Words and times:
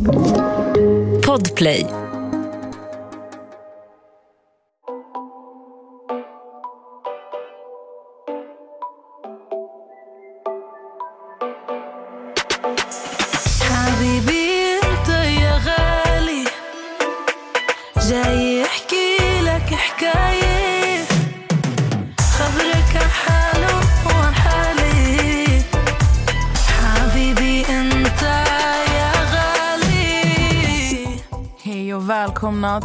Podplay. 0.00 1.99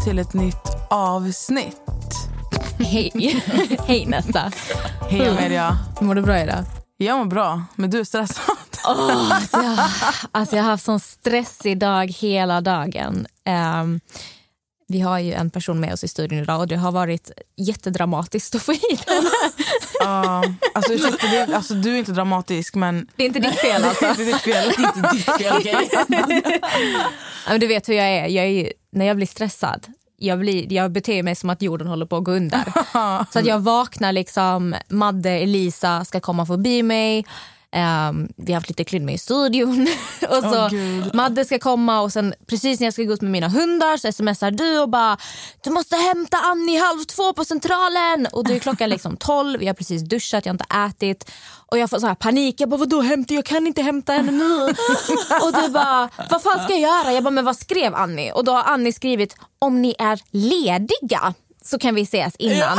Till 0.05 0.19
ett 0.19 0.33
nytt 0.33 0.87
avsnitt. 0.89 1.81
Hej. 2.79 3.11
Hej 3.87 4.05
Nessa. 4.05 4.51
Hej 5.09 5.29
Amelia. 5.29 5.77
Mår 6.01 6.15
du 6.15 6.21
bra 6.21 6.39
idag? 6.39 6.63
Jag 6.97 7.17
mår 7.17 7.25
bra, 7.25 7.63
men 7.75 7.89
du 7.89 7.99
är 7.99 8.03
stressad. 8.03 8.55
Oh, 8.87 9.33
alltså, 9.33 9.57
jag, 9.57 9.79
alltså 10.31 10.55
jag 10.55 10.63
har 10.63 10.71
haft 10.71 10.85
sån 10.85 10.99
stressig 10.99 11.77
dag 11.77 12.07
hela 12.07 12.61
dagen. 12.61 13.27
Ehm, 13.45 13.99
vi 14.87 15.01
har 15.01 15.19
ju 15.19 15.33
en 15.33 15.49
person 15.49 15.79
med 15.79 15.93
oss 15.93 16.03
i 16.03 16.07
studion 16.07 16.39
idag 16.39 16.59
och 16.59 16.67
det 16.67 16.75
har 16.75 16.91
varit 16.91 17.31
jättedramatiskt 17.57 18.55
att 18.55 18.61
få 18.61 18.71
hit 18.71 19.03
henne. 19.07 19.29
Ja, 19.99 20.43
alltså, 20.73 20.93
ursäkta, 20.93 21.27
det, 21.27 21.55
alltså, 21.55 21.73
du 21.73 21.93
är 21.93 21.99
inte 21.99 22.11
dramatisk, 22.11 22.75
men 22.75 23.07
Det 23.15 23.23
är 23.23 23.27
inte 23.27 23.39
ditt 23.39 23.55
fel 23.55 23.83
alltså. 23.83 24.13
det 24.17 24.21
är 24.21 24.25
ditt 24.25 24.41
fel. 24.41 24.73
Det 24.77 24.83
är 24.83 24.87
inte 24.87 25.11
ditt 25.11 25.25
fel 25.25 26.61
men 27.49 27.59
Du 27.59 27.67
vet 27.67 27.89
hur 27.89 27.93
jag 27.93 28.07
är. 28.07 28.27
Jag 28.27 28.45
är 28.45 28.49
ju, 28.49 28.71
när 28.91 29.05
jag 29.05 29.15
blir 29.15 29.27
stressad 29.27 29.87
jag, 30.17 30.39
blir, 30.39 30.73
jag 30.73 30.91
beter 30.91 31.23
mig 31.23 31.35
som 31.35 31.49
att 31.49 31.61
jorden 31.61 31.87
håller 31.87 32.05
på 32.05 32.17
att 32.17 32.23
gå 32.23 32.31
under. 32.31 32.63
Så 33.31 33.39
att 33.39 33.45
jag 33.45 33.59
vaknar 33.59 34.11
liksom, 34.11 34.75
Madde, 34.89 35.29
Elisa 35.31 36.05
ska 36.05 36.19
komma 36.19 36.45
förbi 36.45 36.83
mig. 36.83 37.25
Ehm, 37.75 38.27
vi 38.37 38.53
har 38.53 38.59
haft 38.59 38.69
lite 38.69 38.83
klydme 38.83 39.13
i 39.13 39.17
studion. 39.17 39.87
och 40.29 40.43
så 40.43 40.67
Gud. 40.71 41.15
Madde 41.15 41.45
ska 41.45 41.59
komma 41.59 42.01
och 42.01 42.13
sen 42.13 42.33
precis 42.47 42.79
när 42.79 42.87
jag 42.87 42.93
ska 42.93 43.03
gå 43.03 43.13
ut 43.13 43.21
med 43.21 43.31
mina 43.31 43.49
hundar 43.49 43.97
så 43.97 44.11
smsar 44.11 44.51
du 44.51 44.79
och 44.79 44.89
bara 44.89 45.17
du 45.63 45.69
måste 45.69 45.95
hämta 45.95 46.37
Annie 46.37 46.79
halv 46.79 47.03
två 47.03 47.33
på 47.33 47.45
centralen. 47.45 48.27
Och 48.31 48.43
då 48.43 48.53
är 48.53 48.59
klockan 48.59 48.89
liksom 48.89 49.17
tolv, 49.19 49.63
jag 49.63 49.69
har 49.69 49.73
precis 49.73 50.01
duschat, 50.01 50.45
jag 50.45 50.53
har 50.53 50.55
inte 50.55 51.05
ätit. 51.05 51.31
Och 51.71 51.77
jag 51.77 51.89
får 51.89 51.99
så 51.99 52.07
här 52.07 52.15
panik, 52.15 52.61
jag 52.61 52.69
bara 52.69 52.77
vadå 52.77 53.01
hämta, 53.01 53.33
jag 53.33 53.45
kan 53.45 53.67
inte 53.67 53.81
hämta 53.81 54.13
henne 54.13 54.31
nu. 54.31 54.61
och 55.43 55.53
du 55.63 55.69
bara 55.69 56.09
vad 56.29 56.41
fan 56.43 56.63
ska 56.63 56.73
jag 56.73 56.81
göra? 56.81 57.13
Jag 57.13 57.23
bara 57.23 57.31
men 57.31 57.45
vad 57.45 57.57
skrev 57.57 57.95
Annie? 57.95 58.31
Och 58.31 58.45
då 58.45 58.51
har 58.51 58.63
Annie 58.63 58.93
skrivit 58.93 59.35
om 59.59 59.81
ni 59.81 59.95
är 59.99 60.19
lediga 60.31 61.33
så 61.65 61.79
kan 61.79 61.95
vi 61.95 62.01
ses 62.01 62.35
innan. 62.39 62.77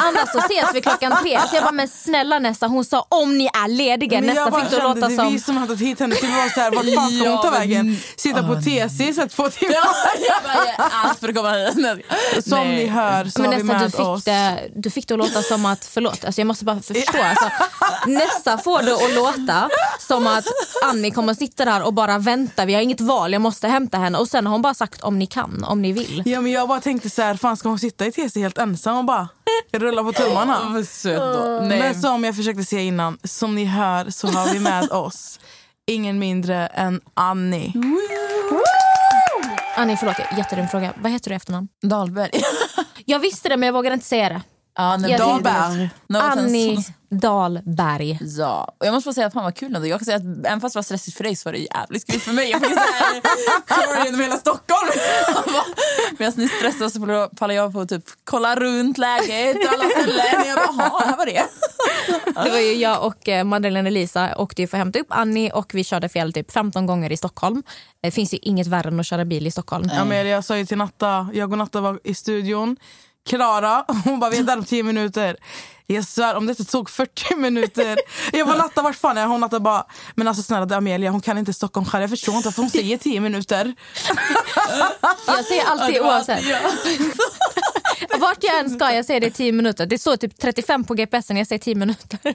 Annars 0.00 0.28
så 0.32 0.38
ses 0.38 0.74
vi 0.74 0.80
klockan 0.80 1.16
tre. 1.22 1.40
Så 1.50 1.54
jag 1.56 1.62
bara, 1.64 1.72
men 1.72 1.88
snälla 1.88 2.38
Nessa, 2.38 2.66
hon 2.66 2.84
sa 2.84 3.06
om 3.08 3.38
ni 3.38 3.44
är 3.46 3.68
lediga. 3.68 4.20
Men 4.20 4.34
jag 4.34 4.44
Nessa 4.50 4.60
fick 4.60 4.70
det 4.70 4.76
att 4.76 4.82
låta 4.82 5.08
det 5.08 5.14
är 5.14 5.16
som... 5.16 5.32
vi 5.32 5.40
som 5.40 5.56
har 5.56 5.60
hämtat 5.66 5.80
hit 5.86 6.00
henne. 6.00 6.14
Så 6.16 6.26
vi 6.26 6.32
var 6.32 6.48
så 6.48 6.60
här, 6.60 6.70
vart 6.70 6.94
fan 6.94 7.10
ska 7.10 7.28
hon 7.28 7.38
ta 7.38 7.44
Ja, 7.46 7.50
vägen? 7.50 7.96
Sitta 8.16 8.42
på 8.42 8.54
TC 8.54 9.08
i 9.08 9.14
så 9.14 9.28
två 9.28 9.50
timmar. 9.50 9.74
jag 9.74 10.42
bara, 10.42 10.64
ge 10.66 10.72
allt 11.04 11.20
för 11.20 11.28
att 11.28 11.34
komma 11.34 11.52
hit. 11.52 12.44
Som 12.44 12.58
Nej. 12.58 12.76
ni 12.76 12.86
hör 12.86 13.24
så 13.24 13.42
Men 13.42 13.50
har 13.52 13.58
vi 13.58 13.62
Nessa, 13.62 13.78
med 13.78 13.86
du 13.86 13.90
fick, 13.90 14.00
oss... 14.00 14.24
det, 14.24 14.68
du 14.76 14.90
fick 14.90 15.08
det 15.08 15.14
att 15.14 15.18
låta 15.18 15.42
som 15.42 15.66
att, 15.66 15.84
förlåt, 15.84 16.24
alltså 16.24 16.40
jag 16.40 16.46
måste 16.46 16.64
bara 16.64 16.80
förstå. 16.80 17.18
Alltså, 17.22 17.50
Nessa 18.06 18.58
får 18.58 18.82
det 18.82 18.94
att 18.94 19.14
låta 19.14 19.68
som 19.98 20.26
att 20.26 20.44
Annie 20.84 21.10
kommer 21.10 21.34
sitta 21.34 21.64
där 21.64 21.82
och 21.82 21.94
bara 21.94 22.18
vänta, 22.18 22.64
vi 22.64 22.74
har 22.74 22.80
inget 22.80 23.00
val, 23.00 23.32
jag 23.32 23.42
måste 23.42 23.68
hämta 23.68 23.98
henne. 23.98 24.18
Och 24.18 24.28
sen 24.28 24.46
har 24.46 24.52
hon 24.52 24.62
bara 24.62 24.74
sagt 24.74 25.00
om 25.02 25.18
ni 25.18 25.26
kan, 25.26 25.64
om 25.64 25.82
ni 25.82 25.92
vill. 25.92 26.22
Ja, 26.26 26.40
men 26.40 26.52
jag 26.52 26.68
bara 26.68 26.80
tänkte 26.80 27.10
så 27.10 27.22
här, 27.22 27.34
fan 27.34 27.56
ska 27.56 27.68
hon 27.68 27.78
sitta 27.78 28.06
i 28.06 28.12
TC 28.12 28.23
helt 28.36 28.58
ensam 28.58 28.96
och 28.96 29.04
bara 29.04 29.28
rulla 29.72 30.02
på 30.04 30.12
tummarna? 30.12 30.58
Nej. 31.62 31.78
Men 31.78 31.94
som 32.00 32.24
jag 32.24 32.36
försökte 32.36 32.64
säga 32.64 32.82
innan, 32.82 33.18
som 33.24 33.54
ni 33.54 33.64
hör 33.64 34.10
så 34.10 34.28
har 34.28 34.52
vi 34.52 34.60
med 34.60 34.90
oss 34.92 35.40
ingen 35.86 36.18
mindre 36.18 36.66
än 36.66 37.00
Annie. 37.14 37.72
Annie, 39.76 39.96
förlåt, 39.96 40.16
jättedum 40.36 40.68
fråga. 40.68 40.92
Vad 41.02 41.12
heter 41.12 41.30
du 41.30 41.34
i 41.34 41.36
efternamn? 41.36 41.68
Dahlberg. 41.82 42.30
Jag 43.04 43.18
visste 43.18 43.48
det 43.48 43.56
men 43.56 43.66
jag 43.66 43.72
vågade 43.72 43.94
inte 43.94 44.06
säga 44.06 44.28
det. 44.28 44.42
Ja, 44.76 44.96
det- 44.96 45.16
Dahlberg. 45.16 45.90
No 46.08 46.18
offense. 46.18 46.40
Annie 46.40 46.84
Dahlberg. 47.10 48.18
Ja, 48.22 48.74
och 48.80 48.86
jag 48.86 48.92
måste 48.94 49.08
bara 49.08 49.14
säga 49.14 49.26
att 49.26 49.32
fan 49.32 49.44
vad 49.44 49.54
kul 49.56 49.74
ändå. 49.76 49.88
Jag 49.88 50.00
kan 50.00 50.04
säga 50.04 50.16
att 50.16 50.46
även 50.46 50.60
fast 50.60 50.72
det 50.74 50.78
var 50.78 50.82
stressigt 50.82 51.16
för 51.16 51.24
dig 51.24 51.36
så 51.36 51.48
var 51.48 51.52
det 51.52 51.58
jävligt 51.58 52.10
kul 52.10 52.20
för 52.20 52.32
mig. 52.32 52.50
Jag 52.50 52.60
fick 52.60 52.70
såhär 52.74 54.04
genom 54.04 54.20
hela 54.26 54.36
Stockholm. 54.36 54.90
Medan 56.18 56.32
ni 56.36 56.48
stressade 56.48 56.90
så 56.90 57.28
pallar 57.36 57.54
jag 57.54 57.72
på 57.72 57.80
att 57.80 57.88
typ 57.88 58.04
kolla 58.24 58.54
runt 58.56 58.98
läget 58.98 59.56
och 59.66 59.72
alla 59.72 59.84
ställen. 59.90 60.46
Jag 60.46 60.56
bara, 60.58 60.74
jaha, 60.78 61.02
här 61.06 61.16
var 61.16 61.26
det. 61.26 61.44
Det 62.44 62.50
var 62.50 62.58
ju 62.58 62.72
jag 62.74 63.06
och 63.06 63.28
eh, 63.28 63.44
Madeleine 63.44 63.88
Elisa 63.88 64.36
åkte 64.36 64.62
ju 64.62 64.68
för 64.68 64.76
att 64.76 64.80
hämta 64.80 64.98
upp 64.98 65.06
Annie 65.10 65.50
och 65.50 65.70
vi 65.74 65.84
körde 65.84 66.08
fel 66.08 66.32
typ 66.32 66.52
15 66.52 66.86
gånger 66.86 67.12
i 67.12 67.16
Stockholm. 67.16 67.62
Det 68.02 68.10
finns 68.10 68.34
ju 68.34 68.38
inget 68.42 68.66
värre 68.66 68.88
än 68.88 69.00
att 69.00 69.06
köra 69.06 69.24
bil 69.24 69.46
i 69.46 69.50
Stockholm. 69.50 69.90
Amelia, 70.00 70.32
jag 70.32 70.44
sa 70.44 70.56
ju 70.56 70.66
till 70.66 70.78
Natta, 70.78 71.28
jag 71.34 71.52
och 71.52 71.58
Natta 71.58 71.80
var 71.80 72.00
i 72.04 72.14
studion. 72.14 72.76
Klara, 73.26 73.84
hon 74.04 74.20
bara 74.20 74.30
vi 74.30 74.38
är 74.38 74.42
där 74.42 74.58
om 74.58 74.64
10 74.64 74.82
minuter. 74.82 75.36
Jag 75.86 76.04
svär 76.04 76.34
om 76.34 76.46
det 76.46 76.54
tog 76.54 76.90
40 76.90 77.36
minuter. 77.36 77.98
Jag 78.32 78.46
bara 78.46 78.58
Natta 78.58 78.82
vart 78.82 78.96
fan 78.96 79.18
är 79.18 79.26
hon? 79.26 79.40
Natta 79.40 79.60
bara 79.60 79.86
men 80.14 80.28
alltså 80.28 80.42
snälla 80.42 80.66
det 80.66 80.74
är 80.74 80.78
Amelia 80.78 81.10
hon 81.10 81.20
kan 81.20 81.38
inte 81.38 81.52
Stockholm 81.52 81.86
själv. 81.86 82.02
Jag 82.02 82.10
förstår 82.10 82.34
inte 82.34 82.46
varför 82.46 82.62
hon 82.62 82.70
säger 82.70 82.96
10 82.96 83.20
minuter. 83.20 83.74
Jag 85.26 85.44
säger 85.44 85.64
alltid 85.64 86.00
oavsett. 86.00 86.44
Vart 88.20 88.38
jag 88.40 88.58
än 88.58 88.70
ska 88.70 88.92
jag 88.92 89.04
säger 89.04 89.20
det 89.20 89.26
i 89.26 89.30
10 89.30 89.52
minuter. 89.52 89.86
Det 89.86 89.98
står 89.98 90.16
typ 90.16 90.40
35 90.40 90.84
på 90.84 90.94
GPSen, 90.94 91.36
jag 91.36 91.46
säger 91.46 91.58
10 91.58 91.74
minuter. 91.74 92.18
Uh, 92.26 92.34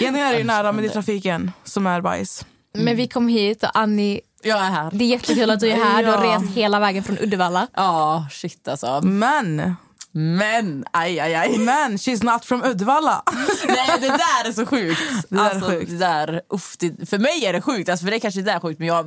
är 0.00 0.32
det 0.32 0.38
ju 0.38 0.44
nära 0.44 0.72
men 0.72 0.82
det 0.84 0.88
är 0.88 0.92
trafiken 0.92 1.52
som 1.64 1.86
är 1.86 2.00
bajs. 2.00 2.46
Men 2.74 2.96
vi 2.96 3.08
kom 3.08 3.28
hit 3.28 3.62
och 3.62 3.78
Annie, 3.78 4.20
Jag 4.44 4.58
är 4.58 4.70
här. 4.70 4.90
det 4.92 5.04
är 5.04 5.08
jättekul 5.08 5.50
att 5.50 5.60
du 5.60 5.68
är 5.70 5.76
här. 5.76 6.02
Du 6.02 6.08
har 6.10 6.24
Ja. 6.24 6.36
rest 6.38 6.50
hela 6.54 6.80
vägen 6.80 7.04
från 7.04 7.18
Uddevalla. 7.18 7.66
Ja, 7.74 8.26
shit 8.30 8.68
alltså. 8.68 9.00
Men, 9.02 9.76
Men, 10.16 10.84
aj, 10.92 11.20
aj, 11.20 11.34
aj. 11.34 11.58
men 11.58 11.96
she's 11.96 12.24
not 12.32 12.44
from 12.44 12.62
Uddevalla. 12.64 13.22
Nej, 13.68 13.98
det 14.00 14.08
där 14.08 14.48
är 14.48 14.52
så 14.52 14.66
sjukt. 14.66 15.00
Det 15.28 15.36
där 15.36 15.44
är 15.44 15.50
alltså, 15.50 15.70
sjukt. 15.70 15.90
Det 15.90 15.96
där, 15.98 16.40
uff, 16.54 16.76
det, 16.78 17.08
för 17.10 17.18
mig 17.18 17.44
är 17.46 17.52
det 17.52 17.60
sjukt, 17.62 17.88
alltså, 17.88 18.04
för 18.04 18.10
dig 18.10 18.20
kanske 18.20 18.42
det 18.42 18.52
är 18.52 18.60
sjukt 18.60 18.78
men 18.78 18.88
jag, 18.88 19.06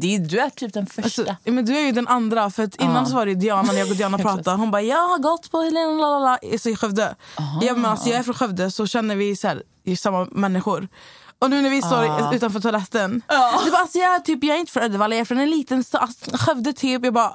det, 0.00 0.18
du 0.18 0.38
är 0.38 0.50
typ 0.50 0.72
den 0.74 0.86
första. 0.86 1.02
Alltså, 1.02 1.36
men 1.44 1.64
du 1.64 1.76
är 1.76 1.80
ju 1.80 1.92
den 1.92 2.08
andra. 2.08 2.50
För 2.50 2.62
att 2.62 2.76
innan 2.76 2.96
Ja. 2.96 3.04
så 3.06 3.14
var 3.14 3.26
det 3.26 3.34
Diana, 3.34 3.62
när 3.72 3.78
jag 3.78 3.90
och 3.90 3.96
Diana 3.96 4.18
pratade. 4.28 4.56
Hon 4.56 4.70
bara 4.70 4.82
jag 4.82 5.08
har 5.08 5.18
gått 5.18 5.50
på 5.50 5.60
Helena 5.62 5.92
lalala, 5.92 6.38
så 6.60 6.68
i 6.68 6.76
Skövde. 6.76 7.14
Ja, 7.62 7.74
men 7.74 7.84
alltså, 7.86 8.08
jag 8.08 8.18
är 8.18 8.22
från 8.22 8.34
Skövde 8.34 8.70
så 8.70 8.86
känner 8.86 9.16
vi 9.16 9.36
så 9.36 9.48
här, 9.48 9.62
i 9.84 9.96
samma 9.96 10.24
människor. 10.32 10.88
Och 11.38 11.50
nu 11.50 11.62
när 11.62 11.70
vi 11.70 11.82
står 11.82 12.04
Ja. 12.04 12.34
utanför 12.34 12.60
toaletten. 12.60 13.22
Du 13.64 13.70
bara, 13.70 13.80
alltså, 13.80 13.98
jag, 13.98 14.14
är 14.14 14.20
typ, 14.20 14.44
jag 14.44 14.56
är 14.56 14.60
inte 14.60 14.72
från 14.72 14.82
Uddevalla, 14.82 15.14
jag 15.14 15.20
är 15.20 15.24
från 15.24 15.38
en 15.40 15.50
liten 15.50 15.84
stad. 15.84 16.00
Alltså, 16.02 16.30
Skövde 16.36 16.72
typ. 16.72 17.04
Jag 17.04 17.14
bara 17.14 17.32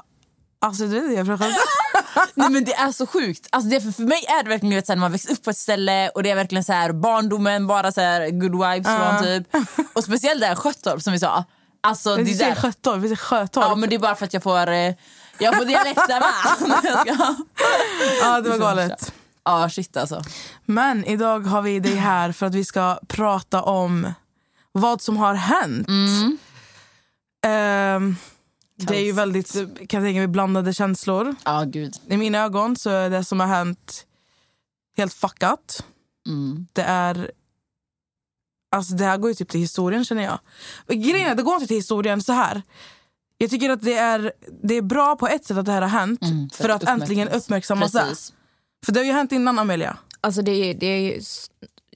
Alltså 0.65 0.83
du 0.83 0.99
vet 0.99 1.11
jag 1.11 1.19
är 1.19 1.25
från 1.25 1.37
Skövde. 1.37 1.57
Nej, 2.35 2.49
men 2.49 2.63
det 2.63 2.73
är 2.73 2.91
så 2.91 3.07
sjukt. 3.07 3.47
Alltså, 3.49 3.69
det, 3.69 3.81
för, 3.81 3.91
för 3.91 4.03
mig 4.03 4.25
är 4.39 4.43
det 4.43 4.49
verkligen 4.49 4.75
vet, 4.75 4.85
så 4.85 4.91
här, 4.91 4.95
när 4.97 5.01
man 5.01 5.11
växer 5.11 5.31
upp 5.33 5.43
på 5.43 5.49
ett 5.49 5.57
ställe 5.57 6.09
och 6.09 6.23
det 6.23 6.29
är 6.29 6.35
verkligen 6.35 6.63
så 6.63 6.73
här, 6.73 6.91
barndomen, 6.91 7.67
bara 7.67 7.91
så 7.91 8.01
här, 8.01 8.29
good 8.29 8.51
vibes 8.51 8.87
Ja. 8.91 9.09
från 9.19 9.23
typ. 9.23 9.47
Och 9.93 10.03
speciellt 10.03 10.41
där 10.41 10.55
Sjötorp 10.55 11.01
som 11.01 11.13
vi 11.13 11.19
sa. 11.19 11.43
Alltså, 11.83 12.15
det 12.15 12.23
Vi 12.23 12.33
säger 12.33 12.55
där, 12.55 12.61
Sjötorp, 12.61 12.97
vi 13.01 13.15
Sjötorp. 13.15 13.65
ja, 13.69 13.75
men 13.75 13.89
det 13.89 13.95
är 13.95 13.99
bara 13.99 14.15
för 14.15 14.25
att 14.25 14.33
jag 14.33 14.43
får, 14.43 14.69
eh, 14.71 14.93
jag 15.39 15.57
får 15.57 15.65
dialekter 15.65 16.03
ska- 17.03 17.35
Ja, 18.21 18.41
det 18.41 18.49
var 18.49 18.57
galet. 18.57 19.13
Ja 19.43 19.69
shit 19.69 19.97
alltså. 19.97 20.21
Men 20.65 21.05
idag 21.05 21.39
har 21.39 21.61
vi 21.61 21.79
dig 21.79 21.95
här 21.95 22.31
för 22.31 22.45
att 22.45 22.55
vi 22.55 22.65
ska 22.65 22.99
prata 23.07 23.61
om 23.61 24.13
vad 24.71 25.01
som 25.01 25.17
har 25.17 25.33
hänt. 25.33 25.87
Ehm, 27.45 28.15
det 28.75 28.95
är 28.95 29.05
ju 29.05 29.11
väldigt 29.11 29.53
kan 29.53 29.77
jag 29.77 29.89
tänka 29.89 30.19
mig, 30.19 30.27
blandade 30.27 30.73
känslor. 30.73 31.35
Ja 31.45 31.63
gud. 31.63 31.95
I 32.07 32.17
mina 32.17 32.39
ögon 32.39 32.75
så 32.75 32.89
är 32.89 33.09
det 33.09 33.23
som 33.23 33.39
har 33.39 33.47
hänt 33.47 34.05
helt 34.97 35.13
fuckat. 35.13 35.85
Mm. 36.27 36.67
Det 36.73 36.83
är... 36.83 37.31
Alltså 38.75 38.93
det 38.93 39.05
här 39.05 39.17
går 39.17 39.29
ju 39.29 39.35
typ 39.35 39.49
till 39.49 39.59
historien 39.59 40.05
känner 40.05 40.23
jag. 40.23 40.39
Grejen 40.87 41.31
är, 41.31 41.35
det 41.35 41.43
går 41.43 41.53
inte 41.53 41.67
till 41.67 41.77
historien 41.77 42.21
så 42.21 42.33
här. 42.33 42.61
Jag 43.37 43.49
tycker 43.49 43.69
att 43.69 43.81
det 43.81 43.97
är, 43.97 44.33
det 44.63 44.75
är 44.75 44.81
bra 44.81 45.15
på 45.15 45.27
ett 45.27 45.45
sätt 45.45 45.57
att 45.57 45.65
det 45.65 45.71
här 45.71 45.81
har 45.81 45.89
hänt. 45.89 46.21
Mm, 46.21 46.49
för 46.49 46.69
att 46.69 46.83
äntligen 46.83 47.27
uppmärksammas 47.27 47.91
det. 47.91 48.15
För 48.85 48.91
det 48.91 48.99
har 48.99 49.05
ju 49.05 49.11
hänt 49.11 49.31
innan 49.31 49.59
Amelia. 49.59 49.97
Alltså 50.21 50.41
det, 50.41 50.51
är- 50.51 50.73
det 50.73 50.85
är 50.85 50.99
ju, 50.99 51.21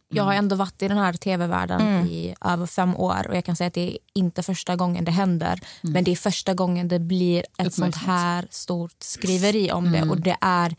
jag 0.09 0.23
har 0.23 0.33
ändå 0.33 0.55
varit 0.55 0.81
i 0.81 0.87
den 0.87 0.97
här 0.97 1.13
tv-världen 1.13 1.81
Mm. 1.81 2.05
i 2.07 2.35
över 2.41 2.65
fem 2.65 2.95
år 2.95 3.27
och 3.29 3.35
jag 3.37 3.45
kan 3.45 3.55
säga 3.55 3.67
att 3.67 3.73
det 3.73 3.91
är 3.91 3.97
inte 4.13 4.43
första 4.43 4.75
gången 4.75 5.05
det 5.05 5.11
händer. 5.11 5.59
Men 5.81 6.03
det 6.03 6.11
är 6.11 6.15
första 6.15 6.53
gången 6.53 6.87
det 6.87 6.99
blir 6.99 7.43
ett 7.57 7.73
sånt 7.73 7.95
här 7.95 8.47
stort 8.51 8.95
skriveri 8.99 9.71
om 9.71 9.91
det. 9.91 10.01
Och 10.01 10.21
det 10.21 10.37
är 10.41 10.75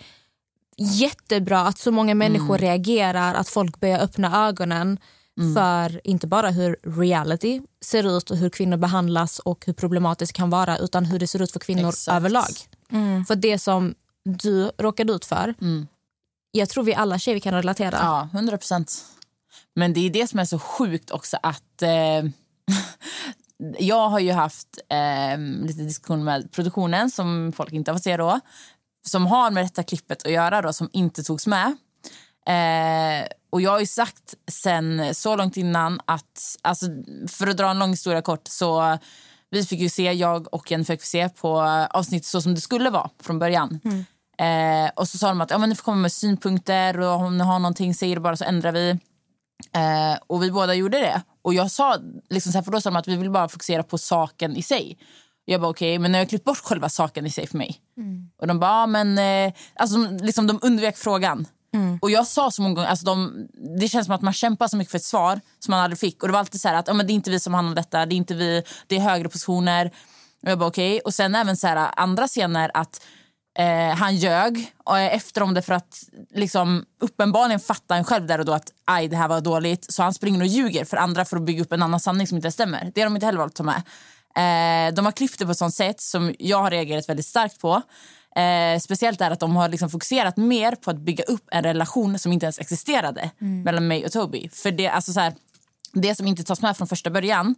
jättebra 0.78 1.60
att 1.60 1.78
så 1.78 1.90
många 1.90 2.14
människor 2.14 2.58
reagerar, 2.58 3.34
att 3.34 3.48
folk 3.48 3.80
börjar 3.80 3.98
öppna 4.00 4.46
ögonen 4.48 4.98
för 5.56 6.00
inte 6.06 6.26
bara 6.26 6.50
hur 6.50 6.76
reality 7.00 7.60
ser 7.84 8.16
ut 8.16 8.30
och 8.30 8.36
hur 8.36 8.50
kvinnor 8.50 8.76
behandlas 8.76 9.38
och 9.38 9.66
hur 9.66 9.72
problematiskt 9.72 10.32
kan 10.32 10.50
vara 10.50 10.78
utan 10.78 11.04
hur 11.04 11.18
det 11.18 11.26
ser 11.26 11.42
ut 11.42 11.52
för 11.52 11.60
kvinnor 11.60 11.88
Exakt. 11.88 12.16
överlag. 12.16 12.50
För 13.28 13.36
det 13.36 13.58
som 13.58 13.94
du 14.24 14.70
råkade 14.78 15.12
ut 15.12 15.24
för, 15.24 15.54
jag 16.58 16.68
tror 16.68 16.84
vi 16.84 16.94
alla 16.94 17.18
tjejer 17.18 17.40
kan 17.40 17.54
relatera. 17.54 17.98
Ja, 18.00 18.28
100 18.32 18.58
procent. 18.58 19.04
Men 19.74 19.92
det 19.92 20.00
är 20.00 20.10
det 20.10 20.26
som 20.26 20.38
är 20.38 20.44
så 20.44 20.58
sjukt 20.58 21.10
också 21.10 21.38
att 21.42 21.82
eh, 21.82 22.30
jag 23.78 24.08
har 24.08 24.18
ju 24.18 24.32
haft 24.32 24.78
eh, 24.88 25.38
lite 25.38 25.82
diskussion 25.82 26.24
med 26.24 26.52
produktionen 26.52 27.10
som 27.10 27.52
folk 27.56 27.72
inte 27.72 27.90
har 27.90 27.96
fått 27.96 28.04
se 28.04 28.16
då. 28.16 28.40
Som 29.06 29.26
har 29.26 29.50
med 29.50 29.64
detta 29.64 29.82
klippet 29.82 30.26
att 30.26 30.32
göra 30.32 30.62
då, 30.62 30.72
som 30.72 30.90
inte 30.92 31.22
togs 31.22 31.46
med. 31.46 31.76
Eh, 32.46 33.28
och 33.50 33.60
jag 33.60 33.70
har 33.70 33.80
ju 33.80 33.86
sagt 33.86 34.34
sen 34.50 35.14
så 35.14 35.36
långt 35.36 35.56
innan 35.56 36.00
att, 36.04 36.56
alltså, 36.62 36.86
för 37.28 37.46
att 37.46 37.56
dra 37.56 37.70
en 37.70 37.78
lång 37.78 37.90
historia 37.90 38.22
kort 38.22 38.48
så 38.48 38.98
vi 39.50 39.64
fick 39.64 39.80
ju 39.80 39.88
se, 39.88 40.12
jag 40.12 40.54
och 40.54 40.70
Jennifer 40.70 40.94
fick 40.94 41.04
se 41.04 41.28
på 41.28 41.60
avsnittet 41.90 42.26
så 42.26 42.42
som 42.42 42.54
det 42.54 42.60
skulle 42.60 42.90
vara 42.90 43.10
från 43.22 43.38
början. 43.38 43.80
Eh, 44.38 44.90
och 44.94 45.08
så 45.08 45.18
sa 45.18 45.28
de 45.28 45.40
att 45.40 45.50
ja, 45.50 45.58
men 45.58 45.68
ni 45.68 45.74
får 45.74 45.84
komma 45.84 45.96
med 45.96 46.12
synpunkter 46.12 47.00
och 47.00 47.12
om 47.12 47.38
ni 47.38 47.44
har 47.44 47.58
någonting 47.58 47.94
säg 47.94 48.14
det 48.14 48.20
bara 48.20 48.36
så 48.36 48.44
ändrar 48.44 48.72
vi. 48.72 48.90
Eh, 49.72 50.18
och 50.26 50.42
vi 50.42 50.50
båda 50.50 50.74
gjorde 50.74 50.98
det. 50.98 51.22
Och 51.42 51.54
jag 51.54 51.70
sa, 51.70 51.96
liksom 52.30 52.52
så 52.52 52.58
här, 52.58 52.62
för 52.62 52.72
då 52.72 52.80
sa 52.80 52.90
de 52.90 52.96
att 52.96 53.08
vi 53.08 53.16
vill 53.16 53.30
bara 53.30 53.48
fokusera 53.48 53.82
på 53.82 53.98
saken 53.98 54.56
i 54.56 54.62
sig. 54.62 54.98
Jag 55.44 55.60
bara 55.60 55.70
okej, 55.70 55.98
men 55.98 56.12
när 56.12 56.18
jag 56.18 56.28
klippt 56.28 56.44
bort 56.44 56.58
själva 56.58 56.88
saken 56.88 57.26
i 57.26 57.30
sig 57.30 57.46
för 57.46 57.58
mig. 57.58 57.80
Och 58.40 58.46
de 58.46 58.58
bara, 58.58 58.70
ja, 58.70 58.86
men 58.86 59.18
eh, 59.18 59.52
alltså, 59.74 59.98
liksom, 60.20 60.46
de 60.46 60.58
undvek 60.62 60.96
frågan. 60.96 61.46
Och 62.00 62.10
jag 62.10 62.26
sa 62.26 62.50
så 62.50 62.62
många 62.62 62.74
gånger, 62.74 62.88
alltså, 62.88 63.06
de, 63.06 63.46
det 63.80 63.88
känns 63.88 64.06
som 64.06 64.14
att 64.14 64.22
man 64.22 64.32
kämpar 64.32 64.68
så 64.68 64.76
mycket 64.76 64.90
för 64.90 64.98
ett 64.98 65.04
svar 65.04 65.40
som 65.58 65.72
man 65.72 65.80
aldrig 65.80 65.98
fick. 65.98 66.22
Och 66.22 66.28
det 66.28 66.32
var 66.32 66.40
alltid 66.40 66.60
så 66.60 66.68
här 66.68 66.74
att 66.74 66.88
ja, 66.88 66.94
men 66.94 67.06
det 67.06 67.12
är 67.12 67.14
inte 67.14 67.30
vi 67.30 67.40
som 67.40 67.54
handlar 67.54 67.70
om 67.70 67.74
detta, 67.74 68.06
det 68.06 68.14
är 68.14 68.16
inte 68.16 68.34
vi, 68.34 68.62
det 68.86 68.96
är 68.96 69.00
högre 69.00 69.28
positioner. 69.28 69.90
Och 70.42 70.50
jag 70.50 70.58
bara 70.58 70.68
okej. 70.68 71.00
Och 71.00 71.14
sen 71.14 71.34
även 71.34 71.56
så 71.56 71.66
här, 71.66 71.90
andra 71.96 72.28
scener 72.28 72.70
att 72.74 73.02
eh, 73.58 73.96
han 73.96 74.16
ljög 74.16 74.72
och 74.84 74.98
är 74.98 75.10
efter 75.10 75.42
om 75.42 75.54
det 75.54 75.62
för 75.62 75.74
att 75.74 76.02
liksom, 76.30 76.84
uppenbarligen 77.00 77.60
fattar 77.60 77.94
han 77.94 78.04
själv 78.04 78.26
där 78.26 78.38
och 78.38 78.44
då 78.44 78.52
att 78.52 78.72
aj 78.84 79.08
det 79.08 79.16
här 79.16 79.28
var 79.28 79.40
dåligt. 79.40 79.92
Så 79.92 80.02
han 80.02 80.14
springer 80.14 80.40
och 80.40 80.46
ljuger 80.46 80.84
för 80.84 80.96
andra 80.96 81.24
för 81.24 81.36
att 81.36 81.42
bygga 81.42 81.62
upp 81.62 81.72
en 81.72 81.82
annan 81.82 82.00
sanning 82.00 82.26
som 82.26 82.36
inte 82.36 82.50
stämmer. 82.50 82.92
Det 82.94 83.00
har 83.00 83.06
de 83.06 83.16
inte 83.16 83.26
heller 83.26 83.38
valt 83.38 83.50
att 83.50 83.56
ta 83.56 83.62
med. 83.62 83.82
Eh, 84.36 84.94
de 84.94 85.04
har 85.04 85.12
klippt 85.12 85.38
det 85.38 85.44
på 85.44 85.50
ett 85.50 85.58
sånt 85.58 85.74
sätt 85.74 86.00
som 86.00 86.34
jag 86.38 86.58
har 86.58 86.70
reagerat 86.70 87.08
väldigt 87.08 87.26
starkt 87.26 87.60
på. 87.60 87.82
Eh, 88.36 88.78
speciellt 88.80 89.20
är 89.20 89.30
att 89.30 89.40
de 89.40 89.56
har 89.56 89.68
liksom 89.68 89.90
fokuserat 89.90 90.36
mer 90.36 90.74
på 90.74 90.90
att 90.90 90.98
bygga 90.98 91.24
upp 91.24 91.48
en 91.50 91.62
relation 91.62 92.18
som 92.18 92.32
inte 92.32 92.46
ens 92.46 92.58
existerade 92.58 93.30
mellan 93.38 93.86
mig 93.86 94.04
och 94.04 94.12
Toby. 94.12 94.48
För 94.48 94.70
det, 94.70 94.88
alltså 94.88 95.12
så 95.12 95.20
här, 95.20 95.34
det 95.92 96.14
som 96.14 96.26
inte 96.26 96.44
tas 96.44 96.62
med 96.62 96.76
från 96.76 96.88
första 96.88 97.10
början 97.10 97.54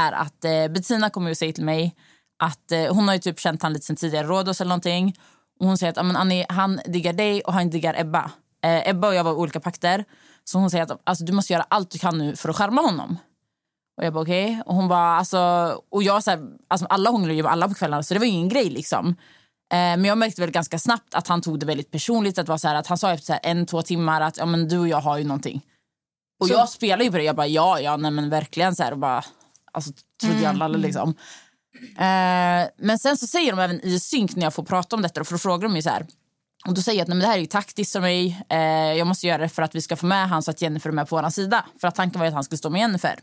är 0.00 0.12
att 0.12 0.44
eh, 0.44 0.68
Bettina 0.68 1.10
kommer 1.10 1.30
och 1.30 1.36
säger 1.36 1.52
till 1.52 1.64
mig 1.64 1.94
att 2.38 2.72
eh, 2.72 2.94
hon 2.94 3.08
har 3.08 3.14
ju 3.14 3.20
typ 3.20 3.40
känt 3.40 3.62
han 3.62 3.72
lite 3.72 3.86
sen 3.86 3.96
tidigare, 3.96 4.26
Rhodos 4.26 4.60
eller 4.60 4.68
någonting. 4.68 5.16
Och 5.60 5.66
hon 5.66 5.78
säger 5.78 5.90
att 5.90 5.96
"Ja, 5.96 6.02
men 6.02 6.16
Annie, 6.16 6.46
han 6.48 6.80
diggar 6.86 7.12
dig 7.12 7.40
och 7.40 7.52
han 7.52 7.70
diggar 7.70 8.00
Ebba. 8.00 8.30
Eh, 8.64 8.88
Ebba 8.88 9.08
och 9.08 9.14
jag 9.14 9.24
var 9.24 9.32
olika 9.32 9.60
pakter. 9.60 10.04
Så 10.44 10.58
hon 10.58 10.70
säger 10.70 10.84
att 10.84 11.00
alltså, 11.04 11.24
du 11.24 11.32
måste 11.32 11.52
göra 11.52 11.66
allt 11.68 11.90
du 11.90 11.98
kan 11.98 12.18
nu 12.18 12.36
för 12.36 12.48
att 12.48 12.56
skärma 12.56 12.82
honom. 12.82 13.18
Och 13.98 14.04
jag 14.04 14.12
bara 14.12 14.22
okej. 14.22 14.62
Och 14.66 14.74
hon 14.74 14.88
bara 14.88 15.16
alltså, 15.16 15.38
och 15.90 16.02
jag 16.02 16.22
så 16.24 16.30
här, 16.30 16.40
alltså 16.68 16.86
alla 16.86 17.10
hånglar 17.10 17.34
ju 17.34 17.42
med 17.42 17.52
alla 17.52 17.68
på 17.68 17.74
kvällarna 17.74 18.02
så 18.02 18.14
det 18.14 18.20
var 18.20 18.26
ingen 18.26 18.48
grej 18.48 18.70
liksom. 18.70 19.08
Eh, 19.72 19.76
men 19.76 20.04
jag 20.04 20.18
märkte 20.18 20.40
väl 20.40 20.50
ganska 20.50 20.78
snabbt 20.78 21.14
att 21.14 21.28
han 21.28 21.42
tog 21.42 21.58
det 21.60 21.66
väldigt 21.66 21.90
personligt. 21.90 22.38
Att 22.38 22.48
var 22.48 22.58
så 22.58 22.68
här, 22.68 22.74
att 22.74 22.86
han 22.86 22.98
sa 22.98 23.12
efter 23.12 23.26
så 23.26 23.32
här, 23.32 23.40
en, 23.44 23.66
två 23.66 23.82
timmar 23.82 24.20
att 24.20 24.36
ja, 24.36 24.46
men 24.46 24.68
du 24.68 24.78
och 24.78 24.88
jag 24.88 25.00
har 25.00 25.18
ju 25.18 25.24
någonting. 25.24 25.60
Och 26.40 26.48
jag 26.48 26.68
spelar 26.68 27.04
ju 27.04 27.10
på 27.10 27.16
det. 27.16 27.22
Jag 27.24 27.36
bara 27.36 27.46
ja, 27.46 27.80
ja, 27.80 27.96
nej 27.96 28.10
men 28.10 28.30
verkligen 28.30 28.76
så 28.76 28.82
här 28.82 28.92
och 28.92 28.98
bara 28.98 29.24
alltså 29.72 29.92
trodde 30.20 30.40
jag 30.40 30.50
alla 30.50 30.68
liksom. 30.68 31.14
Eh, 31.74 32.68
men 32.78 32.98
sen 32.98 33.16
så 33.16 33.26
säger 33.26 33.50
de 33.50 33.60
även 33.60 33.80
i 33.80 34.00
synk 34.00 34.36
när 34.36 34.42
jag 34.42 34.54
får 34.54 34.62
prata 34.62 34.96
om 34.96 35.02
detta 35.02 35.20
och 35.20 35.26
för 35.26 35.34
då 35.34 35.38
frågar 35.38 35.68
de 35.68 35.76
ju 35.76 35.82
så 35.82 35.90
här. 35.90 36.06
Och 36.66 36.74
då 36.74 36.82
säger 36.82 36.98
jag 36.98 37.02
att 37.02 37.08
nej, 37.08 37.16
men 37.16 37.22
det 37.22 37.26
här 37.26 37.36
är 37.36 37.40
ju 37.40 37.46
taktiskt 37.46 37.92
för 37.92 38.00
mig. 38.00 38.44
Eh, 38.48 38.58
jag 38.98 39.06
måste 39.06 39.26
göra 39.26 39.38
det 39.38 39.48
för 39.48 39.62
att 39.62 39.74
vi 39.74 39.82
ska 39.82 39.96
få 39.96 40.06
med 40.06 40.28
han 40.28 40.42
så 40.42 40.50
att 40.50 40.62
Jennifer 40.62 40.90
är 40.90 40.94
med 40.94 41.08
på 41.08 41.16
vår 41.16 41.30
sida. 41.30 41.64
För 41.80 41.88
att 41.88 41.94
tanken 41.94 42.20
var 42.20 42.26
att 42.26 42.34
han 42.34 42.44
skulle 42.44 42.58
stå 42.58 42.70
med 42.70 42.80
Jennifer. 42.80 43.18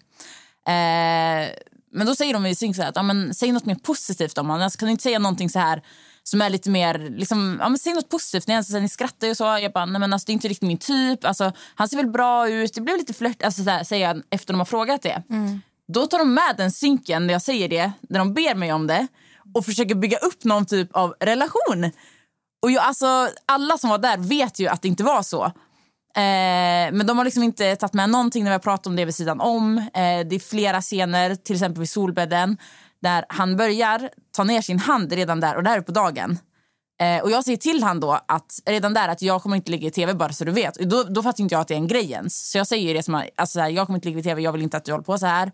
Eh, 0.67 1.49
men 1.91 2.07
då 2.07 2.15
säger 2.15 2.33
de 2.33 2.45
i 2.45 2.55
synk 2.55 2.75
så 2.75 2.81
här 2.81 2.89
att 2.89 2.95
ja, 2.95 3.03
men, 3.03 3.33
säg 3.33 3.51
något 3.51 3.65
mer 3.65 3.75
positivt 3.75 4.37
om 4.37 4.49
honom. 4.49 4.63
Alltså, 4.63 4.79
kan 4.79 4.87
du 4.87 4.91
inte 4.91 5.03
säga 5.03 5.19
någonting 5.19 5.49
så 5.49 5.59
här 5.59 5.81
som 6.23 6.41
är 6.41 6.49
lite 6.49 6.69
mer, 6.69 7.09
liksom, 7.09 7.57
ja, 7.61 7.69
men 7.69 7.79
säg 7.79 7.93
något 7.93 8.09
positivt. 8.09 8.47
Ni, 8.47 8.55
alltså, 8.55 8.79
ni 8.79 8.89
skrattar 8.89 9.27
ju 9.27 9.35
så. 9.35 9.43
Jag 9.43 9.71
bara, 9.71 9.85
nej 9.85 9.99
men 9.99 10.13
alltså, 10.13 10.25
det 10.25 10.31
är 10.31 10.33
inte 10.33 10.47
riktigt 10.47 10.67
min 10.67 10.77
typ. 10.77 11.25
Alltså, 11.25 11.51
han 11.75 11.89
ser 11.89 11.97
väl 11.97 12.07
bra 12.07 12.49
ut. 12.49 12.73
Det 12.73 12.81
blev 12.81 12.97
lite 12.97 13.13
flört, 13.13 13.43
alltså, 13.43 13.63
så 13.63 13.69
här, 13.69 13.83
säger 13.83 14.07
jag 14.07 14.21
efter 14.29 14.53
de 14.53 14.59
har 14.59 14.65
frågat 14.65 15.01
det. 15.01 15.23
Mm. 15.29 15.61
Då 15.93 16.07
tar 16.07 16.19
de 16.19 16.33
med 16.33 16.55
den 16.57 16.71
synken 16.71 17.27
när 17.27 17.33
jag 17.33 17.41
säger 17.41 17.69
det, 17.69 17.91
när 18.09 18.19
de 18.19 18.33
ber 18.33 18.55
mig 18.55 18.73
om 18.73 18.87
det 18.87 19.07
och 19.53 19.65
försöker 19.65 19.95
bygga 19.95 20.17
upp 20.17 20.43
någon 20.43 20.65
typ 20.65 20.89
av 20.91 21.15
relation. 21.19 21.91
Och 22.61 22.71
jag, 22.71 22.83
alltså, 22.83 23.29
alla 23.45 23.77
som 23.77 23.89
var 23.89 23.97
där 23.97 24.17
vet 24.17 24.59
ju 24.59 24.67
att 24.67 24.81
det 24.81 24.87
inte 24.87 25.03
var 25.03 25.21
så. 25.21 25.43
Eh, 26.15 26.91
men 26.93 27.07
de 27.07 27.17
har 27.17 27.25
liksom 27.25 27.43
inte 27.43 27.75
tagit 27.75 27.93
med 27.93 28.09
någonting 28.09 28.43
när 28.43 28.51
vi 28.51 28.53
har 28.53 28.59
pratat 28.59 28.87
om 28.87 28.95
det 28.95 29.05
vid 29.05 29.15
sidan 29.15 29.41
om. 29.41 29.77
Eh, 29.77 30.27
det 30.29 30.35
är 30.35 30.49
flera 30.49 30.81
scener, 30.81 31.35
till 31.35 31.55
exempel 31.55 31.79
vid 31.79 31.89
solbädden, 31.89 32.57
där 33.01 33.25
han 33.29 33.57
börjar 33.57 34.09
ta 34.35 34.43
ner 34.43 34.61
sin 34.61 34.79
hand 34.79 35.13
redan 35.13 35.39
där 35.39 35.55
och 35.55 35.63
där 35.63 35.81
på 35.81 35.91
dagen. 35.91 36.39
Eh, 36.99 37.23
och 37.23 37.31
jag 37.31 37.43
säger 37.43 37.57
till 37.57 37.83
han 37.83 37.99
då 37.99 38.19
att 38.27 38.59
redan 38.65 38.93
där 38.93 39.07
att 39.07 39.21
jag 39.21 39.43
kommer 39.43 39.55
inte 39.55 39.71
ligga 39.71 39.87
i 39.87 39.91
tv 39.91 40.13
bara 40.13 40.33
så 40.33 40.45
du 40.45 40.51
vet. 40.51 40.75
Då, 40.75 41.03
då 41.03 41.23
fattar 41.23 41.43
inte 41.43 41.55
jag 41.55 41.61
att 41.61 41.67
det 41.67 41.73
är 41.73 41.77
en 41.77 41.87
grej 41.87 42.11
ens. 42.11 42.51
Så 42.51 42.57
jag 42.57 42.67
säger 42.67 42.93
det 42.93 43.03
som 43.03 43.15
att 43.15 43.25
alltså, 43.35 43.53
så 43.53 43.59
här, 43.59 43.69
jag 43.69 43.85
kommer 43.85 43.97
inte 43.97 44.07
ligga 44.07 44.19
i 44.19 44.23
tv, 44.23 44.41
jag 44.41 44.51
vill 44.51 44.61
inte 44.61 44.77
att 44.77 44.85
du 44.85 44.91
håller 44.91 45.03
på 45.03 45.17
så 45.17 45.25
här. 45.25 45.51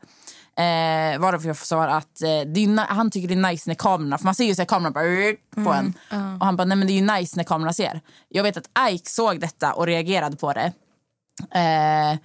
Eh, 0.55 1.19
varför 1.19 1.47
jag 1.47 1.57
får 1.57 1.65
svara 1.65 1.95
att 1.95 2.21
eh, 2.21 2.29
är, 2.29 2.77
han 2.77 3.11
tycker 3.11 3.27
det 3.27 3.33
är 3.33 3.51
nice 3.51 3.69
när 3.69 3.75
kamerorna, 3.75 4.17
för 4.17 4.25
man 4.25 4.35
ser 4.35 4.45
ju 4.45 4.55
så 4.55 4.61
här 4.61 4.67
kameran 4.67 4.93
bara 4.93 5.63
på 5.65 5.73
en. 5.73 5.93
Och 6.39 6.45
han 6.45 6.55
bara, 6.55 6.65
nej 6.65 6.77
men 6.77 6.87
det 6.87 6.93
är 6.93 6.95
ju 6.95 7.19
nice 7.19 7.37
när 7.37 7.43
kamerorna 7.43 7.73
ser. 7.73 8.01
Jag 8.29 8.43
vet 8.43 8.57
att 8.57 8.91
Ike 8.91 9.09
såg 9.09 9.39
detta 9.39 9.73
och 9.73 9.85
reagerade 9.85 10.37
på 10.37 10.53
det. 10.53 10.73
Eh, 11.59 12.17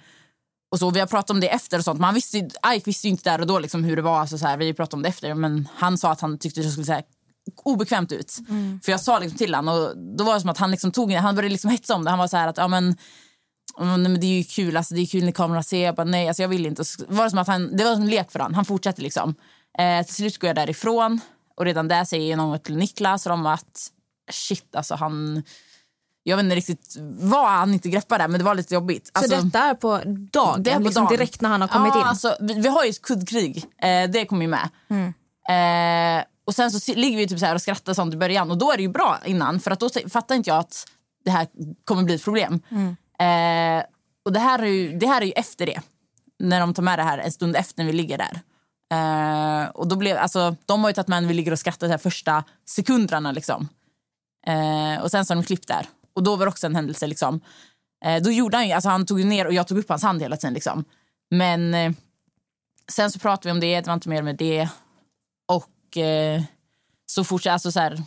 och 0.71 0.79
så, 0.79 0.89
vi 0.91 0.99
har 0.99 1.07
pratat 1.07 1.29
om 1.29 1.39
det 1.39 1.49
efter 1.49 1.77
och 1.77 1.83
sånt. 1.83 1.99
Men 1.99 2.05
han 2.05 2.13
visste, 2.13 2.37
Ike 2.37 2.85
visste 2.85 3.07
ju 3.07 3.11
inte 3.11 3.29
där 3.29 3.41
och 3.41 3.47
då 3.47 3.59
liksom 3.59 3.83
hur 3.83 3.95
det 3.95 4.01
var. 4.01 4.19
Alltså 4.19 4.37
så 4.37 4.47
här, 4.47 4.57
vi 4.57 4.73
pratat 4.73 4.93
om 4.93 5.01
det 5.01 5.09
efter. 5.09 5.33
Men 5.33 5.67
han 5.75 5.97
sa 5.97 6.11
att 6.11 6.21
han 6.21 6.37
tyckte 6.37 6.61
det 6.61 6.69
skulle 6.69 6.85
se 6.85 7.01
obekvämt 7.55 8.11
ut. 8.11 8.37
För 8.83 8.91
jag 8.91 9.01
sa 9.01 9.19
liksom 9.19 9.37
till 9.37 9.55
honom 9.55 9.75
och 9.75 9.97
då 10.17 10.23
var 10.23 10.33
det 10.33 10.41
som 10.41 10.49
att 10.49 10.57
han 10.57 10.71
liksom 10.71 10.91
tog 10.91 11.11
Han 11.13 11.35
började 11.35 11.51
liksom 11.51 11.71
hetsa 11.71 11.95
om 11.95 12.03
det. 12.03 12.09
Han 12.09 12.19
var 12.19 12.27
så 12.27 12.37
här 12.37 12.47
att 12.47 12.57
ja 12.57 12.67
men, 12.67 12.97
men 13.79 14.19
det 14.19 14.27
är 14.27 14.37
ju 14.37 14.43
kul, 14.43 14.77
alltså, 14.77 14.95
det 14.95 15.01
är 15.01 15.05
kul 15.05 15.25
när 15.25 15.31
kamerorna 15.31 15.63
ser. 15.63 15.85
Jag 15.85 15.95
bara, 15.95 16.03
nej 16.03 16.27
alltså, 16.27 16.41
jag 16.41 16.49
vill 16.49 16.65
inte. 16.65 16.85
Så 16.85 17.03
var 17.07 17.23
det, 17.23 17.29
som 17.29 17.39
att 17.39 17.47
han, 17.47 17.77
det 17.77 17.83
var 17.83 17.93
som 17.93 18.03
en 18.03 18.09
lek 18.09 18.31
för 18.31 18.39
honom. 18.39 18.53
Han 18.53 18.65
fortsatte 18.65 19.01
liksom. 19.01 19.35
Eh, 19.79 20.05
till 20.05 20.15
slut 20.15 20.37
går 20.37 20.47
jag 20.47 20.55
därifrån 20.55 21.21
och 21.57 21.65
redan 21.65 21.87
där 21.87 22.05
säger 22.05 22.37
någon 22.37 22.59
till 22.59 22.77
Niklas 22.77 23.23
de 23.23 23.45
att 23.45 23.91
shit 24.31 24.75
alltså 24.75 24.95
han 24.95 25.43
jag 26.23 26.37
vet 26.37 26.43
inte 26.43 26.55
riktigt 26.55 26.95
vad 27.19 27.49
han 27.49 27.73
inte 27.73 27.89
greppade 27.89 28.27
men 28.27 28.39
det 28.39 28.43
var 28.43 28.55
lite 28.55 28.73
jobbigt. 28.73 29.11
Alltså, 29.13 29.35
så 29.35 29.41
detta 29.41 29.59
är 29.59 29.73
på 29.73 30.01
dagen, 30.05 30.63
det 30.63 30.71
är 30.71 30.75
på 30.75 30.81
liksom 30.81 31.03
dagen. 31.03 31.17
direkt 31.17 31.41
när 31.41 31.49
han 31.49 31.61
har 31.61 31.67
kommit 31.67 31.91
ja, 31.95 32.01
in? 32.01 32.07
Alltså, 32.07 32.35
vi, 32.39 32.53
vi 32.53 32.67
har 32.67 32.83
ju 32.83 32.89
ett 32.89 33.01
kuddkrig, 33.01 33.65
eh, 33.81 34.09
det 34.09 34.25
kommer 34.25 34.41
ju 34.41 34.47
med. 34.47 34.69
Eh, 35.49 36.23
och 36.49 36.55
sen 36.55 36.71
så 36.71 36.93
ligger 36.93 37.17
vi 37.17 37.27
typ 37.27 37.39
så 37.39 37.53
och 37.53 37.61
skrattar 37.61 37.93
sånt 37.93 38.13
i 38.13 38.17
början 38.17 38.51
och 38.51 38.57
då 38.57 38.71
är 38.71 38.77
det 38.77 38.83
ju 38.83 38.89
bra 38.89 39.19
innan 39.25 39.59
för 39.59 39.71
att 39.71 39.79
då 39.79 39.89
fattar 40.09 40.35
inte 40.35 40.49
jag 40.49 40.59
att 40.59 40.85
det 41.25 41.31
här 41.31 41.47
kommer 41.85 42.03
bli 42.03 42.15
ett 42.15 42.23
problem. 42.23 42.61
Eh, 43.19 43.83
och 44.25 44.33
det 44.33 44.39
här, 44.39 44.59
är 44.59 44.65
ju, 44.65 44.97
det 44.97 45.07
här 45.07 45.21
är 45.21 45.25
ju 45.25 45.31
efter 45.31 45.65
det. 45.65 45.81
När 46.39 46.59
de 46.59 46.73
tar 46.73 46.83
med 46.83 46.99
det 46.99 47.03
här 47.03 47.17
en 47.17 47.31
stund 47.31 47.55
efter 47.55 47.83
när 47.83 47.91
vi 47.91 47.97
ligger 47.97 48.17
där. 48.17 48.41
Eh, 48.93 49.69
och 49.69 49.87
då 49.87 49.95
blev, 49.95 50.17
alltså, 50.17 50.55
de 50.65 50.81
har 50.83 50.89
ju 50.89 50.93
tagit 50.93 51.07
med 51.07 51.23
när 51.23 51.27
vi 51.27 51.33
ligger 51.33 51.51
och 51.51 51.59
skrattar 51.59 51.87
de 51.87 51.91
här 51.91 51.97
första 51.97 52.43
sekunderna. 52.65 53.31
Liksom. 53.31 53.69
Eh, 54.47 55.01
och 55.01 55.11
sen 55.11 55.25
så 55.25 55.33
har 55.33 55.41
de 55.41 55.45
klippt 55.45 55.67
där. 55.67 55.87
Och 56.15 56.23
då 56.23 56.35
var 56.35 56.45
det 56.45 56.49
också 56.49 56.67
en 56.67 56.75
händelse. 56.75 57.07
Liksom. 57.07 57.41
Eh, 58.05 58.23
då 58.23 58.31
gjorde 58.31 58.57
han 58.57 58.67
ju, 58.67 58.73
alltså 58.73 58.89
han 58.89 59.05
tog 59.05 59.25
ner 59.25 59.47
och 59.47 59.53
jag 59.53 59.67
tog 59.67 59.77
upp 59.77 59.89
hans 59.89 60.03
hand 60.03 60.21
hela 60.21 60.37
tiden. 60.37 60.53
Liksom. 60.53 60.85
Men 61.31 61.73
eh, 61.73 61.91
sen 62.91 63.11
så 63.11 63.19
pratade 63.19 63.47
vi 63.47 63.51
om 63.51 63.59
det, 63.59 63.81
det 63.81 63.87
var 63.87 63.93
inte 63.93 64.09
mer 64.09 64.21
med 64.21 64.35
det. 64.35 64.69
Och 65.51 65.65
eh, 65.97 66.41
så, 67.05 67.23
fortsätter, 67.23 67.53
alltså 67.53 67.71
så, 67.71 67.79
här, 67.79 68.03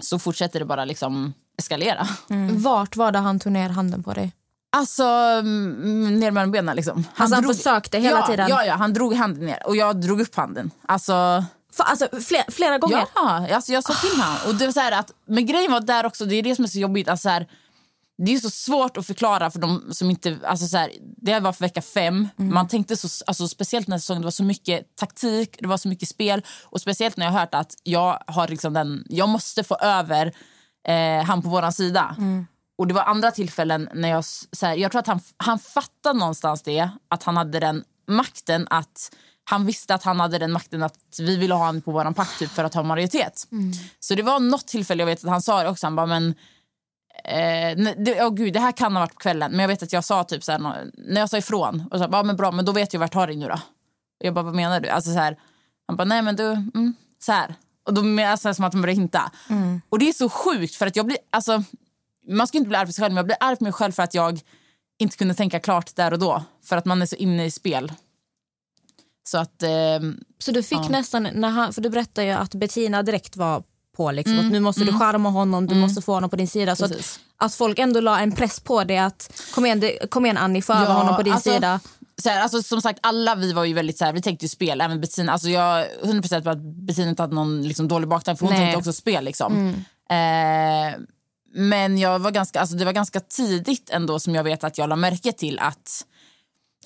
så 0.00 0.18
fortsätter 0.18 0.58
det 0.58 0.64
bara 0.64 0.84
liksom 0.84 1.34
eskalera. 1.58 2.08
Vart 2.50 2.96
var 2.96 3.12
det 3.12 3.18
han 3.18 3.40
tog 3.40 3.52
ner 3.52 3.68
handen 3.68 4.02
på 4.02 4.12
dig? 4.12 4.32
Alltså 4.76 5.04
mm, 5.04 6.20
ner 6.20 6.30
mellan 6.30 6.52
benen 6.52 6.76
liksom. 6.76 7.06
Alltså, 7.16 7.34
han 7.34 7.44
försökte 7.44 7.98
hela 7.98 8.18
ja, 8.18 8.26
tiden? 8.26 8.48
Ja, 8.48 8.64
ja, 8.64 8.74
han 8.74 8.92
drog 8.92 9.14
handen 9.14 9.46
ner 9.46 9.66
och 9.66 9.76
jag 9.76 10.00
drog 10.00 10.20
upp 10.20 10.34
handen. 10.34 10.70
Alltså, 10.86 11.44
För, 11.72 11.84
alltså, 11.84 12.08
flera, 12.20 12.44
flera 12.48 12.78
gånger? 12.78 13.06
Ja, 13.14 13.54
alltså 13.54 13.72
jag 13.72 13.84
sa 13.84 13.94
till 13.94 14.20
honom. 14.20 14.36
Och 14.46 14.54
det 14.54 14.64
var 14.64 14.72
så 14.72 14.80
här 14.80 14.92
att, 14.92 15.10
men 15.26 15.46
grejen 15.46 15.72
var 15.72 15.80
där 15.80 16.06
också, 16.06 16.24
det 16.24 16.34
är 16.34 16.42
det 16.42 16.56
som 16.56 16.64
är 16.64 16.68
så 16.68 16.78
jobbigt. 16.78 17.08
Alltså 17.08 17.22
så 17.22 17.28
här, 17.28 17.46
det 18.16 18.34
är 18.34 18.38
så 18.38 18.50
svårt 18.50 18.96
att 18.96 19.06
förklara 19.06 19.50
för 19.50 19.58
de 19.58 19.94
som 19.94 20.10
inte... 20.10 20.38
Alltså 20.44 20.66
så 20.66 20.76
här, 20.76 20.90
det 21.16 21.40
var 21.40 21.52
för 21.52 21.64
vecka 21.64 21.82
fem. 21.82 22.28
Man 22.36 22.68
tänkte 22.68 22.96
så, 22.96 23.24
alltså 23.26 23.48
speciellt 23.48 23.88
när 23.88 23.98
säsongen, 23.98 24.22
det 24.22 24.26
var 24.26 24.30
så 24.30 24.44
mycket 24.44 24.96
taktik, 24.96 25.56
det 25.60 25.68
var 25.68 25.76
så 25.76 25.88
mycket 25.88 26.08
spel. 26.08 26.42
Och 26.64 26.80
speciellt 26.80 27.16
när 27.16 27.26
jag 27.26 27.32
hört 27.32 27.54
att 27.54 27.74
jag 27.82 28.22
har 28.26 28.48
liksom 28.48 28.72
den, 28.72 29.04
jag 29.08 29.28
måste 29.28 29.64
få 29.64 29.76
över 29.76 30.32
eh, 30.88 31.24
han 31.24 31.42
på 31.42 31.48
våran 31.48 31.72
sida. 31.72 32.16
och 32.78 32.86
det 32.86 32.94
var 32.94 33.02
andra 33.02 33.30
tillfällen 33.30 33.88
när 33.94 34.08
jag... 34.08 34.24
Så 34.24 34.66
här, 34.66 34.74
jag 34.74 34.90
tror 34.92 34.98
att 34.98 35.06
han, 35.06 35.20
han 35.36 35.58
fattade 35.58 36.18
någonstans 36.18 36.62
det, 36.62 36.88
att 37.08 37.22
han 37.22 37.36
hade 37.36 37.60
den 37.60 37.84
makten 38.08 38.66
att... 38.70 39.14
Han 39.46 39.66
visste 39.66 39.94
att 39.94 40.02
han 40.02 40.20
hade 40.20 40.38
den 40.38 40.52
makten 40.52 40.82
att 40.82 40.98
vi 41.18 41.36
ville 41.36 41.54
ha 41.54 41.66
honom 41.66 41.82
på 41.82 41.92
vår 41.92 42.12
pakt 42.12 42.38
typ, 42.38 42.50
för 42.50 42.64
att 42.64 42.74
ha 42.74 42.82
majoritet. 42.82 43.46
Så 44.00 44.14
det 44.14 44.22
var 44.22 44.40
något 44.40 44.66
tillfälle, 44.66 45.02
jag 45.02 45.06
vet 45.06 45.24
att 45.24 45.30
han 45.30 45.42
sa 45.42 45.62
det 45.62 45.68
också, 45.68 45.86
han 45.86 45.96
bara 45.96 46.06
men... 46.06 46.34
Eh, 47.24 47.76
det, 47.96 48.22
oh 48.24 48.34
gud, 48.34 48.52
det 48.52 48.60
här 48.60 48.72
kan 48.72 48.92
ha 48.96 49.00
varit 49.00 49.12
på 49.14 49.18
kvällen, 49.20 49.50
men 49.50 49.60
jag 49.60 49.68
vet 49.68 49.82
att 49.82 49.92
jag 49.92 50.04
sa 50.04 50.24
typ 50.24 50.44
så 50.44 50.52
här, 50.52 50.58
när 50.94 51.20
jag 51.20 51.30
sa 51.30 51.38
ifrån, 51.38 51.88
och 51.90 51.98
så, 51.98 52.08
bara, 52.08 52.22
men 52.22 52.36
bra, 52.36 52.50
men 52.50 52.64
då 52.64 52.72
vet 52.72 52.92
jag 52.92 53.00
vart 53.00 53.14
har 53.14 53.26
dig 53.26 53.36
nu 53.36 53.48
då. 53.48 53.60
Jag 54.18 54.34
bara, 54.34 54.44
vad 54.44 54.54
menar 54.54 54.80
du? 54.80 54.88
Alltså 54.88 55.12
så 55.12 55.18
här, 55.18 55.38
han 55.86 55.96
bara, 55.96 56.04
nej 56.04 56.22
men 56.22 56.36
du, 56.36 56.44
mm, 56.52 56.94
så 57.18 57.32
här. 57.32 57.54
Och 57.86 57.94
då 57.94 58.22
alltså, 58.22 58.54
som 58.54 58.64
att 58.64 58.72
man 58.72 58.82
börjar 58.82 58.94
hinta. 58.96 59.32
Och 59.88 59.98
det 59.98 60.08
är 60.08 60.12
så 60.12 60.28
sjukt 60.28 60.74
för 60.74 60.86
att 60.86 60.96
jag 60.96 61.06
blir, 61.06 61.18
alltså, 61.30 61.62
man 62.28 62.46
ska 62.46 62.58
inte 62.58 62.68
bli 62.68 62.76
arg 62.76 62.86
på 62.86 62.92
sig 62.92 63.02
själv, 63.02 63.12
men 63.12 63.16
jag 63.16 63.26
blir 63.26 63.36
arg 63.40 63.56
på 63.56 63.64
mig 63.64 63.72
själv 63.72 63.92
för 63.92 64.02
att 64.02 64.14
jag 64.14 64.40
inte 64.98 65.16
kunde 65.16 65.34
tänka 65.34 65.60
klart 65.60 65.96
där 65.96 66.12
och 66.12 66.18
då. 66.18 66.44
För 66.64 66.76
att 66.76 66.84
man 66.84 67.02
är 67.02 67.06
så 67.06 67.16
inne 67.16 67.44
i 67.44 67.50
spel. 67.50 67.92
Så 69.28 69.38
att, 69.38 69.62
ehm, 69.62 70.20
Så 70.38 70.52
du 70.52 70.62
fick 70.62 70.78
Ja. 70.78 70.88
nästan, 70.88 71.28
när 71.34 71.48
han, 71.48 71.72
för 71.72 71.80
du 71.82 71.90
berättade 71.90 72.26
ju 72.26 72.32
att 72.32 72.54
Bettina 72.54 73.02
direkt 73.02 73.36
var 73.36 73.62
på 73.96 74.10
liksom, 74.10 74.38
Mm, 74.38 74.52
nu 74.52 74.60
måste 74.60 74.84
du 74.84 74.98
charma 74.98 75.30
honom, 75.30 75.66
du 75.66 75.74
måste 75.74 76.02
få 76.02 76.12
honom 76.12 76.30
på 76.30 76.36
din 76.36 76.48
sida. 76.48 76.76
Så 76.76 76.84
att, 76.84 76.90
Precis. 76.90 77.20
att 77.36 77.54
folk 77.54 77.78
ändå 77.78 78.00
la 78.00 78.20
en 78.20 78.32
press 78.32 78.60
på 78.60 78.84
det 78.84 78.98
att 78.98 79.42
kom 79.54 79.66
igen, 79.66 79.80
det, 79.80 80.10
kom 80.10 80.24
igen 80.24 80.36
Annie, 80.36 80.62
få 80.62 80.72
över 80.72 80.94
honom 80.94 81.16
på 81.16 81.22
din 81.22 81.32
alltså, 81.32 81.52
sida. 81.52 81.80
Så 82.22 82.28
här, 82.28 82.42
alltså, 82.42 82.62
som 82.62 82.82
sagt, 82.82 82.98
alla 83.02 83.34
vi 83.34 83.52
var 83.52 83.64
ju 83.64 83.74
väldigt 83.74 83.98
så 83.98 84.04
här, 84.04 84.12
vi 84.12 84.22
tänkte 84.22 84.44
ju 84.44 84.48
spel. 84.48 84.80
Även 84.80 85.00
Bettina, 85.00 85.32
alltså 85.32 85.48
jag 85.48 85.80
är 85.80 85.88
100% 86.02 86.42
på 86.42 86.50
att 86.50 86.58
Bettina 86.58 87.10
inte 87.10 87.22
hade 87.22 87.34
någon 87.34 87.62
liksom, 87.62 87.88
dålig 87.88 88.08
baktanke 88.08 88.38
för 88.38 88.46
hon 88.46 88.54
Nej. 88.54 88.62
tänkte 88.62 88.78
också 88.78 88.92
spel. 88.92 89.24
Liksom. 89.24 89.74
Eh, 90.10 91.00
men 91.54 91.98
jag 91.98 92.18
var 92.18 92.30
ganska, 92.30 92.60
alltså, 92.60 92.76
det 92.76 92.84
var 92.84 92.92
ganska 92.92 93.20
tidigt 93.20 93.90
ändå 93.90 94.20
som 94.20 94.34
jag 94.34 94.44
vet 94.44 94.64
att 94.64 94.78
jag 94.78 94.88
la 94.88 94.96
märke 94.96 95.32
till 95.32 95.58
att 95.58 96.04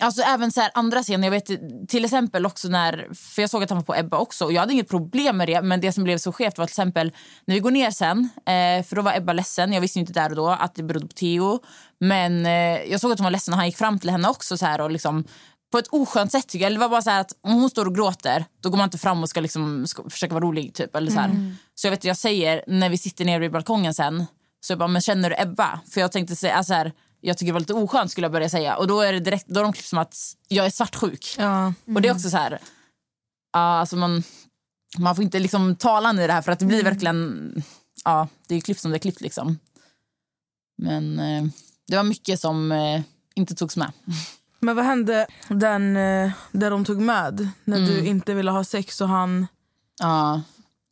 Alltså 0.00 0.22
även 0.22 0.52
så 0.52 0.60
här 0.60 0.70
andra 0.74 1.02
scener, 1.02 1.26
jag 1.26 1.30
vet 1.30 1.50
till 1.88 2.04
exempel 2.04 2.46
också 2.46 2.68
när, 2.68 3.08
för 3.14 3.42
jag 3.42 3.50
såg 3.50 3.62
att 3.62 3.70
han 3.70 3.78
var 3.78 3.84
på 3.84 3.94
Ebba 3.94 4.18
också 4.18 4.44
och 4.44 4.52
jag 4.52 4.60
hade 4.60 4.72
inget 4.72 4.88
problem 4.88 5.36
med 5.36 5.48
det 5.48 5.62
men 5.62 5.80
det 5.80 5.92
som 5.92 6.04
blev 6.04 6.18
så 6.18 6.32
skevt 6.32 6.58
var 6.58 6.66
till 6.66 6.72
exempel 6.72 7.12
när 7.44 7.54
vi 7.54 7.60
går 7.60 7.70
ner 7.70 7.90
sen, 7.90 8.28
eh, 8.36 8.84
för 8.84 8.96
då 8.96 9.02
var 9.02 9.16
Ebba 9.16 9.32
ledsen, 9.32 9.72
jag 9.72 9.80
visste 9.80 9.98
inte 9.98 10.12
där 10.12 10.30
och 10.30 10.36
då 10.36 10.48
att 10.48 10.74
det 10.74 10.82
berodde 10.82 11.06
på 11.06 11.12
Theo 11.12 11.58
men 12.00 12.46
eh, 12.46 12.52
jag 12.90 13.00
såg 13.00 13.12
att 13.12 13.18
hon 13.18 13.24
var 13.24 13.30
ledsen 13.30 13.54
och 13.54 13.58
han 13.58 13.66
gick 13.66 13.76
fram 13.76 13.98
till 13.98 14.10
henne 14.10 14.28
också 14.28 14.56
så 14.56 14.66
här 14.66 14.80
och 14.80 14.90
liksom 14.90 15.24
på 15.72 15.78
ett 15.78 15.88
oskönt 15.90 16.32
sätt 16.32 16.48
tycker 16.48 16.64
jag. 16.64 16.66
Eller 16.66 16.76
det 16.78 16.80
var 16.80 16.88
bara 16.88 17.02
så 17.02 17.10
här 17.10 17.20
att 17.20 17.32
om 17.40 17.52
hon 17.52 17.70
står 17.70 17.86
och 17.86 17.94
gråter 17.94 18.44
då 18.60 18.70
går 18.70 18.76
man 18.76 18.84
inte 18.84 18.98
fram 18.98 19.22
och 19.22 19.28
ska, 19.28 19.40
liksom, 19.40 19.86
ska 19.86 20.10
försöka 20.10 20.34
vara 20.34 20.44
rolig 20.44 20.74
typ 20.74 20.96
eller 20.96 21.10
så 21.10 21.20
här. 21.20 21.56
Så 21.74 21.86
jag 21.86 21.90
vet 21.90 22.04
jag 22.04 22.16
säger 22.16 22.64
när 22.66 22.88
vi 22.90 22.98
sitter 22.98 23.24
nere 23.24 23.38
vid 23.38 23.52
balkongen 23.52 23.94
sen 23.94 24.26
så 24.60 24.72
jag 24.72 24.78
bara, 24.78 24.88
men 24.88 25.02
känner 25.02 25.30
du 25.30 25.36
Ebba? 25.38 25.80
För 25.90 26.00
jag 26.00 26.12
tänkte 26.12 26.36
säga 26.36 26.64
så 26.64 26.74
här, 26.74 26.92
jag 27.20 27.38
tycker 27.38 27.46
det 27.46 27.52
var 27.52 27.60
lite 27.60 27.74
oskönt 27.74 28.10
skulle 28.10 28.24
jag 28.24 28.32
börja 28.32 28.48
säga. 28.48 28.76
Och 28.76 28.86
då 28.86 29.00
är 29.00 29.12
det 29.12 29.20
direkt, 29.20 29.46
då 29.48 29.60
är 29.60 29.64
de 29.64 29.72
klippt 29.72 29.88
som 29.88 29.98
att 29.98 30.16
jag 30.48 30.66
är 30.66 30.70
svartsjuk. 30.70 31.34
Ja. 31.38 31.72
Och 31.94 32.02
det 32.02 32.08
är 32.08 32.12
också 32.14 32.30
så 32.30 32.36
här, 32.36 32.58
ja 33.52 33.58
alltså 33.78 33.96
man, 33.96 34.22
man 34.98 35.14
får 35.14 35.24
inte 35.24 35.38
liksom 35.38 35.76
tala 35.76 36.22
i 36.24 36.26
det 36.26 36.32
här 36.32 36.42
för 36.42 36.52
att 36.52 36.58
det 36.58 36.64
blir 36.66 36.84
verkligen, 36.84 37.62
ja 38.04 38.28
det 38.48 38.54
är 38.54 38.60
klippt 38.60 38.80
som 38.80 38.90
det 38.90 38.96
är 38.96 38.98
klippt 38.98 39.20
liksom. 39.20 39.58
Men 40.82 41.18
eh, 41.18 41.44
det 41.86 41.96
var 41.96 42.04
mycket 42.04 42.40
som 42.40 42.72
eh, 42.72 43.00
inte 43.34 43.54
togs 43.54 43.76
med. 43.76 43.92
Men 44.60 44.76
vad 44.76 44.84
hände 44.84 45.26
den, 45.48 45.96
eh, 45.96 46.30
där 46.52 46.70
de 46.70 46.84
tog 46.84 47.00
med? 47.00 47.48
När 47.64 47.78
du 47.78 48.06
inte 48.06 48.34
ville 48.34 48.50
ha 48.50 48.64
sex 48.64 49.00
och 49.00 49.08
han 49.08 49.46
Ja. 50.00 50.42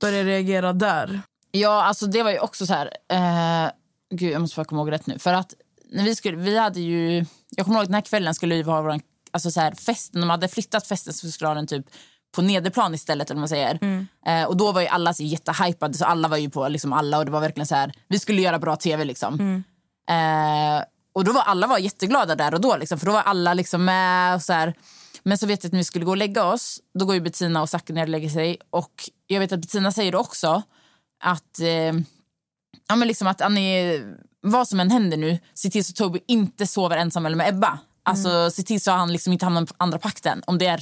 började 0.00 0.24
reagera 0.30 0.72
där. 0.72 1.20
Ja, 1.50 1.84
alltså 1.84 2.06
det 2.06 2.22
var 2.22 2.30
ju 2.30 2.38
också 2.38 2.66
så 2.66 2.72
här... 2.74 2.90
Eh, 3.08 3.70
gud, 4.10 4.32
jag 4.32 4.40
måste 4.40 4.56
bara 4.56 4.64
komma 4.64 4.80
ihåg 4.80 4.92
rätt 4.92 5.06
nu. 5.06 5.18
För 5.18 5.32
att 5.32 5.54
när 5.90 6.04
vi 6.04 6.16
skulle, 6.16 6.36
vi 6.36 6.58
hade 6.58 6.80
ju... 6.80 7.24
Jag 7.56 7.66
kommer 7.66 7.78
ihåg 7.78 7.82
att 7.82 7.88
den 7.88 7.94
här 7.94 8.00
kvällen 8.00 8.34
skulle 8.34 8.54
vi 8.54 8.62
ha 8.62 8.82
vår 8.82 9.00
alltså 9.30 9.50
så 9.50 9.60
här, 9.60 9.72
festen. 9.74 10.20
De 10.20 10.30
hade 10.30 10.48
flyttat 10.48 10.86
festen 10.86 11.12
så 11.12 11.30
skulle 11.30 11.54
den 11.54 11.66
typ 11.66 11.86
på 12.34 12.42
nederplan 12.42 12.94
istället. 12.94 13.30
Eller 13.30 13.38
man 13.38 13.48
säger. 13.48 13.78
Eh, 14.26 14.44
och 14.44 14.56
då 14.56 14.72
var 14.72 14.80
ju 14.80 14.86
alla 14.86 15.14
så 15.14 15.22
jättehypade 15.22 15.94
så 15.94 16.04
alla 16.04 16.28
var 16.28 16.36
ju 16.36 16.50
på 16.50 16.68
liksom 16.68 16.92
alla 16.92 17.18
och 17.18 17.24
det 17.24 17.30
var 17.30 17.40
verkligen 17.40 17.66
så 17.66 17.74
här, 17.74 17.92
vi 18.08 18.18
skulle 18.18 18.42
göra 18.42 18.58
bra 18.58 18.76
tv 18.76 19.04
liksom. 19.04 19.34
Eh, 20.10 20.84
och 21.14 21.24
då 21.24 21.32
var 21.32 21.42
alla 21.42 21.66
var 21.66 21.78
jätteglada 21.78 22.34
där 22.34 22.54
och 22.54 22.60
då 22.60 22.76
liksom, 22.76 22.98
för 22.98 23.06
då 23.06 23.12
var 23.12 23.22
alla 23.22 23.54
liksom 23.54 23.84
med 23.84 24.34
och 24.34 24.42
så 24.42 24.52
här. 24.52 24.74
Men 25.22 25.38
så 25.38 25.46
vet 25.46 25.64
jag 25.64 25.68
att 25.68 25.72
när 25.72 25.80
vi 25.80 25.84
skulle 25.84 26.04
gå 26.04 26.10
och 26.10 26.16
lägga 26.16 26.44
oss, 26.44 26.80
då 26.98 27.04
går 27.04 27.14
ju 27.14 27.20
Bettina 27.20 27.62
och 27.62 27.68
Zacke 27.68 27.92
ner 27.92 28.02
och 28.02 28.08
lägger 28.08 28.28
sig 28.28 28.58
och 28.70 29.10
jag 29.26 29.40
vet 29.40 29.52
att 29.52 29.60
Bettina 29.60 29.92
säger 29.92 30.14
också 30.14 30.62
att 31.24 31.60
eh, 31.60 31.92
ja, 32.88 32.96
men 32.96 33.08
liksom 33.08 33.26
att 33.26 33.40
Annie, 33.40 34.02
vad 34.50 34.68
som 34.68 34.80
än 34.80 34.90
händer 34.90 35.16
nu, 35.16 35.38
se 35.54 35.70
till 35.70 35.84
så 35.84 35.90
att 35.90 35.96
Toby 35.96 36.20
inte 36.28 36.66
sover 36.66 36.96
ensam 36.96 37.26
eller 37.26 37.36
med 37.36 37.48
Ebba. 37.48 37.78
Alltså 38.02 38.50
se 38.50 38.62
till 38.62 38.80
så 38.80 38.90
att 38.90 38.98
han 38.98 39.12
liksom 39.12 39.32
inte 39.32 39.46
hamnar 39.46 39.64
på 39.66 39.74
andra 39.76 39.98
pakten. 39.98 40.42
Om 40.46 40.58
det 40.58 40.66
är, 40.66 40.80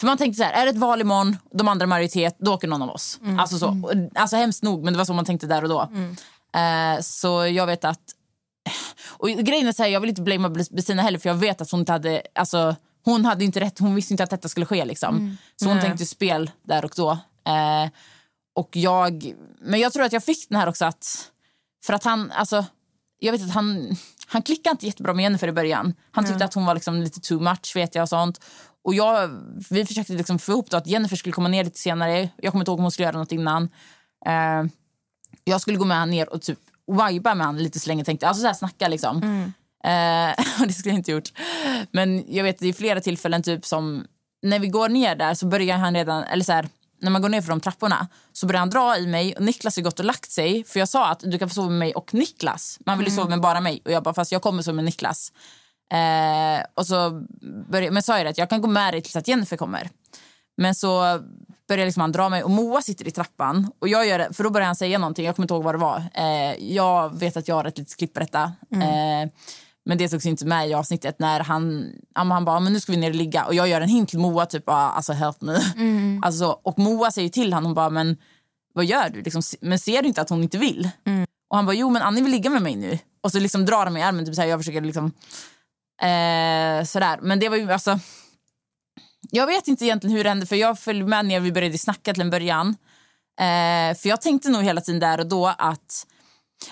för 0.00 0.06
man 0.06 0.16
tänkte 0.18 0.36
så 0.38 0.44
här, 0.44 0.52
är 0.52 0.64
det 0.66 0.70
ett 0.70 0.76
val 0.76 1.00
imorgon, 1.00 1.36
de 1.52 1.68
andra 1.68 1.86
majoritet, 1.86 2.36
då 2.38 2.54
åker 2.54 2.68
någon 2.68 2.82
av 2.82 2.90
oss. 2.90 3.20
Alltså, 3.38 3.58
så, 3.58 3.66
Och- 3.68 3.92
alltså 4.14 4.36
hemskt 4.36 4.62
nog, 4.62 4.84
men 4.84 4.92
det 4.92 4.98
var 4.98 5.04
så 5.04 5.12
man 5.14 5.24
tänkte 5.24 5.46
där 5.46 5.62
och 5.62 5.68
då. 5.68 5.80
Eh, 6.60 7.00
så 7.00 7.46
jag 7.46 7.66
vet 7.66 7.84
att 7.84 8.00
och 9.08 9.28
grejen 9.28 9.66
är 9.68 9.72
så 9.72 9.82
här, 9.82 9.90
jag 9.90 10.00
vill 10.00 10.10
inte 10.10 10.22
blamea 10.22 10.48
Bettina 10.70 11.02
heller 11.02 11.18
för 11.18 11.28
jag 11.28 11.34
vet 11.34 11.60
att 11.60 11.70
hon 11.70 11.80
inte 11.80 11.92
hade, 11.92 12.22
alltså, 12.34 12.76
hon 13.04 13.24
hade 13.24 13.44
inte 13.44 13.60
rätt, 13.60 13.78
hon 13.78 13.94
visste 13.94 14.12
inte 14.12 14.24
att 14.24 14.30
detta 14.30 14.48
skulle 14.48 14.66
ske 14.66 14.84
liksom. 14.84 15.36
Så 15.56 15.66
hon 15.66 15.76
Nej. 15.76 15.84
tänkte 15.84 16.06
spel 16.06 16.50
där 16.62 16.84
och 16.84 16.92
då. 16.96 17.10
Eh, 17.44 17.90
och 18.54 18.76
jag, 18.76 19.32
men 19.60 19.80
jag 19.80 19.92
tror 19.92 20.04
att 20.04 20.12
jag 20.12 20.24
fick 20.24 20.48
den 20.48 20.58
här 20.58 20.68
också 20.68 20.84
att, 20.84 21.30
för 21.86 21.92
att 21.92 22.04
han, 22.04 22.30
alltså, 22.32 22.64
jag 23.18 23.32
vet 23.32 23.42
att 23.42 23.50
han, 23.50 23.96
han 24.26 24.42
klickade 24.42 24.72
inte 24.72 24.86
jättebra 24.86 25.14
med 25.14 25.22
Jennifer 25.22 25.48
i 25.48 25.52
början. 25.52 25.94
Han 26.10 26.24
tyckte 26.24 26.44
att 26.44 26.54
hon 26.54 26.66
var 26.66 26.74
liksom 26.74 27.02
lite 27.02 27.20
too 27.20 27.40
much 27.40 27.76
vet 27.76 27.94
jag 27.94 28.02
och 28.02 28.08
sånt. 28.08 28.40
Och 28.84 28.94
jag, 28.94 29.30
vi 29.70 29.86
försökte 29.86 30.12
liksom 30.12 30.38
få 30.38 30.52
ihop 30.52 30.74
att 30.74 30.86
Jennifer 30.86 31.16
skulle 31.16 31.32
komma 31.32 31.48
ner 31.48 31.64
lite 31.64 31.78
senare. 31.78 32.28
Jag 32.36 32.52
kommer 32.52 32.62
inte 32.62 32.70
ihåg 32.70 32.78
om 32.78 32.84
hon 32.84 32.90
skulle 32.90 33.06
göra 33.06 33.18
något 33.18 33.32
innan. 33.32 33.68
Eh, 34.26 34.64
jag 35.44 35.60
skulle 35.60 35.78
gå 35.78 35.84
med 35.84 35.96
han 35.96 36.10
ner 36.10 36.32
och 36.32 36.42
typ 36.42 36.58
viba 37.10 37.34
med 37.34 37.46
han 37.46 37.58
lite 37.58 37.80
så 37.80 37.88
länge 37.88 38.04
tänkte. 38.04 38.28
Alltså 38.28 38.40
så 38.40 38.46
här 38.46 38.54
snacka 38.54 38.88
liksom. 38.88 39.22
Eh, 39.84 40.60
och 40.60 40.66
det 40.66 40.72
skulle 40.72 40.92
jag 40.92 40.98
inte 40.98 41.12
gjort. 41.12 41.32
Men 41.90 42.34
jag 42.34 42.44
vet 42.44 42.58
det 42.58 42.68
är 42.68 42.72
flera 42.72 43.00
tillfällen 43.00 43.42
typ 43.42 43.66
som 43.66 44.06
när 44.42 44.58
vi 44.58 44.68
går 44.68 44.88
ner 44.88 45.16
där 45.16 45.34
så 45.34 45.46
börjar 45.46 45.76
han 45.76 45.94
redan, 45.94 46.24
eller 46.24 46.44
så 46.44 46.52
här, 46.52 46.68
när 47.00 47.10
man 47.10 47.22
går 47.22 47.28
ner 47.28 47.42
för 47.42 47.48
de 47.48 47.60
trapporna 47.60 48.08
så 48.32 48.46
börjar 48.46 48.58
han 48.58 48.70
dra 48.70 48.96
i 48.98 49.06
mig 49.06 49.34
och 49.36 49.42
Niklas 49.42 49.76
har 49.76 49.82
gått 49.82 49.98
och 49.98 50.04
lagt 50.04 50.30
sig 50.30 50.64
för 50.64 50.78
jag 50.78 50.88
sa 50.88 51.08
att 51.08 51.20
du 51.20 51.38
kan 51.38 51.48
få 51.48 51.54
sova 51.54 51.68
med 51.68 51.78
mig 51.78 51.94
och 51.94 52.14
Niklas. 52.14 52.78
Man 52.86 52.98
vill 52.98 53.06
ju 53.08 53.14
sova 53.14 53.28
med 53.28 53.40
bara 53.40 53.60
mig 53.60 53.82
och 53.84 53.90
jag 53.90 54.02
bara 54.02 54.14
fast 54.14 54.32
jag 54.32 54.42
kommer 54.42 54.62
sova 54.62 54.74
med 54.74 54.84
Niklas. 54.84 55.32
Eh, 55.92 56.64
och 56.74 56.86
så 56.86 57.10
började, 57.68 57.90
men 57.90 58.02
sa 58.02 58.18
jag 58.18 58.26
att 58.26 58.38
jag 58.38 58.50
kan 58.50 58.60
gå 58.60 58.68
med 58.68 58.94
dig 58.94 59.02
tills 59.02 59.16
att 59.16 59.28
Jennifer 59.28 59.56
kommer. 59.56 59.90
Men 60.56 60.74
så 60.74 61.20
börjar 61.68 61.84
liksom 61.84 62.00
han 62.00 62.12
dra 62.12 62.28
mig 62.28 62.42
och 62.42 62.50
Moa 62.50 62.82
sitter 62.82 63.08
i 63.08 63.10
trappan. 63.10 63.72
Och 63.78 63.88
jag 63.88 64.06
gör 64.06 64.32
för 64.32 64.44
då 64.44 64.50
börjar 64.50 64.66
han 64.66 64.76
säga 64.76 64.98
någonting, 64.98 65.26
jag 65.26 65.36
kommer 65.36 65.44
inte 65.44 65.54
ihåg 65.54 65.64
vad 65.64 65.74
det 65.74 65.78
var. 65.78 66.04
Eh, 66.14 66.74
jag 66.74 67.18
vet 67.18 67.36
att 67.36 67.48
jag 67.48 67.54
har 67.54 67.64
ett 67.64 67.78
litet 67.78 67.96
klipp 67.96 68.14
på 68.14 68.20
detta. 68.20 68.52
Eh, 68.72 69.30
men 69.88 69.98
det 69.98 70.08
togs 70.08 70.26
inte 70.26 70.46
med 70.46 70.68
i 70.68 70.74
avsnittet 70.74 71.18
när 71.18 71.40
han, 71.40 71.92
han 72.14 72.44
bara, 72.44 72.60
men 72.60 72.72
nu 72.72 72.80
ska 72.80 72.92
vi 72.92 72.98
ner 72.98 73.10
och 73.10 73.16
ligga. 73.16 73.44
Och 73.44 73.54
jag 73.54 73.68
gör 73.68 73.80
en 73.80 73.88
hint 73.88 74.08
till 74.08 74.18
Moa, 74.18 74.46
typ, 74.46 74.62
ah, 74.66 74.72
alltså 74.72 75.12
help 75.12 75.40
me. 75.40 75.52
Alltså, 76.22 76.38
så. 76.38 76.60
och 76.62 76.78
Moa 76.78 77.10
säger 77.10 77.28
till 77.28 77.52
honom, 77.52 77.64
hon 77.64 77.74
bara, 77.74 77.90
men 77.90 78.16
vad 78.74 78.84
gör 78.84 79.08
du? 79.08 79.22
Liksom, 79.22 79.42
men 79.60 79.78
ser 79.78 80.02
du 80.02 80.08
inte 80.08 80.20
att 80.20 80.28
hon 80.28 80.42
inte 80.42 80.58
vill? 80.58 80.90
Och 81.50 81.56
han 81.56 81.66
bara, 81.66 81.76
jo 81.76 81.90
men 81.90 82.02
Annie 82.02 82.22
vill 82.22 82.30
ligga 82.30 82.50
med 82.50 82.62
mig 82.62 82.76
nu. 82.76 82.98
Och 83.20 83.32
så 83.32 83.40
liksom 83.40 83.66
drar 83.66 83.84
han 83.84 83.92
mig 83.92 84.02
i 84.02 84.04
armen, 84.04 84.26
typ 84.26 84.34
så 84.34 84.40
här, 84.40 84.48
jag 84.48 84.60
försöker 84.60 84.80
liksom, 84.80 85.04
eh, 86.02 86.84
sådär. 86.84 87.18
Men 87.22 87.40
det 87.40 87.48
var 87.48 87.56
ju 87.56 87.72
alltså, 87.72 87.98
jag 89.30 89.46
vet 89.46 89.68
inte 89.68 89.84
egentligen 89.84 90.16
hur 90.16 90.24
det 90.24 90.30
hände 90.30 90.46
för 90.46 90.56
jag 90.56 90.78
följde 90.78 91.06
med 91.06 91.26
när 91.26 91.40
vi 91.40 91.52
började 91.52 91.78
snacka 91.78 92.12
till 92.12 92.22
en 92.22 92.30
början. 92.30 92.68
Eh, 93.40 93.96
för 93.96 94.08
jag 94.08 94.20
tänkte 94.20 94.48
nog 94.48 94.62
hela 94.62 94.80
tiden 94.80 95.00
där 95.00 95.20
och 95.20 95.26
då 95.26 95.46
att 95.46 96.06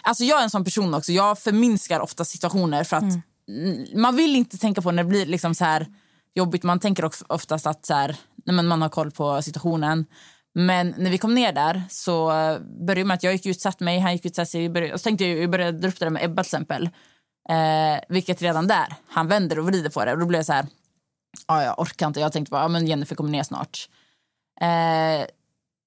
Alltså 0.03 0.25
jag 0.25 0.39
är 0.39 0.43
en 0.43 0.51
sån 0.51 0.65
person 0.65 0.95
också, 0.95 1.13
jag 1.13 1.39
förminskar 1.39 2.01
ofta 2.01 2.25
situationer 2.25 2.85
för 2.85 2.97
att 2.97 3.03
mm, 3.49 3.87
man 3.95 4.17
vill 4.17 4.37
inte 4.37 4.59
tänka 4.59 4.83
på 4.83 4.91
när 4.91 5.03
det 5.03 5.09
blir 5.09 5.27
liksom 5.27 5.55
så 5.55 5.65
här 5.65 5.87
jobbigt. 6.35 6.63
Man 6.63 6.81
tänker 6.81 7.05
också 7.05 7.25
oftast 7.29 7.67
att 7.67 7.87
så 7.87 7.95
här, 7.95 8.17
men 8.45 8.67
man 8.67 8.83
har 8.83 8.89
koll 8.89 9.11
på 9.11 9.43
situationen. 9.43 10.07
Men 10.55 10.95
när 10.99 11.11
vi 11.11 11.19
kom 11.19 11.35
ner 11.35 11.53
där 11.53 11.83
så 11.91 12.31
eh, 12.31 12.59
började 12.87 13.05
med 13.05 13.15
att 13.15 13.23
jag 13.23 13.33
gick 13.33 13.47
ut 13.47 13.61
satt 13.61 13.81
mig, 13.81 13.99
han 13.99 14.13
gick 14.13 14.27
ut 14.27 14.37
satt 14.37 14.49
sig. 14.49 14.69
Började, 14.69 14.95
och 14.95 15.01
så 15.01 15.05
tänkte 15.05 15.25
jag, 15.25 15.43
jag 15.43 15.51
började 15.51 15.79
dra 15.79 15.89
upp 15.89 15.99
det 15.99 16.05
där 16.05 16.11
med 16.11 16.25
Ebba 16.25 16.43
till 16.43 16.49
exempel. 16.49 16.85
Eh, 17.49 18.01
vilket 18.09 18.43
redan 18.43 18.67
där, 18.67 18.95
han 19.09 19.29
vänder 19.29 19.59
och 19.59 19.67
vrider 19.67 19.91
på 19.91 20.05
det. 20.05 20.13
Och 20.13 20.19
då 20.19 20.27
blev 20.27 20.39
jag 20.39 20.47
så 20.47 20.53
här, 20.53 20.67
ja, 21.47 21.63
jag 21.63 21.79
orkar 21.79 22.07
inte. 22.07 22.21
Jag 22.21 22.33
tänkte 22.33 22.51
bara, 22.51 22.63
ja, 22.63 22.69
men 22.69 22.87
Jennifer 22.87 23.17
kommer 23.17 23.31
ner 23.31 23.43
snart. 23.43 23.89
Eh, 24.61 25.27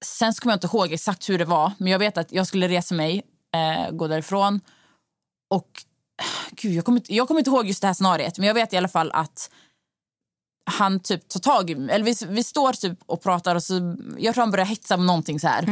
sen 0.06 0.34
så 0.34 0.41
kommer 0.41 0.53
jag 0.53 0.58
inte 0.58 0.77
ihåg 0.77 0.94
exakt 0.94 1.29
hur 1.29 1.38
det 1.38 1.46
var, 1.46 1.72
men 1.77 1.91
jag 1.91 2.00
vet 2.00 2.18
att 2.18 2.32
jag 2.32 2.48
skulle 2.48 2.68
resa 2.68 2.96
mig, 2.96 3.24
eh, 3.56 3.91
gå 3.91 4.08
därifrån. 4.08 4.62
Och 5.50 5.68
gud, 6.51 6.74
jag, 6.74 6.86
kommer, 6.86 7.00
inte- 7.00 7.15
jag 7.15 7.27
kommer 7.27 7.39
inte 7.39 7.50
ihåg 7.50 7.68
just 7.68 7.82
det 7.82 7.88
här 7.88 7.94
scenariet, 7.94 8.38
men 8.38 8.48
jag 8.48 8.53
vet 8.53 8.74
i 8.74 8.77
alla 8.77 8.88
fall 8.88 9.12
att 9.13 9.50
han 10.72 11.00
typ 11.00 11.27
tar 11.29 11.39
tag 11.39 11.70
i 11.70 11.75
mig. 11.75 11.96
Eller 11.96 12.06
vi, 12.06 12.15
vi 12.36 12.44
står 12.44 12.74
typ 12.74 13.00
och 13.06 13.22
pratar 13.24 13.56
och 13.56 13.63
så, 13.63 13.96
jag 14.18 14.34
tror 14.34 14.41
han 14.41 14.51
börjar 14.51 14.65
hetsa 14.65 14.96
om 14.96 15.06
någonting 15.06 15.39
så 15.39 15.48
här. 15.48 15.63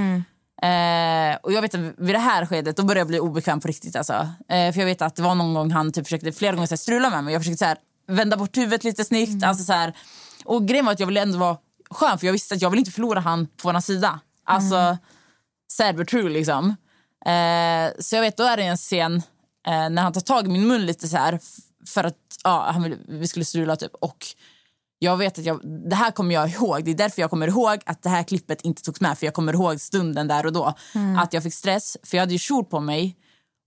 Eh, 0.62 1.36
och 1.44 1.54
jag 1.54 1.62
vet 1.62 1.76
att 1.76 1.82
vid 1.98 2.16
det 2.16 2.20
här 2.20 2.46
skedet 2.46 2.78
då 2.78 2.84
började 2.84 3.00
jag 3.00 3.08
bli 3.08 3.20
obekväm 3.20 3.60
på 3.60 3.68
riktigt. 3.68 3.96
Alltså. 3.96 4.14
Eh, 4.50 4.72
för 4.74 4.80
jag 4.80 4.86
vet 4.86 5.02
att 5.02 5.16
det 5.16 5.22
var 5.22 5.36
någon 5.36 5.54
gång 5.54 5.72
han 5.72 5.92
typ 5.92 6.06
försökte 6.06 6.32
flera 6.32 6.56
gånger 6.56 6.68
så 6.68 6.72
här, 6.72 6.78
strula 6.78 7.10
med 7.10 7.24
mig. 7.24 7.34
Jag 7.34 7.42
försökte 7.42 7.58
så 7.58 7.66
här, 7.66 7.78
vända 8.08 8.38
bort 8.38 8.58
huvudet 8.58 8.84
lite 8.84 9.06
snyggt. 9.06 9.44
Alltså, 9.44 9.64
så 9.64 9.74
här. 9.74 9.94
Och 10.46 10.68
grejen 10.68 10.86
var 10.86 10.94
att 10.94 11.00
jag 11.00 11.08
ville 11.08 11.22
ändå 11.22 11.38
vara 11.38 11.58
skön 11.90 12.20
för 12.20 12.26
jag 12.26 12.34
visste 12.34 12.56
att 12.56 12.62
jag 12.62 12.70
vill 12.70 12.80
inte 12.80 12.92
förlora 12.92 13.20
han 13.20 13.46
på 13.48 13.72
vår 13.72 13.80
sida. 13.80 14.20
Alltså 14.44 14.98
sad 15.72 15.96
but 15.96 16.08
true 16.08 16.30
liksom. 16.30 16.76
Eh, 17.28 17.92
så 18.00 18.16
jag 18.16 18.22
vet 18.22 18.38
då 18.38 18.44
är 18.44 18.58
det 18.58 18.64
en 18.64 18.78
scen 18.78 19.16
eh, 19.68 19.90
när 19.90 20.02
han 20.02 20.14
tar 20.14 20.22
tag 20.22 20.46
i 20.46 20.50
min 20.50 20.68
mun 20.68 20.86
lite 20.86 21.08
så 21.08 21.18
här 21.18 21.40
för 21.88 22.04
att 22.04 22.16
ja, 22.44 22.70
han 22.74 22.84
ville, 22.84 22.98
vi 23.08 23.28
skulle 23.28 23.46
strula 23.46 23.76
typ 23.76 23.94
och 23.94 24.26
jag 25.00 25.18
vet 25.18 25.40
att 25.40 25.46
jag, 25.46 25.62
det 25.90 25.96
här 25.96 26.12
kommer 26.12 26.36
jag 26.36 26.50
ihåg. 26.50 26.84
Det 26.86 26.92
är 26.92 26.96
därför 26.96 27.22
jag 27.22 27.30
kommer 27.30 27.48
ihåg 27.48 27.80
att 27.86 28.04
det 28.04 28.10
här 28.10 28.24
klippet 28.24 28.62
inte 28.62 28.82
togs 28.82 29.02
med. 29.02 29.18
För 29.20 29.26
jag 29.26 29.34
kommer 29.34 29.54
ihåg 29.54 29.82
stunden 29.82 30.28
där 30.28 30.46
och 30.46 30.54
då. 30.54 30.74
Att 31.20 31.34
jag 31.34 31.44
fick 31.44 31.54
stress. 31.54 31.98
För 32.04 32.18
jag 32.18 32.22
hade 32.22 32.34
ju 32.34 32.40
kjol 32.40 32.66
på 32.66 32.80
mig. 32.80 33.16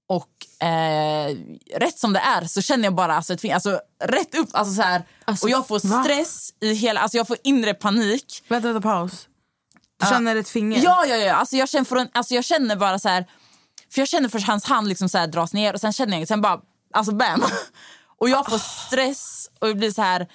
Och 0.09 0.67
eh, 0.67 1.37
rätt 1.77 1.99
som 1.99 2.13
det 2.13 2.19
är 2.21 2.45
så 2.45 2.63
känner 2.63 2.85
jag 2.85 2.95
bara 2.95 3.15
alltså, 3.17 3.33
ett, 3.33 3.41
fin- 3.41 3.53
alltså, 3.53 3.81
rätt 4.05 4.35
upp. 4.35 4.49
Alltså, 4.53 4.75
så 4.75 4.83
här, 4.83 5.03
Alltså, 5.25 5.47
och 5.47 5.51
jag 5.51 5.67
får 5.69 5.89
va? 5.89 6.03
stress 6.05 6.51
i 6.61 6.75
hela... 6.75 7.01
Alltså, 7.01 7.17
jag 7.17 7.27
får 7.27 7.37
inre 7.45 7.75
panik. 7.75 8.43
Vänta, 8.49 8.73
vänta, 8.73 8.89
paus. 8.89 9.29
Du 10.01 10.07
känner 10.07 10.37
ett 10.37 10.49
finger? 10.49 10.83
Ja, 10.85 11.07
ja, 11.07 11.17
ja. 11.17 11.35
Alltså, 11.35 11.57
jag, 11.57 11.69
känner 11.69 11.85
från, 11.85 12.09
alltså, 12.13 12.35
jag 12.35 12.45
känner 12.45 12.77
bara 12.77 12.99
så 12.99 13.09
här... 13.09 13.27
För 13.93 14.01
jag 14.01 14.09
känner 14.09 14.29
först 14.29 14.47
hans 14.47 14.65
hand 14.65 14.89
liksom 14.89 15.09
så 15.09 15.19
här 15.19 15.27
dras 15.27 15.53
ner 15.53 15.75
och 15.75 15.81
sen 15.81 15.93
känner 15.93 16.19
jag 16.19 16.29
sen 16.29 16.41
bara... 16.41 16.61
Alltså 16.95 17.15
bam! 17.15 17.45
Och 18.19 18.29
jag 18.29 18.51
får 18.51 18.59
stress 18.59 19.51
och 19.59 19.69
det 19.69 19.75
blir 19.75 19.91
så 19.91 20.03
här... 20.03 20.27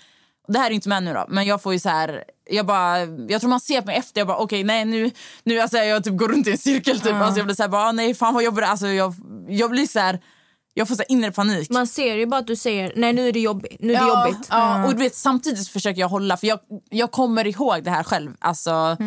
Det 0.48 0.60
här 0.60 0.72
är 0.72 0.74
inte 0.74 0.90
med 0.90 1.04
nu 1.04 1.14
då, 1.14 1.26
men 1.30 1.46
jag 1.46 1.62
får 1.64 1.74
ju 1.74 1.80
så 1.80 1.90
här... 1.90 2.24
Jag, 2.50 2.66
bara, 2.66 3.00
jag 3.00 3.42
tror 3.42 3.50
man 3.50 3.60
ser 3.60 3.82
på 3.82 3.88
mig 3.88 3.96
efter, 3.96 4.22
jag 4.22 4.28
bara 4.28 4.38
okej 4.38 4.64
nej 4.64 4.86
nu, 4.86 5.12
nu 5.44 5.60
alltså, 5.60 5.78
jag 5.78 6.04
typ 6.04 6.18
går 6.18 6.28
runt 6.28 6.48
i 6.48 6.52
en 6.52 6.58
cirkel 6.58 7.00
typ. 7.00 7.14
Alltså, 7.14 7.40
jag 7.40 7.46
blir 7.46 7.56
så 7.56 7.64
här, 7.64 7.70
bara, 7.70 7.92
nej 7.92 8.14
fan 8.14 8.34
vad 8.34 8.44
jobbigt 8.44 8.66
alltså, 8.66 8.88
jag, 8.88 9.14
jag 9.48 9.72
blir 9.72 9.88
så 9.88 10.00
här... 10.00 10.20
Jag 10.74 10.88
får 10.88 10.96
så 10.96 11.04
inre 11.10 11.32
panik. 11.32 11.70
Man 11.70 11.88
ser 11.88 12.16
ju 12.16 12.26
bara 12.26 12.40
att 12.40 12.48
du 12.48 12.56
säger 12.56 12.94
nej 12.96 13.14
nu 13.14 13.28
är 13.28 13.32
det 13.34 13.40
jobbigt. 13.40 13.78
Nu 13.80 13.94
är 13.94 14.00
det 14.00 14.08
Ja, 14.08 14.28
jobbigt. 14.28 14.48
Ja, 14.50 14.86
och 14.86 14.92
du 14.92 14.98
vet, 15.04 15.16
samtidigt 15.16 15.68
försöker 15.68 16.02
jag 16.02 16.10
hålla, 16.10 16.38
för 16.38 16.48
jag, 16.48 16.60
jag 16.90 17.12
kommer 17.12 17.48
ihåg 17.48 17.84
det 17.84 17.92
här 17.92 18.04
själv. 18.04 18.32
Alltså, 18.40 18.98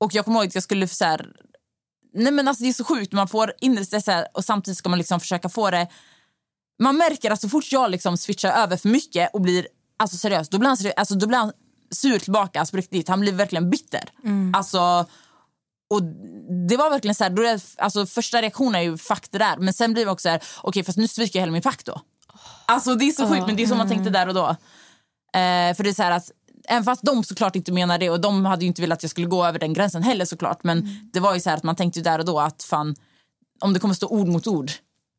Och 0.00 0.14
jag 0.14 0.24
kommer 0.24 0.38
ihåg 0.40 0.46
att 0.46 0.54
jag 0.54 0.64
skulle 0.64 0.88
så 0.88 1.04
här, 1.04 1.26
nej 2.16 2.32
men 2.32 2.48
alltså 2.48 2.64
det 2.64 2.68
är 2.68 2.72
så 2.72 2.84
sjukt, 2.84 3.12
man 3.12 3.28
får 3.28 3.52
inre 3.60 3.84
stress 3.84 4.08
och 4.34 4.44
samtidigt 4.44 4.78
ska 4.78 4.88
man 4.88 4.98
liksom 4.98 5.20
försöka 5.20 5.48
få 5.48 5.70
det. 5.70 5.88
Man 6.78 6.96
märker 6.96 7.30
att 7.30 7.40
så 7.40 7.48
fort 7.48 7.72
jag 7.72 7.90
liksom 7.90 8.16
switchar 8.16 8.52
över 8.52 8.76
för 8.76 8.88
mycket 8.88 9.30
och 9.32 9.40
blir 9.40 9.66
alltså 9.98 10.16
seriös, 10.16 10.48
då 10.48 10.58
blir 10.58 10.68
han, 10.68 10.76
seriös, 10.76 10.94
alltså, 10.96 11.14
då 11.14 11.26
blir 11.26 11.38
han 11.38 11.52
sur 11.90 12.18
tillbaka, 12.18 12.60
alltså 12.60 12.76
riktigt. 12.76 13.08
Han 13.08 13.20
blir 13.20 13.32
verkligen 13.32 13.70
bitter. 13.70 14.04
Alltså, 14.54 15.06
och 15.90 16.02
det 16.68 16.76
var 16.76 16.90
verkligen 16.90 17.14
så 17.14 17.24
här, 17.24 17.30
då 17.30 17.42
är, 17.42 17.60
alltså 17.78 18.06
första 18.06 18.42
reaktionen 18.42 18.74
är 18.74 18.80
ju 18.80 18.98
fuck 18.98 19.26
det 19.30 19.38
där. 19.38 19.56
Men 19.56 19.74
sen 19.74 19.92
blir 19.92 20.04
det 20.04 20.10
också 20.10 20.22
så 20.22 20.28
här, 20.28 20.42
okej 20.62 20.84
fast 20.84 20.98
nu 20.98 21.08
sviker 21.08 21.38
jag 21.38 21.42
hela 21.42 21.52
min 21.52 21.62
pakt 21.62 21.86
då. 21.86 22.00
Alltså 22.66 22.94
det 22.94 23.04
är 23.04 23.12
så 23.12 23.28
sjukt 23.28 23.46
men 23.46 23.56
det 23.56 23.62
är 23.62 23.66
så 23.66 23.74
man 23.74 23.88
tänkte 23.88 24.10
där 24.10 24.28
och 24.28 24.34
då. 24.34 24.48
Eh, 25.40 25.74
för 25.74 25.82
det 25.82 25.90
är 25.90 25.94
så 25.94 26.02
här 26.02 26.10
att 26.10 26.30
Även 26.68 26.84
fast 26.84 27.02
de 27.02 27.24
såklart 27.24 27.56
inte 27.56 27.72
menar 27.72 27.98
det 27.98 28.10
och 28.10 28.20
de 28.20 28.44
hade 28.44 28.62
ju 28.62 28.66
inte 28.66 28.82
velat 28.82 28.96
att 28.96 29.02
jag 29.02 29.10
skulle 29.10 29.26
gå 29.26 29.46
över 29.46 29.58
den 29.58 29.72
gränsen 29.72 30.02
heller 30.02 30.24
såklart. 30.24 30.64
Men 30.64 31.10
det 31.12 31.20
var 31.20 31.34
ju 31.34 31.40
så 31.40 31.50
här 31.50 31.56
att 31.56 31.62
man 31.62 31.76
tänkte 31.76 32.00
där 32.00 32.18
och 32.18 32.24
då 32.24 32.40
att 32.40 32.62
fan 32.62 32.96
om 33.60 33.72
det 33.72 33.80
kommer 33.80 33.94
stå 33.94 34.08
ord 34.08 34.28
mot 34.28 34.46
ord. 34.46 34.70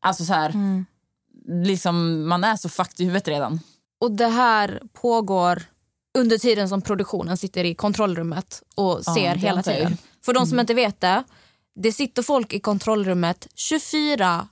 Alltså 0.02 0.24
så 0.24 0.32
här, 0.32 0.54
liksom 1.64 2.28
man 2.28 2.44
är 2.44 2.56
så 2.56 2.68
fucked 2.68 3.00
i 3.00 3.04
huvudet 3.04 3.28
redan. 3.28 3.60
Och 4.00 4.12
det 4.12 4.28
här 4.28 4.82
pågår 4.92 5.62
under 6.18 6.38
tiden 6.38 6.68
som 6.68 6.82
produktionen 6.82 7.36
sitter 7.36 7.64
i 7.64 7.74
kontrollrummet 7.74 8.62
och 8.74 9.00
Ja, 9.04 9.14
ser 9.14 9.34
det 9.34 9.40
hela 9.40 9.62
tiden. 9.62 9.96
För 10.24 10.34
de 10.34 10.46
som 10.46 10.60
inte 10.60 10.74
vet 10.74 11.00
det, 11.00 11.24
det 11.74 11.92
sitter 11.92 12.22
folk 12.22 12.52
i 12.52 12.60
kontrollrummet 12.60 13.46
24-7 13.56 14.46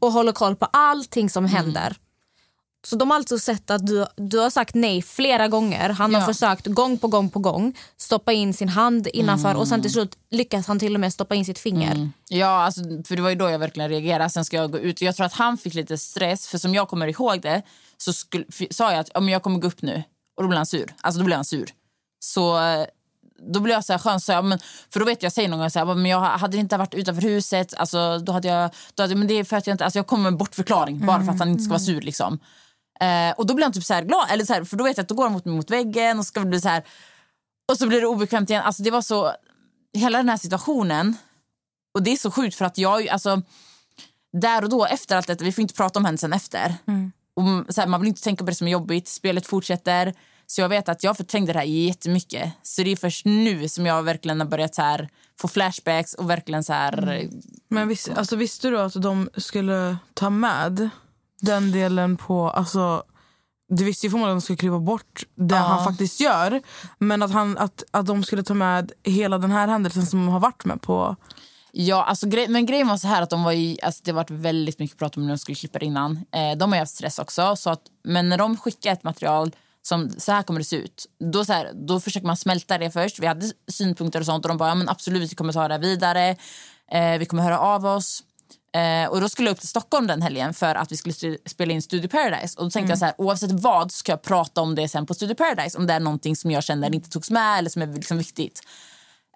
och 0.00 0.12
håller 0.12 0.32
koll 0.32 0.56
på 0.56 0.64
allting 0.64 1.30
som 1.30 1.44
händer. 1.44 1.96
Så 2.86 2.96
de 2.96 3.10
har 3.10 3.16
alltså 3.16 3.38
sett 3.38 3.70
att 3.70 3.86
du, 3.86 4.06
du 4.16 4.38
har 4.38 4.50
sagt 4.50 4.74
nej 4.74 5.02
flera 5.02 5.48
gånger. 5.48 5.88
Han 5.88 6.14
har 6.14 6.20
Ja. 6.20 6.26
försökt 6.26 6.66
gång 6.66 6.98
på 6.98 7.08
gång 7.08 7.30
på 7.30 7.38
gång 7.38 7.76
stoppa 7.96 8.32
in 8.32 8.54
sin 8.54 8.68
hand 8.68 9.06
innanför 9.12 9.54
och 9.54 9.68
sen 9.68 9.82
till 9.82 9.92
slut 9.92 10.18
lyckas 10.30 10.66
han 10.66 10.78
till 10.78 10.94
och 10.94 11.00
med 11.00 11.12
stoppa 11.12 11.34
in 11.34 11.44
sitt 11.44 11.58
finger. 11.58 12.10
Ja, 12.28 12.46
alltså, 12.46 12.80
för 13.08 13.16
det 13.16 13.22
var 13.22 13.30
ju 13.30 13.36
då 13.36 13.50
jag 13.50 13.58
verkligen 13.58 13.90
reagerade. 13.90 14.30
Sen 14.30 14.44
ska 14.44 14.56
jag 14.56 14.72
gå 14.72 14.78
ut. 14.78 15.00
Jag 15.00 15.16
tror 15.16 15.26
att 15.26 15.32
han 15.32 15.58
fick 15.58 15.74
lite 15.74 15.98
stress, 15.98 16.48
för 16.48 16.58
som 16.58 16.74
jag 16.74 16.88
kommer 16.88 17.06
ihåg 17.08 17.40
det 17.42 17.62
så 17.96 18.12
skulle, 18.12 18.44
sa 18.70 18.90
jag 18.90 19.00
att 19.00 19.10
ja, 19.14 19.20
men 19.20 19.32
jag 19.32 19.42
kommer 19.42 19.58
gå 19.58 19.68
upp 19.68 19.82
nu. 19.82 20.02
Och 20.36 20.42
då 20.42 20.48
blev 20.48 20.56
han 20.56 20.66
sur. 20.66 20.94
Alltså 21.00 21.18
då 21.18 21.24
blev 21.24 21.36
han 21.36 21.44
sur. 21.44 21.70
Så 22.20 22.58
då 23.52 23.60
blev 23.60 23.74
jag 23.74 23.84
så 23.84 23.92
här 23.92 23.98
skön, 23.98 24.20
så 24.20 24.32
jag, 24.32 24.44
men, 24.44 24.58
för 24.92 25.00
då 25.00 25.06
vet 25.06 25.22
jag, 25.22 25.26
jag 25.26 25.32
säger 25.32 25.48
någon 25.48 25.58
gång 25.60 25.70
så 25.70 25.78
här, 25.78 25.94
men 25.94 26.06
jag 26.10 26.20
hade 26.20 26.56
inte 26.56 26.76
varit 26.76 26.94
utanför 26.94 27.22
huset, 27.22 27.74
alltså, 27.74 28.18
då 28.18 28.32
hade 28.32 28.48
jag, 28.48 28.70
då 28.94 29.02
hade, 29.02 29.14
men 29.14 29.26
det 29.28 29.34
är 29.34 29.44
för 29.44 29.56
att 29.56 29.66
jag 29.66 29.74
inte, 29.74 29.84
alltså 29.84 29.98
jag 29.98 30.06
kommer 30.06 30.22
med 30.22 30.32
en 30.32 30.38
bortförklaring 30.38 31.06
bara 31.06 31.24
för 31.24 31.32
att 31.32 31.38
han 31.38 31.48
inte 31.48 31.62
ska 31.64 31.70
vara 31.70 31.78
sur 31.80 32.00
liksom. 32.00 32.38
Eh, 33.00 33.30
och 33.36 33.46
då 33.46 33.54
blir 33.54 33.64
han 33.64 33.72
typ 33.72 33.84
så 33.84 33.94
här 33.94 34.02
glad, 34.02 34.26
eller 34.30 34.44
så 34.44 34.52
här, 34.52 34.64
för 34.64 34.76
då 34.76 34.84
vet 34.84 34.96
jag 34.96 35.02
att 35.02 35.08
då 35.08 35.14
går 35.14 35.24
han 35.24 35.32
mot 35.32 35.44
mot 35.44 35.70
väggen 35.70 36.18
och 36.18 36.26
ska 36.26 36.40
bli 36.40 36.60
så 36.60 36.68
här, 36.68 36.84
och 37.72 37.78
så 37.78 37.86
blir 37.86 38.00
det 38.00 38.06
obekvämt 38.06 38.50
igen. 38.50 38.62
Alltså 38.62 38.82
det 38.82 38.90
var 38.90 39.02
så, 39.02 39.32
hela 39.92 40.18
den 40.18 40.28
här 40.28 40.36
situationen, 40.36 41.16
och 41.94 42.02
det 42.02 42.12
är 42.12 42.16
så 42.16 42.30
sjukt 42.30 42.56
för 42.56 42.64
att 42.64 42.78
jag, 42.78 43.08
alltså 43.08 43.42
där 44.32 44.62
och 44.62 44.68
då 44.68 44.86
efter 44.86 45.16
allt 45.16 45.26
detta, 45.26 45.44
vi 45.44 45.52
får 45.52 45.62
inte 45.62 45.74
prata 45.74 45.98
om 45.98 46.04
händelsen 46.04 46.32
efter. 46.32 46.74
Och 47.34 47.74
så 47.74 47.80
här, 47.80 47.88
man 47.88 48.00
vill 48.00 48.08
inte 48.08 48.22
tänka 48.22 48.44
på 48.44 48.50
det 48.50 48.56
som 48.56 48.66
är 48.66 48.72
jobbigt, 48.72 49.08
spelet 49.08 49.46
fortsätter. 49.46 50.14
Så 50.46 50.60
jag 50.60 50.68
vet 50.68 50.88
att 50.88 51.02
jag 51.02 51.16
förträngde 51.16 51.52
det 51.52 51.58
här 51.58 51.66
jättemycket. 51.66 52.52
Så 52.62 52.82
det 52.82 52.92
är 52.92 52.96
först 52.96 53.24
nu 53.24 53.68
som 53.68 53.86
jag 53.86 54.02
verkligen 54.02 54.40
har 54.40 54.46
börjat 54.46 54.74
så 54.74 54.82
här, 54.82 55.08
få 55.40 55.48
flashbacks 55.48 56.14
och 56.14 56.30
verkligen 56.30 56.64
så 56.64 56.72
här... 56.72 57.28
Men 57.68 57.88
vis, 57.88 58.08
alltså, 58.08 58.36
visste 58.36 58.68
du 58.68 58.80
att 58.80 59.02
de 59.02 59.30
skulle 59.36 59.96
ta 60.14 60.30
med 60.30 60.90
den 61.40 61.72
delen 61.72 62.16
på... 62.16 62.50
Alltså, 62.50 63.02
du 63.68 63.84
visste 63.84 64.06
ju 64.06 64.10
förmodligen 64.10 64.36
att 64.36 64.42
de 64.42 64.44
skulle 64.44 64.56
klippa 64.56 64.78
bort 64.78 65.24
det 65.34 65.54
han 65.54 65.84
faktiskt 65.84 66.20
gör. 66.20 66.62
Men 66.98 67.22
att, 67.22 67.32
han, 67.32 67.58
att, 67.58 67.84
att 67.90 68.06
de 68.06 68.24
skulle 68.24 68.42
ta 68.42 68.54
med 68.54 68.92
hela 69.04 69.38
den 69.38 69.50
här 69.50 69.68
händelsen 69.68 70.06
som 70.06 70.26
de 70.26 70.32
har 70.32 70.40
varit 70.40 70.64
med 70.64 70.82
på. 70.82 71.16
Ja, 71.72 72.04
alltså, 72.04 72.28
grej, 72.28 72.48
men 72.48 72.66
grejen 72.66 72.88
var 72.88 72.96
så 72.96 73.08
här 73.08 73.22
att 73.22 73.30
de 73.30 73.42
var 73.42 73.52
ju, 73.52 73.76
alltså, 73.82 74.00
det 74.04 74.10
har 74.10 74.16
varit 74.16 74.30
väldigt 74.30 74.78
mycket 74.78 74.98
prat 74.98 75.16
om 75.16 75.22
när 75.22 75.28
de 75.28 75.38
skulle 75.38 75.56
klippa 75.56 75.78
innan. 75.78 76.16
Eh, 76.16 76.58
de 76.58 76.72
har 76.72 76.76
ju 76.76 76.80
haft 76.80 76.94
stress 76.94 77.18
också. 77.18 77.56
Så 77.56 77.70
att, 77.70 77.82
men 78.04 78.28
när 78.28 78.38
de 78.38 78.56
skickar 78.56 78.92
ett 78.92 79.02
material 79.02 79.52
som 79.82 80.10
så 80.18 80.32
här 80.32 80.42
kommer 80.42 80.60
det 80.60 80.64
se 80.64 80.76
ut. 80.76 81.06
Då, 81.32 81.44
så 81.44 81.52
här, 81.52 81.70
då 81.74 82.00
försöker 82.00 82.26
man 82.26 82.36
smälta 82.36 82.78
det 82.78 82.90
först. 82.90 83.18
Vi 83.18 83.26
hade 83.26 83.50
synpunkter 83.68 84.20
och 84.20 84.26
sånt 84.26 84.44
och 84.44 84.48
de 84.48 84.58
bara 84.58 84.68
ja, 84.68 84.74
men 84.74 84.88
absolut 84.88 85.32
vi 85.32 85.36
kommer 85.36 85.52
ta 85.52 85.68
det 85.68 85.78
vidare. 85.78 86.36
Eh, 86.92 87.18
vi 87.18 87.26
kommer 87.26 87.42
höra 87.42 87.58
av 87.58 87.86
oss. 87.86 88.22
Eh, 88.76 89.08
och 89.08 89.20
då 89.20 89.28
skulle 89.28 89.48
jag 89.48 89.54
upp 89.54 89.60
till 89.60 89.68
Stockholm 89.68 90.06
den 90.06 90.22
helgen 90.22 90.54
för 90.54 90.74
att 90.74 90.92
vi 90.92 90.96
skulle 90.96 91.38
spela 91.46 91.72
in 91.72 91.82
Studio 91.82 92.08
Paradise. 92.08 92.58
Och 92.58 92.64
då 92.64 92.70
tänkte 92.70 92.92
jag 92.92 92.98
så 92.98 93.04
här, 93.04 93.14
oavsett 93.18 93.52
vad 93.52 93.92
ska 93.92 94.12
jag 94.12 94.22
prata 94.22 94.60
om 94.60 94.74
det 94.74 94.88
sen 94.88 95.06
på 95.06 95.14
Studio 95.14 95.34
Paradise. 95.34 95.78
Om 95.78 95.86
det 95.86 95.94
är 95.94 96.00
någonting 96.00 96.36
som 96.36 96.50
jag 96.50 96.64
känner 96.64 96.94
inte 96.94 97.10
togs 97.10 97.30
med 97.30 97.58
eller 97.58 97.70
som 97.70 97.82
är 97.82 97.86
liksom 97.86 98.18
viktigt. 98.18 98.62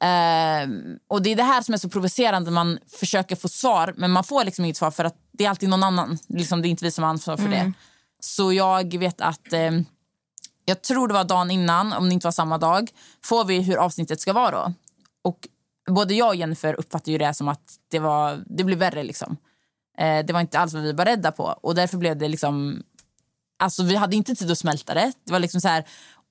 Ehm, 0.00 0.98
och 1.08 1.22
Det 1.22 1.32
är 1.32 1.36
det 1.36 1.42
här 1.42 1.62
som 1.62 1.74
är 1.74 1.78
så 1.78 1.88
provocerande. 1.88 2.50
Man 2.50 2.78
försöker 3.00 3.36
få 3.36 3.48
svar, 3.48 3.94
men 3.96 4.10
man 4.10 4.24
får 4.24 4.44
liksom 4.44 4.64
inget 4.64 4.76
svar 4.76 4.90
för 4.90 5.04
att 5.04 5.16
det 5.32 5.44
är 5.44 5.48
alltid 5.48 5.68
någon 5.68 5.82
annan. 5.82 6.18
Liksom, 6.28 6.62
det 6.62 6.68
är 6.68 6.70
inte 6.70 6.84
vi 6.84 6.90
som 6.90 7.04
har 7.04 7.10
ansvar 7.10 7.36
för 7.36 7.48
det. 7.48 7.72
Så 8.20 8.52
jag 8.52 8.98
vet 8.98 9.20
att... 9.20 9.52
ehm, 9.52 9.84
jag 10.64 10.82
tror 10.82 11.08
det 11.08 11.14
var 11.14 11.24
dagen 11.24 11.50
innan, 11.50 11.92
om 11.92 12.08
det 12.08 12.14
inte 12.14 12.26
var 12.26 12.32
samma 12.32 12.58
dag, 12.58 12.90
får 13.24 13.44
vi 13.44 13.62
hur 13.62 13.76
avsnittet 13.76 14.20
ska 14.20 14.32
vara. 14.32 14.50
Då. 14.50 14.72
Och 15.22 15.48
både 15.86 16.14
jag 16.14 16.28
och 16.28 16.36
Jennifer 16.36 16.74
uppfattar 16.80 17.12
ju 17.12 17.18
det 17.18 17.34
som 17.34 17.48
att 17.48 17.78
det, 17.90 17.98
var, 17.98 18.44
det 18.46 18.64
blev 18.64 18.78
värre. 18.78 19.02
Liksom. 19.02 19.36
Eh, 19.98 20.24
det 20.24 20.32
var 20.32 20.40
inte 20.40 20.58
alls 20.58 20.74
vad 20.74 20.82
vi 20.82 20.92
var 20.92 21.04
rädda 21.04 21.32
på. 21.32 21.44
Och 21.44 21.74
därför 21.74 21.98
blev 21.98 22.18
det 22.18 22.28
liksom... 22.28 22.82
Alltså 23.58 23.82
vi 23.82 23.96
hade 23.96 24.16
inte 24.16 24.34
tid 24.34 24.50
att 24.50 24.58
smälta 24.58 24.94
det. 24.94 25.12
det 25.24 25.32
var 25.32 25.40
liksom 25.40 25.60
så 25.60 25.68
här, 25.68 25.84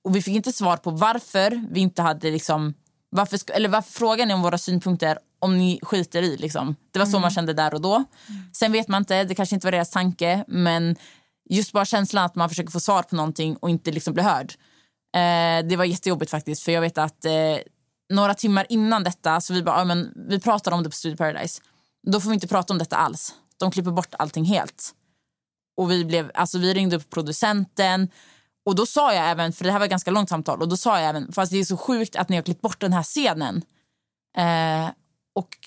och 0.03 0.15
vi 0.15 0.21
fick 0.21 0.35
inte 0.35 0.51
svar 0.51 0.77
på 0.77 0.91
varför 0.91 1.67
vi 1.71 1.79
inte 1.79 2.01
hade 2.01 2.31
liksom... 2.31 2.73
Varför, 3.11 3.39
eller 3.51 3.69
varför 3.69 3.91
frågar 3.91 4.25
ni 4.25 4.33
om 4.33 4.41
våra 4.41 4.57
synpunkter 4.57 5.19
om 5.39 5.57
ni 5.57 5.79
skiter 5.81 6.21
i? 6.21 6.37
Liksom. 6.37 6.75
Det 6.91 6.99
var 6.99 7.05
så 7.05 7.19
man 7.19 7.31
kände 7.31 7.53
där 7.53 7.73
och 7.73 7.81
då. 7.81 8.03
Sen 8.53 8.71
vet 8.71 8.87
man 8.87 9.01
inte, 9.01 9.23
det 9.23 9.35
kanske 9.35 9.55
inte 9.55 9.67
var 9.67 9.71
deras 9.71 9.89
tanke. 9.89 10.43
Men 10.47 10.95
just 11.49 11.71
bara 11.71 11.85
känslan 11.85 12.25
att 12.25 12.35
man 12.35 12.49
försöker 12.49 12.71
få 12.71 12.79
svar 12.79 13.03
på 13.03 13.15
någonting 13.15 13.55
och 13.55 13.69
inte 13.69 13.91
liksom 13.91 14.13
bli 14.13 14.23
hörd. 14.23 14.53
Eh, 15.15 15.67
det 15.67 15.75
var 15.75 15.85
jättejobbigt 15.85 16.31
faktiskt. 16.31 16.63
För 16.63 16.71
jag 16.71 16.81
vet 16.81 16.97
att 16.97 17.25
eh, 17.25 17.31
några 18.09 18.33
timmar 18.33 18.65
innan 18.69 19.03
detta 19.03 19.41
så 19.41 19.53
vi 19.53 19.63
bara, 19.63 19.79
ja, 19.79 19.85
men 19.85 20.13
vi 20.29 20.39
pratar 20.39 20.71
om 20.71 20.83
det 20.83 20.89
på 20.89 20.95
Studio 20.95 21.17
Paradise. 21.17 21.61
Då 22.07 22.19
får 22.19 22.29
vi 22.29 22.33
inte 22.33 22.47
prata 22.47 22.73
om 22.73 22.77
detta 22.77 22.95
alls. 22.95 23.35
De 23.57 23.71
klipper 23.71 23.91
bort 23.91 24.13
allting 24.19 24.45
helt. 24.45 24.91
Och 25.77 25.91
vi, 25.91 26.05
blev, 26.05 26.31
alltså 26.33 26.57
vi 26.57 26.73
ringde 26.73 26.95
upp 26.95 27.09
producenten 27.09 28.09
och 28.65 28.75
då 28.75 28.85
sa 28.85 29.13
jag 29.13 29.29
även, 29.29 29.53
för 29.53 29.63
det 29.63 29.71
här 29.71 29.79
var 29.79 29.85
ett 29.85 29.91
ganska 29.91 30.11
långt 30.11 30.29
samtal, 30.29 30.61
och 30.61 30.67
då 30.67 30.77
sa 30.77 30.99
jag 30.99 31.09
även, 31.09 31.31
fast 31.31 31.51
det 31.51 31.57
är 31.57 31.65
så 31.65 31.77
sjukt 31.77 32.15
att 32.15 32.29
ni 32.29 32.35
har 32.35 32.43
klippt 32.43 32.61
bort 32.61 32.81
den 32.81 32.93
här 32.93 33.03
scenen. 33.03 33.61
Eh, 34.37 34.89
och 35.35 35.57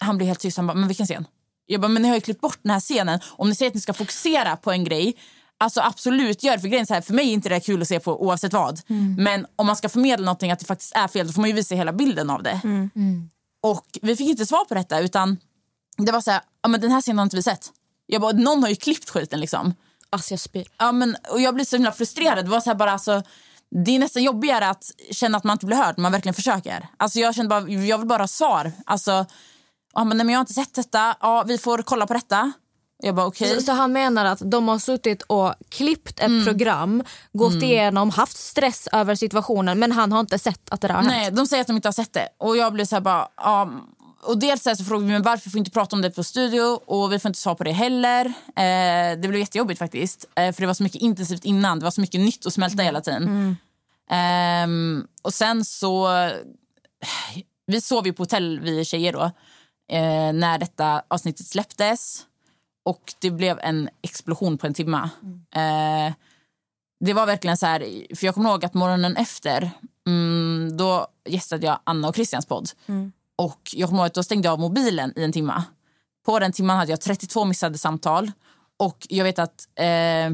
han 0.00 0.16
blev 0.16 0.26
helt 0.26 0.40
tyst, 0.40 0.56
han 0.56 0.66
bara, 0.66 0.74
men 0.74 0.88
vilken 0.88 1.06
scen? 1.06 1.26
Jag 1.66 1.80
bara, 1.80 1.88
men 1.88 2.02
ni 2.02 2.08
har 2.08 2.14
ju 2.14 2.20
klippt 2.20 2.40
bort 2.40 2.58
den 2.62 2.70
här 2.70 2.80
scenen. 2.80 3.20
Om 3.30 3.48
ni 3.48 3.54
säger 3.54 3.70
att 3.70 3.74
ni 3.74 3.80
ska 3.80 3.92
fokusera 3.92 4.56
på 4.56 4.72
en 4.72 4.84
grej, 4.84 5.16
alltså 5.62 5.80
absolut 5.80 6.42
gör 6.42 6.52
det. 6.52 6.60
För 6.60 6.68
grejen 6.68 6.82
är 6.82 6.86
så 6.86 6.94
här, 6.94 7.00
för 7.00 7.14
mig 7.14 7.28
är 7.28 7.32
inte 7.32 7.48
det 7.48 7.60
kul 7.60 7.82
att 7.82 7.88
se 7.88 8.00
på 8.00 8.24
oavsett 8.24 8.52
vad. 8.52 8.80
Men 9.18 9.46
om 9.56 9.66
man 9.66 9.76
ska 9.76 9.88
förmedla 9.88 10.24
någonting 10.24 10.50
att 10.50 10.58
det 10.58 10.64
faktiskt 10.66 10.92
är 10.96 11.08
fel, 11.08 11.26
då 11.26 11.32
får 11.32 11.40
man 11.40 11.50
ju 11.50 11.56
visa 11.56 11.74
hela 11.74 11.92
bilden 11.92 12.30
av 12.30 12.42
det. 12.42 12.60
Och 13.62 13.86
vi 14.02 14.16
fick 14.16 14.28
inte 14.28 14.46
svar 14.46 14.64
på 14.64 14.74
detta 14.74 15.00
utan 15.00 15.36
det 15.96 16.12
var 16.12 16.20
så 16.20 16.30
här, 16.30 16.40
ja 16.62 16.68
men 16.68 16.80
den 16.80 16.90
här 16.90 17.00
scenen 17.00 17.18
har 17.18 17.24
inte 17.24 17.36
vi 17.36 17.42
sett. 17.42 17.70
Jag 18.06 18.20
bara, 18.20 18.32
någon 18.32 18.62
har 18.62 18.70
ju 18.70 18.76
klippt 18.76 19.10
skiten 19.10 19.40
liksom. 19.40 19.74
Alltså 20.10 20.32
jag 20.32 20.40
spyr. 20.40 20.68
Ja, 20.78 20.92
men, 20.92 21.16
och 21.30 21.40
jag 21.40 21.54
blir 21.54 21.64
så 21.64 21.76
himla 21.76 21.92
frustrerad. 21.92 22.44
Det, 22.44 22.50
var 22.50 22.60
så 22.60 22.70
här 22.70 22.74
bara, 22.74 22.92
alltså, 22.92 23.22
det 23.84 23.90
är 23.90 23.98
nästan 23.98 24.22
jobbigare 24.22 24.68
att 24.68 24.90
känna 25.10 25.38
att 25.38 25.44
man 25.44 25.54
inte 25.54 25.66
blir 25.66 25.76
hörd 25.76 25.94
när 25.96 26.02
man 26.02 26.12
verkligen 26.12 26.34
försöker. 26.34 26.88
Alltså, 26.96 27.18
jag 27.18 27.34
kände 27.34 27.48
bara, 27.48 27.68
jag 27.68 27.98
vill 27.98 28.06
bara 28.06 28.22
ha 28.22 28.28
svar. 28.28 28.72
Alltså, 28.86 29.26
ja, 29.94 30.04
men, 30.04 30.16
nej, 30.16 30.26
men 30.26 30.32
jag 30.32 30.38
har 30.38 30.42
inte 30.42 30.52
sett 30.52 30.74
detta. 30.74 31.16
Ja, 31.20 31.44
vi 31.46 31.58
får 31.58 31.82
kolla 31.82 32.06
på 32.06 32.14
detta. 32.14 32.52
Jag 33.04 33.14
bara 33.14 33.26
okej. 33.26 33.54
Så, 33.54 33.60
så 33.60 33.72
han 33.72 33.92
menar 33.92 34.24
att 34.24 34.42
de 34.44 34.68
har 34.68 34.78
suttit 34.78 35.22
och 35.22 35.54
klippt 35.68 36.20
ett 36.20 36.44
program, 36.44 37.04
gått 37.32 37.62
igenom, 37.62 38.10
haft 38.10 38.36
stress 38.36 38.88
över 38.92 39.14
situationen 39.14 39.78
men 39.78 39.92
han 39.92 40.12
har 40.12 40.20
inte 40.20 40.38
sett 40.38 40.70
att 40.70 40.80
det 40.80 40.88
har 40.88 40.94
hänt. 40.94 41.08
Nej, 41.08 41.30
de 41.30 41.46
säger 41.46 41.60
att 41.60 41.66
de 41.66 41.76
inte 41.76 41.88
har 41.88 41.92
sett 41.92 42.12
det. 42.12 42.28
Och 42.38 42.56
jag 42.56 42.72
blev 42.72 42.84
så 42.84 42.96
här 42.96 43.00
bara... 43.00 43.28
Ja, 43.36 43.70
och 44.22 44.38
dels 44.38 44.62
så, 44.62 44.76
frågade 44.76 45.06
vi 45.06 45.12
mig 45.12 45.22
varför 45.22 45.50
får 45.50 45.54
vi 45.54 45.58
inte 45.58 45.70
prata 45.70 45.96
om 45.96 46.02
det 46.02 46.10
på 46.10 46.24
studio 46.24 46.80
och 46.86 47.12
vi 47.12 47.18
får 47.18 47.28
inte 47.28 47.40
svar 47.40 47.54
på 47.54 47.64
det 47.64 47.72
heller. 47.72 48.26
Eh, 48.26 49.20
det 49.20 49.28
blev 49.28 49.36
jättejobbigt 49.36 49.78
faktiskt. 49.78 50.24
Eh, 50.36 50.52
för 50.52 50.60
det 50.60 50.66
var 50.66 50.74
så 50.74 50.82
mycket 50.82 51.02
intensivt 51.02 51.44
innan. 51.44 51.78
Det 51.78 51.84
var 51.84 51.90
så 51.90 52.00
mycket 52.00 52.20
nytt 52.20 52.46
att 52.46 52.52
smälta 52.52 52.82
hela 52.82 53.00
tiden. 53.00 53.56
Ehm, 54.10 55.06
och 55.22 55.34
sen 55.34 55.64
så... 55.64 56.08
Vi 57.66 57.80
sov 57.80 58.06
ju 58.06 58.12
på 58.12 58.22
hotell, 58.22 58.60
vi 58.60 58.84
tjejer 58.84 59.12
då, 59.12 59.22
eh, 59.96 60.32
när 60.32 60.58
detta 60.58 61.02
avsnittet 61.08 61.46
släpptes. 61.46 62.26
Och 62.84 63.14
det 63.18 63.30
blev 63.30 63.58
en 63.62 63.88
explosion 64.02 64.58
på 64.58 64.66
en 64.66 64.74
timme. 64.74 65.10
Eh, 65.54 66.14
det 67.04 67.12
var 67.12 67.26
verkligen 67.26 67.56
så 67.56 67.66
här, 67.66 67.80
för 68.16 68.26
jag 68.26 68.34
kommer 68.34 68.50
ihåg 68.50 68.64
att 68.64 68.74
morgonen 68.74 69.16
efter 69.16 69.70
mm, 70.06 70.76
då 70.76 71.06
gästade 71.28 71.66
jag 71.66 71.78
Anna 71.84 72.08
och 72.08 72.14
Christians 72.14 72.46
podd. 72.46 72.70
Och 73.36 73.60
jag 73.72 73.88
kommer 73.88 74.02
ihåg 74.02 74.06
att 74.06 74.14
då 74.14 74.22
stängde 74.22 74.48
jag 74.48 74.52
av 74.52 74.60
mobilen 74.60 75.12
i 75.16 75.24
en 75.24 75.32
timme. 75.32 75.62
På 76.26 76.38
den 76.38 76.52
timman 76.52 76.76
hade 76.76 76.90
jag 76.90 77.00
32 77.00 77.44
missade 77.44 77.78
samtal. 77.78 78.32
Och 78.76 79.06
jag 79.10 79.24
vet 79.24 79.38
att 79.38 79.68
eh, 79.74 80.30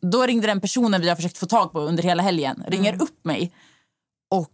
då 0.00 0.26
ringde 0.26 0.46
den 0.46 0.60
personen 0.60 1.00
vi 1.00 1.08
har 1.08 1.16
försökt 1.16 1.38
få 1.38 1.46
tag 1.46 1.72
på 1.72 1.80
under 1.80 2.02
hela 2.02 2.22
helgen, 2.22 2.64
ringer 2.66 3.02
upp 3.02 3.24
mig 3.24 3.52
och 4.30 4.52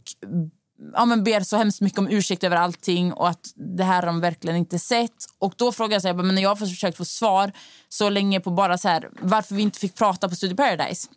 ja, 0.94 1.04
men 1.04 1.24
ber 1.24 1.40
så 1.40 1.56
hemskt 1.56 1.80
mycket 1.80 1.98
om 1.98 2.08
ursäkt 2.08 2.44
över 2.44 2.56
allting 2.56 3.12
och 3.12 3.28
att 3.28 3.52
det 3.76 3.84
här 3.84 4.02
har 4.02 4.06
de 4.06 4.20
verkligen 4.20 4.56
inte 4.56 4.78
sett. 4.78 5.24
Och 5.38 5.54
då 5.56 5.72
frågar 5.72 5.92
jag 5.92 6.02
så 6.02 6.08
här, 6.08 6.14
men 6.14 6.34
när 6.34 6.42
jag 6.42 6.48
har 6.48 6.56
försökt 6.56 6.96
få 6.96 7.04
svar 7.04 7.52
så 7.88 8.08
länge 8.08 8.40
på 8.40 8.50
bara 8.50 8.78
så 8.78 8.88
här, 8.88 9.10
varför 9.20 9.54
vi 9.54 9.62
inte 9.62 9.78
fick 9.78 9.94
prata 9.94 10.28
på 10.28 10.34
Studio 10.34 10.56
Paradise. 10.56 11.08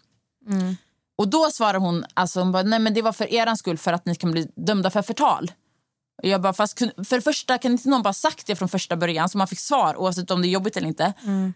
Och 1.17 1.27
då 1.27 1.51
svarar 1.51 1.79
hon, 1.79 2.05
alltså, 2.13 2.39
hon 2.39 2.51
bara, 2.51 2.63
nej 2.63 2.79
men 2.79 2.93
det 2.93 3.01
var 3.01 3.11
för 3.11 3.33
er 3.33 3.55
skull 3.55 3.77
för 3.77 3.93
att 3.93 4.05
ni 4.05 4.15
kan 4.15 4.31
bli 4.31 4.47
dömda 4.55 4.89
för 4.89 5.01
förtal. 5.01 5.51
Och 6.23 6.27
jag 6.29 6.41
bara, 6.41 6.53
fast 6.53 6.79
för 6.79 7.15
det 7.15 7.21
första 7.21 7.57
kan 7.57 7.71
inte 7.71 7.89
någon 7.89 8.01
bara 8.03 8.13
sagt 8.13 8.47
det 8.47 8.55
från 8.55 8.69
första 8.69 8.95
början 8.97 9.29
så 9.29 9.37
man 9.37 9.47
fick 9.47 9.59
svar 9.59 9.95
oavsett 9.97 10.31
om 10.31 10.41
det 10.41 10.47
är 10.47 10.49
jobbigt 10.49 10.77
eller 10.77 10.87
inte. 10.87 11.13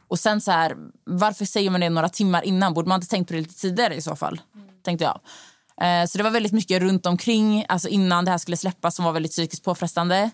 Och 0.07 0.19
sen 0.19 0.41
så 0.41 0.51
här, 0.51 0.75
varför 1.05 1.45
säger 1.45 1.69
man 1.69 1.81
det 1.81 1.89
några 1.89 2.09
timmar 2.09 2.41
innan? 2.45 2.73
Borde 2.73 2.89
man 2.89 2.95
inte 2.97 3.07
tänkt 3.07 3.27
på 3.27 3.33
det 3.33 3.39
lite 3.39 3.55
tidigare 3.55 3.95
i 3.95 4.01
så 4.01 4.15
fall? 4.15 4.41
Tänkte 4.83 5.05
jag. 5.05 5.19
Eh, 5.81 6.05
så 6.05 6.17
det 6.17 6.23
var 6.23 6.31
väldigt 6.31 6.51
mycket 6.51 6.81
runt 6.81 7.05
omkring, 7.05 7.65
alltså 7.69 7.87
innan 7.87 8.25
det 8.25 8.31
här 8.31 8.37
skulle 8.37 8.57
släppas 8.57 8.95
som 8.95 9.05
var 9.05 9.11
väldigt 9.11 9.31
psykiskt 9.31 9.63
påfrestande. 9.63 10.31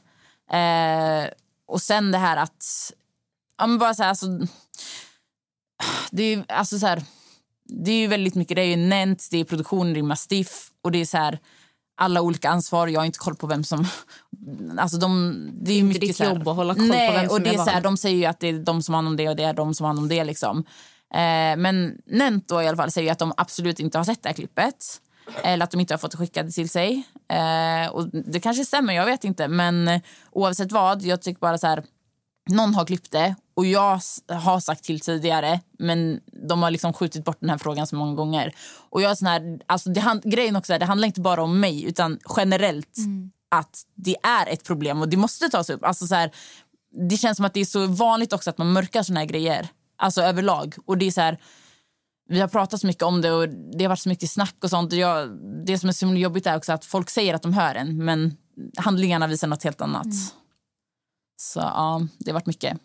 Eh, 0.52 1.30
och 1.68 1.82
sen 1.82 2.12
det 2.12 2.18
här 2.18 2.38
att, 2.38 2.92
ja 3.58 3.68
men 3.68 3.78
bara 3.78 3.94
så 3.94 4.04
här, 4.04 4.10
alltså, 4.10 4.28
det 6.12 6.24
är 6.24 6.36
ju 6.36 6.44
alltså 6.48 6.80
så 6.80 6.88
här, 6.88 7.04
det 7.84 7.92
är 7.92 8.00
ju 8.00 8.08
väldigt 8.08 8.36
mycket, 8.36 8.56
det 8.56 8.62
är 8.62 8.66
ju 8.66 8.76
Nent, 8.76 9.28
det 9.32 9.38
är 9.38 9.44
produktionen, 9.44 9.94
det 9.94 10.00
är 10.00 10.04
Mastiff 10.04 10.70
och 10.84 10.92
det 10.92 11.02
är 11.02 11.06
så 11.06 11.18
här 11.18 11.40
alla 11.98 12.22
olika 12.22 12.50
ansvar. 12.50 12.88
Jag 12.88 13.00
har 13.00 13.06
inte 13.06 13.20
koll 13.20 13.36
på 13.36 13.48
vem 13.48 13.64
som... 13.64 13.88
Alltså 14.78 14.98
de, 14.98 15.36
det 15.62 15.72
är 15.72 15.78
inte 15.78 15.88
mycket 15.88 16.02
ditt 16.02 16.16
så 16.16 16.24
här, 16.24 16.34
jobb 16.34 16.48
att 16.48 16.56
hålla 16.56 16.74
koll 16.76 16.88
på 16.88 16.94
nej, 16.94 17.14
vem 17.14 17.26
som 17.26 17.36
och 17.36 17.42
det 17.42 17.50
är 17.50 17.54
är 17.54 17.58
så 17.58 17.70
här. 17.70 17.82
De 17.82 17.98
säger 17.98 18.18
ju 18.18 18.26
att 18.26 18.40
det 18.40 18.48
är 18.48 18.60
de 18.60 18.84
som 18.84 18.94
har 18.94 18.98
hand 18.98 19.08
om 19.08 19.18
det 19.18 19.30
och 19.30 19.36
det 19.36 19.44
är 19.44 19.54
de 19.54 19.74
som 19.74 19.84
har 19.84 19.90
hand 19.90 20.00
om 20.00 20.08
det. 20.08 20.24
Liksom. 20.24 20.58
Eh, 21.14 21.58
men 21.58 21.98
Nent 22.06 22.48
då 22.48 22.64
i 22.64 22.68
alla 22.68 22.78
fall 22.78 22.92
säger 22.92 23.08
ju 23.08 23.12
att 23.12 23.20
de 23.20 23.34
absolut 23.38 23.80
inte 23.80 23.98
har 23.98 24.06
sett 24.06 24.24
det 24.24 24.30
här 24.30 24.34
klippet. 24.34 25.02
Eller 25.44 25.64
att 25.64 25.72
de 25.72 25.80
inte 25.82 25.94
har 25.94 26.00
fått 26.00 26.12
det 26.12 26.18
skickat 26.18 26.52
till 26.52 26.70
sig. 26.70 27.04
Eh, 27.30 27.90
och 27.92 28.08
det 28.08 28.40
kanske 28.40 28.66
stämmer, 28.66 28.94
jag 28.94 29.06
vet 29.06 29.24
inte. 29.24 29.48
Men 29.48 29.88
eh, 29.88 30.02
oavsett 30.32 30.72
vad, 30.72 31.02
jag 31.02 31.22
tycker 31.22 31.40
bara 31.40 31.58
så 31.58 31.68
här... 31.68 31.84
Någon 32.50 32.76
har 32.76 32.86
klippt 32.86 33.12
det 33.12 33.36
och 33.56 33.66
jag 33.66 34.00
har 34.30 34.60
sagt 34.60 34.84
till 34.84 35.00
tidigare 35.00 35.60
men 35.80 36.20
de 36.50 36.64
har 36.64 36.72
liksom 36.72 36.94
skjutit 36.94 37.26
bort 37.26 37.38
den 37.40 37.50
här 37.50 37.58
frågan 37.58 37.88
så 37.88 37.96
många 37.96 38.14
gånger. 38.14 38.54
Och 38.90 39.02
jag 39.02 39.12
är 39.12 39.16
sån 39.16 39.28
här, 39.28 39.60
alltså 39.66 39.90
det, 39.90 40.00
hand- 40.00 40.24
grejen 40.24 40.56
också 40.56 40.74
är, 40.74 40.80
det 40.80 40.86
handlar 40.86 41.06
inte 41.06 41.22
bara 41.22 41.44
om 41.44 41.60
mig 41.60 41.84
utan 41.86 42.20
generellt 42.38 42.98
att 43.52 43.84
det 43.96 44.16
är 44.24 44.48
ett 44.48 44.64
problem 44.64 45.02
och 45.02 45.10
det 45.10 45.18
måste 45.18 45.50
tas 45.50 45.70
upp. 45.70 45.84
Alltså 45.84 46.08
så 46.08 46.16
här, 46.16 46.32
det 47.10 47.18
känns 47.18 47.36
som 47.36 47.46
att 47.46 47.54
det 47.54 47.60
är 47.60 47.66
så 47.66 47.88
vanligt 47.88 48.34
också 48.34 48.50
att 48.50 48.58
man 48.58 48.74
mörkar 48.74 49.04
såna 49.04 49.20
här 49.20 49.28
grejer. 49.28 49.68
Alltså 49.98 50.22
överlag. 50.22 50.76
Och 50.86 50.98
det 50.98 51.06
är 51.08 51.12
så 51.12 51.22
här, 51.22 51.38
vi 52.28 52.40
har 52.40 52.48
pratat 52.48 52.82
så 52.82 52.88
mycket 52.88 53.04
om 53.04 53.22
det 53.22 53.32
och 53.32 53.50
det 53.50 53.84
har 53.84 53.90
varit 53.90 54.00
så 54.00 54.10
mycket 54.10 54.32
snack 54.32 54.56
och 54.64 54.70
sånt. 54.70 54.94
Och 54.94 55.00
jag, 55.00 55.30
det 55.66 55.80
som 55.80 55.90
är 55.90 55.94
så 55.94 56.06
jobbigt 56.06 56.48
är 56.48 56.58
också 56.58 56.74
att 56.74 56.86
folk 56.86 57.10
säger 57.10 57.34
att 57.34 57.42
de 57.42 57.54
hör 57.54 57.76
en 57.76 58.06
men 58.06 58.38
handlingarna 58.78 59.28
visar 59.28 59.48
något 59.48 59.64
helt 59.64 59.82
annat. 59.82 60.08
Så 61.38 61.60
ja, 61.60 62.08
det 62.18 62.32
har 62.32 62.34
varit 62.34 62.46
mycket. 62.46 62.78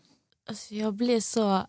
Alltså, 0.48 0.74
jag 0.74 0.94
blir 0.94 1.20
så... 1.20 1.62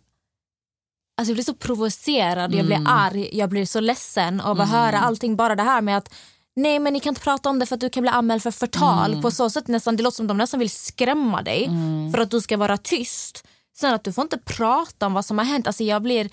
Alltså 1.18 1.32
jag 1.32 1.36
blir 1.36 1.44
så 1.44 1.54
provocerad, 1.54 2.56
jag 2.56 2.66
blir 2.66 2.84
arg, 2.88 3.30
jag 3.38 3.50
blir 3.50 3.66
så 3.66 3.80
ledsen 3.80 4.42
av 4.42 4.62
att 4.62 4.70
höra 4.70 5.00
allting. 5.00 5.36
Bara 5.36 5.56
det 5.56 5.64
här 5.64 5.82
med 5.82 5.98
att 5.98 6.14
nej 6.56 6.80
men 6.80 6.94
ni 6.94 7.00
kan 7.00 7.12
inte 7.12 7.22
prata 7.22 7.50
om 7.50 7.60
det 7.60 7.66
för 7.66 7.76
att 7.76 7.82
du 7.82 7.90
kan 7.90 8.02
bli 8.02 8.10
anmäld 8.10 8.44
för 8.44 8.52
förtal. 8.52 9.22
På 9.22 9.32
så 9.32 9.50
sätt 9.50 9.68
nästan, 9.68 9.96
det 9.96 10.04
låter 10.04 10.16
som 10.16 10.28
de 10.28 10.38
nästan 10.38 10.60
vill 10.60 10.70
skrämma 10.70 11.42
dig 11.42 11.70
för 12.14 12.22
att 12.22 12.32
du 12.32 12.42
ska 12.42 12.58
vara 12.58 12.78
tyst. 12.78 13.48
Sen 13.78 13.94
att 13.94 14.04
du 14.04 14.14
får 14.14 14.22
inte 14.22 14.38
prata 14.38 15.06
om 15.06 15.14
vad 15.14 15.26
som 15.26 15.38
har 15.38 15.46
hänt. 15.46 15.68
Alltså 15.68 15.84
jag 15.84 16.02
blir... 16.02 16.30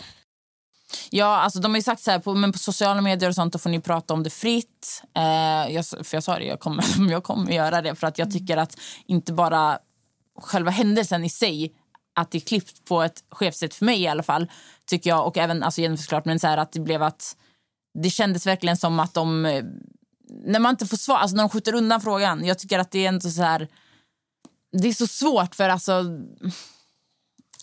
Ja, 1.11 1.37
alltså 1.37 1.61
de 1.61 1.71
har 1.71 1.77
ju 1.77 1.83
sagt 1.83 2.03
så 2.03 2.11
här, 2.11 2.19
på, 2.19 2.35
men 2.35 2.53
på 2.53 2.59
sociala 2.59 3.01
medier 3.01 3.29
och 3.29 3.35
sånt 3.35 3.53
då 3.53 3.59
får 3.59 3.71
ni 3.71 3.81
prata 3.81 4.15
om 4.15 4.23
det 4.23 4.31
fritt. 4.31 5.03
Eh, 5.17 5.75
jag, 5.75 5.87
för 5.87 6.17
jag 6.17 6.25
sa 6.25 6.39
det, 6.39 6.45
jag 6.45 6.61
kommer, 6.61 6.85
jag 7.11 7.25
kommer 7.25 7.53
göra 7.53 7.83
det 7.83 7.95
för 7.95 8.07
att 8.07 8.19
jag 8.19 8.31
tycker 8.31 8.57
att 8.57 8.77
inte 9.07 9.33
bara 9.33 9.79
själva 10.41 10.71
händelsen 10.71 11.25
i 11.25 11.31
sig 11.31 11.73
att 12.15 12.31
det 12.31 12.39
är 12.39 12.41
klippt 12.41 12.85
på 12.85 13.03
ett 13.03 13.25
skevt 13.31 13.75
för 13.75 13.85
mig 13.85 14.03
i 14.03 14.09
alla 14.09 14.23
fall 14.23 14.51
tycker 14.87 15.11
jag 15.11 15.27
och 15.27 15.39
även 15.39 15.63
alltså 15.63 15.81
Jennifer 15.81 16.03
såklart, 16.03 16.25
men 16.25 16.39
så 16.39 16.47
här 16.47 16.59
att 16.59 16.73
det 16.73 16.81
blev 16.81 17.03
att 17.03 17.37
det 17.99 18.11
kändes 18.11 18.47
verkligen 18.47 18.77
som 18.77 19.01
att 19.01 19.15
de 19.15 19.47
eh, 19.47 19.65
när 20.45 20.61
man 20.61 20.71
inte 20.71 20.87
får 20.87 20.97
svar, 20.97 21.17
alltså 21.17 21.37
när 21.37 21.43
de 21.43 21.51
skjuter 21.51 21.75
undan 21.75 22.01
frågan. 22.01 22.45
Jag 22.45 22.59
tycker 22.59 22.79
att 22.79 22.91
det 22.91 23.07
är 23.07 23.09
inte 23.09 23.31
så 23.31 23.43
här 23.43 23.69
det 24.73 24.89
är 24.89 24.93
så 24.93 25.07
svårt 25.07 25.55
för 25.55 25.69
alltså 25.69 26.05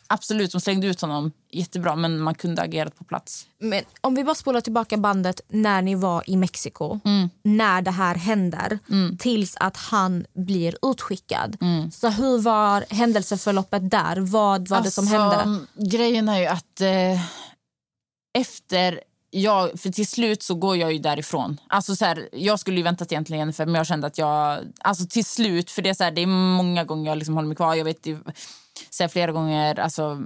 absolut 0.08 0.52
de 0.52 0.62
slängde 0.62 0.88
ut 0.88 1.02
honom 1.02 1.32
jättebra 1.52 1.96
men 1.96 2.20
man 2.20 2.36
kunde 2.36 2.62
agerat 2.62 2.98
på 2.98 3.04
plats. 3.04 3.48
Men 3.60 3.84
om 4.02 4.16
vi 4.16 4.24
bara 4.24 4.36
spolar 4.36 4.62
tillbaka 4.62 4.98
bandet 4.98 5.42
när 5.48 5.82
ni 5.82 5.96
var 5.96 6.30
i 6.30 6.38
Mexiko, 6.38 7.00
när 7.44 7.82
det 7.82 7.92
här 7.92 8.16
händer, 8.16 8.80
tills 9.20 9.56
att 9.60 9.78
han 9.78 10.26
blir 10.34 10.76
utskickad. 10.92 11.58
Så 11.94 12.10
hur 12.10 12.38
var 12.42 12.86
händelseförloppet 12.90 13.92
där? 13.92 14.20
Vad 14.20 14.68
var 14.68 14.82
det 14.82 14.92
som 14.92 15.08
Alltså, 15.08 15.40
hände? 15.40 15.66
Grejen 15.76 16.30
är 16.30 16.40
ju 16.40 16.46
att 16.46 16.82
eh, 16.82 17.22
efter 18.38 19.00
jag, 19.32 19.80
för 19.80 19.90
till 19.90 20.08
slut 20.08 20.44
så 20.44 20.56
går 20.56 20.78
jag 20.78 20.94
ju 20.94 21.00
därifrån. 21.00 21.58
Alltså 21.68 21.96
så 21.96 22.06
här, 22.06 22.30
jag 22.32 22.60
skulle 22.60 22.78
ju 22.78 22.84
väntat 22.84 23.12
egentligen 23.12 23.54
för 23.54 23.66
men 23.66 23.76
jag 23.76 23.88
kände 23.88 24.08
att 24.08 24.18
jag, 24.18 24.60
alltså 24.80 25.06
till 25.08 25.26
slut, 25.26 25.72
för 25.72 25.82
det 25.82 25.90
är 25.90 25.94
så 25.94 26.04
här, 26.04 26.12
det 26.12 26.22
är 26.22 26.28
många 26.28 26.84
gånger 26.84 27.12
jag 27.12 27.18
liksom 27.18 27.36
håller 27.36 27.48
mig 27.48 27.56
kvar. 27.56 27.76
Jag 27.76 27.86
vet 27.86 28.08
så 28.90 29.04
här, 29.04 29.08
flera 29.08 29.32
gånger, 29.32 29.80
alltså 29.80 30.22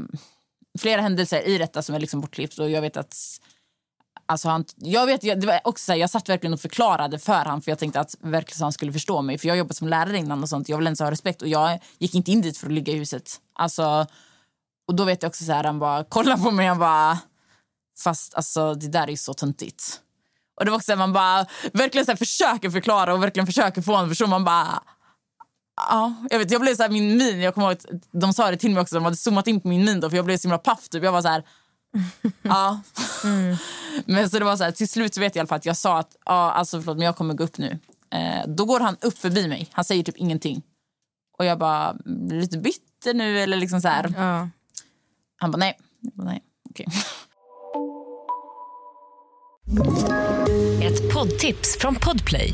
flera 0.79 1.01
händelser 1.01 1.47
i 1.47 1.57
detta 1.57 1.81
som 1.81 1.95
är 1.95 1.99
liksom 1.99 2.21
bortklippt 2.21 2.59
och 2.59 2.69
jag 2.69 2.81
vet 2.81 2.97
att 2.97 3.15
Alltså 4.29 4.49
han, 4.49 4.65
jag, 4.75 5.05
vet, 5.05 5.23
jag, 5.23 5.41
det 5.41 5.47
var 5.47 5.59
också 5.63 5.85
så 5.85 5.91
här, 5.91 5.99
jag 5.99 6.09
satt 6.09 6.29
verkligen 6.29 6.53
och 6.53 6.59
förklarade 6.59 7.19
för 7.19 7.45
honom 7.45 7.61
för 7.61 7.71
jag 7.71 7.79
tänkte 7.79 7.99
att 7.99 8.15
verkligen 8.19 8.57
så 8.57 8.65
han 8.65 8.71
skulle 8.73 8.93
förstå 8.93 9.21
mig. 9.21 9.37
För 9.37 9.47
jag 9.47 9.57
jobbat 9.57 9.77
som 9.77 9.87
lärare 9.87 10.17
innan 10.17 10.43
och 10.43 10.49
sånt. 10.49 10.69
Jag 10.69 10.77
vill 10.77 10.87
ens 10.87 10.99
ha 10.99 11.11
respekt 11.11 11.41
och 11.41 11.47
jag 11.47 11.79
gick 11.97 12.15
inte 12.15 12.31
in 12.31 12.41
dit 12.41 12.57
för 12.57 12.67
att 12.67 12.73
ligga 12.73 12.93
i 12.93 12.97
huset. 12.97 13.41
Alltså, 13.53 14.05
och 14.87 14.95
då 14.95 15.03
vet 15.03 15.23
jag 15.23 15.29
också 15.29 15.43
så 15.43 15.51
här, 15.51 15.63
han 15.63 15.79
bara 15.79 16.03
kollar 16.03 16.37
på 16.37 16.51
mig 16.51 16.71
och 16.71 16.77
bara 16.77 17.19
fast 18.03 18.35
alltså 18.35 18.73
det 18.73 18.87
där 18.87 19.03
är 19.03 19.11
ju 19.11 19.17
så 19.17 19.33
töntigt. 19.33 20.01
Och 20.59 20.65
det 20.65 20.71
var 20.71 20.77
också 20.77 20.85
så 20.85 20.91
här, 20.91 20.97
man 20.97 21.13
bara 21.13 21.45
verkligen 21.73 22.05
så 22.05 22.11
här, 22.11 22.17
försöker 22.17 22.69
förklara 22.69 23.13
och 23.13 23.23
verkligen 23.23 23.47
försöker 23.47 23.81
få 23.81 23.91
honom 23.91 24.05
att 24.05 24.11
förstå. 24.11 24.27
Man 24.27 24.43
bara 24.43 24.83
Ja, 25.87 26.13
jag 26.29 26.39
vet, 26.39 26.51
jag 26.51 26.61
blev 26.61 26.75
så 26.75 26.83
här, 26.83 26.89
min 26.89 27.17
min, 27.17 27.41
jag 27.41 27.53
kommer 27.53 27.67
ihåg 27.67 27.77
att 27.77 27.85
de 28.11 28.33
sa 28.33 28.51
det 28.51 28.57
till 28.57 28.71
mig 28.71 28.81
också, 28.81 28.95
de 28.95 29.03
hade 29.03 29.17
zoomat 29.17 29.47
in 29.47 29.61
på 29.61 29.67
min 29.67 29.85
min 29.85 29.99
då 29.99 30.09
för 30.09 30.17
jag 30.17 30.25
blev 30.25 30.37
så 30.37 30.47
himla 30.47 30.57
paff 30.57 30.89
typ. 30.89 31.03
Jag 31.03 31.11
var 31.11 31.21
så 31.21 31.27
här, 31.27 31.43
ja. 32.41 32.81
Men 34.05 34.29
så 34.29 34.39
det 34.39 34.45
var 34.45 34.57
så 34.57 34.63
här, 34.63 34.71
till 34.71 34.89
slut 34.89 35.13
så 35.13 35.19
vet 35.19 35.35
jag 35.35 35.39
i 35.39 35.41
alla 35.41 35.47
fall 35.47 35.57
att 35.57 35.65
jag 35.65 35.77
sa 35.77 35.99
att 35.99 36.15
ja, 36.25 36.51
alltså 36.51 36.81
förlåt 36.81 36.97
men 36.97 37.05
jag 37.05 37.15
kommer 37.15 37.33
gå 37.33 37.43
upp 37.43 37.57
nu. 37.57 37.79
Eh, 38.13 38.47
då 38.47 38.65
går 38.65 38.79
han 38.79 38.97
upp 39.01 39.17
förbi 39.17 39.47
mig, 39.47 39.67
han 39.71 39.85
säger 39.85 40.03
typ 40.03 40.17
ingenting. 40.17 40.61
Och 41.37 41.45
jag 41.45 41.59
bara, 41.59 41.93
blir 41.93 42.35
du 42.35 42.41
lite 42.41 42.57
bitter 42.57 43.13
nu 43.13 43.39
eller 43.39 43.57
liksom 43.57 43.81
så 43.81 43.87
här. 43.87 44.13
Ja. 44.17 44.49
Han 45.37 45.51
bara 45.51 45.57
nej. 45.57 45.77
Jag 46.01 46.13
bara, 46.13 46.27
nej. 46.27 46.43
Okej. 46.69 46.87
Ett 50.83 51.13
poddtips 51.13 51.77
från 51.79 51.95
Podplay. 51.95 52.53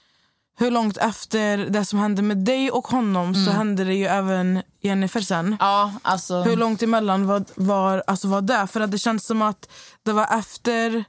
Hur 0.61 0.71
långt 0.71 0.97
efter 0.97 1.57
det 1.57 1.85
som 1.85 1.99
hände 1.99 2.21
med 2.21 2.37
dig 2.37 2.71
och 2.71 2.87
honom 2.87 3.35
så 3.35 3.51
hände 3.51 3.83
det 3.83 3.93
ju 3.95 4.05
även 4.05 4.61
Jennifer 4.81 5.21
sen. 5.21 5.57
Ja, 5.59 5.93
alltså... 6.01 6.41
Hur 6.41 6.55
långt 6.55 6.83
emellan 6.83 7.27
var, 7.27 7.43
var, 7.55 8.03
alltså 8.07 8.27
var 8.27 8.41
det? 8.41 8.67
För 8.67 8.81
att 8.81 8.91
det 8.91 8.97
känns 8.97 9.25
som 9.25 9.41
att 9.41 9.69
det 10.03 10.11
var 10.13 10.39
efter 10.39 11.03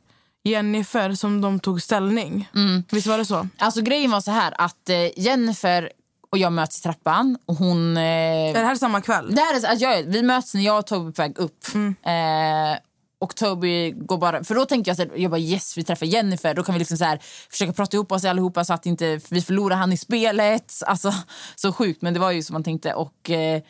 Jennifer 0.44 1.14
som 1.14 1.40
de 1.40 1.60
tog 1.60 1.82
ställning. 1.82 2.48
Visst 2.90 3.06
var 3.06 3.18
det 3.18 3.24
så? 3.24 3.48
Alltså 3.58 3.80
grejen 3.82 4.10
var 4.10 4.20
så 4.20 4.30
här 4.30 4.54
att 4.58 4.88
eh, 4.88 5.18
Jennifer 5.20 5.90
och 6.30 6.38
jag 6.38 6.52
möts 6.52 6.78
i 6.78 6.82
trappan 6.82 7.38
och 7.46 7.54
hon... 7.56 7.96
Eh, 7.96 8.02
Är 8.02 8.52
det 8.54 8.58
här 8.66 8.74
samma 8.76 9.00
kväll? 9.00 9.34
det 9.34 9.40
här 9.40 9.54
är, 9.56 9.60
så- 9.60 9.66
alltså, 9.66 9.84
jag, 9.84 10.02
vi 10.02 10.22
möts 10.22 10.54
när 10.54 10.62
jag 10.62 10.78
och 10.78 10.86
Toby 10.86 11.08
är 11.08 11.12
på 11.12 11.22
väg 11.22 11.38
upp. 11.38 11.66
Eh, 11.74 12.78
och 13.22 13.36
Toby 13.36 13.90
går 13.90 14.18
bara... 14.18 14.44
För 14.44 14.54
då 14.54 14.66
tänker 14.66 14.90
jag 14.90 14.96
så 14.96 15.02
här, 15.02 15.12
jag 15.16 15.30
bara 15.30 15.40
yes 15.40 15.78
vi 15.78 15.84
träffar 15.84 16.06
Jennifer. 16.06 16.54
Då 16.54 16.62
kan 16.62 16.74
vi 16.74 16.78
liksom 16.78 16.96
så 16.96 17.04
här, 17.04 17.18
försöka 17.50 17.72
prata 17.72 17.96
ihop 17.96 18.12
oss 18.12 18.24
allihopa 18.24 18.64
så 18.64 18.72
att 18.72 18.86
inte 18.86 19.20
vi 19.28 19.42
förlorar 19.42 19.76
han 19.76 19.92
i 19.92 19.96
spelet. 19.96 20.72
Alltså 20.86 21.14
så 21.56 21.72
sjukt 21.72 22.02
men 22.02 22.14
det 22.14 22.20
var 22.20 22.30
ju 22.30 22.42
som 22.42 22.54
man 22.54 22.64
tänkte. 22.64 22.94
Och, 22.94 23.30
eh, 23.30 23.62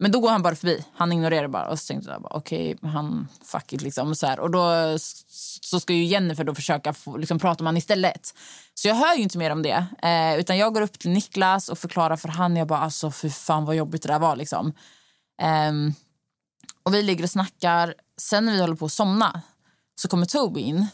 men 0.00 0.12
då 0.12 0.20
går 0.20 0.30
han 0.30 0.42
bara 0.42 0.54
förbi. 0.54 0.84
Han 0.94 1.12
ignorerar 1.12 1.48
bara. 1.48 1.68
Och 1.68 1.78
så 1.78 1.86
tänkte 1.86 2.10
jag 2.10 2.22
bara 2.22 2.36
okej, 2.36 2.76
han 2.82 3.28
fuck 3.44 3.72
it 3.72 3.82
liksom. 3.82 4.10
Och, 4.10 4.18
så 4.18 4.26
här. 4.26 4.40
och 4.40 4.50
då 4.50 4.96
så 5.62 5.80
ska 5.80 5.92
ju 5.92 6.04
Jennifer 6.04 6.44
då 6.44 6.54
försöka 6.54 6.92
få, 6.92 7.16
liksom, 7.16 7.38
prata 7.38 7.64
med 7.64 7.68
honom 7.68 7.76
istället. 7.76 8.34
Så 8.74 8.88
jag 8.88 8.94
hör 8.94 9.14
ju 9.14 9.22
inte 9.22 9.38
mer 9.38 9.50
om 9.50 9.62
det. 9.62 9.86
Eh, 10.02 10.40
utan 10.40 10.58
jag 10.58 10.74
går 10.74 10.80
upp 10.80 10.98
till 10.98 11.10
Niklas 11.10 11.68
och 11.68 11.78
förklarar 11.78 12.16
för 12.16 12.28
han. 12.28 12.56
Jag 12.56 12.66
bara 12.66 12.78
alltså 12.78 13.10
för 13.10 13.28
fan 13.28 13.64
vad 13.64 13.76
jobbigt 13.76 14.02
det 14.02 14.08
där 14.08 14.18
var 14.18 14.36
liksom. 14.36 14.72
Ehm, 15.42 15.94
och 16.82 16.94
vi 16.94 17.02
ligger 17.02 17.24
och 17.24 17.30
snackar. 17.30 17.94
Sen 18.20 18.44
när 18.44 18.52
vi 18.52 18.60
håller 18.60 18.76
på 18.76 18.84
att 18.84 18.92
somna 18.92 19.42
så 20.00 20.08
kommer 20.08 20.26
Toby 20.26 20.60
in 20.60 20.86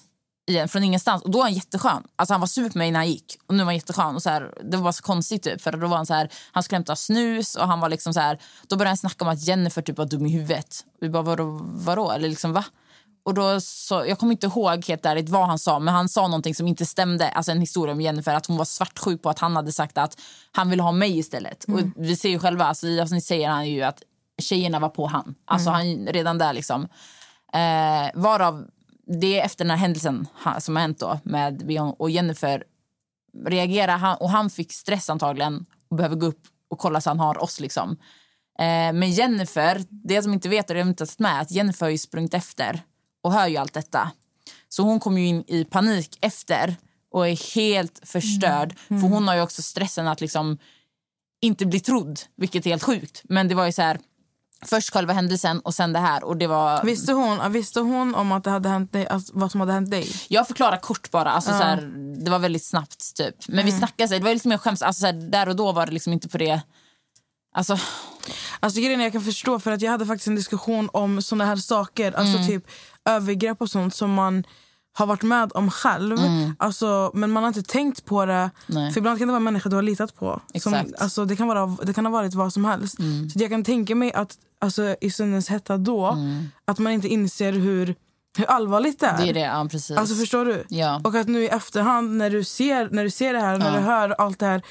igen 0.49 0.69
från 0.69 0.85
ingenstans. 0.85 1.23
Och 1.23 1.31
då 1.31 1.39
är 1.39 1.43
han 1.43 1.55
jätteskön. 1.55 2.03
Alltså 2.17 2.35
han 2.35 2.41
var 2.41 2.47
sur 2.47 2.71
på 2.71 2.79
mig 2.79 2.91
när 2.91 2.99
han 2.99 3.09
gick. 3.09 3.39
Och 3.47 3.55
nu 3.55 3.59
var 3.59 3.65
han 3.65 3.75
jätteskön. 3.75 4.15
Och 4.15 4.23
så 4.23 4.31
här, 4.31 4.55
det 4.65 4.77
var 4.77 4.93
så 4.93 5.03
konstigt 5.03 5.43
typ. 5.43 5.61
För 5.63 5.73
då 5.73 5.87
var 5.87 5.97
han 5.97 6.07
så 6.07 6.15
här, 6.15 6.33
han 6.53 6.63
skulle 6.63 6.77
hämta 6.77 6.97
snus 6.97 7.55
och 7.55 7.67
han 7.67 7.81
var 7.81 7.89
liksom 7.89 8.15
så 8.15 8.21
här. 8.21 8.39
Då 8.69 8.77
började 8.77 8.91
han 8.91 8.97
snacka 8.97 9.25
om 9.25 9.31
att 9.31 9.43
Jennifer 9.43 9.83
typ 9.83 9.99
var 9.99 10.07
dum 10.07 10.27
i 10.27 10.31
huvudet. 10.31 10.85
Vi 11.01 11.09
bara 11.09 11.23
vadå? 11.23 11.61
vadå? 11.63 12.11
Eller 12.11 12.29
liksom 12.29 12.53
va? 12.53 12.65
Och 13.25 13.35
då 13.35 13.61
så, 13.61 14.05
jag 14.09 14.19
kommer 14.19 14.33
inte 14.33 14.47
ihåg 14.47 14.85
helt 14.87 15.07
ärligt 15.07 15.29
vad 15.29 15.47
han 15.47 15.59
sa 15.59 15.79
men 15.79 15.95
han 15.95 16.09
sa 16.09 16.23
någonting 16.29 16.55
som 16.55 16.67
inte 16.67 16.87
stämde. 16.87 17.29
Alltså 17.29 17.53
en 17.53 17.61
historia 17.61 17.93
om 17.93 18.01
Jennifer 18.01 18.35
att 18.35 18.47
hon 18.47 18.57
var 18.57 18.65
svartsjuk 18.65 19.23
på 19.23 19.31
att 19.31 19.39
han 19.39 19.57
hade 19.57 19.73
sagt 19.73 19.99
att 19.99 20.21
han 20.53 20.71
ville 20.71 20.83
ha 20.83 20.93
mig 20.93 21.19
istället. 21.19 21.65
Och 21.65 21.81
vi 21.97 22.17
ser 22.17 22.29
ju 22.29 22.39
själva, 22.39 22.65
alltså, 22.65 22.87
i 22.87 23.01
avsnitt 23.01 23.25
säger 23.25 23.49
han 23.49 23.69
ju 23.69 23.83
att 23.83 24.03
tjejerna 24.39 24.79
var 24.79 24.89
på 24.89 25.07
han. 25.07 25.35
Alltså 25.45 25.71
han 25.71 26.07
redan 26.07 26.39
där 26.39 26.53
liksom. 26.53 26.89
Eh, 27.53 28.11
varav 28.15 28.67
det 29.21 29.41
är 29.41 29.45
efter 29.45 29.65
den 29.65 29.71
här 29.71 29.79
händelsen 29.79 30.27
som 30.59 30.77
har 30.77 30.81
hänt 30.81 30.99
då 30.99 31.21
med 31.23 31.67
Beyoncé 31.67 31.97
och 31.99 32.11
Jennifer 32.11 32.65
reagerar 33.47 33.97
han, 33.97 34.17
och 34.17 34.31
han 34.31 34.51
fick 34.51 34.73
stress 34.73 35.11
antagligen 35.11 35.67
och 35.91 35.97
behöver 35.97 36.17
gå 36.17 36.27
upp 36.27 36.43
och 36.71 36.79
kolla 36.79 37.01
så 37.01 37.11
han 37.11 37.21
har 37.21 37.43
oss 37.43 37.61
liksom. 37.61 37.91
Eh, 38.59 38.93
men 38.93 39.11
Jennifer, 39.11 39.85
det 39.89 40.23
som 40.23 40.33
inte 40.33 40.49
vet 40.49 40.71
och 40.71 40.75
det 40.75 40.81
jag 40.81 40.89
inte 40.89 41.05
har 41.05 41.23
med 41.23 41.41
att 41.41 41.51
Jennifer 41.51 41.87
har 41.87 41.91
ju 41.91 41.99
sprungit 41.99 42.35
efter 42.35 42.83
och 43.23 43.33
hör 43.33 43.47
ju 43.47 43.57
allt 43.57 43.75
detta. 43.75 44.11
Så 44.69 44.83
hon 44.83 45.01
kommer 45.01 45.21
ju 45.21 45.27
in 45.27 45.45
i 45.47 45.65
panik 45.65 46.19
efter 46.21 46.77
och 47.11 47.29
är 47.29 47.55
helt 47.55 48.01
förstörd. 48.05 48.79
För 48.89 49.09
hon 49.09 49.29
har 49.29 49.35
ju 49.35 49.43
också 49.43 49.63
stressen 49.63 50.09
att 50.09 50.21
liksom 50.21 50.59
inte 51.41 51.67
bli 51.67 51.81
trodd, 51.81 52.21
vilket 52.37 52.67
är 52.67 52.71
helt 52.71 52.83
sjukt. 52.83 53.23
Men 53.25 53.49
det 53.49 53.55
var 53.55 53.67
ju 53.67 53.73
så 53.73 53.83
här, 53.83 53.99
först 54.67 54.93
själva 54.93 55.13
händelsen 55.13 55.61
och 55.61 55.75
sen 55.75 55.93
det 55.93 55.99
här. 55.99 56.25
Och 56.25 56.37
det 56.37 56.47
var... 56.47 56.85
Visste 56.85 57.13
hon, 57.13 57.53
visste 57.53 57.81
hon 57.81 58.15
om 58.15 58.33
att 58.33 58.45
det 58.45 58.51
hade 58.51 58.69
hänt 58.69 58.93
dig, 58.93 59.07
alltså, 59.07 59.33
vad 59.35 59.51
som 59.51 59.61
hade 59.61 59.73
hänt 59.73 59.91
dig? 59.91 60.09
Jag 60.29 60.47
förklarar 60.49 60.77
kort 60.77 61.11
bara. 61.11 61.31
Alltså, 61.31 61.51
så 61.51 61.57
här, 61.57 61.81
det 62.25 62.31
var 62.31 62.39
väldigt 62.39 62.65
snabbt. 62.65 63.17
typ. 63.17 63.35
Men 63.49 63.65
vi 63.67 63.73
snackade, 63.73 64.09
så 64.09 64.15
här, 64.15 64.21
det 64.21 64.25
var 64.25 64.35
lite 64.35 64.49
mer 64.49 64.59
skäms. 64.59 64.83
Alltså, 64.83 65.01
så 65.01 65.07
här, 65.07 65.13
där 65.13 65.49
och 65.49 65.57
då 65.57 65.73
var 65.73 65.87
det 65.87 65.93
liksom 65.93 66.13
inte 66.13 66.29
på 66.29 66.39
det... 66.39 66.61
Alltså, 67.55 67.79
Alltså 68.61 68.81
grejen 68.81 69.01
jag 69.01 69.13
kan 69.13 69.23
förstå 69.25 69.59
för 69.61 69.71
att 69.73 69.83
jag 69.83 69.91
hade 69.91 70.07
faktiskt 70.07 70.29
en 70.29 70.35
diskussion 70.35 70.89
om 70.93 71.23
såna 71.23 71.45
här 71.45 71.57
saker, 71.57 72.13
alltså 72.13 72.47
typ 72.47 72.65
övergrepp 73.05 73.61
och 73.61 73.71
sånt 73.71 73.95
som 73.95 74.15
man 74.15 74.45
har 74.99 75.07
varit 75.07 75.23
med 75.23 75.53
om 75.55 75.71
själv. 75.71 76.17
Alltså, 76.59 77.11
men 77.15 77.31
man 77.31 77.43
har 77.43 77.49
inte 77.49 77.63
tänkt 77.63 78.05
på 78.05 78.27
det. 78.27 78.51
Nej. 78.67 78.93
För 78.93 78.99
ibland 79.01 79.19
kan 79.19 79.29
det 79.29 79.33
vara 79.33 79.37
en 79.37 79.45
människa 79.45 79.69
du 79.69 79.77
har 79.77 79.83
litat 79.83 80.17
på. 80.17 80.41
Som, 80.61 80.75
Exakt. 80.75 81.03
alltså, 81.03 81.25
det, 81.25 81.37
kan 81.37 81.49
vara, 81.49 81.77
det 81.83 81.93
kan 81.93 82.07
ha 82.07 82.13
varit 82.13 82.35
vad 82.35 82.53
som 82.53 82.65
helst. 82.65 82.97
Så 83.33 83.39
jag 83.43 83.51
kan 83.51 83.65
tänka 83.65 83.95
mig 83.95 84.13
att 84.13 84.39
alltså, 84.59 84.97
i 85.01 85.11
stundens 85.11 85.49
hetta 85.49 85.77
då, 85.77 86.17
att 86.65 86.79
man 86.79 86.93
inte 86.93 87.09
inser 87.09 87.53
hur, 87.53 87.95
hur 88.39 88.45
allvarligt 88.45 89.01
det 89.01 89.07
är. 89.07 89.19
det 89.19 89.29
är 89.29 89.35
det. 89.35 89.41
Ja, 89.41 89.69
precis. 89.71 89.97
Alltså 89.97 90.15
förstår 90.15 90.45
du? 90.45 90.65
Ja. 90.69 91.01
Och 91.05 91.15
att 91.15 91.29
nu 91.29 91.43
i 91.45 91.49
efterhand 91.49 92.17
när 92.17 92.31
du 92.31 92.45
ser, 92.45 92.89
när 92.91 93.05
du 93.05 93.11
ser 93.11 93.33
det 93.33 93.41
här, 93.41 93.59
när 93.59 93.73
du 93.73 93.79
hör 93.79 94.11
allt 94.11 94.39
det 94.39 94.47
här. 94.47 94.63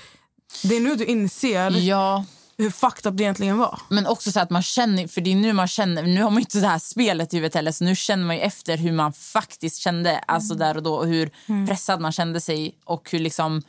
Det 0.63 0.75
är 0.75 0.81
nu 0.81 0.95
du 0.95 1.05
inser 1.05 1.71
ja, 1.71 2.25
hur 2.57 2.69
fucked 2.69 3.05
up 3.11 3.17
det 3.17 3.23
egentligen 3.23 3.57
var. 3.57 3.81
men 3.89 4.07
också 4.07 4.31
så 4.31 4.39
att 4.39 4.49
man 4.49 4.61
känner... 4.63 5.07
För 5.07 5.21
det 5.21 5.31
är 5.31 5.35
nu 5.35 5.53
man 5.53 5.67
känner... 5.67 6.03
Nu 6.03 6.23
har 6.23 6.29
man 6.29 6.39
inte 6.39 6.59
det 6.59 6.67
här 6.67 6.79
spelet 6.79 7.33
i 7.33 7.37
huvudet 7.37 7.55
heller. 7.55 7.71
Så 7.71 7.83
nu 7.83 7.95
känner 7.95 8.25
man 8.25 8.37
efter 8.37 8.77
hur 8.77 8.91
man 8.91 9.13
faktiskt 9.13 9.77
kände. 9.77 10.19
Alltså 10.19 10.53
där 10.55 10.77
och 10.77 10.83
då. 10.83 10.95
Och 10.95 11.07
hur 11.07 11.31
pressad 11.67 12.01
man 12.01 12.11
kände 12.11 12.41
sig. 12.41 12.77
Och 12.85 13.11
hur 13.11 13.19
liksom... 13.19 13.61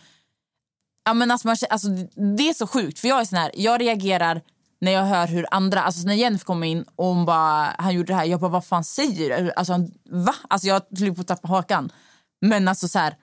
Ja, 1.04 1.14
men 1.14 1.30
alltså 1.30 1.48
man, 1.48 1.56
alltså, 1.70 1.88
det 2.36 2.48
är 2.48 2.54
så 2.54 2.66
sjukt. 2.66 2.98
För 2.98 3.08
jag 3.08 3.20
är 3.20 3.24
sån 3.24 3.38
här, 3.38 3.50
jag 3.54 3.80
reagerar 3.80 4.42
när 4.80 4.92
jag 4.92 5.04
hör 5.04 5.26
hur 5.26 5.46
andra... 5.50 5.82
Alltså 5.82 6.06
när 6.06 6.14
Jennifer 6.14 6.44
kom 6.44 6.64
in 6.64 6.84
och 6.96 7.06
hon 7.06 7.24
bara, 7.24 7.74
han 7.78 7.94
gjorde 7.94 8.12
det 8.12 8.16
här. 8.16 8.24
Jag 8.24 8.40
bara, 8.40 8.50
vad 8.50 8.64
fan 8.66 8.84
säger 8.84 9.42
du? 9.42 9.52
Alltså, 9.52 9.72
han- 9.72 9.90
va? 10.10 10.34
Alltså 10.48 10.68
jag 10.68 10.82
höll 10.98 11.14
på 11.14 11.20
att 11.20 11.26
tappa 11.26 11.48
hakan. 11.48 11.92
Men 12.40 12.68
alltså 12.68 12.88
så 12.88 12.98
här... 12.98 13.16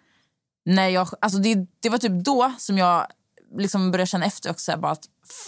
När 0.65 0.89
jag, 0.89 1.07
alltså 1.21 1.39
det, 1.39 1.67
det 1.79 1.89
var 1.89 1.97
typ 1.97 2.25
då 2.25 2.53
som 2.57 2.77
jag 2.77 3.07
liksom 3.57 3.91
började 3.91 4.07
känna 4.07 4.25
efter 4.25 4.51
också. 4.51 4.71
här 4.71 4.77
Bara 4.77 4.91
att, 4.91 5.05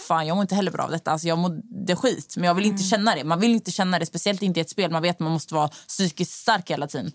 fan, 0.08 0.26
jag 0.26 0.34
mår 0.34 0.42
inte 0.42 0.54
heller 0.54 0.70
bra 0.70 0.84
av 0.84 0.90
detta. 0.90 1.10
Alltså 1.10 1.28
jag 1.28 1.38
mådde 1.38 1.96
skit, 1.96 2.34
men 2.36 2.44
jag 2.44 2.54
vill 2.54 2.66
inte 2.66 2.82
känna 2.82 3.14
det. 3.14 3.24
Man 3.24 3.40
vill 3.40 3.50
inte 3.50 3.70
känna 3.70 3.98
det, 3.98 4.06
speciellt 4.06 4.42
inte 4.42 4.60
i 4.60 4.62
ett 4.62 4.70
spel. 4.70 4.90
Man 4.90 5.02
vet 5.02 5.16
att 5.16 5.20
man 5.20 5.32
måste 5.32 5.54
vara 5.54 5.68
psykiskt 5.68 6.32
stark 6.32 6.70
hela 6.70 6.86
tiden. 6.86 7.12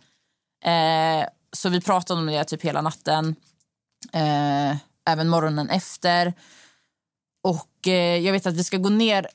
Eh, 0.65 1.28
så 1.56 1.69
vi 1.69 1.82
pratade 1.82 2.19
om 2.19 2.26
det 2.26 2.43
typ 2.43 2.62
hela 2.62 2.82
natten. 2.82 3.36
Eh, 4.13 4.78
även 5.10 5.30
morgonen 5.30 5.69
efter. 5.69 6.34
Och 7.43 7.88
eh, 7.88 8.17
jag 8.17 8.34
vet 8.34 8.46
att 8.46 8.54
vi 8.54 8.63
ska 8.63 8.78
gå 8.78 8.89
ner. 8.89 9.28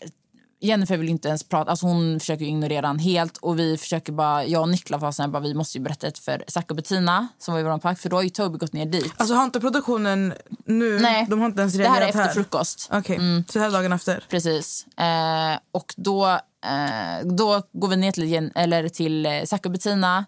Jennifer 0.60 0.96
vill 0.96 1.08
inte 1.08 1.28
ens 1.28 1.44
prata, 1.44 1.70
alltså 1.70 1.86
hon 1.86 2.20
försöker 2.20 2.44
ignorera 2.44 2.86
han 2.86 2.98
helt 2.98 3.36
och 3.36 3.58
vi 3.58 3.78
försöker 3.78 4.12
bara, 4.12 4.44
jag 4.44 4.62
och 4.62 4.68
Niklas 4.68 5.02
var 5.02 5.12
såhär, 5.12 5.28
bara, 5.28 5.42
vi 5.42 5.54
måste 5.54 5.78
ju 5.78 5.84
berätta 5.84 6.06
det 6.06 6.18
för 6.18 6.44
Zack 6.48 6.70
och 6.70 6.76
Bettina 6.76 7.28
som 7.38 7.54
var 7.54 7.60
i 7.60 7.62
vår 7.64 7.78
park 7.78 7.98
för 7.98 8.08
då 8.08 8.16
har 8.16 8.22
ju 8.22 8.28
Toby 8.30 8.58
gått 8.58 8.72
ner 8.72 8.86
dit. 8.86 9.12
Alltså 9.16 9.34
har 9.34 9.44
inte 9.44 9.60
produktionen 9.60 10.34
nu, 10.64 10.98
Nej, 11.00 11.26
de 11.30 11.40
har 11.40 11.46
inte 11.46 11.60
ens 11.60 11.74
det 11.74 11.78
reagerat 11.78 12.14
här 12.14 12.22
är 12.22 12.28
efter 12.28 12.42
frukost. 12.42 12.88
Okej, 12.92 13.18
så 13.48 13.58
här 13.58 13.70
dagen 13.70 13.92
efter. 13.92 14.24
Precis. 14.28 14.86
Eh, 14.96 15.58
och 15.72 15.94
då, 15.96 16.26
eh, 16.64 17.26
då 17.36 17.62
går 17.72 17.88
vi 17.88 17.96
ner 17.96 18.12
till, 18.12 18.24
Jen- 18.24 18.52
eller 18.54 18.88
till 18.88 19.26
eh, 19.26 19.42
Zack 19.44 19.66
och 19.66 19.72
Bettina. 19.72 20.24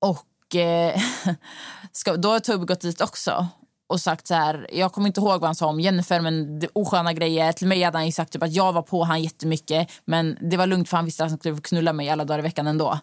Och 0.00 0.56
eh, 0.56 1.00
ska, 1.92 2.16
då 2.16 2.28
har 2.30 2.40
Toby 2.40 2.66
gått 2.66 2.80
dit 2.80 3.00
också 3.00 3.48
och 3.88 4.00
sagt 4.00 4.26
så 4.26 4.34
här, 4.34 4.66
jag 4.72 4.92
kommer 4.92 5.06
inte 5.06 5.20
ihåg 5.20 5.40
vad 5.40 5.44
han 5.48 5.54
sa 5.54 5.66
om 5.66 5.80
Jennifer 5.80 6.20
men 6.20 6.58
det 6.58 6.68
osköna 6.72 7.12
grejer. 7.12 7.52
Till 7.52 7.66
mig 7.66 7.82
hade 7.82 7.98
han 7.98 8.12
sagt 8.12 8.32
typ 8.32 8.42
att 8.42 8.52
jag 8.52 8.72
var 8.72 8.82
på 8.82 9.04
han 9.04 9.22
jättemycket 9.22 9.88
men 10.04 10.38
det 10.40 10.56
var 10.56 10.66
lugnt 10.66 10.88
för 10.88 10.96
han 10.96 11.04
visste 11.04 11.24
att 11.24 11.30
han 11.30 11.38
skulle 11.38 11.60
knulla 11.60 11.92
mig 11.92 12.10
alla 12.10 12.24
dagar 12.24 12.38
i 12.38 12.42
veckan 12.42 12.66
ändå. 12.66 12.98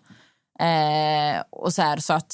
Eh, 0.59 1.41
och 1.49 1.73
så 1.73 1.81
här, 1.81 1.97
så 1.97 2.13
att 2.13 2.33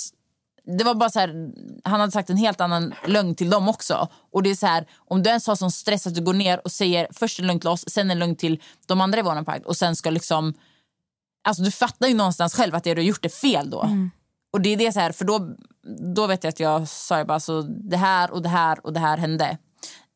det 0.78 0.84
var 0.84 0.96
bara 0.96 1.10
så 1.10 1.20
här, 1.20 1.52
han 1.84 2.00
hade 2.00 2.12
sagt 2.12 2.30
en 2.30 2.38
helt 2.38 2.62
annan 2.62 2.94
lögn 3.08 3.36
till 3.36 3.50
dem 3.50 3.70
också. 3.70 4.08
Och 4.32 4.44
det 4.44 4.50
är 4.50 4.56
så 4.56 4.68
här, 4.68 4.88
om 4.98 5.24
du 5.24 5.30
ens 5.30 5.48
har 5.48 5.56
sån 5.56 5.72
stress 5.72 6.08
att 6.08 6.16
du 6.16 6.22
går 6.22 6.34
ner 6.34 6.62
och 6.64 6.72
säger 6.72 7.08
först 7.12 7.40
en 7.40 7.48
lögn 7.48 7.60
till 7.60 7.70
oss, 7.70 7.84
sen 7.88 8.12
en 8.12 8.20
lögn 8.20 8.36
till 8.36 8.62
de 8.86 9.02
andra 9.02 9.20
i 9.20 9.22
våran 9.22 9.46
park 9.46 9.66
och 9.66 9.78
sen 9.78 9.96
ska 9.96 10.10
liksom... 10.10 10.54
Alltså 11.44 11.64
du 11.64 11.72
fattar 11.72 12.08
ju 12.08 12.14
någonstans 12.14 12.54
själv 12.56 12.76
att 12.76 12.84
det 12.84 12.94
du 12.94 13.02
har 13.02 13.06
gjort 13.06 13.26
är 13.26 13.30
fel 13.30 13.70
då. 13.70 13.80
Och 14.54 14.62
det 14.62 14.70
är 14.70 14.78
det 14.78 14.92
så 14.92 15.00
här, 15.00 15.12
för 15.12 15.26
då, 15.26 15.56
då 15.98 16.28
vet 16.28 16.44
jag 16.44 16.52
att 16.52 16.60
jag 16.60 16.88
sa 16.88 17.18
jag 17.18 17.28
bara 17.28 17.40
så 17.40 17.62
det 17.62 17.98
här 17.98 18.32
och 18.32 18.42
det 18.42 18.50
här 18.50 18.86
och 18.86 18.94
det 18.94 19.00
här 19.00 19.18
hände. 19.18 19.58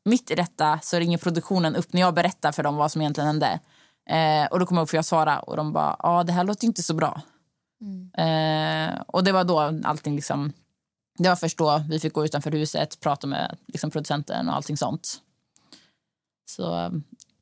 Mitt 0.05 0.31
i 0.31 0.35
detta 0.35 0.79
så 0.83 0.99
ringer 0.99 1.17
produktionen 1.17 1.75
upp 1.75 1.93
när 1.93 2.01
jag 2.01 2.13
berättar 2.13 2.51
för 2.51 2.63
dem 2.63 2.75
vad 2.75 2.91
som 2.91 3.01
egentligen 3.01 3.27
hände. 3.27 3.59
Eh, 4.09 4.45
och 4.51 4.59
då 4.59 4.65
kommer 4.65 4.81
jag 4.81 4.83
upp 4.83 4.89
för 4.89 4.97
jag 4.97 5.05
svara 5.05 5.39
och 5.39 5.57
de 5.57 5.73
bara, 5.73 5.95
ja 5.99 6.23
det 6.23 6.33
här 6.33 6.43
låter 6.43 6.65
inte 6.65 6.83
så 6.83 6.93
bra. 6.93 7.21
Eh, 8.17 9.01
och 9.07 9.23
det 9.23 9.31
var 9.31 9.43
då 9.43 9.59
allting 9.83 10.15
liksom 10.15 10.53
Det 11.17 11.29
var 11.29 11.35
först 11.35 11.57
då 11.57 11.83
vi 11.89 11.99
fick 11.99 12.13
gå 12.13 12.25
utanför 12.25 12.51
huset, 12.51 12.99
prata 12.99 13.27
med 13.27 13.57
liksom, 13.67 13.91
producenten 13.91 14.49
och 14.49 14.55
allting 14.55 14.77
sånt. 14.77 15.17
Så 16.45 16.91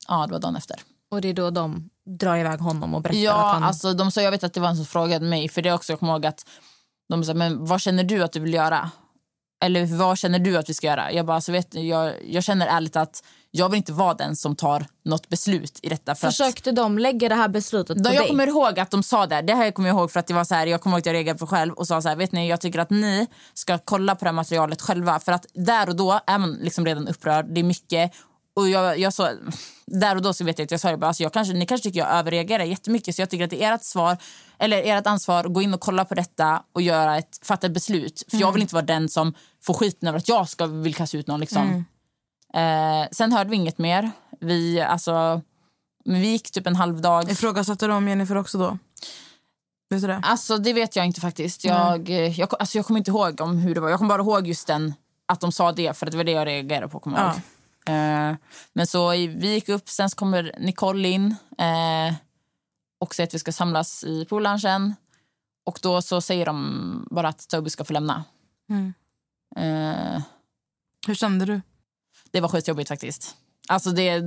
ja, 0.07 0.25
det 0.27 0.33
var 0.33 0.39
dagen 0.39 0.55
efter. 0.55 0.77
Och 1.11 1.21
det 1.21 1.29
är 1.29 1.33
då 1.33 1.49
de 1.49 1.89
drar 2.05 2.37
iväg 2.37 2.59
honom 2.59 2.95
och 2.95 3.01
berättar 3.01 3.19
Ja, 3.19 3.33
att 3.33 3.53
han... 3.53 3.63
alltså 3.63 3.93
de 3.93 4.11
sa, 4.11 4.21
jag 4.21 4.31
vet 4.31 4.43
att 4.43 4.53
det 4.53 4.59
var 4.59 4.69
en 4.69 4.75
som 4.75 4.85
frågade 4.85 5.25
mig, 5.25 5.49
för 5.49 5.61
det 5.61 5.73
också, 5.73 5.91
jag 5.91 5.99
kommer 5.99 6.13
ihåg 6.13 6.25
att 6.25 6.45
de 7.11 7.23
sa, 7.23 7.33
men 7.33 7.65
vad 7.65 7.81
känner 7.81 8.03
du 8.03 8.23
att 8.23 8.31
du 8.31 8.39
vill 8.39 8.53
göra? 8.53 8.91
Eller 9.63 9.85
vad 9.85 10.17
känner 10.17 10.39
du 10.39 10.57
att 10.57 10.69
vi 10.69 10.73
ska 10.73 10.87
göra? 10.87 11.11
Jag 11.11 11.25
bara, 11.25 11.35
alltså, 11.35 11.51
vet, 11.51 11.73
jag, 11.73 12.13
jag 12.27 12.43
känner 12.43 12.67
ärligt 12.67 12.95
att 12.95 13.23
jag 13.51 13.69
vill 13.69 13.77
inte 13.77 13.93
vara 13.93 14.13
den 14.13 14.35
som 14.35 14.55
tar 14.55 14.85
något 15.05 15.29
beslut 15.29 15.79
i 15.83 15.89
detta. 15.89 16.15
För 16.15 16.27
att, 16.27 16.37
Försökte 16.37 16.71
de 16.71 16.97
lägga 16.97 17.29
det 17.29 17.35
här 17.35 17.47
beslutet 17.47 18.03
på 18.03 18.09
jag 18.09 18.15
dig? 18.21 18.27
kommer 18.27 18.47
ihåg 18.47 18.79
att 18.79 18.91
de 18.91 19.03
sa 19.03 19.27
det. 19.27 19.41
Det 19.41 19.55
här 19.55 19.71
kommer 19.71 19.89
jag 19.89 19.97
ihåg 19.97 20.11
för 20.11 20.19
att 20.19 20.27
det 20.27 20.33
var 20.33 20.43
så 20.43 20.55
här, 20.55 20.67
jag 20.67 20.81
kommer 20.81 20.95
ihåg 20.95 20.99
att 20.99 21.05
jag 21.05 21.13
reagerade 21.13 21.39
på 21.39 21.47
själv 21.47 21.73
och 21.73 21.87
sa 21.87 22.01
så 22.01 22.09
här, 22.09 22.15
vet 22.15 22.31
ni, 22.31 22.49
jag 22.49 22.61
tycker 22.61 22.79
att 22.79 22.89
ni 22.89 23.27
ska 23.53 23.77
kolla 23.77 24.15
på 24.15 24.25
det 24.25 24.29
här 24.29 24.33
materialet 24.33 24.81
själva. 24.81 25.19
För 25.19 25.31
att 25.31 25.45
där 25.53 25.89
och 25.89 25.95
då 25.95 26.19
är 26.27 26.37
man 26.37 26.53
liksom 26.61 26.85
redan 26.85 27.07
upprörd, 27.07 27.45
det 27.49 27.59
är 27.61 27.63
mycket. 27.63 28.11
Och 28.55 28.69
jag, 28.69 28.99
jag 28.99 29.13
så, 29.13 29.29
där 29.85 30.15
och 30.15 30.21
då 30.21 30.33
så 30.33 30.43
vet 30.43 30.59
jag 30.59 30.65
att 30.65 30.71
jag 30.71 30.79
sa 30.79 30.91
det 30.91 30.97
bara, 30.97 31.07
alltså 31.07 31.23
jag 31.23 31.33
kanske, 31.33 31.53
ni 31.53 31.65
kanske 31.65 31.89
tycker 31.89 31.99
jag 31.99 32.09
överreagerar 32.09 32.63
jättemycket 32.63 33.15
så 33.15 33.21
jag 33.21 33.29
tycker 33.29 33.43
att 33.43 33.49
det 33.49 33.63
är 33.63 33.73
ert 33.73 33.83
svar, 33.83 34.17
eller 34.61 34.81
ert 34.85 35.07
ansvar 35.07 35.43
att 35.45 35.53
gå 35.53 35.61
in 35.61 35.73
och 35.73 35.79
kolla 35.81 36.05
på 36.05 36.15
detta 36.15 36.63
och 36.73 36.81
göra 36.81 37.17
ett, 37.17 37.39
fatta 37.43 37.67
ett 37.67 37.73
beslut. 37.73 38.23
För 38.31 38.37
jag 38.37 38.51
vill 38.51 38.61
inte 38.61 38.75
vara 38.75 38.85
den 38.85 39.09
som 39.09 39.33
får 39.63 39.73
skiten 39.73 40.07
över 40.09 40.17
att 40.19 40.27
jag 40.27 40.49
ska 40.49 40.65
vill 40.65 40.95
kasta 40.95 41.17
ut 41.17 41.27
någon. 41.27 41.39
Liksom. 41.39 41.85
Eh, 42.53 43.07
sen 43.11 43.31
hörde 43.31 43.49
vi 43.49 43.55
inget 43.55 43.77
mer. 43.77 44.11
Vi, 44.39 44.81
alltså, 44.81 45.41
vi 46.05 46.27
gick 46.27 46.51
typ 46.51 46.67
en 46.67 46.75
halv 46.75 47.01
dag. 47.01 47.31
Ifrågasatte 47.31 47.87
de 47.87 48.07
Jennifer 48.07 48.37
också 48.37 48.57
då? 48.57 48.77
Vet 49.89 50.01
du 50.01 50.07
det? 50.07 50.19
Alltså 50.23 50.57
det 50.57 50.73
vet 50.73 50.95
jag 50.95 51.05
inte 51.05 51.21
faktiskt. 51.21 51.63
Jag, 51.65 52.09
eh, 52.09 52.39
jag, 52.39 52.49
alltså, 52.59 52.77
jag 52.77 52.85
kommer 52.85 52.97
inte 52.99 53.11
ihåg 53.11 53.41
om 53.41 53.57
hur 53.57 53.75
det 53.75 53.81
var. 53.81 53.89
Jag 53.89 53.97
kommer 53.99 54.17
bara 54.17 54.21
ihåg 54.21 54.47
just 54.47 54.67
den, 54.67 54.93
att 55.25 55.39
de 55.39 55.51
sa 55.51 55.71
det 55.71 55.97
för 55.97 56.05
att 56.05 56.11
det 56.11 56.17
var 56.17 56.23
det 56.23 56.31
jag 56.31 56.47
reagerade 56.47 56.87
på. 56.87 56.99
Kommer 56.99 57.17
Ja. 57.17 57.25
ihåg. 57.25 57.35
Eh, 57.87 58.35
men 58.73 58.87
så 58.87 59.09
vi 59.09 59.53
gick 59.53 59.69
upp, 59.69 59.89
sen 59.89 60.09
så 60.09 60.15
kommer 60.15 60.55
Nicole 60.59 61.07
in 61.07 61.35
eh, 61.57 62.13
och 63.01 63.15
säger 63.15 63.27
att 63.27 63.33
vi 63.33 63.39
ska 63.39 63.51
samlas 63.51 64.03
i 64.03 64.25
poolloungen. 64.25 64.95
Och 65.65 65.79
då 65.81 66.01
så 66.01 66.21
säger 66.21 66.45
de 66.45 67.07
bara 67.11 67.27
att 67.27 67.47
Toby 67.47 67.69
ska 67.69 67.83
få 67.83 67.93
lämna. 67.93 68.23
Mm. 68.69 68.93
Eh, 69.55 70.21
Hur 71.07 71.15
kände 71.15 71.45
du? 71.45 71.61
det 72.31 72.41
var 72.41 72.49
skitjobbigt 72.49 72.87
faktiskt. 72.87 73.35
Alltså 73.67 73.91
det, 73.91 74.19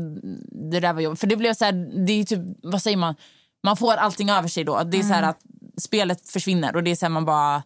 det 0.70 0.80
där 0.80 0.92
var 0.92 1.00
jobbigt. 1.00 1.20
För 1.20 1.26
det 1.26 1.36
blev 1.36 1.54
så 1.54 1.64
här, 1.64 1.72
det 2.06 2.12
är 2.12 2.24
typ, 2.24 2.40
vad 2.62 2.82
säger 2.82 2.96
man? 2.96 3.14
Man 3.62 3.76
får 3.76 3.94
allting 3.94 4.30
över 4.30 4.48
sig 4.48 4.64
då. 4.64 4.82
Det 4.82 4.98
är 4.98 5.02
så 5.02 5.12
här 5.14 5.22
att 5.22 5.40
spelet 5.82 6.28
försvinner 6.28 6.76
och 6.76 6.82
det 6.82 6.90
är 6.90 6.96
så 6.96 7.08
man 7.08 7.24
bara... 7.24 7.62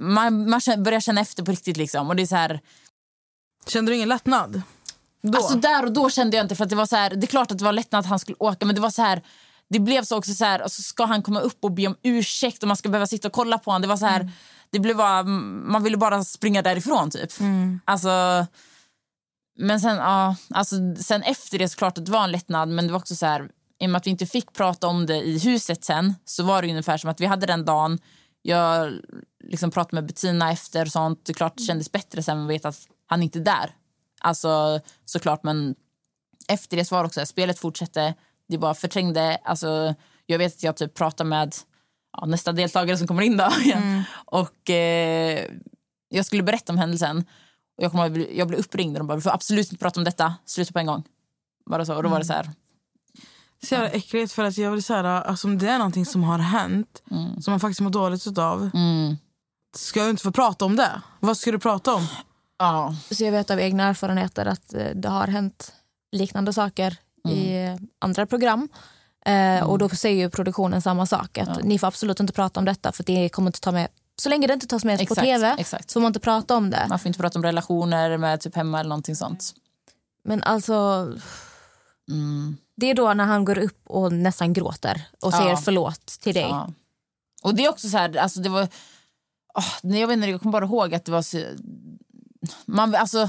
Man, 0.00 0.50
man 0.50 0.60
börjar 0.78 1.00
känna 1.00 1.20
efter 1.20 1.42
på 1.44 1.50
riktigt 1.50 1.76
liksom. 1.76 2.08
Och 2.08 2.16
det 2.16 2.22
är 2.22 2.26
så 2.26 2.36
här, 2.36 2.60
Kände 3.66 3.92
du 3.92 3.96
ingen 3.96 4.08
lättnad? 4.08 4.62
Då? 5.22 5.38
Alltså 5.38 5.58
där 5.58 5.84
och 5.84 5.92
då 5.92 6.10
kände 6.10 6.36
jag 6.36 6.44
inte 6.44 6.56
för 6.56 6.64
att 6.64 6.70
det 6.70 6.76
var 6.76 6.86
så 6.86 6.96
här, 6.96 7.10
det 7.10 7.24
är 7.24 7.26
klart 7.26 7.50
att 7.50 7.58
det 7.58 7.64
var 7.64 7.72
lätt 7.72 7.94
att 7.94 8.06
han 8.06 8.18
skulle 8.18 8.36
åka 8.38 8.66
men 8.66 8.74
det 8.74 8.80
var 8.80 8.90
så 8.90 9.02
här 9.02 9.22
det 9.70 9.78
blev 9.80 10.04
så 10.04 10.16
också 10.16 10.34
så 10.34 10.44
här, 10.44 10.58
alltså 10.60 10.82
ska 10.82 11.04
han 11.04 11.22
komma 11.22 11.40
upp 11.40 11.64
och 11.64 11.72
be 11.72 11.86
om 11.86 11.96
ursäkt 12.02 12.62
och 12.62 12.68
man 12.68 12.76
ska 12.76 12.88
behöva 12.88 13.06
sitta 13.06 13.28
och 13.28 13.34
kolla 13.34 13.58
på 13.58 13.70
honom. 13.70 13.82
Det 13.82 13.88
var 13.88 13.96
så 13.96 14.06
här, 14.06 14.30
det 14.70 14.80
blev 14.80 14.96
bara, 14.96 15.22
man 15.22 15.82
ville 15.82 15.96
bara 15.96 16.24
springa 16.24 16.62
därifrån 16.62 17.10
typ. 17.10 17.32
Alltså, 17.84 18.46
men 19.58 19.80
sen, 19.80 19.96
ja, 19.96 20.36
alltså, 20.50 20.76
sen 20.96 21.22
efter 21.22 21.58
det 21.58 21.68
så 21.68 21.76
klart 21.76 21.98
att 21.98 22.06
det 22.06 22.12
var 22.12 22.24
en 22.24 22.32
lättnad 22.32 22.68
men 22.68 22.86
det 22.86 22.92
var 22.92 23.00
också 23.00 23.16
så 23.16 23.26
här, 23.26 23.48
i 23.80 23.86
och 23.86 23.90
med 23.90 23.98
att 23.98 24.06
vi 24.06 24.10
inte 24.10 24.26
fick 24.26 24.52
prata 24.52 24.86
om 24.86 25.06
det 25.06 25.16
i 25.16 25.38
huset 25.38 25.84
sen 25.84 26.14
så 26.24 26.42
var 26.42 26.62
det 26.62 26.68
ungefär 26.68 26.96
som 26.96 27.10
att 27.10 27.20
vi 27.20 27.26
hade 27.26 27.46
den 27.46 27.64
dagen, 27.64 27.98
jag 28.42 28.92
liksom 29.44 29.70
pratade 29.70 29.96
med 29.96 30.06
Bettina 30.06 30.52
efter 30.52 30.86
och 30.86 30.92
sånt, 30.92 31.20
det 31.24 31.32
är 31.32 31.34
klart 31.34 31.56
det 31.56 31.62
kändes 31.62 31.92
bättre 31.92 32.22
sen 32.22 32.42
att 32.42 32.50
veta 32.50 32.68
att 32.68 32.88
han 33.06 33.22
inte 33.22 33.38
är 33.38 33.44
där. 33.44 33.70
Alltså 34.20 34.80
såklart 35.04 35.44
men 35.44 35.74
efter 36.48 36.76
det 36.76 36.84
så 36.84 36.94
var 36.94 37.02
det 37.02 37.06
också 37.06 37.20
att 37.20 37.28
spelet 37.28 37.58
fortsatte, 37.58 38.14
det 38.48 38.58
bara 38.58 38.74
förträngde, 38.74 39.38
alltså 39.44 39.94
jag 40.26 40.38
vet 40.38 40.54
att 40.54 40.62
jag 40.62 40.76
typ 40.76 40.94
pratar 40.94 41.24
med 41.24 41.54
ja, 42.16 42.26
nästa 42.26 42.52
deltagare 42.52 42.98
som 42.98 43.06
kommer 43.06 43.22
in 43.22 43.36
då. 43.36 43.48
Och 44.24 44.70
eh, 44.70 45.44
jag 46.08 46.26
skulle 46.26 46.42
berätta 46.42 46.72
om 46.72 46.78
händelsen. 46.78 47.18
Och 47.76 47.84
jag, 47.84 47.90
kommer, 47.90 48.18
ihåg, 48.18 48.28
jag 48.34 48.48
blev 48.48 48.60
uppringd 48.60 48.96
och 48.96 48.98
de 48.98 49.06
bara, 49.06 49.14
du 49.14 49.20
får 49.20 49.30
absolut 49.30 49.72
inte 49.72 49.82
prata 49.82 50.00
om 50.00 50.04
detta, 50.04 50.34
sluta 50.44 50.72
på 50.72 50.78
en 50.78 50.86
gång. 50.86 51.04
Bara 51.70 51.86
så, 51.86 51.94
och 51.94 52.02
då 52.02 52.08
var 52.08 52.18
det 52.18 52.24
så 52.24 52.32
här, 52.32 52.50
Så 53.62 53.74
jävla 53.74 53.88
äckligt 53.88 54.32
för 54.32 54.44
att 54.44 54.58
jag 54.58 54.70
vill 54.70 54.82
säga 54.82 55.00
alltså, 55.00 55.48
om 55.48 55.58
det 55.58 55.68
är 55.68 55.78
någonting 55.78 56.06
som 56.06 56.22
har 56.22 56.38
hänt 56.38 57.02
som 57.40 57.50
man 57.52 57.60
faktiskt 57.60 57.80
mår 57.80 57.90
dåligt 57.90 58.26
utav. 58.26 58.70
Ska 59.76 60.00
jag 60.00 60.10
inte 60.10 60.22
få 60.22 60.32
prata 60.32 60.64
om 60.64 60.76
det? 60.76 61.02
Vad 61.20 61.36
ska 61.36 61.52
du 61.52 61.58
prata 61.58 61.94
om? 61.94 62.06
ja. 62.58 62.94
Så 63.10 63.24
jag 63.24 63.32
vet 63.32 63.50
av 63.50 63.60
egna 63.60 63.84
erfarenheter 63.84 64.46
att 64.46 64.74
eh, 64.74 64.90
det 64.94 65.08
har 65.08 65.26
hänt 65.26 65.72
liknande 66.12 66.52
saker 66.52 66.96
i 67.28 67.64
eh, 67.64 67.76
andra 67.98 68.26
program. 68.26 68.68
Eh, 69.26 69.64
Och 69.64 69.78
då 69.78 69.88
säger 69.88 70.24
ju 70.24 70.30
produktionen 70.30 70.82
samma 70.82 71.06
sak. 71.06 71.38
Att 71.38 71.62
Ni 71.64 71.78
får 71.78 71.86
absolut 71.86 72.20
inte 72.20 72.32
prata 72.32 72.60
om 72.60 72.64
detta 72.66 72.92
för 72.92 73.04
det 73.04 73.28
kommer 73.28 73.48
inte 73.48 73.60
ta 73.60 73.72
med 73.72 73.88
så 74.16 74.28
länge 74.28 74.46
det 74.46 74.54
inte 74.54 74.66
tas 74.66 74.84
med 74.84 74.98
på 74.98 75.02
Exakt, 75.02 75.20
tv 75.20 75.54
exakt. 75.58 75.90
så 75.90 75.92
får 75.92 76.00
man 76.00 76.10
inte 76.10 76.20
prata 76.20 76.56
om 76.56 76.70
det. 76.70 76.86
Man 76.88 76.98
får 76.98 77.06
inte 77.06 77.18
prata 77.18 77.38
om 77.38 77.42
relationer 77.42 78.16
med 78.18 78.40
typ 78.40 78.56
hemma 78.56 78.80
eller 78.80 78.88
någonting 78.88 79.16
sånt. 79.16 79.54
Men 80.24 80.42
alltså... 80.42 81.08
Det 82.76 82.90
är 82.90 82.94
då 82.94 83.14
när 83.14 83.24
han 83.24 83.44
går 83.44 83.58
upp 83.58 83.80
och 83.86 84.12
nästan 84.12 84.52
gråter 84.52 85.06
och 85.22 85.32
Ja. 85.32 85.38
säger 85.38 85.56
förlåt 85.56 86.06
till 86.06 86.34
dig. 86.34 86.42
Ja. 86.42 86.70
Och 87.42 87.54
det 87.54 87.64
är 87.64 87.68
också 87.70 87.88
så 87.88 87.96
här, 87.98 88.16
alltså 88.16 88.40
det 88.40 88.48
var... 88.48 88.68
nej, 89.82 90.00
jag, 90.00 90.08
vet 90.08 90.14
inte, 90.16 90.28
jag 90.28 90.40
kommer 90.40 90.52
bara 90.52 90.64
ihåg 90.64 90.94
att 90.94 91.04
det 91.04 91.12
var 91.12 91.22
så... 91.22 91.42
Man, 92.66 92.94
alltså, 92.94 93.28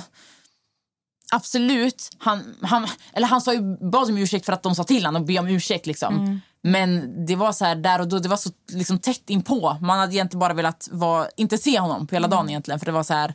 absolut, 1.31 2.09
han, 2.17 2.55
han, 2.61 2.88
eller 3.13 3.27
han 3.27 3.41
sa 3.41 3.53
ju, 3.53 3.77
bad 3.91 4.09
om 4.09 4.17
ursäkt 4.17 4.45
för 4.45 4.53
att 4.53 4.63
de 4.63 4.75
sa 4.75 4.83
till 4.83 5.05
honom 5.05 5.21
att 5.21 5.27
be 5.27 5.39
om 5.39 5.47
ursäkt. 5.47 5.85
Liksom. 5.85 6.41
Men 6.61 7.25
det 7.25 7.35
var 7.35 7.51
så 7.51 7.65
här, 7.65 7.75
där 7.75 8.01
och 8.01 8.07
då, 8.07 8.19
det 8.19 8.29
var 8.29 8.38
så 8.38 8.49
liksom, 8.71 8.99
tätt 8.99 9.29
inpå. 9.29 9.77
Man 9.81 9.99
hade 9.99 10.13
egentligen 10.15 10.39
bara 10.39 10.53
velat 10.53 10.89
vara, 10.91 11.27
inte 11.38 11.57
se 11.57 11.79
honom 11.79 12.07
på 12.07 12.15
hela 12.15 12.27
dagen 12.27 12.49
egentligen. 12.49 12.79
För 12.79 12.85
det 12.85 12.91
var 12.91 13.03
så 13.03 13.13
här, 13.13 13.33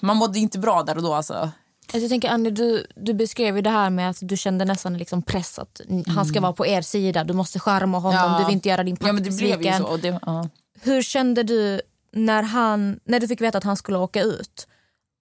man 0.00 0.16
mådde 0.16 0.38
inte 0.38 0.58
bra 0.58 0.82
där 0.82 0.96
och 0.96 1.02
då. 1.02 1.14
Alltså. 1.14 1.34
Alltså 1.34 1.98
jag 1.98 2.08
tänker, 2.10 2.28
Annie, 2.30 2.50
du, 2.50 2.86
du 2.96 3.14
beskrev 3.14 3.56
ju 3.56 3.62
det 3.62 3.70
här 3.70 3.90
med 3.90 4.10
att 4.10 4.18
du 4.20 4.36
kände 4.36 4.64
nästan 4.64 4.98
liksom 4.98 5.22
press 5.22 5.58
att 5.58 5.80
han 6.06 6.26
ska 6.26 6.40
vara 6.40 6.52
på 6.52 6.66
er 6.66 6.82
sida. 6.82 7.24
Du 7.24 7.32
måste 7.34 7.58
charma 7.58 7.98
honom, 7.98 8.20
Ja. 8.32 8.38
du 8.38 8.44
vill 8.44 8.54
inte 8.54 8.68
göra 8.68 8.84
din 8.84 8.96
Ja, 9.00 9.06
pappa 9.06 9.12
men 9.12 9.22
det 9.22 9.36
blev 9.36 9.62
ju 9.62 9.72
så. 9.72 9.84
Och 9.84 9.98
det, 9.98 10.18
ja. 10.26 10.48
Hur 10.80 11.02
kände 11.02 11.42
du 11.42 11.80
när, 12.12 12.42
han, 12.42 13.00
när 13.04 13.20
du 13.20 13.28
fick 13.28 13.40
veta 13.40 13.58
att 13.58 13.64
han 13.64 13.76
skulle 13.76 13.98
åka 13.98 14.22
ut? 14.22 14.66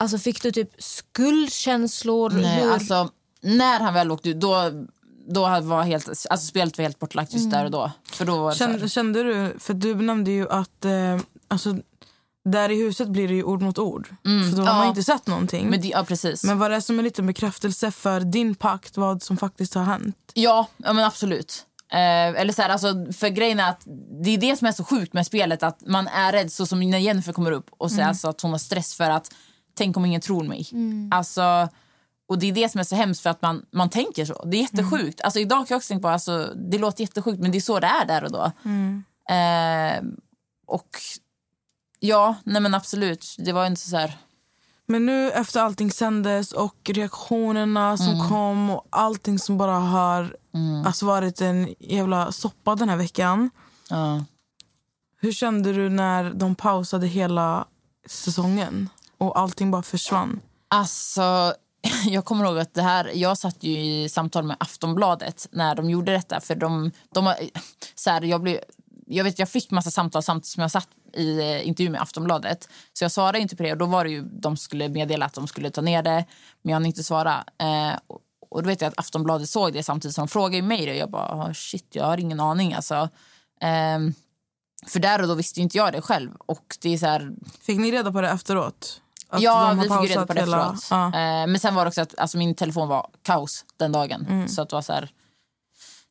Alltså 0.01 0.17
Fick 0.17 0.41
du 0.41 0.51
typ 0.51 0.69
skuldkänslor? 0.77 2.29
Nej, 2.29 2.63
Hur- 2.63 2.71
alltså, 2.71 3.09
när 3.41 3.79
han 3.79 3.93
väl 3.93 4.11
åkte 4.11 4.29
ut, 4.29 4.39
då, 4.39 4.71
då 5.27 5.41
var 5.41 5.83
helt, 5.83 6.07
alltså, 6.07 6.47
spelet 6.47 6.77
var 6.77 6.83
helt 6.83 6.99
bortlagt 6.99 7.33
just 7.33 7.51
där 7.51 7.65
och 7.65 7.71
då. 7.71 7.91
För 8.11 8.25
då 8.25 8.37
var 8.37 8.51
det 8.51 8.57
Kände, 8.57 8.89
kände 8.89 9.23
du, 9.23 9.59
för 9.59 9.73
du 9.73 9.95
nämnde 9.95 10.31
ju 10.31 10.49
att 10.49 10.85
eh, 10.85 11.19
alltså, 11.47 11.75
där 12.45 12.71
i 12.71 12.83
huset 12.83 13.07
blir 13.07 13.27
det 13.27 13.33
ju 13.33 13.43
ord 13.43 13.61
mot 13.61 13.77
ord. 13.77 14.07
För 14.23 14.57
då 14.57 14.61
har 14.61 14.69
ja. 14.69 14.77
man 14.77 14.87
inte 14.87 15.03
sett 15.03 15.27
någonting. 15.27 15.61
men 15.61 15.71
Men, 15.71 15.81
det, 15.81 15.87
ja, 15.87 16.03
precis. 16.03 16.43
vad 16.43 16.71
det 16.71 16.75
är 16.75 16.79
som 16.79 16.99
en 16.99 17.05
liten 17.05 17.27
bekräftelse 17.27 17.91
för 17.91 18.19
din 18.19 18.55
pakt, 18.55 18.97
vad 18.97 19.23
som 19.23 19.37
faktiskt 19.37 19.73
har 19.73 19.83
hänt. 19.83 20.17
Ja, 20.33 20.67
ja 20.77 20.93
men 20.93 21.05
absolut. 21.05 21.65
Eh, 21.91 22.41
eller 22.41 22.53
så 22.53 22.61
här, 22.61 22.69
alltså, 22.69 23.05
för 23.13 23.29
grejen 23.29 23.59
är 23.59 23.69
att 23.69 23.81
det 24.23 24.29
är 24.29 24.37
det 24.37 24.57
som 24.57 24.67
är 24.67 24.71
så 24.71 24.83
sjukt 24.83 25.13
med 25.13 25.25
spelet. 25.25 25.63
Att 25.63 25.87
man 25.87 26.07
är 26.07 26.31
rädd, 26.31 26.51
så 26.51 26.65
som 26.65 26.79
när 26.79 26.97
Jennifer 26.97 27.33
kommer 27.33 27.51
upp 27.51 27.69
och 27.77 27.91
säger 27.91 28.07
alltså, 28.07 28.29
att 28.29 28.41
hon 28.41 28.51
har 28.51 28.57
stress 28.57 28.95
för 28.95 29.09
att 29.09 29.31
tänk 29.73 29.97
om 29.97 30.05
ingen 30.05 30.21
tror 30.21 30.43
mig. 30.43 30.67
Alltså, 31.11 31.69
och 32.27 32.39
det 32.39 32.47
är 32.47 32.51
det 32.53 32.69
som 32.71 32.79
är 32.79 32.83
så 32.83 32.95
hemskt 32.95 33.21
för 33.21 33.29
att 33.29 33.41
man, 33.41 33.65
man 33.71 33.89
tänker 33.89 34.25
så. 34.25 34.45
Det 34.45 34.57
är 34.57 34.61
jättesjukt. 34.61 35.21
Alltså, 35.21 35.39
idag 35.39 35.67
kan 35.67 35.75
jag 35.75 35.77
också 35.77 35.87
tänka 35.87 36.01
på, 36.01 36.07
alltså, 36.09 36.53
det 36.71 36.77
låter 36.77 37.01
jättesjukt 37.01 37.39
men 37.39 37.51
det 37.51 37.57
är 37.57 37.61
så 37.61 37.79
det 37.79 37.87
är 37.87 38.05
där 38.05 38.23
och 38.23 38.31
då. 38.31 38.51
Eh, 39.33 40.03
och 40.67 40.89
ja, 41.99 42.35
nej 42.43 42.61
men 42.61 42.75
absolut. 42.75 43.35
Det 43.39 43.51
var 43.51 43.65
inte 43.65 43.81
så 43.81 43.97
här... 43.97 44.17
Men 44.85 45.05
nu 45.05 45.31
efter 45.31 45.59
allting 45.61 45.91
sändes 45.91 46.51
och 46.51 46.75
reaktionerna 46.93 47.97
som 47.97 48.13
Mm. 48.15 48.29
kom 48.29 48.69
och 48.69 48.87
allting 48.89 49.39
som 49.39 49.57
bara 49.57 49.79
har 49.79 50.35
alltså, 50.85 51.05
varit 51.05 51.41
en 51.41 51.75
jävla 51.79 52.31
soppa 52.31 52.75
den 52.75 52.89
här 52.89 52.97
veckan. 52.97 53.49
Ja. 53.89 54.25
Hur 55.21 55.31
kände 55.31 55.73
du 55.73 55.89
när 55.89 56.33
de 56.33 56.55
pausade 56.55 57.07
hela 57.07 57.65
säsongen 58.07 58.89
och 59.21 59.39
allting 59.39 59.71
bara 59.71 59.81
försvann? 59.81 60.39
Alltså, 60.67 61.53
jag 62.05 62.25
kommer 62.25 62.45
ihåg 62.45 62.57
att 62.59 62.73
det 62.73 62.81
här, 62.81 63.11
jag 63.15 63.37
satt 63.37 63.63
ju 63.63 63.79
i 63.79 64.09
samtal 64.09 64.43
med 64.43 64.57
Aftonbladet 64.59 65.47
när 65.51 65.75
de 65.75 65.89
gjorde 65.89 66.11
detta. 66.11 66.39
För 66.39 66.55
de, 66.55 66.91
de 67.13 67.33
så 67.95 68.09
här, 68.09 68.21
jag, 68.21 68.41
blev, 68.41 68.59
jag, 69.07 69.23
vet, 69.23 69.39
jag 69.39 69.49
fick 69.49 69.71
massa 69.71 69.91
samtal 69.91 70.23
samtidigt 70.23 70.45
som 70.47 70.61
jag 70.61 70.71
satt 70.71 70.87
i 71.13 71.39
eh, 71.39 71.67
intervju 71.67 71.89
med 71.91 72.01
Aftonbladet. 72.01 72.69
Så 72.93 73.03
jag 73.03 73.11
svarade 73.11 73.39
inte 73.39 73.55
på 73.55 73.63
det. 73.63 73.71
Och 73.71 73.77
då 73.77 73.85
var 73.85 74.03
det 74.03 74.09
ju, 74.11 74.21
de 74.21 74.57
skulle 74.57 74.89
meddela 74.89 75.25
att 75.25 75.33
de 75.33 75.47
skulle 75.47 75.69
ta 75.71 75.81
ner 75.81 76.03
det, 76.03 76.25
men 76.61 76.69
jag 76.69 76.75
hann 76.75 76.85
inte 76.85 77.03
svara. 77.03 77.43
Eh, 77.57 77.99
och, 78.07 78.19
och 78.49 78.63
då 78.63 78.67
vet 78.67 78.81
jag 78.81 78.87
att 78.87 78.99
Aftonbladet 78.99 79.49
såg 79.49 79.73
det 79.73 79.83
samtidigt 79.83 80.15
som 80.15 80.21
de 80.25 80.27
frågade 80.27 80.61
mig 80.61 80.85
det. 80.85 80.95
Jag 80.95 81.11
bara, 81.11 81.27
"Ah, 81.27 81.53
shit, 81.53 81.87
jag 81.91 82.05
har 82.05 82.17
ingen 82.17 82.39
aning. 82.39 82.73
Alltså. 82.73 83.09
Ehm, 83.61 84.13
För 84.87 84.99
där 84.99 85.21
och 85.21 85.27
då 85.27 85.33
visste 85.35 85.61
inte 85.61 85.77
jag 85.77 85.93
det 85.93 86.01
själv. 86.01 86.31
Och 86.37 86.77
det 86.81 86.93
är 86.93 86.97
så 86.97 87.05
här, 87.05 87.31
Fick 87.61 87.79
ni 87.79 87.91
reda 87.91 88.11
på 88.11 88.21
det 88.21 88.29
efteråt? 88.29 89.01
Att 89.31 89.41
ja, 89.41 89.73
vi 89.73 89.81
fick 89.81 90.09
reda 90.11 90.25
på 90.27 90.33
det 90.33 90.39
hela- 90.39 90.73
efteråt. 90.73 90.87
Ja. 90.89 91.05
Eh, 91.05 91.47
men 91.47 91.59
sen 91.59 91.75
var 91.75 91.85
det 91.85 91.89
också 91.89 92.01
att 92.01 92.19
alltså, 92.19 92.37
min 92.37 92.55
telefon 92.55 92.87
var 92.87 93.09
kaos 93.23 93.65
den 93.77 93.91
dagen. 93.91 94.25
Mm. 94.29 94.47
Så 94.47 94.61
att 94.61 94.69
det 94.69 94.75
var 94.75 94.81
så 94.81 94.93
här, 94.93 95.09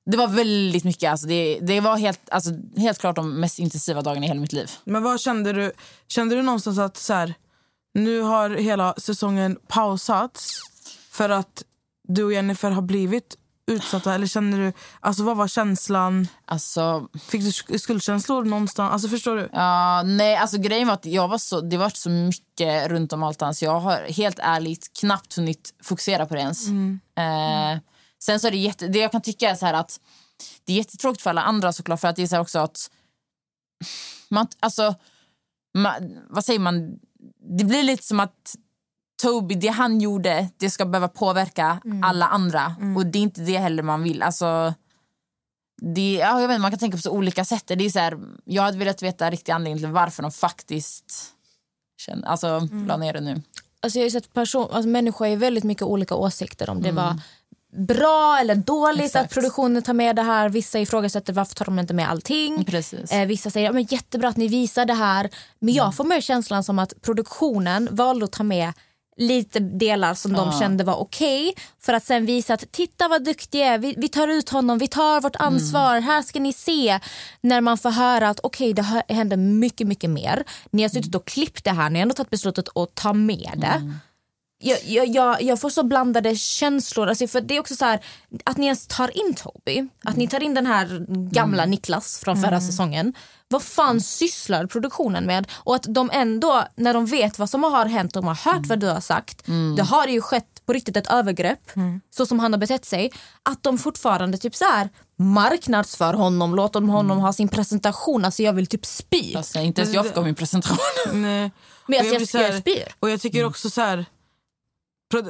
det 0.07 0.17
var 0.17 0.29
väldigt 0.29 0.85
mycket. 0.85 1.11
Alltså, 1.11 1.27
det, 1.27 1.59
det 1.63 1.81
var 1.81 1.97
helt, 1.97 2.31
alltså, 2.31 2.51
helt 2.77 2.99
klart 2.99 3.17
de 3.17 3.41
mest 3.41 3.59
intensiva 3.59 4.03
dagarna 4.03 4.27
i 4.27 4.29
hela 4.29 4.41
mitt 4.41 4.53
liv. 4.53 4.71
Men 4.85 5.03
vad 5.03 5.21
kände 5.21 5.53
du? 5.53 5.73
Kände 6.09 6.35
du 6.37 6.43
någonstans 6.43 6.79
att 6.79 6.97
så 6.97 7.15
här, 7.15 7.35
nu 7.95 8.21
har 8.21 8.51
hela 8.51 8.95
säsongen 8.99 9.59
pausats 9.69 10.61
för 11.11 11.31
att 11.31 11.65
du 12.09 12.25
och 12.25 12.33
Jennifer 12.33 12.71
har 12.71 12.83
blivit 12.83 13.37
utsatta? 13.71 14.15
Eller 14.15 14.27
kände 14.27 14.57
du, 14.57 14.73
alltså 15.01 15.23
vad 15.23 15.37
var 15.37 15.49
känslan? 15.49 16.29
Alltså, 16.45 17.09
Fick 17.29 17.41
du 17.43 17.51
sk- 17.51 17.79
skuldkänslor 17.79 18.45
någonstans? 18.45 18.93
Alltså 18.93 19.09
förstår 19.09 19.37
du? 19.37 19.49
Ja, 19.53 20.03
nej, 20.03 20.37
alltså 20.37 20.59
grejen 20.59 20.87
var 20.89 20.95
att 20.95 21.07
jag 21.07 21.29
var 21.29 21.39
så, 21.39 21.61
det 21.61 21.77
var 21.77 21.91
så 21.91 22.11
mycket 22.11 22.89
runt 22.89 23.13
om 23.13 23.23
allt 23.23 23.43
så 23.57 23.65
jag 23.65 23.81
har 23.81 23.99
helt 24.03 24.39
ärligt 24.43 24.99
knappt 25.01 25.37
hunnit 25.37 25.75
fokusera 25.83 26.27
på 26.27 26.35
det 26.35 26.41
ens. 26.41 26.67
Eh, 27.17 27.79
sen 28.23 28.41
så 28.41 28.47
är 28.47 28.51
det 28.51 28.57
jätte, 28.57 28.89
det 28.89 28.99
jag 28.99 29.13
kan 29.13 29.23
tycka 29.23 29.51
är 29.51 29.55
så 29.55 29.67
här 29.67 29.75
att 29.75 30.01
det 30.65 30.73
är 30.73 30.77
jättetråkigt 30.77 31.23
för 31.23 31.31
alla 31.31 31.43
andra 31.43 31.73
såklart 31.73 32.01
för 32.01 32.09
att 32.09 32.17
det 32.17 32.23
är 32.23 32.27
så 32.27 32.39
också 32.39 32.59
att 32.59 32.91
man, 34.29 34.47
alltså, 34.61 34.95
man, 35.79 36.19
vad 36.31 36.45
säger 36.45 36.59
man, 36.59 36.99
det 37.59 37.65
blir 37.65 37.83
lite 37.83 38.03
som 38.07 38.21
att 38.21 38.55
Toby, 39.23 39.55
det 39.55 39.69
han 39.69 40.01
gjorde, 40.01 40.49
det 40.57 40.71
ska 40.71 40.85
behöva 40.87 41.09
påverka 41.09 41.81
alla 42.05 42.27
andra 42.27 42.75
och 42.97 43.07
det 43.07 43.19
är 43.19 43.23
inte 43.23 43.41
det 43.41 43.59
heller 43.59 43.83
man 43.83 44.03
vill. 44.03 44.23
Alltså, 44.23 44.75
det, 45.83 46.13
ja, 46.15 46.41
jag 46.41 46.49
vet, 46.49 46.55
inte, 46.55 46.63
man 46.63 46.71
kan 46.71 46.79
tänka 46.79 46.97
på 46.97 47.03
så 47.03 47.11
olika 47.11 47.45
sätt. 47.45 47.65
Det 47.67 47.85
är 47.85 47.91
så 47.91 47.99
här, 47.99 48.19
jag 48.45 48.63
hade 48.63 48.79
velat 48.79 49.03
veta 49.03 49.31
riktig 49.31 49.53
anledningen 49.53 49.79
till 49.79 49.93
varför 49.93 50.23
de 50.23 50.33
faktiskt 50.33 51.25
kände, 52.01 52.27
alltså, 52.29 52.47
Mm. 52.47 52.87
la 52.87 52.97
ner 52.97 53.13
det 53.13 53.21
nu. 53.21 53.43
Alltså 53.83 53.99
jag 53.99 54.05
har 54.05 54.11
sett 54.11 54.33
person, 54.33 54.69
alltså 54.73 54.89
människor 54.89 55.27
har 55.29 55.37
väldigt 55.37 55.65
mycket 55.65 55.83
olika 55.83 56.15
åsikter 56.15 56.71
om 56.71 56.83
det 56.83 56.93
var 56.93 57.21
bra 57.77 58.39
eller 58.41 58.55
dåligt 58.55 59.05
Exakt. 59.05 59.25
att 59.25 59.31
produktionen 59.35 59.83
tar 59.83 59.93
med 59.95 60.17
det 60.17 60.23
här. 60.23 60.49
Vissa 60.49 60.79
ifrågasätter 60.79 61.33
varför 61.33 61.55
tar 61.55 61.65
de 61.65 61.79
inte 61.79 61.95
med 61.95 62.11
allting. 62.11 62.65
Precis. 62.65 63.13
Eh, 63.13 63.27
vissa 63.27 63.51
säger 63.51 63.67
ja, 63.67 63.73
men 63.73 63.83
jättebra 63.85 64.29
att 64.29 64.37
ni 64.37 64.49
visar 64.49 64.85
det 64.85 64.95
här. 64.95 65.31
Men 65.59 65.75
jag 65.75 65.95
får 65.97 66.05
mer 66.05 66.21
känslan 66.21 66.65
som 66.65 66.79
att 66.79 66.93
produktionen 67.03 67.89
valde 67.91 68.25
att 68.25 68.33
ta 68.33 68.43
med 68.43 68.73
lite 69.21 69.61
delar 69.61 70.15
som 70.15 70.33
de 70.33 70.53
kände 70.61 70.85
var 70.85 70.95
okej. 70.97 71.55
För 71.81 71.93
att 71.93 72.05
sen 72.05 72.27
visa 72.27 72.55
att 72.55 72.73
titta 72.73 73.09
vad 73.09 73.25
duktig 73.25 73.61
är, 73.61 73.79
vi, 73.79 73.95
vi 73.97 74.09
tar 74.09 74.29
ut 74.29 74.49
honom, 74.49 74.79
vi 74.79 74.89
tar 74.89 75.21
vårt 75.21 75.37
ansvar, 75.37 76.01
här 76.01 76.23
ska 76.23 76.41
ni 76.41 76.53
se. 76.53 77.01
När 77.41 77.61
man 77.61 77.79
får 77.79 77.91
höra 77.91 78.29
att 78.29 78.41
okej 78.43 78.73
det 78.73 78.83
hä- 78.83 79.03
händer 79.09 79.37
mycket, 79.37 79.87
mycket 79.87 80.11
mer. 80.11 80.45
Ni 80.71 80.83
har 80.83 80.89
suttit 80.89 81.15
och 81.15 81.25
klippt 81.27 81.65
det 81.65 81.71
här, 81.71 81.91
ni 81.91 81.99
har 81.99 82.03
ändå 82.03 82.15
tagit 82.15 82.31
beslutet 82.31 82.69
att 82.77 82.95
ta 82.95 83.13
med 83.13 83.51
det. 83.57 83.67
Jag, 83.67 83.95
jag, 84.61 85.07
jag, 85.09 85.43
jag 85.43 85.61
får 85.61 85.71
så 85.71 85.83
blandade 85.83 86.37
känslor. 86.37 87.09
Alltså 87.09 87.27
för 87.27 87.41
det 87.41 87.57
är 87.57 87.61
också 87.61 87.77
så 87.77 87.85
här, 87.85 88.05
att 88.45 88.57
ni 88.57 88.67
ens 88.67 88.87
tar 88.87 89.17
in 89.17 89.35
Toby. 89.35 89.89
Att 90.05 90.17
ni 90.17 90.29
tar 90.29 90.43
in 90.43 90.55
den 90.55 90.67
här 90.67 91.07
gamla 91.33 91.67
Niklas 91.67 92.19
från 92.19 92.43
förra 92.43 92.61
säsongen. 92.61 93.15
Vad 93.49 93.63
fan 93.63 94.01
sysslar 94.01 94.67
produktionen 94.67 95.25
med? 95.27 95.49
Och 95.55 95.75
att 95.75 95.87
de 95.89 96.11
ändå, 96.13 96.65
när 96.77 96.95
de 96.95 97.07
vet 97.07 97.39
vad 97.39 97.51
som 97.51 97.65
har 97.65 97.87
hänt, 97.87 98.15
de 98.15 98.27
har 98.27 98.35
hört 98.35 98.67
vad 98.67 98.81
du 98.81 98.87
har 98.87 99.01
sagt. 99.01 99.43
Det 99.77 99.83
har 99.83 100.07
ju 100.07 100.21
skett 100.21 100.63
på 100.67 100.73
riktigt 100.73 100.97
ett 100.97 101.11
övergrepp, 101.13 101.71
så 102.11 102.27
som 102.27 102.39
han 102.39 102.53
har 102.53 102.59
betett 102.61 102.85
sig. 102.85 103.13
Att 103.43 103.63
de 103.63 103.79
fortfarande 103.79 104.39
typ 104.39 104.57
så 104.57 104.65
här 104.65 104.89
marknadsför 105.17 106.15
honom, 106.15 106.55
låter 106.55 106.81
honom 106.81 107.19
ha 107.19 107.33
sin 107.33 107.49
presentation. 107.49 108.25
Alltså 108.25 108.43
jag 108.43 108.53
vill 108.53 108.67
typ 108.67 108.87
spy. 108.87 109.35
Alltså, 109.37 109.59
inte 109.59 109.81
ens 109.81 109.95
jag 109.95 110.07
fick 110.07 110.17
av 110.17 110.25
min 110.25 110.35
presentation. 110.35 110.79
Nej. 111.23 111.51
Men 111.87 112.01
alltså, 112.01 112.39
jag, 112.39 112.47
jag, 112.47 112.53
här- 112.53 112.61
spyr. 112.61 112.89
Och 113.01 113.11
jag 113.11 113.21
tycker 113.21 113.45
också 113.45 113.71
så 113.71 113.81
här... 113.81 114.05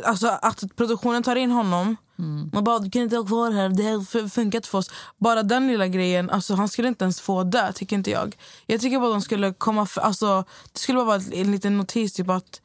Alltså 0.04 0.28
att 0.28 0.76
produktionen 0.76 1.22
tar 1.22 1.36
in 1.36 1.50
honom 1.50 1.96
och 2.52 2.62
bara 2.62 2.78
du 2.78 2.90
kan 2.90 3.02
inte 3.02 3.16
ha 3.16 3.26
kvar 3.26 3.50
här, 3.50 3.68
det 3.68 3.82
har 3.82 4.28
funkat 4.28 4.66
för 4.66 4.78
oss. 4.78 4.90
Bara 5.18 5.42
den 5.42 5.66
lilla 5.66 5.86
grejen, 5.86 6.30
alltså 6.30 6.54
han 6.54 6.68
skulle 6.68 6.88
inte 6.88 7.04
ens 7.04 7.20
få 7.20 7.44
dö 7.44 7.72
tycker 7.72 7.96
inte 7.96 8.10
jag. 8.10 8.36
Jag 8.66 8.80
tycker 8.80 9.00
bara 9.00 9.10
de 9.10 9.22
skulle 9.22 9.52
komma, 9.52 9.86
för, 9.86 10.00
alltså 10.00 10.44
det 10.72 10.78
skulle 10.78 10.96
bara 10.96 11.06
vara 11.06 11.22
en 11.32 11.52
liten 11.52 11.78
notis 11.78 12.12
typ 12.12 12.30
att 12.30 12.60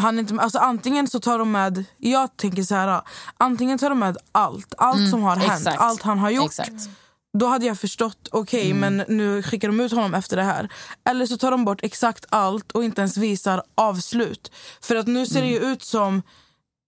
han 0.00 0.18
inte, 0.18 0.34
alltså 0.34 0.58
antingen 0.58 1.08
så 1.08 1.20
tar 1.20 1.38
de 1.38 1.52
med, 1.52 1.84
jag 1.96 2.36
tänker 2.36 2.62
så 2.62 2.74
här, 2.74 3.02
antingen 3.36 3.78
tar 3.78 3.90
de 3.90 3.98
med 3.98 4.16
allt, 4.32 4.74
allt 4.78 5.10
som 5.10 5.22
har 5.22 5.36
hänt, 5.36 5.58
exakt. 5.58 5.80
allt 5.80 6.02
han 6.02 6.18
har 6.18 6.30
gjort. 6.30 6.46
Exakt. 6.46 6.88
Då 7.32 7.46
hade 7.46 7.66
jag 7.66 7.78
förstått, 7.78 8.28
okej 8.32 8.74
men 8.74 9.04
nu 9.08 9.42
skickar 9.42 9.68
de 9.68 9.80
ut 9.80 9.92
honom 9.92 10.14
efter 10.14 10.36
det 10.36 10.42
här. 10.42 10.68
Eller 11.04 11.26
så 11.26 11.36
tar 11.36 11.50
de 11.50 11.64
bort 11.64 11.80
exakt 11.82 12.26
allt 12.28 12.72
och 12.72 12.84
inte 12.84 13.00
ens 13.00 13.16
visar 13.16 13.62
avslut. 13.74 14.52
För 14.80 14.96
att 14.96 15.06
nu 15.06 15.26
ser 15.26 15.40
det 15.40 15.48
ju 15.48 15.58
ut 15.58 15.82
som, 15.82 16.22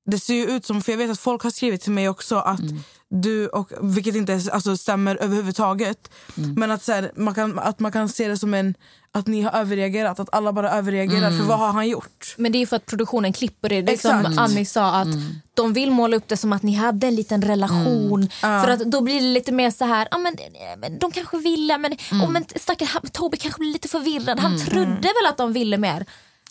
det 0.07 0.19
ser 0.19 0.35
ju 0.35 0.45
ut 0.45 0.65
som, 0.65 0.83
för 0.83 0.93
jag 0.93 0.99
vet 0.99 1.11
att 1.11 1.21
folk 1.21 1.43
har 1.43 1.51
skrivit 1.51 1.81
till 1.81 1.93
mig 1.93 2.09
också 2.09 2.37
att 2.37 2.61
du, 3.09 3.49
och, 3.49 3.73
vilket 3.81 4.15
inte 4.15 4.41
alltså, 4.53 4.77
stämmer 4.77 5.17
överhuvudtaget. 5.17 6.11
Men 6.35 6.71
att, 6.71 6.83
så 6.83 6.93
här, 6.93 7.13
man 7.17 7.35
kan, 7.35 7.59
att 7.59 7.81
man 7.81 7.93
kan 7.93 8.09
se 8.09 8.29
det 8.29 8.37
som 8.37 8.55
en, 8.55 8.75
att 9.13 9.27
ni 9.27 9.43
har 9.43 9.53
överreagerat, 9.53 10.21
att 10.21 10.29
alla 10.33 10.53
bara 10.53 10.71
överreagerar. 10.71 11.31
För 11.31 11.45
vad 11.45 11.59
har 11.59 11.73
han 11.73 11.89
gjort? 11.89 12.35
Men 12.39 12.53
det 12.53 12.63
är 12.63 12.67
för 12.67 12.77
att 12.77 12.87
produktionen 12.87 13.33
klipper 13.33 13.69
det. 13.69 13.83
Det 13.83 13.93
är 13.93 13.97
som 13.97 14.21
Exakt. 14.21 14.39
Annie 14.39 14.65
sa, 14.65 14.91
att 14.91 15.09
de 15.55 15.73
vill 15.73 15.91
måla 15.91 16.17
upp 16.17 16.29
det 16.29 16.37
som 16.37 16.53
att 16.53 16.63
ni 16.63 16.75
hade 16.75 17.07
en 17.07 17.15
liten 17.15 17.43
relation. 17.43 18.29
För 18.41 18.69
att 18.69 18.81
då 18.81 19.01
blir 19.01 19.15
det 19.15 19.27
lite 19.27 19.53
mer 19.53 19.71
så 19.71 19.85
här, 19.85 20.09
ah, 20.11 20.19
men, 20.19 20.99
de 20.99 21.13
kanske 21.13 21.39
ville, 21.39 21.79
men, 21.79 21.93
oh, 22.13 22.31
men 22.31 22.45
stackars 22.57 22.97
Toby 23.13 23.37
kanske 23.37 23.59
blir 23.59 23.73
lite 23.73 23.89
förvirrad. 23.89 24.41
Han 24.41 24.59
trodde 24.59 25.01
väl 25.01 25.27
att 25.29 25.37
de 25.37 25.53
ville 25.53 25.79
mer. 25.79 26.07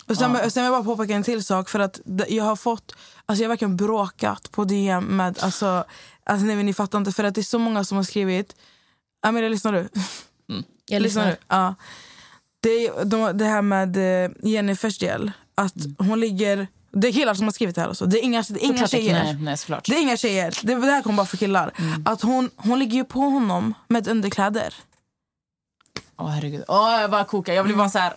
Och 0.10 0.18
sen, 0.18 0.52
sen 0.52 0.64
vill 0.64 0.74
jag 0.74 0.84
bara 0.84 0.96
påpeka 0.96 1.14
en 1.16 1.24
till 1.24 1.44
sak. 1.44 1.70
För 1.70 1.80
att 1.80 2.00
jag 2.28 2.44
har 2.44 2.56
fått, 2.56 2.96
alltså 3.26 3.44
jag 3.44 3.48
har 3.48 3.50
verkligen 3.50 3.78
bråkat 3.78 4.52
på 4.52 4.64
DM 4.64 5.04
med, 5.04 5.40
alltså, 5.42 5.84
alltså 6.24 6.46
nej, 6.46 6.56
men 6.56 6.66
ni 6.66 6.74
fattar 6.74 6.98
inte. 6.98 7.12
För 7.12 7.24
att 7.24 7.36
det 7.36 7.42
är 7.42 7.44
så 7.44 7.60
många 7.60 7.84
som 7.84 7.98
har 7.98 8.04
skrivit, 8.04 8.56
Amelia 9.22 9.50
lyssnar 9.56 9.74
du? 9.74 9.90
Jag 10.90 11.02
Lyssnar 11.02 11.26
lyssnar. 11.26 11.28
du? 11.28 11.38
Ja. 11.48 11.76
Det, 12.62 12.92
de, 13.04 13.38
det 13.38 13.46
här 13.46 13.62
med 13.62 13.98
eh, 14.26 14.32
Jennifers 14.44 14.98
del, 14.98 15.32
att 15.56 15.74
hon 15.98 16.20
ligger, 16.20 16.68
det 16.92 17.08
är 17.08 17.12
killar 17.12 17.34
som 17.34 17.46
har 17.46 17.52
skrivit 17.52 17.76
det 17.76 17.82
här 17.82 17.88
alltså. 17.88 18.06
Det 18.06 18.20
är 18.20 18.24
inga, 18.24 18.44
det 18.50 18.66
är 18.66 18.68
inga 18.70 18.88
tjejer. 18.88 19.24
Nej. 19.40 19.58
Det 19.86 19.96
är 19.96 20.02
inga 20.02 20.18
tjejer, 20.18 20.54
det, 20.64 20.76
det 20.76 20.92
här 20.92 21.02
kommer 21.02 21.18
bara 21.18 21.26
för 21.26 21.38
killar. 21.38 21.74
Att 22.06 22.22
hon, 22.22 22.50
hon 22.56 22.80
ligger 22.80 22.98
ju 22.98 23.04
på 23.06 23.20
honom 23.20 23.74
med 23.88 24.08
underkläder. 24.08 24.74
Åh 26.18 26.30
herregud. 26.30 26.64
Åh, 26.68 27.02
jag 27.02 27.12
bara 27.12 27.24
kokar. 27.26 27.54
Jag 27.54 27.66
blir 27.66 27.76
bara 27.76 27.90
så 27.90 28.00
här... 28.00 28.14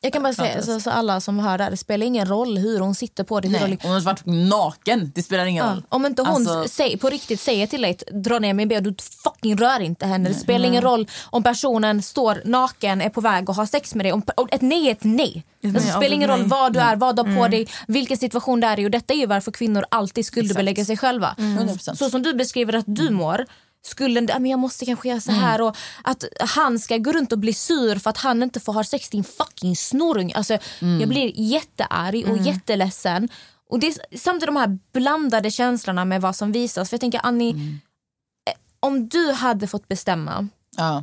Jag 0.00 0.12
kan 0.12 0.22
bara 0.22 0.32
säga, 0.32 0.62
så, 0.62 0.80
så 0.80 0.90
alla 0.90 1.20
som 1.20 1.38
hör 1.38 1.58
det 1.58 1.64
här, 1.64 1.70
det 1.70 1.76
spelar 1.76 2.06
ingen 2.06 2.26
roll 2.28 2.58
hur 2.58 2.80
hon 2.80 2.94
sitter 2.94 3.24
på 3.24 3.40
det. 3.40 3.48
Hur 3.48 3.68
Nej, 3.68 3.78
hon, 3.82 3.92
har 3.92 4.00
varit 4.00 4.22
naken. 4.26 5.12
Det 5.14 5.22
spelar 5.22 5.44
ingen 5.46 5.64
Ja, 5.66 5.72
roll. 5.72 5.82
om 5.88 6.06
inte 6.06 6.22
hon 6.22 6.48
Alltså- 6.48 6.68
säger, 6.68 6.96
på 6.96 7.10
riktigt 7.10 7.40
säger 7.40 7.66
till 7.66 7.82
dig 7.82 7.96
dra 8.12 8.38
ner 8.38 8.54
min 8.54 8.68
ben, 8.68 8.82
du 8.84 8.94
fucking 9.24 9.56
rör 9.56 9.80
inte 9.80 10.06
henne. 10.06 10.28
Det 10.28 10.34
spelar 10.34 10.66
ingen 10.68 10.82
roll 10.82 11.06
om 11.30 11.42
personen 11.42 12.02
står 12.02 12.42
naken, 12.44 13.00
är 13.00 13.08
på 13.08 13.20
väg 13.20 13.48
och 13.48 13.54
har 13.54 13.66
sex 13.66 13.94
med 13.94 14.04
dig. 14.04 14.12
Om, 14.12 14.22
ett 14.50 14.62
nej 14.62 14.86
är 14.88 14.92
ett 14.92 15.04
nej. 15.04 15.44
nej, 15.60 15.74
Alltså, 15.76 15.86
det 15.90 15.96
spelar 15.96 16.16
ingen 16.16 16.28
roll 16.30 16.40
nej. 16.40 16.48
vad 16.48 16.72
du 16.72 16.78
är, 16.80 16.96
vad 16.96 17.16
du 17.16 17.22
har 17.22 17.36
på 17.36 17.48
dig, 17.48 17.68
vilken 17.88 18.16
situation 18.16 18.60
det 18.60 18.66
är 18.66 18.80
i. 18.80 18.86
Och 18.86 18.90
detta 18.90 19.14
är 19.14 19.18
ju 19.18 19.26
varför 19.26 19.52
kvinnor 19.52 19.84
alltid 19.88 20.26
skuldbelägger 20.26 20.84
sig 20.84 20.96
själva. 20.96 21.34
100%. 21.38 21.94
Så 21.98 22.10
som 22.10 22.22
du 22.22 22.34
beskriver 22.34 22.72
att 22.72 22.84
du 22.88 23.10
mår, 23.10 23.46
skulden, 23.82 24.28
"Ah, 24.32 24.38
men 24.38 24.50
jag 24.50 24.60
måste 24.60 24.86
kanske 24.86 25.08
göra 25.08 25.20
så 25.20 25.32
här 25.32 25.60
och 25.60 25.76
att 26.04 26.24
han 26.40 26.78
ska 26.78 26.96
gå 26.96 27.12
runt 27.12 27.32
och 27.32 27.38
bli 27.38 27.52
sur 27.54 27.96
för 27.98 28.10
att 28.10 28.16
han 28.18 28.42
inte 28.42 28.60
får 28.60 28.72
ha 28.72 28.84
sex 28.84 29.10
din 29.10 29.24
fucking 29.24 29.76
snorung. 29.76 30.32
Alltså, 30.34 30.58
Jag 31.00 31.08
blir 31.08 31.32
jättearg 31.40 32.30
och 32.30 32.36
jätteledsen. 32.38 33.28
Och 33.70 33.78
det 33.78 33.86
är 33.86 34.16
samtidigt 34.18 34.46
de 34.46 34.56
här 34.56 34.78
blandade 34.92 35.50
känslorna 35.50 36.04
med 36.04 36.20
vad 36.22 36.36
som 36.36 36.52
visas. 36.52 36.88
För 36.88 36.94
jag 36.94 37.00
tänker 37.00 37.20
Annie, 37.22 37.50
eh, 38.50 38.54
om 38.80 39.08
du 39.08 39.32
hade 39.32 39.66
fått 39.66 39.88
bestämma 39.88 40.48
Ja. 40.76 41.02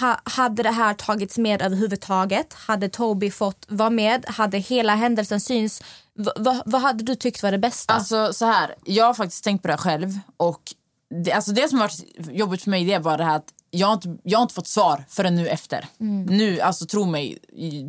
ha, 0.00 0.20
hade 0.24 0.62
det 0.62 0.70
här 0.70 0.94
tagits 0.94 1.38
med 1.38 1.62
överhuvudtaget? 1.62 2.54
Hade 2.54 2.88
Toby 2.88 3.30
fått 3.30 3.66
vara 3.68 3.90
med? 3.90 4.24
Hade 4.28 4.58
hela 4.58 4.94
händelsen 4.94 5.40
syns? 5.40 5.82
V- 6.18 6.30
vad- 6.36 6.62
vad 6.66 6.80
hade 6.80 7.04
du 7.04 7.14
tyckt 7.14 7.42
var 7.42 7.52
det 7.52 7.58
bästa? 7.58 7.94
Alltså 7.94 8.32
så 8.32 8.44
här, 8.46 8.74
jag 8.84 9.04
har 9.04 9.14
faktiskt 9.14 9.44
tänkt 9.44 9.62
på 9.62 9.68
det 9.68 9.72
här 9.74 9.78
själv. 9.78 10.18
Och 10.36 10.62
det, 11.22 11.32
alltså 11.32 11.52
det 11.52 11.68
som 11.68 11.78
har 11.78 11.88
varit 11.88 12.36
jobbigt 12.36 12.62
för 12.62 12.70
mig 12.70 12.84
det 12.84 12.92
är 12.92 13.00
bara 13.00 13.16
det 13.16 13.24
här 13.24 13.36
att 13.36 13.48
jag 13.70 13.86
har 13.86 13.94
inte, 13.94 14.16
jag 14.22 14.38
har 14.38 14.42
inte 14.42 14.54
fått 14.54 14.68
svar 14.68 15.04
förrän 15.08 15.34
nu 15.34 15.48
efter. 15.48 15.86
Nu, 16.26 16.60
alltså 16.60 16.86
tro 16.86 17.06
mig, 17.06 17.38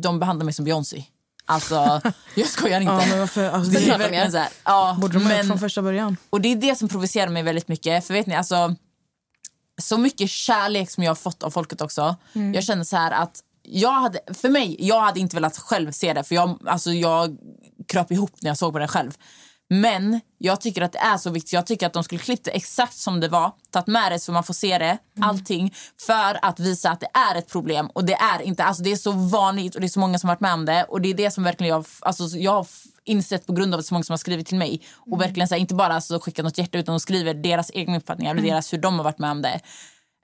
de 0.02 0.18
behandlar 0.18 0.44
mig 0.44 0.54
som 0.54 0.64
Beyoncé. 0.64 1.04
Alltså, 1.44 2.00
jag 2.34 2.46
skojar 2.46 2.80
inte. 2.80 2.92
Ja, 2.92 3.06
men 3.08 3.18
varför, 3.18 3.50
alltså, 3.50 3.72
det 3.72 3.78
det 3.78 3.90
är 3.90 3.98
verkligen 3.98 4.32
så 4.32 4.38
här, 4.38 4.48
ja, 4.64 4.96
borde 5.00 5.12
de 5.12 5.22
ha 5.22 5.28
men, 5.28 5.46
från 5.46 5.58
första 5.58 5.82
början. 5.82 6.16
och 6.30 6.40
det 6.40 6.52
är 6.52 6.56
det 6.56 6.78
som 6.78 6.88
provocerar 6.88 7.28
mig 7.30 7.42
väldigt 7.42 7.68
mycket. 7.68 8.06
För 8.06 8.14
vet 8.14 8.26
ni, 8.26 8.34
alltså 8.34 8.74
så 9.82 9.98
mycket 9.98 10.30
kärlek 10.30 10.90
som 10.90 11.02
jag 11.02 11.10
har 11.10 11.16
fått 11.16 11.42
av 11.42 11.50
folket 11.50 11.80
också. 11.80 12.16
Jag 12.54 12.64
känner 12.64 12.84
så 12.84 12.96
här 12.96 13.10
att 13.10 13.42
jag 13.62 13.92
hade, 13.92 14.20
för 14.34 14.48
mig, 14.48 14.76
jag 14.78 15.00
hade 15.00 15.20
inte 15.20 15.36
velat 15.36 15.58
själv 15.58 15.92
se 15.92 16.12
det 16.12 16.24
för 16.24 16.34
jag, 16.34 16.58
alltså 16.66 16.92
jag 16.92 17.36
kröp 17.88 18.12
ihop 18.12 18.32
när 18.42 18.50
jag 18.50 18.58
såg 18.58 18.72
på 18.72 18.78
det 18.78 18.88
själv. 18.88 19.12
Men 19.68 20.20
jag 20.38 20.60
tycker 20.60 20.82
att 20.82 20.92
det 20.92 20.98
är 20.98 21.16
så 21.16 21.30
viktigt. 21.30 21.52
Jag 21.52 21.66
tycker 21.66 21.86
att 21.86 21.92
de 21.92 22.04
skulle 22.04 22.18
klippt 22.18 22.44
det 22.44 22.50
exakt 22.50 22.96
som 22.96 23.20
det 23.20 23.28
var. 23.28 23.52
Tagit 23.70 23.86
med 23.86 24.12
det 24.12 24.18
så 24.18 24.32
man 24.32 24.44
får 24.44 24.54
se 24.54 24.78
det. 24.78 24.98
Allting. 25.20 25.74
För 26.06 26.38
att 26.44 26.60
visa 26.60 26.90
att 26.90 27.00
det 27.00 27.08
är 27.14 27.38
ett 27.38 27.48
problem. 27.48 27.86
Och 27.86 28.04
det 28.04 28.14
är 28.14 28.42
inte. 28.42 28.64
Alltså 28.64 28.82
det 28.82 28.92
är 28.92 28.96
så 28.96 29.12
vanligt 29.12 29.74
och 29.74 29.80
det 29.80 29.86
är 29.86 29.88
så 29.88 30.00
många 30.00 30.18
som 30.18 30.28
har 30.28 30.34
varit 30.34 30.40
med 30.40 30.52
om 30.54 30.64
det. 30.64 30.84
Och 30.84 31.00
det 31.00 31.08
är 31.08 31.14
det 31.14 31.30
som 31.30 31.44
verkligen 31.44 31.74
jag, 31.74 31.86
alltså 32.00 32.38
jag 32.38 32.52
har 32.52 32.66
insett 33.04 33.46
på 33.46 33.52
grund 33.52 33.74
av 33.74 33.80
att 33.80 33.86
så 33.86 33.94
många 33.94 34.04
som 34.04 34.12
har 34.12 34.18
skrivit 34.18 34.46
till 34.46 34.58
mig. 34.58 34.80
Och 34.94 35.20
verkligen 35.20 35.48
så 35.48 35.54
här, 35.54 35.60
inte 35.60 35.74
bara 35.74 35.94
alltså, 35.94 36.20
skickat 36.20 36.44
något 36.44 36.58
hjärta 36.58 36.78
utan 36.78 36.92
de 36.92 37.00
skriver 37.00 37.34
deras 37.34 37.70
egna 37.74 37.96
uppfattningar. 37.96 38.34
och 38.34 38.42
Deras, 38.42 38.72
hur 38.72 38.78
de 38.78 38.96
har 38.96 39.04
varit 39.04 39.18
med 39.18 39.30
om 39.30 39.42
det. 39.42 39.60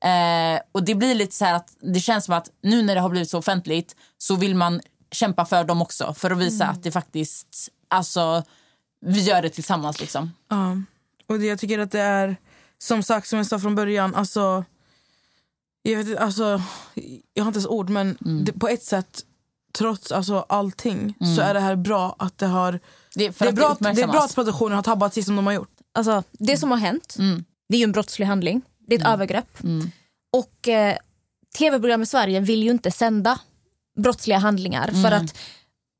Eh, 0.05 0.61
och 0.73 0.83
det 0.85 0.95
blir 0.95 1.15
lite 1.15 1.35
så 1.35 1.45
här 1.45 1.55
att 1.55 1.77
det 1.81 2.01
känns 2.01 2.25
som 2.25 2.35
att 2.35 2.49
nu 2.63 2.83
när 2.83 2.95
det 2.95 3.01
har 3.01 3.09
blivit 3.09 3.31
så 3.31 3.39
offentligt 3.39 3.97
så 4.19 4.37
vill 4.37 4.55
man 4.55 4.81
kämpa 5.11 5.45
för 5.45 5.65
dem 5.65 5.83
också. 5.83 6.15
För 6.15 6.31
att 6.31 6.39
visa 6.39 6.67
att 6.67 6.83
det 6.83 6.91
faktiskt, 6.91 7.69
alltså 7.91 8.43
vi 9.03 9.21
gör 9.21 9.43
det 9.43 9.51
tillsammans 9.51 10.01
liksom. 10.01 10.31
Ja. 10.49 10.77
Och 11.27 11.39
det, 11.39 11.47
jag 11.47 11.59
tycker 11.59 11.79
att 11.79 11.91
det 11.91 12.01
är, 12.01 12.37
som 12.79 13.03
sagt, 13.03 13.29
som 13.29 13.37
jag 13.37 13.47
sa 13.47 13.59
från 13.59 13.75
början, 13.75 14.15
alltså... 14.15 14.65
Jag, 15.83 15.97
vet, 15.97 16.07
inte, 16.09 16.21
alltså, 16.21 16.63
jag 17.35 17.45
har 17.45 17.49
inte 17.49 17.57
ens 17.59 17.67
ord, 17.67 17.91
men 17.91 18.17
Mm. 18.25 18.45
det, 18.45 18.53
på 18.53 18.69
ett 18.69 18.83
sätt, 18.83 19.21
trots 19.79 20.13
alltså, 20.13 20.47
allting, 20.49 21.15
så 21.37 21.41
är 21.43 21.55
det 21.55 21.61
här 21.61 21.77
bra 21.77 22.17
att 22.19 22.39
det 22.39 22.47
har... 22.47 22.81
Det, 23.15 23.25
är 23.27 23.35
Det 23.39 23.49
är, 23.49 23.53
bra, 23.53 23.71
att- 23.73 23.79
det 23.97 24.03
är 24.03 24.07
bra 24.09 24.21
att 24.25 24.35
produktionen 24.35 24.77
har 24.77 24.83
tabbat 24.83 25.15
sig 25.15 25.23
som 25.23 25.37
de 25.37 25.47
har 25.47 25.53
gjort. 25.53 25.71
Alltså, 25.95 26.23
det 26.33 26.57
som 26.57 26.71
har 26.71 26.79
hänt 26.79 27.17
Mm. 27.19 27.45
det 27.69 27.77
är 27.77 27.79
ju 27.79 27.85
en 27.85 27.93
brottslig 27.93 28.27
handling. 28.27 28.63
Det 28.87 28.95
är 28.95 29.01
ett 29.01 29.07
övergrepp. 29.07 29.59
Och 30.33 30.69
eh, 30.69 30.97
tv-program 31.59 32.03
i 32.03 32.07
Sverige 32.07 32.41
vill 32.41 32.63
ju 32.63 32.71
inte 32.71 32.91
sända 32.91 33.39
brottsliga 33.97 34.39
handlingar. 34.39 34.89
För 35.03 35.11
att 35.13 35.39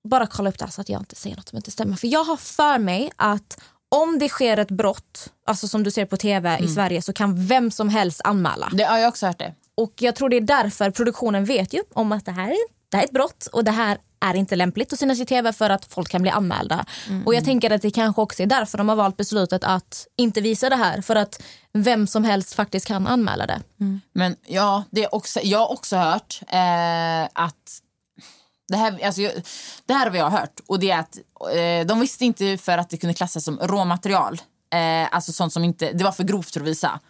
Bara 0.09 0.27
kolla 0.27 0.51
upp 0.51 0.59
det 0.59 0.65
här 0.65 0.73
så 0.73 0.81
att 0.81 0.89
jag 0.89 1.01
inte 1.01 1.17
säger 1.17 1.37
något 1.37 1.49
som 1.49 1.57
inte 1.57 1.71
stämmer. 1.71 1.97
För 1.97 2.07
jag 2.09 2.25
har 2.25 2.37
för 2.37 2.79
mig 2.79 3.13
att 3.17 3.61
om 3.89 4.19
det 4.19 4.29
sker 4.29 4.57
ett 4.57 4.71
brott, 4.71 5.29
alltså 5.47 5.69
som 5.69 5.83
du 5.83 5.91
ser 5.91 6.07
på 6.07 6.17
tv 6.17 6.59
i 6.59 6.69
Sverige, 6.69 7.03
så 7.03 7.13
kan 7.13 7.47
vem 7.47 7.71
som 7.71 7.89
helst 7.89 8.21
anmäla. 8.25 8.71
Det 8.73 8.85
har 8.85 8.99
jag 8.99 9.09
också 9.09 9.27
hört 9.27 9.39
det. 9.39 9.55
Och 9.75 9.93
jag 9.99 10.17
tror 10.17 10.29
det 10.29 10.37
är 10.37 10.41
därför 10.41 10.91
produktionen 10.91 11.45
vet 11.45 11.75
ju 11.75 11.83
om 11.95 12.13
att 12.13 12.25
det 12.25 12.33
här 12.33 12.49
är, 12.49 12.57
det 12.91 12.97
här 12.97 13.05
är 13.05 13.07
ett 13.07 13.13
brott 13.13 13.47
och 13.53 13.65
det 13.65 13.71
här 13.71 13.99
är 14.21 14.35
inte 14.35 14.57
lämpligt 14.57 14.93
att 14.93 14.99
synas 14.99 15.21
i 15.21 15.25
tv 15.27 15.53
för 15.53 15.71
att 15.71 15.85
folk 15.85 16.09
kan 16.09 16.23
bli 16.23 16.31
anmälda. 16.31 16.85
Och 17.27 17.35
jag 17.35 17.45
tänker 17.45 17.71
att 17.71 17.83
det 17.83 17.91
kanske 17.91 18.23
också 18.23 18.43
är 18.43 18.47
därför 18.47 18.79
de 18.79 18.89
har 18.89 18.97
valt 18.97 19.17
beslutet 19.17 19.65
att 19.65 20.07
inte 20.17 20.41
visa 20.41 20.69
det 20.71 20.77
här. 20.77 21.01
För 21.01 21.17
att 21.17 21.43
vem 21.73 22.07
som 22.07 22.25
helst 22.25 22.55
faktiskt 22.55 22.87
kan 22.87 23.07
anmäla 23.07 23.47
det. 23.47 23.61
Men 24.13 24.37
ja, 24.47 24.85
det 24.91 25.05
är 25.05 25.15
också, 25.15 25.41
jag 25.43 25.59
har 25.59 25.73
också 25.73 25.97
hört 25.97 26.41
eh, 26.49 27.23
att 27.33 27.82
det 28.69 28.77
här, 28.77 29.05
alltså, 29.05 29.23
det 29.87 29.95
här 29.95 30.11
har 30.11 30.17
jag 30.17 30.31
hört. 30.31 30.61
Och 30.67 30.81
det 30.81 30.91
är 30.91 30.99
att 30.99 31.17
eh, 31.55 31.87
De 31.87 32.01
visste 32.01 32.25
inte 32.25 32.59
för 32.59 32.79
att 32.79 32.91
det 32.91 32.97
kunde 32.97 33.15
klassas 33.15 33.45
som 33.45 33.59
råmaterial. 33.59 34.41
Eh, 34.75 35.15
alltså 35.15 35.33
sånt 35.33 35.53
som 35.53 35.65
inte, 35.65 35.93
det 35.93 36.05
var 36.05 36.13
för 36.13 36.25
grovt 36.25 36.53
för 36.53 36.61
att 36.61 36.67
visa. 36.67 37.01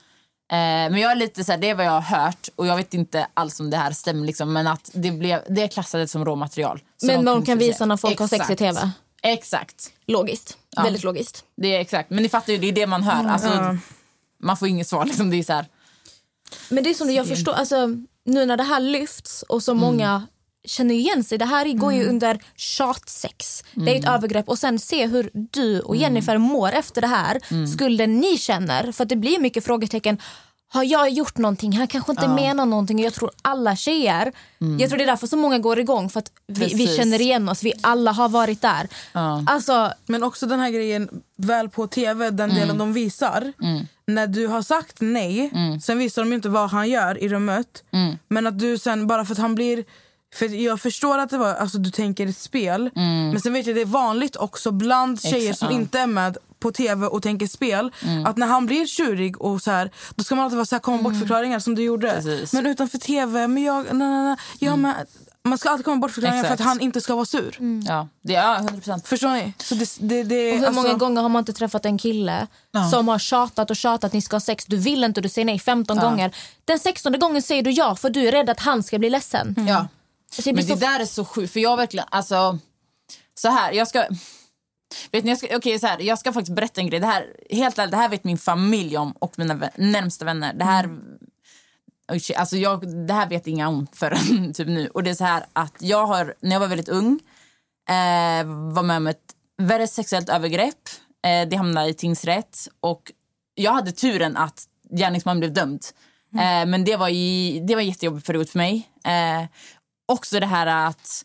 Eh, 0.52 0.56
men 0.90 0.96
jag 0.96 1.10
är 1.12 1.16
lite 1.16 1.44
så 1.44 1.52
här, 1.52 1.58
det 1.58 1.70
är 1.70 1.74
vad 1.74 1.86
jag 1.86 2.00
har 2.00 2.00
hört 2.00 2.48
och 2.56 2.66
jag 2.66 2.76
vet 2.76 2.94
inte 2.94 3.26
alls 3.34 3.60
om 3.60 3.70
det 3.70 3.76
här 3.76 3.92
stämmer. 3.92 4.26
Liksom, 4.26 4.52
men 4.52 4.66
att 4.66 4.90
det, 4.94 5.10
blev, 5.10 5.42
det 5.48 5.68
klassades 5.68 6.12
som 6.12 6.24
råmaterial. 6.24 6.80
Så 6.96 7.06
Men 7.06 7.24
de 7.24 7.44
kan 7.44 7.58
visa 7.58 7.86
när 7.86 7.96
folk 7.96 8.18
har 8.18 8.28
sex 8.28 8.50
i 8.50 8.52
Exakt. 8.52 8.58
TV. 8.58 8.90
Exakt. 9.22 9.92
Logiskt. 10.06 10.56
Väldigt 10.76 11.04
logiskt. 11.04 11.44
Det 11.56 11.76
är 11.76 11.80
exakt. 11.80 12.10
Men 12.10 12.22
ni 12.22 12.28
fattar 12.28 12.52
ju, 12.52 12.58
det 12.58 12.68
är 12.68 12.72
det 12.72 12.86
man 12.86 13.02
hör. 13.02 13.28
Alltså, 13.28 13.76
Man 14.42 14.56
får 14.56 14.68
inget 14.68 14.88
svar. 14.88 15.04
Liksom, 15.04 15.30
det 15.30 15.36
är 15.36 15.42
så 15.42 15.52
här, 15.52 15.66
Men 16.68 16.84
det 16.84 16.90
är 16.90 16.94
som 16.94 17.06
det 17.06 17.12
jag 17.12 17.28
förstår, 17.28 17.52
alltså, 17.52 17.86
nu 18.24 18.46
när 18.46 18.56
det 18.56 18.62
här 18.62 18.80
lyfts 18.80 19.42
och 19.42 19.62
så 19.62 19.74
många 19.74 20.26
känner 20.64 20.94
igen 20.94 21.24
sig. 21.24 21.38
Det 21.38 21.44
här 21.44 21.72
går 21.72 21.92
ju 21.92 22.06
under 22.08 22.38
tjatsex. 22.56 23.64
Det 23.74 23.90
är 23.96 23.98
ett 23.98 24.08
övergrepp. 24.08 24.48
Och 24.48 24.58
sen 24.58 24.78
se 24.78 25.06
hur 25.06 25.30
du 25.34 25.80
och 25.80 25.96
Jennifer 25.96 26.38
mår 26.38 26.72
efter 26.72 27.00
det 27.00 27.06
här. 27.06 27.66
Skulden 27.66 28.20
ni 28.20 28.38
känner. 28.38 28.92
För 28.92 29.02
att 29.02 29.08
det 29.08 29.16
blir 29.16 29.38
mycket 29.38 29.64
frågetecken. 29.64 30.18
Har 30.68 30.84
jag 30.84 31.10
gjort 31.10 31.38
någonting? 31.38 31.72
Han 31.72 31.86
kanske 31.86 32.12
inte 32.12 32.28
menar 32.28 32.66
någonting. 32.66 32.98
Och 32.98 33.04
Jag 33.04 33.14
tror 33.14 33.30
alla 33.42 33.76
tjejer, 33.76 34.32
jag 34.80 34.88
tror 34.88 34.98
det 34.98 35.04
är 35.04 35.06
därför 35.06 35.26
så 35.26 35.36
många 35.36 35.58
går 35.58 35.78
igång. 35.78 36.10
För 36.10 36.18
att 36.18 36.32
vi, 36.46 36.74
vi 36.74 36.86
känner 36.96 37.20
igen 37.20 37.48
oss. 37.48 37.62
Vi 37.62 37.72
alla 37.80 38.12
har 38.12 38.28
varit 38.28 38.60
där. 38.62 38.88
Alltså, 39.46 39.92
Men 40.06 40.22
också 40.22 40.46
den 40.46 40.60
här 40.60 40.70
grejen, 40.70 41.08
väl 41.36 41.68
på 41.68 41.86
tv, 41.86 42.30
den 42.30 42.54
delen 42.54 42.78
de 42.78 42.92
visar. 42.92 43.52
När 44.06 44.26
du 44.26 44.46
har 44.46 44.62
sagt 44.62 44.96
nej, 45.00 45.50
sen 45.82 45.98
visar 45.98 46.22
de 46.22 46.32
inte 46.32 46.48
vad 46.48 46.70
han 46.70 46.88
gör 46.90 47.22
i 47.22 47.28
rummet. 47.28 47.84
Men 48.28 48.46
att 48.46 48.58
du 48.58 48.78
sen, 48.78 49.06
bara 49.06 49.24
för 49.24 49.32
att 49.32 49.38
han 49.38 49.54
blir... 49.54 49.84
För 50.34 50.46
jag 50.46 50.80
förstår 50.80 51.18
att 51.18 51.30
det 51.30 51.38
var, 51.38 51.54
alltså, 51.54 51.78
du 51.78 51.90
tänker 51.90 52.26
ett 52.26 52.36
spel. 52.36 52.90
Men 52.94 53.40
sen 53.40 53.52
vet 53.52 53.66
jag 53.66 53.76
det 53.76 53.80
är 53.80 53.84
vanligt 53.86 54.36
också 54.36 54.70
bland 54.70 55.22
tjejer 55.22 55.50
Ex- 55.50 55.58
som 55.58 55.68
ja. 55.68 55.74
inte 55.74 55.98
är 56.00 56.06
med 56.06 56.36
på 56.58 56.72
tv 56.72 57.06
och 57.06 57.22
tänker 57.22 57.46
spel. 57.46 57.90
Att 58.26 58.36
när 58.36 58.46
han 58.46 58.66
blir 58.66 58.86
tjurig 58.86 59.40
och 59.40 59.62
så 59.62 59.70
här, 59.70 59.90
då 60.14 60.24
ska 60.24 60.34
man 60.34 60.44
alltid 60.44 60.56
vara 60.56 60.66
så 60.66 60.74
här, 60.74 60.80
komma 60.80 61.02
bortförklaringar 61.02 61.58
som 61.58 61.74
du 61.74 61.82
gjorde. 61.82 62.12
Precis. 62.12 62.52
Men 62.52 62.66
utanför 62.66 62.98
tv, 62.98 63.46
men 63.48 63.62
jag, 63.62 63.84
nej, 63.84 64.08
nej, 64.08 64.22
nej, 64.22 64.36
jag 64.58 64.78
med, 64.78 64.94
man 65.44 65.58
ska 65.58 65.70
alltid 65.70 65.84
komma 65.84 65.96
bortförklaringar 65.96 66.42
för 66.44 66.48
att 66.48 66.60
Exakt. 66.60 66.68
han 66.68 66.80
inte 66.80 67.00
ska 67.00 67.14
vara 67.14 67.24
sur. 67.26 67.56
ja, 67.88 68.08
det 68.22 68.34
är 68.34 68.42
ja, 68.42 68.56
100 68.56 68.72
procent. 68.74 69.08
Förstår 69.08 69.28
ni? 69.28 69.52
Så 69.58 69.74
det, 69.74 69.96
det, 70.00 70.22
det, 70.22 70.52
Och 70.52 70.58
hur 70.58 70.66
alltså- 70.66 70.82
många 70.82 70.94
gånger 70.94 71.22
har 71.22 71.28
man 71.28 71.40
inte 71.40 71.52
träffat 71.52 71.84
en 71.86 71.98
kille 71.98 72.46
som 72.90 73.08
har 73.08 73.18
tjatat 73.18 73.70
och 73.70 73.76
tjatat, 73.76 74.12
ni 74.12 74.22
ska 74.22 74.36
ha 74.36 74.40
sex, 74.40 74.64
du 74.66 74.76
vill 74.76 75.04
inte, 75.04 75.20
du 75.20 75.28
säger 75.28 75.46
nej 75.46 75.58
15 75.58 75.98
gånger. 75.98 76.34
Den 76.64 76.78
16 76.78 77.18
gången 77.18 77.42
säger 77.42 77.62
du 77.62 77.70
ja 77.70 77.96
för 77.96 78.10
du 78.10 78.28
är 78.28 78.32
rädd 78.32 78.50
att 78.50 78.60
han 78.60 78.82
ska 78.82 78.98
bli 78.98 79.10
ledsen. 79.10 79.54
Ja. 79.68 79.86
Alltså, 80.36 80.50
det 80.50 80.56
Men 80.56 80.66
det 80.66 80.72
så... 80.72 80.86
där 80.86 81.00
är 81.00 81.04
så 81.04 81.24
sjukt. 81.24 81.52
För 81.52 81.60
jag 81.60 81.76
verkligen, 81.76 82.06
alltså... 82.10 82.58
Så 83.34 83.48
här, 83.48 83.72
jag 83.72 83.88
ska... 83.88 84.06
Vet 85.10 85.24
ni, 85.24 85.30
jag 85.30 85.38
ska, 85.38 85.56
okej, 85.56 85.78
så 85.78 85.86
här, 85.86 86.00
jag 86.00 86.18
ska 86.18 86.32
faktiskt 86.32 86.56
berätta 86.56 86.80
en 86.80 86.86
grej. 86.86 87.00
Det 87.00 87.06
här, 87.06 87.36
helt 87.50 87.78
ärligt, 87.78 87.90
det 87.90 87.96
här 87.96 88.08
vet 88.08 88.24
min 88.24 88.38
familj 88.38 88.96
om 88.96 89.12
och 89.12 89.38
mina 89.38 89.70
närmsta 89.76 90.24
vänner. 90.24 90.54
Det 90.54 90.64
här... 90.64 90.98
Alltså 92.36 92.56
jag, 92.56 93.06
det 93.06 93.14
här 93.14 93.28
vet 93.28 93.46
inga 93.46 93.68
om 93.68 93.86
förrän 93.92 94.52
typ 94.54 94.68
nu. 94.68 94.88
Och 94.88 95.02
det 95.02 95.10
är 95.10 95.14
så 95.14 95.24
här 95.24 95.44
att 95.52 95.74
jag 95.78 96.06
har, 96.06 96.34
när 96.40 96.52
jag 96.52 96.60
var 96.60 96.68
väldigt 96.68 96.88
ung, 96.88 97.20
eh, 97.88 98.44
var 98.72 98.82
med 98.82 98.96
om 98.96 99.06
ett 99.06 99.34
väldigt 99.58 99.90
sexuellt 99.90 100.28
övergrepp. 100.28 100.88
Eh, 101.26 101.48
det 101.48 101.56
hamnade 101.56 101.88
i 101.88 101.94
tingsrätt. 101.94 102.68
Och 102.80 103.12
jag 103.54 103.72
hade 103.72 103.92
turen 103.92 104.36
att 104.36 104.64
gärningsmannen 104.90 105.40
blev 105.40 105.52
dömd. 105.52 105.84
Eh, 106.34 106.66
men 106.66 106.84
det 106.84 106.96
var, 106.96 107.08
i, 107.08 107.60
det 107.68 107.74
var 107.74 107.82
en 107.82 107.88
jättejobbig 107.88 108.24
period 108.24 108.48
för 108.48 108.58
mig. 108.58 108.88
Eh, 109.04 109.46
också 110.06 110.40
det 110.40 110.46
här 110.46 110.66
att... 110.66 111.24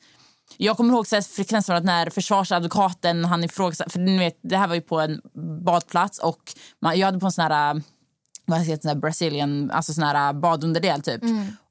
Jag 0.57 0.77
kommer 0.77 0.93
ihåg 0.93 1.07
så 1.07 1.15
här 1.15 1.21
frekvensvalet 1.21 1.83
när 1.83 2.09
försvarsadvokaten 2.09 3.25
han 3.25 3.43
ifrågasatte... 3.43 3.89
För 3.89 3.99
ni 3.99 4.17
vet, 4.19 4.39
det 4.43 4.57
här 4.57 4.67
var 4.67 4.75
ju 4.75 4.81
på 4.81 4.99
en 4.99 5.21
badplats 5.65 6.19
och 6.19 6.53
man, 6.81 6.99
jag 6.99 7.05
hade 7.05 7.19
på 7.19 7.25
en 7.25 7.31
sån 7.31 7.51
här... 7.51 7.81
Vad 8.45 8.59
heter 8.59 8.75
det? 8.75 8.81
Sån 8.81 8.89
här 8.89 8.95
Brazilian, 8.95 9.71
alltså 9.71 9.93
sån 9.93 10.03
här 10.03 10.33
badunderdel 10.33 11.01
typ. 11.01 11.21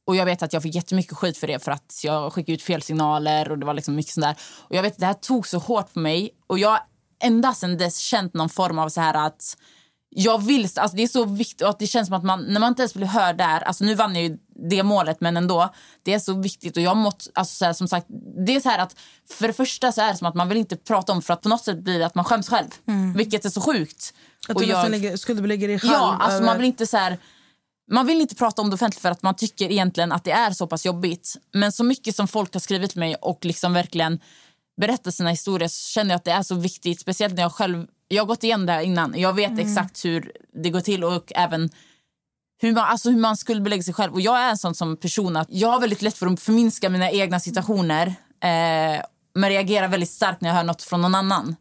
Och 0.07 0.17
jag 0.17 0.25
vet 0.25 0.43
att 0.43 0.53
jag 0.53 0.63
fick 0.63 0.75
jättemycket 0.75 1.17
skit 1.17 1.39
för 1.39 1.47
det 1.47 1.65
för 1.65 1.73
att 1.73 2.01
jag 2.05 2.33
skickade 2.33 2.55
ut 2.55 2.63
fel 2.63 2.83
signaler 2.83 3.51
och 3.51 3.59
det 3.59 3.67
var 3.67 3.75
liksom 3.75 3.95
mycket 3.97 4.13
sånt 4.13 4.27
där. 4.27 4.37
Och 4.59 4.77
jag 4.77 4.83
vet 4.83 4.93
att 4.93 4.99
det 4.99 5.07
här 5.07 5.15
tog 5.15 5.47
så 5.47 5.59
hårt 5.59 5.93
på 5.93 6.01
mig 6.01 6.31
och 6.47 6.59
jag 6.59 6.69
har 6.69 6.81
ända 7.23 7.55
sedan 7.55 7.79
dess 7.79 7.99
känt 7.99 8.35
någon 8.35 8.49
form 8.49 8.79
av 8.79 8.89
så 8.89 9.01
här 9.01 9.27
att 9.27 9.57
jag 10.11 10.43
vill, 10.45 10.63
alltså 10.77 10.97
det 10.97 11.03
är 11.03 11.09
så 11.09 11.25
viktigt 11.25 11.63
att 11.63 11.79
det 11.79 11.87
känns 11.87 12.09
som 12.09 12.17
att 12.17 12.25
man, 12.25 12.43
när 12.45 12.61
man 12.61 12.69
inte 12.69 12.83
ens 12.83 12.95
blir 12.95 13.07
hörd 13.07 13.39
där, 13.39 13.61
alltså 13.61 13.85
nu 13.85 13.95
vann 13.95 14.15
jag 14.15 14.25
ju 14.25 14.39
det 14.71 14.83
målet 14.83 15.21
men 15.21 15.37
ändå, 15.37 15.75
det 16.03 16.15
är 16.15 16.19
så 16.19 16.33
viktigt 16.41 16.77
och 16.77 16.83
jag 16.83 16.97
mått, 16.97 17.29
alltså 17.35 17.55
så 17.57 17.65
här, 17.65 17.73
som 17.73 17.89
sagt, 17.89 18.07
det 18.47 18.57
är 18.57 18.61
så 18.61 18.69
här 18.69 18.79
att 18.79 18.97
för 19.31 19.47
det 19.47 19.53
första 19.55 19.93
så 19.93 20.01
är 20.01 20.13
det 20.13 20.19
som 20.19 20.27
att 20.27 20.35
man 20.35 20.49
vill 20.49 20.59
inte 20.59 20.77
prata 20.77 21.13
om 21.13 21.23
för 21.23 21.33
att 21.33 21.43
på 21.43 21.49
något 21.49 21.65
sätt 21.65 21.79
blir 21.79 21.99
det 21.99 22.07
att 22.07 22.15
man 22.15 22.25
skäms 22.25 22.49
själv, 22.49 22.69
vilket 23.17 23.45
är 23.45 23.51
så 23.51 23.61
sjukt. 23.61 24.15
Att 24.49 24.57
Och 24.57 24.63
du 24.63 24.69
jag- 24.69 24.91
lägger, 24.91 25.17
skuldbelägger 25.17 25.69
dig 25.69 25.79
själv. 25.79 25.93
Ja, 25.93 26.17
alltså 26.21 26.37
över- 26.37 26.47
man 26.47 26.57
vill 26.57 26.67
inte 26.67 26.87
så 26.87 26.97
här, 26.97 27.19
man 27.93 28.07
vill 28.07 28.21
inte 28.21 28.35
prata 28.35 28.63
om 28.63 28.71
det 28.71 28.75
offentligt 28.75 29.03
för 29.03 29.11
att 29.11 29.23
man 29.23 29.35
tycker 29.37 29.71
egentligen 29.73 30.13
att 30.13 30.25
det 30.25 30.31
är 30.31 30.51
så 30.51 30.67
pass 30.67 30.85
jobbigt. 30.87 31.37
Men 31.53 31.73
så 31.73 31.85
mycket 31.85 32.17
som 32.17 32.29
folk 32.29 32.53
har 32.53 32.61
skrivit 32.61 32.95
mig 32.95 33.15
och 33.15 33.45
liksom 33.45 33.73
verkligen 33.73 34.21
berättat 34.81 35.15
sina 35.15 35.31
historier 35.31 35.69
så 35.69 35.89
känner 35.91 36.11
jag 36.11 36.17
att 36.17 36.25
det 36.25 36.31
är 36.31 36.43
så 36.43 36.55
viktigt. 36.55 37.01
Speciellt 37.01 37.35
när 37.35 37.43
jag 37.43 37.53
själv, 37.53 37.87
jag 38.09 38.23
har 38.23 38.27
gått 38.27 38.45
igenom 38.45 38.67
det 38.67 38.73
här 38.73 38.81
innan. 38.81 39.15
Jag 39.17 39.33
vet 39.33 39.59
exakt 39.59 40.05
hur 40.05 40.33
det 40.63 40.71
går 40.71 40.81
till 40.81 41.05
och 41.05 41.33
även 41.35 41.71
hur 42.63 42.73
man, 42.73 42.85
alltså 42.85 43.11
hur 43.11 43.19
man 43.19 43.37
skuldbelägger 43.37 43.83
sig 43.83 43.95
själv. 43.95 44.13
Och 44.13 44.21
jag 44.21 44.39
är 44.39 44.51
en 44.51 44.57
sån 44.57 44.75
som 44.75 44.97
person 44.97 45.37
att 45.37 45.49
jag 45.51 45.69
har 45.69 45.81
väldigt 45.81 46.03
lätt 46.03 46.19
för 46.19 46.27
att 46.27 46.41
förminska 46.41 46.89
mina 46.89 47.11
egna 47.11 47.41
situationer. 47.41 48.07
Eh, 48.43 49.03
men 49.35 49.51
reagerar 49.51 49.89
väldigt 49.89 50.11
starkt 50.11 50.41
när 50.41 50.49
jag 50.49 50.57
hör 50.57 50.65
något 50.65 50.83
från 50.83 51.03
någon 51.03 51.15
annan. 51.15 51.57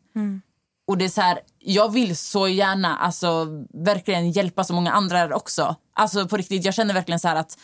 Och 0.88 0.98
det 0.98 1.06
är 1.06 1.10
så 1.10 1.22
här, 1.22 1.40
jag 1.60 1.94
vill 1.94 2.18
så 2.18 2.48
gärna 2.48 2.98
alltså, 2.98 3.48
verkligen 3.74 4.32
hjälpa 4.32 4.64
så 4.64 4.74
många 4.74 4.92
andra 4.92 5.36
också. 5.36 5.76
Alltså 5.94 6.28
på 6.28 6.38
riktigt, 6.38 6.66
jag 6.66 6.74
känner 6.74 6.94
verkligen 6.94 7.20
så 7.20 7.28
att 7.28 7.58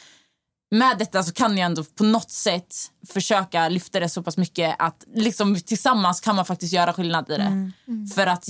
med 0.71 0.97
detta 0.97 1.23
så 1.23 1.33
kan 1.33 1.57
jag 1.57 1.65
ändå 1.65 1.83
på 1.83 2.03
något 2.03 2.31
sätt 2.31 2.75
försöka 3.13 3.69
lyfta 3.69 3.99
det 3.99 4.09
så 4.09 4.23
pass 4.23 4.37
mycket 4.37 4.75
att 4.79 5.05
liksom 5.15 5.55
tillsammans 5.55 6.21
kan 6.21 6.35
man 6.35 6.45
faktiskt 6.45 6.73
göra 6.73 6.93
skillnad 6.93 7.31
i 7.31 7.37
det. 7.37 7.71
För 8.15 8.27
att 8.27 8.45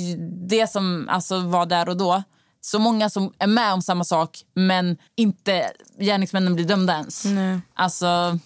det 0.49 0.71
som 0.71 1.09
alltså 1.09 1.39
var 1.39 1.65
där 1.65 1.89
och 1.89 1.97
då, 1.97 2.23
så 2.61 2.79
många 2.79 3.09
som 3.09 3.33
är 3.39 3.47
med 3.47 3.73
om 3.73 3.81
samma 3.81 4.03
sak 4.03 4.43
men 4.53 4.97
inte 5.15 5.71
gärningsmännen 5.99 6.55
blir 6.55 6.65
dömda 6.65 6.93
ens. 6.93 7.25
Nej. 7.25 7.59
Alltså, 7.73 8.39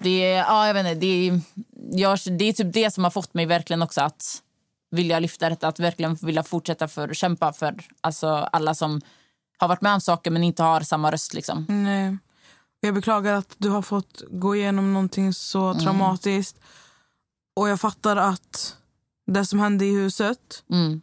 det 0.00 0.32
är, 0.32 0.38
ja, 0.38 0.66
jag 0.66 0.74
vet 0.74 0.86
inte, 0.86 0.94
det 0.94 1.28
är, 1.28 1.40
jag, 1.92 2.18
det 2.38 2.44
är 2.44 2.52
typ 2.52 2.72
det 2.72 2.90
som 2.90 3.04
har 3.04 3.10
fått 3.10 3.34
mig 3.34 3.46
verkligen 3.46 3.82
också 3.82 4.00
att 4.00 4.42
vilja 4.90 5.18
lyfta 5.18 5.48
detta, 5.48 5.68
att 5.68 5.80
verkligen 5.80 6.14
vilja 6.14 6.42
fortsätta 6.42 6.88
för, 6.88 7.14
kämpa 7.14 7.52
för 7.52 7.74
alltså, 8.00 8.28
alla 8.28 8.74
som 8.74 9.00
har 9.58 9.68
varit 9.68 9.80
med 9.80 9.94
om 9.94 10.00
saker 10.00 10.30
men 10.30 10.42
inte 10.44 10.62
har 10.62 10.80
samma 10.80 11.12
röst. 11.12 11.34
Liksom. 11.34 11.66
Nej. 11.68 12.16
Jag 12.80 12.94
beklagar 12.94 13.34
att 13.34 13.54
du 13.58 13.68
har 13.68 13.82
fått 13.82 14.22
gå 14.30 14.56
igenom 14.56 14.92
någonting 14.92 15.32
så 15.34 15.64
Mm. 15.70 15.82
traumatiskt. 15.82 16.56
Och 17.56 17.68
jag 17.68 17.80
fattar 17.80 18.16
att 18.16 18.76
det 19.26 19.46
som 19.46 19.60
hände 19.60 19.84
i 19.84 19.94
huset 19.94 20.62
Mm, 20.70 21.02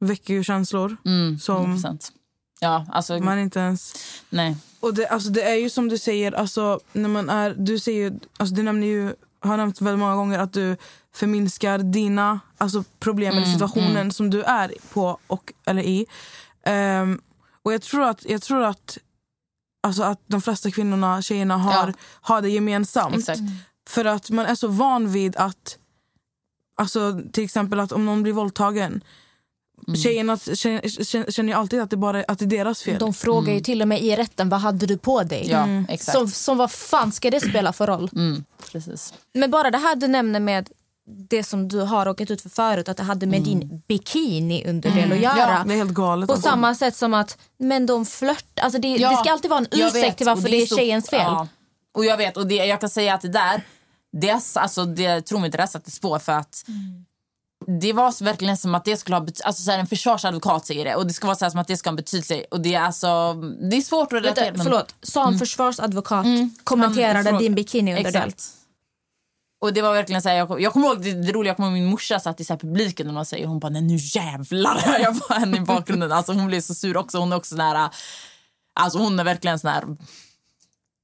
väcker 0.00 0.34
ju 0.34 0.44
känslor 0.44 0.96
mm, 1.04 1.38
som 1.38 1.76
100%. 1.76 2.12
Ja, 2.60 2.86
alltså, 2.92 3.18
man 3.18 3.38
inte 3.38 3.58
ens... 3.60 3.94
nej. 4.30 4.56
Och 4.80 4.94
det, 4.94 5.06
alltså 5.08 5.30
det 5.30 5.42
är 5.42 5.54
ju 5.54 5.70
som 5.70 5.88
du 5.88 5.98
säger, 5.98 6.32
alltså, 6.32 6.80
när 6.92 7.08
man 7.08 7.30
är, 7.30 7.54
du, 7.58 7.78
säger, 7.78 8.12
alltså, 8.36 8.54
du 8.54 8.62
nämner 8.62 8.86
ju, 8.86 9.14
har 9.40 9.56
nämnt 9.56 9.80
väldigt 9.80 9.98
många 9.98 10.14
gånger 10.16 10.38
att 10.38 10.52
du 10.52 10.76
förminskar 11.14 11.78
dina 11.78 12.40
alltså, 12.58 12.84
problem 13.00 13.36
eller 13.36 13.46
situationen 13.46 14.12
som 14.12 14.30
du 14.30 14.42
är 14.42 14.72
på 14.92 15.18
och, 15.26 15.52
eller 15.64 15.82
i. 15.82 16.06
Ehm, 16.64 17.20
och 17.64 17.72
jag 17.72 17.82
tror 17.82 18.02
att, 18.04 18.24
jag 18.24 18.42
tror 18.42 18.62
att, 18.64 18.98
alltså, 19.82 20.02
att 20.02 20.20
de 20.26 20.42
flesta 20.42 20.70
kvinnorna, 20.70 21.22
tjejerna 21.22 21.56
har, 21.56 21.86
Ja. 21.88 21.92
har 22.20 22.42
det 22.42 22.48
gemensamt. 22.48 23.16
Exakt. 23.16 23.40
För 23.88 24.04
att 24.04 24.30
man 24.30 24.46
är 24.46 24.54
så 24.54 24.68
van 24.68 25.12
vid 25.12 25.36
att, 25.36 25.78
alltså, 26.76 27.20
till 27.32 27.44
exempel 27.44 27.80
att 27.80 27.92
om 27.92 28.06
någon 28.06 28.22
blir 28.22 28.32
våldtagen 28.32 29.04
Tjejerna 30.02 30.36
känner, 30.38 31.30
känner 31.30 31.52
ju 31.52 31.58
alltid 31.58 31.80
att 31.80 31.90
det, 31.90 31.96
bara, 31.96 32.24
att 32.28 32.38
det 32.38 32.44
är 32.44 32.46
deras 32.46 32.82
fel. 32.82 32.98
De 32.98 33.14
frågar 33.14 33.54
ju 33.54 33.60
till 33.60 33.82
och 33.82 33.88
med 33.88 34.02
i 34.02 34.16
rätten 34.16 34.48
vad 34.48 34.60
hade 34.60 34.86
du 34.86 34.98
på 34.98 35.22
dig. 35.22 35.46
Ja, 35.50 35.66
exakt. 35.88 36.18
Som, 36.18 36.30
som 36.30 36.56
vad 36.56 36.70
fan 36.72 37.12
ska 37.12 37.30
det 37.30 37.40
spela 37.40 37.72
för 37.72 37.86
roll? 37.86 38.10
Mm, 38.12 38.44
precis. 38.72 39.14
Men 39.34 39.50
bara 39.50 39.70
det 39.70 39.78
här 39.78 39.96
du 39.96 40.08
nämner 40.08 40.40
med 40.40 40.68
det 41.28 41.44
som 41.44 41.68
du 41.68 41.80
har 41.80 42.04
råkat 42.06 42.30
ut 42.30 42.42
för 42.42 42.48
förut, 42.48 42.88
att 42.88 42.96
det 42.96 43.02
hade 43.02 43.26
med 43.26 43.42
din 43.42 43.82
bikini-underdel 43.88 45.12
att 45.12 45.18
göra. 45.18 45.36
ja, 45.38 45.64
det 45.66 45.74
är. 45.74 46.26
På 46.26 46.32
alltså. 46.32 46.48
samma 46.48 46.74
sätt 46.74 46.96
som 46.96 47.14
att 47.14 47.38
men 47.58 47.86
de 47.86 48.06
flört, 48.06 48.44
alltså 48.60 48.78
det, 48.78 48.88
Ja, 48.88 49.10
det 49.10 49.16
ska 49.16 49.32
alltid 49.32 49.50
vara 49.50 49.60
en 49.60 49.66
ursäkt 49.70 49.94
vet, 49.94 50.16
till 50.16 50.26
varför 50.26 50.42
och 50.44 50.50
det 50.50 50.62
är 50.62 50.66
så- 50.66 50.76
tjejens 50.76 51.10
fel. 51.10 51.20
Ja. 51.20 51.48
Och 51.94 52.04
jag 52.04 52.16
vet, 52.16 52.36
och 52.36 52.46
det, 52.46 52.54
jag 52.54 52.80
kan 52.80 52.88
säga 52.90 53.14
att 53.14 53.20
det 53.20 53.28
där, 53.28 53.62
det, 54.12 54.28
är- 54.30 54.58
alltså, 54.58 54.84
det 54.84 55.20
tror 55.20 55.38
mig 55.38 55.46
inte 55.46 55.58
det 55.58 55.66
satte 55.66 55.90
spår 55.90 56.18
för 56.18 56.32
att 56.32 56.64
det 57.80 57.92
var 57.92 58.12
så 58.12 58.24
verkligen 58.24 58.56
som 58.56 58.74
att 58.74 58.84
det 58.84 58.96
skulle 58.96 59.16
ha 59.16 59.26
alltså 59.44 59.62
så 59.62 59.70
här, 59.70 59.78
en 59.78 59.86
försvarsadvokat 59.86 60.66
säger 60.66 60.84
det 60.84 60.94
och 60.96 61.06
det 61.06 61.12
ska 61.12 61.26
vara 61.26 61.36
så 61.36 61.50
som 61.50 61.60
att 61.60 61.66
det 61.68 61.76
ska 61.76 61.90
ha 61.90 61.96
betydelse 61.96 62.44
och 62.50 62.60
det 62.60 62.74
är 62.74 62.80
alltså 62.80 63.32
det 63.70 63.76
är 63.76 63.80
svårt 63.80 64.06
att 64.06 64.12
Vänta, 64.12 64.26
relatera 64.26 64.52
men- 64.56 64.64
förlåt, 64.64 64.94
sa 65.02 65.28
en 65.28 65.38
försvarsadvokat 65.38 66.26
kommenterade 66.64 67.14
Han 67.14 67.24
fråga- 67.24 67.38
din 67.38 67.54
bikini-underdel. 67.54 68.28
Exakt. 68.28 68.50
Och 69.62 69.72
det 69.72 69.82
var 69.82 69.92
verkligen 69.92 70.22
så 70.22 70.28
här, 70.28 70.36
jag, 70.36 70.48
kom- 70.48 70.60
jag 70.60 70.72
kommer 70.72 70.86
ihåg 70.86 71.02
det, 71.02 71.12
det 71.12 71.32
roliga, 71.32 71.50
jag 71.50 71.56
kommer 71.56 71.68
ihåg 71.68 71.78
min 71.78 71.90
morsa 71.90 72.20
satt 72.20 72.40
i 72.40 72.44
så 72.44 72.52
här 72.52 72.58
publiken 72.58 73.08
och 73.08 73.14
man 73.14 73.26
säger 73.26 73.46
hon 73.46 73.58
bara 73.58 73.68
nej 73.68 73.82
nu 73.82 73.96
jävlar 73.96 74.98
jag 75.00 75.14
bara 75.14 75.38
henne 75.38 75.56
i 75.56 75.60
bakgrunden. 75.60 76.12
Alltså 76.12 76.32
hon 76.32 76.46
blev 76.46 76.60
så 76.60 76.74
sur 76.74 76.96
också. 76.96 77.18
Hon 77.18 77.32
är 77.32 77.36
också 77.36 77.56
här, 77.56 77.90
alltså 78.80 78.98
hon 78.98 79.20
är 79.20 79.24
verkligen 79.24 79.58
sån 79.58 79.70
här 79.70 79.84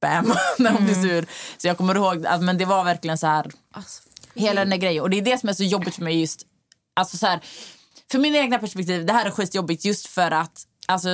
bam 0.03 0.35
när 0.59 0.71
hon 0.71 0.85
blir 0.85 0.95
sur. 0.95 1.27
Så 1.59 1.67
jag 1.67 1.77
kommer 1.77 1.95
ihåg 1.95 2.27
att 2.27 2.43
men 2.43 2.59
det 2.59 2.65
var 2.65 2.85
verkligen 2.85 3.19
så 3.19 3.27
här 3.27 3.47
hela 4.35 4.61
den 4.61 4.71
där 4.71 4.77
grejen 4.77 5.03
och 5.03 5.11
det 5.11 5.19
är 5.19 5.23
det 5.23 5.39
som 5.39 5.49
är 5.49 5.53
så 5.53 5.65
jobbigt 5.65 5.95
för 5.95 6.03
mig 6.03 6.21
just 6.21 6.43
alltså 6.97 7.17
så 7.17 7.27
här 7.27 7.41
för 8.11 8.19
min 8.19 8.37
egna 8.37 8.59
perspektiv, 8.59 9.07
det 9.07 9.13
här 9.13 9.27
är 9.27 9.31
skitjobbigt 9.31 9.85
just 9.85 10.07
för 10.07 10.31
att 10.31 10.63
alltså, 10.87 11.09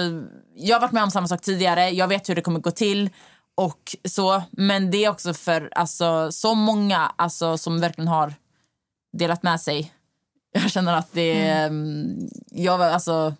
jag 0.56 0.76
har 0.76 0.80
varit 0.80 0.92
med 0.92 1.02
om 1.02 1.10
samma 1.10 1.28
sak 1.28 1.40
tidigare, 1.40 1.90
jag 1.90 2.08
vet 2.08 2.28
hur 2.28 2.34
det 2.34 2.42
kommer 2.42 2.60
gå 2.60 2.70
till 2.70 3.10
och 3.54 3.96
så, 4.04 4.42
men 4.50 4.90
det 4.90 5.04
är 5.04 5.10
också 5.10 5.34
för 5.34 5.70
alltså, 5.74 6.32
så 6.32 6.54
många 6.54 7.12
alltså, 7.16 7.58
som 7.58 7.80
verkligen 7.80 8.08
har 8.08 8.34
delat 9.12 9.42
med 9.42 9.60
sig. 9.60 9.92
Jag 10.52 10.70
känner 10.70 10.94
att 10.94 11.12
det 11.12 11.48
är, 11.48 11.66
mm. 11.66 12.28
jag, 12.50 12.82
alltså, 12.82 13.34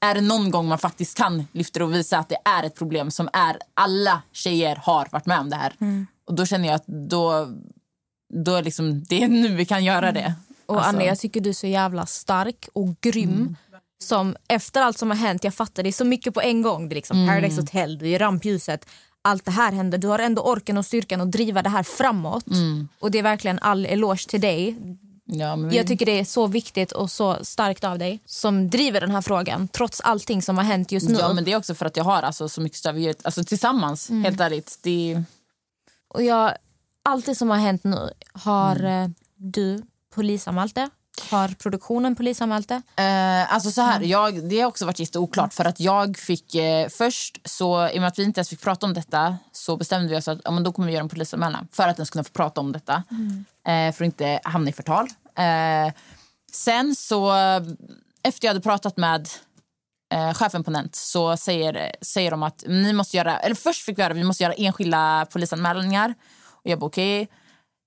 är 0.00 0.14
det 0.14 0.20
någon 0.20 0.50
gång 0.50 0.68
man 0.68 0.78
faktiskt 0.78 1.16
kan 1.16 1.44
lyfta 1.52 1.78
det 1.78 1.84
och 1.84 1.94
visa 1.94 2.18
att 2.18 2.28
det 2.28 2.38
är 2.44 2.62
ett 2.62 2.74
problem 2.74 3.10
som 3.10 3.28
är 3.32 3.58
alla 3.74 4.22
tjejer 4.32 4.76
har 4.76 5.08
varit 5.12 5.26
med 5.26 5.38
om 5.38 5.50
det 5.50 5.56
här. 5.56 5.74
Och 6.24 6.34
då 6.34 6.46
känner 6.46 6.68
jag 6.68 6.74
att 6.74 6.86
då, 6.86 7.48
då 8.34 8.54
är 8.54 8.62
liksom, 8.62 9.04
det 9.04 9.22
är 9.22 9.28
nu 9.28 9.54
vi 9.54 9.64
kan 9.64 9.84
göra 9.84 10.12
det. 10.12 10.34
Och 10.66 10.76
Alltså- 10.76 10.88
Anna, 10.88 11.04
jag 11.04 11.18
tycker 11.18 11.40
du 11.40 11.50
är 11.50 11.54
så 11.54 11.66
jävla 11.66 12.06
stark 12.06 12.68
och 12.72 13.00
grym. 13.00 13.56
Som 14.02 14.36
efter 14.48 14.82
allt 14.82 14.98
som 14.98 15.10
har 15.10 15.16
hänt, 15.16 15.44
jag 15.44 15.54
fattar 15.54 15.82
det 15.82 15.88
är 15.88 15.92
så 15.92 16.04
mycket 16.04 16.34
på 16.34 16.40
en 16.40 16.62
gång. 16.62 16.88
Det 16.88 16.92
är 16.92 16.96
liksom 16.96 17.28
Paradise 17.28 17.60
Hotel, 17.60 17.98
du 17.98 18.08
är 18.10 18.18
rampljuset. 18.18 18.86
Allt 19.24 19.44
det 19.44 19.50
här 19.50 19.72
händer. 19.72 19.98
Du 19.98 20.08
har 20.08 20.18
ändå 20.18 20.42
orken 20.42 20.78
och 20.78 20.86
styrkan 20.86 21.20
att 21.20 21.30
driva 21.32 21.62
det 21.62 21.68
här 21.68 21.82
framåt. 21.82 22.44
Och 22.98 23.10
det 23.10 23.18
är 23.18 23.22
verkligen 23.22 23.58
all 23.58 23.86
eloge 23.86 24.28
till 24.28 24.40
dig. 24.40 24.76
Ja, 25.24 25.56
men 25.56 25.68
vi, 25.70 25.76
Jag 25.76 25.86
tycker 25.86 26.06
det 26.06 26.20
är 26.20 26.24
så 26.24 26.46
viktigt 26.46 26.92
och 26.92 27.10
så 27.10 27.36
starkt 27.44 27.84
av 27.84 27.98
dig 27.98 28.20
som 28.26 28.70
driver 28.70 29.00
den 29.00 29.10
här 29.10 29.20
frågan 29.22 29.68
trots 29.68 30.00
allting 30.00 30.42
som 30.42 30.56
har 30.56 30.64
hänt 30.64 30.92
just 30.92 31.08
nu. 31.08 31.18
Ja, 31.18 31.32
men 31.32 31.44
det 31.44 31.52
är 31.52 31.56
också 31.56 31.74
för 31.74 31.86
att 31.86 31.96
jag 31.96 32.04
har 32.04 32.22
alltså, 32.22 32.48
så 32.48 32.60
mycket 32.60 32.86
ett- 32.86 33.26
Alltså, 33.26 33.44
tillsammans, 33.44 34.08
helt 34.08 34.40
ärligt. 34.40 34.78
Det, 34.82 35.22
Och 36.08 36.22
jag, 36.22 36.52
allt 37.04 37.26
det 37.26 37.34
som 37.34 37.50
har 37.50 37.56
hänt 37.56 37.84
nu, 37.84 38.10
har 38.32 38.76
Mm. 38.76 39.02
eh, 39.04 39.10
du 39.36 39.82
polisanmält 40.14 40.74
det? 40.74 40.90
Har 41.30 41.48
produktionen 41.48 42.16
polisanmält 42.16 42.68
det? 42.68 42.82
eh, 42.96 43.54
alltså 43.54 43.70
så 43.70 43.80
här, 43.82 44.00
jag, 44.00 44.48
det 44.48 44.60
har 44.60 44.68
också 44.68 44.86
varit 44.86 44.98
jätteoklart. 44.98 45.54
För 45.54 45.64
att 45.64 45.80
jag 45.80 46.18
fick 46.18 46.54
eh, 46.54 46.88
först, 46.88 47.40
så, 47.44 47.88
i 47.88 47.96
och 47.98 48.00
med 48.00 48.08
att 48.08 48.18
vi 48.18 48.22
inte 48.22 48.38
ens 48.38 48.48
fick 48.48 48.60
prata 48.60 48.86
om 48.86 48.94
detta 48.94 49.36
så 49.52 49.76
bestämde 49.76 50.08
vi 50.08 50.16
oss 50.16 50.28
att 50.28 50.40
ja, 50.44 50.50
men 50.50 50.62
då 50.62 50.72
kommer 50.72 50.88
vi 50.88 50.92
göra 50.94 51.02
en 51.02 51.08
polisanmälan 51.08 51.68
för 51.72 51.88
att 51.88 51.96
ens 51.98 52.10
kunna 52.10 52.24
få 52.24 52.30
prata 52.30 52.60
om 52.60 52.72
detta. 52.72 53.02
Eh, 53.66 53.92
för 53.92 54.04
att 54.04 54.06
inte 54.06 54.40
hamna 54.44 54.70
i 54.70 54.72
förtal. 54.72 55.08
Eh, 55.38 55.92
sen 56.52 56.94
så, 56.94 57.32
efter 58.22 58.46
jag 58.46 58.50
hade 58.50 58.60
pratat 58.60 58.96
med 58.96 59.28
eh, 60.14 60.34
chefen 60.34 60.64
på 60.64 60.70
Nent 60.70 60.94
så 60.94 61.36
säger, 61.36 61.96
säger 62.02 62.30
de 62.30 62.42
att 62.42 62.64
ni 62.66 62.92
måste 62.92 63.16
göra, 63.16 63.38
eller 63.38 63.54
först 63.54 63.84
fick 63.84 63.98
vi 63.98 64.02
höra 64.02 64.14
vi 64.14 64.24
måste 64.24 64.42
göra 64.42 64.52
enskilda 64.52 65.26
polisanmälningar. 65.32 66.14
Och 66.44 66.70
jag 66.70 66.78
bara 66.78 66.86
okej. 66.86 67.28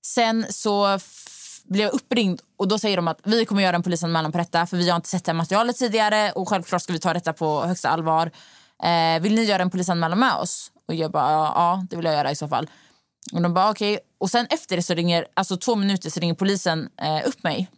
Sen 0.06 0.46
så 0.50 0.98
blev 1.68 1.88
uppringd 1.90 2.40
och 2.56 2.68
då 2.68 2.78
säger 2.78 2.96
de 2.96 3.08
att 3.08 3.18
vi 3.24 3.44
kommer 3.44 3.62
göra 3.62 3.76
en 3.76 3.82
polisanmälan 3.82 4.32
på 4.32 4.38
detta 4.38 4.66
för 4.66 4.76
vi 4.76 4.88
har 4.88 4.96
inte 4.96 5.08
sett 5.08 5.24
det 5.24 5.32
här 5.32 5.36
materialet 5.36 5.76
tidigare 5.76 6.32
och 6.32 6.48
självklart 6.48 6.82
ska 6.82 6.92
vi 6.92 6.98
ta 6.98 7.14
detta 7.14 7.32
på 7.32 7.64
högsta 7.66 7.88
allvar. 7.88 8.30
Eh, 8.82 9.22
vill 9.22 9.34
ni 9.34 9.42
göra 9.44 9.62
en 9.62 9.70
polisanmälan 9.70 10.18
med 10.18 10.34
oss? 10.34 10.72
Och 10.88 10.94
jag 10.94 11.10
bara 11.10 11.32
ja, 11.32 11.52
ja 11.54 11.86
det 11.90 11.96
vill 11.96 12.04
jag 12.04 12.14
göra 12.14 12.30
i 12.30 12.36
så 12.36 12.48
fall. 12.48 12.70
Och 13.32 13.42
de 13.42 13.54
bara 13.54 13.70
okej. 13.70 13.98
Och 14.18 14.30
sen 14.30 14.46
efter 14.50 14.76
det 14.76 14.82
så 14.82 14.94
ringer, 14.94 15.26
alltså 15.34 15.56
två 15.56 15.74
minuter 15.74 16.10
så 16.10 16.20
ringer 16.20 16.34
polisen 16.34 16.88
eh, 17.02 17.28
upp 17.28 17.42
mig. 17.42 17.70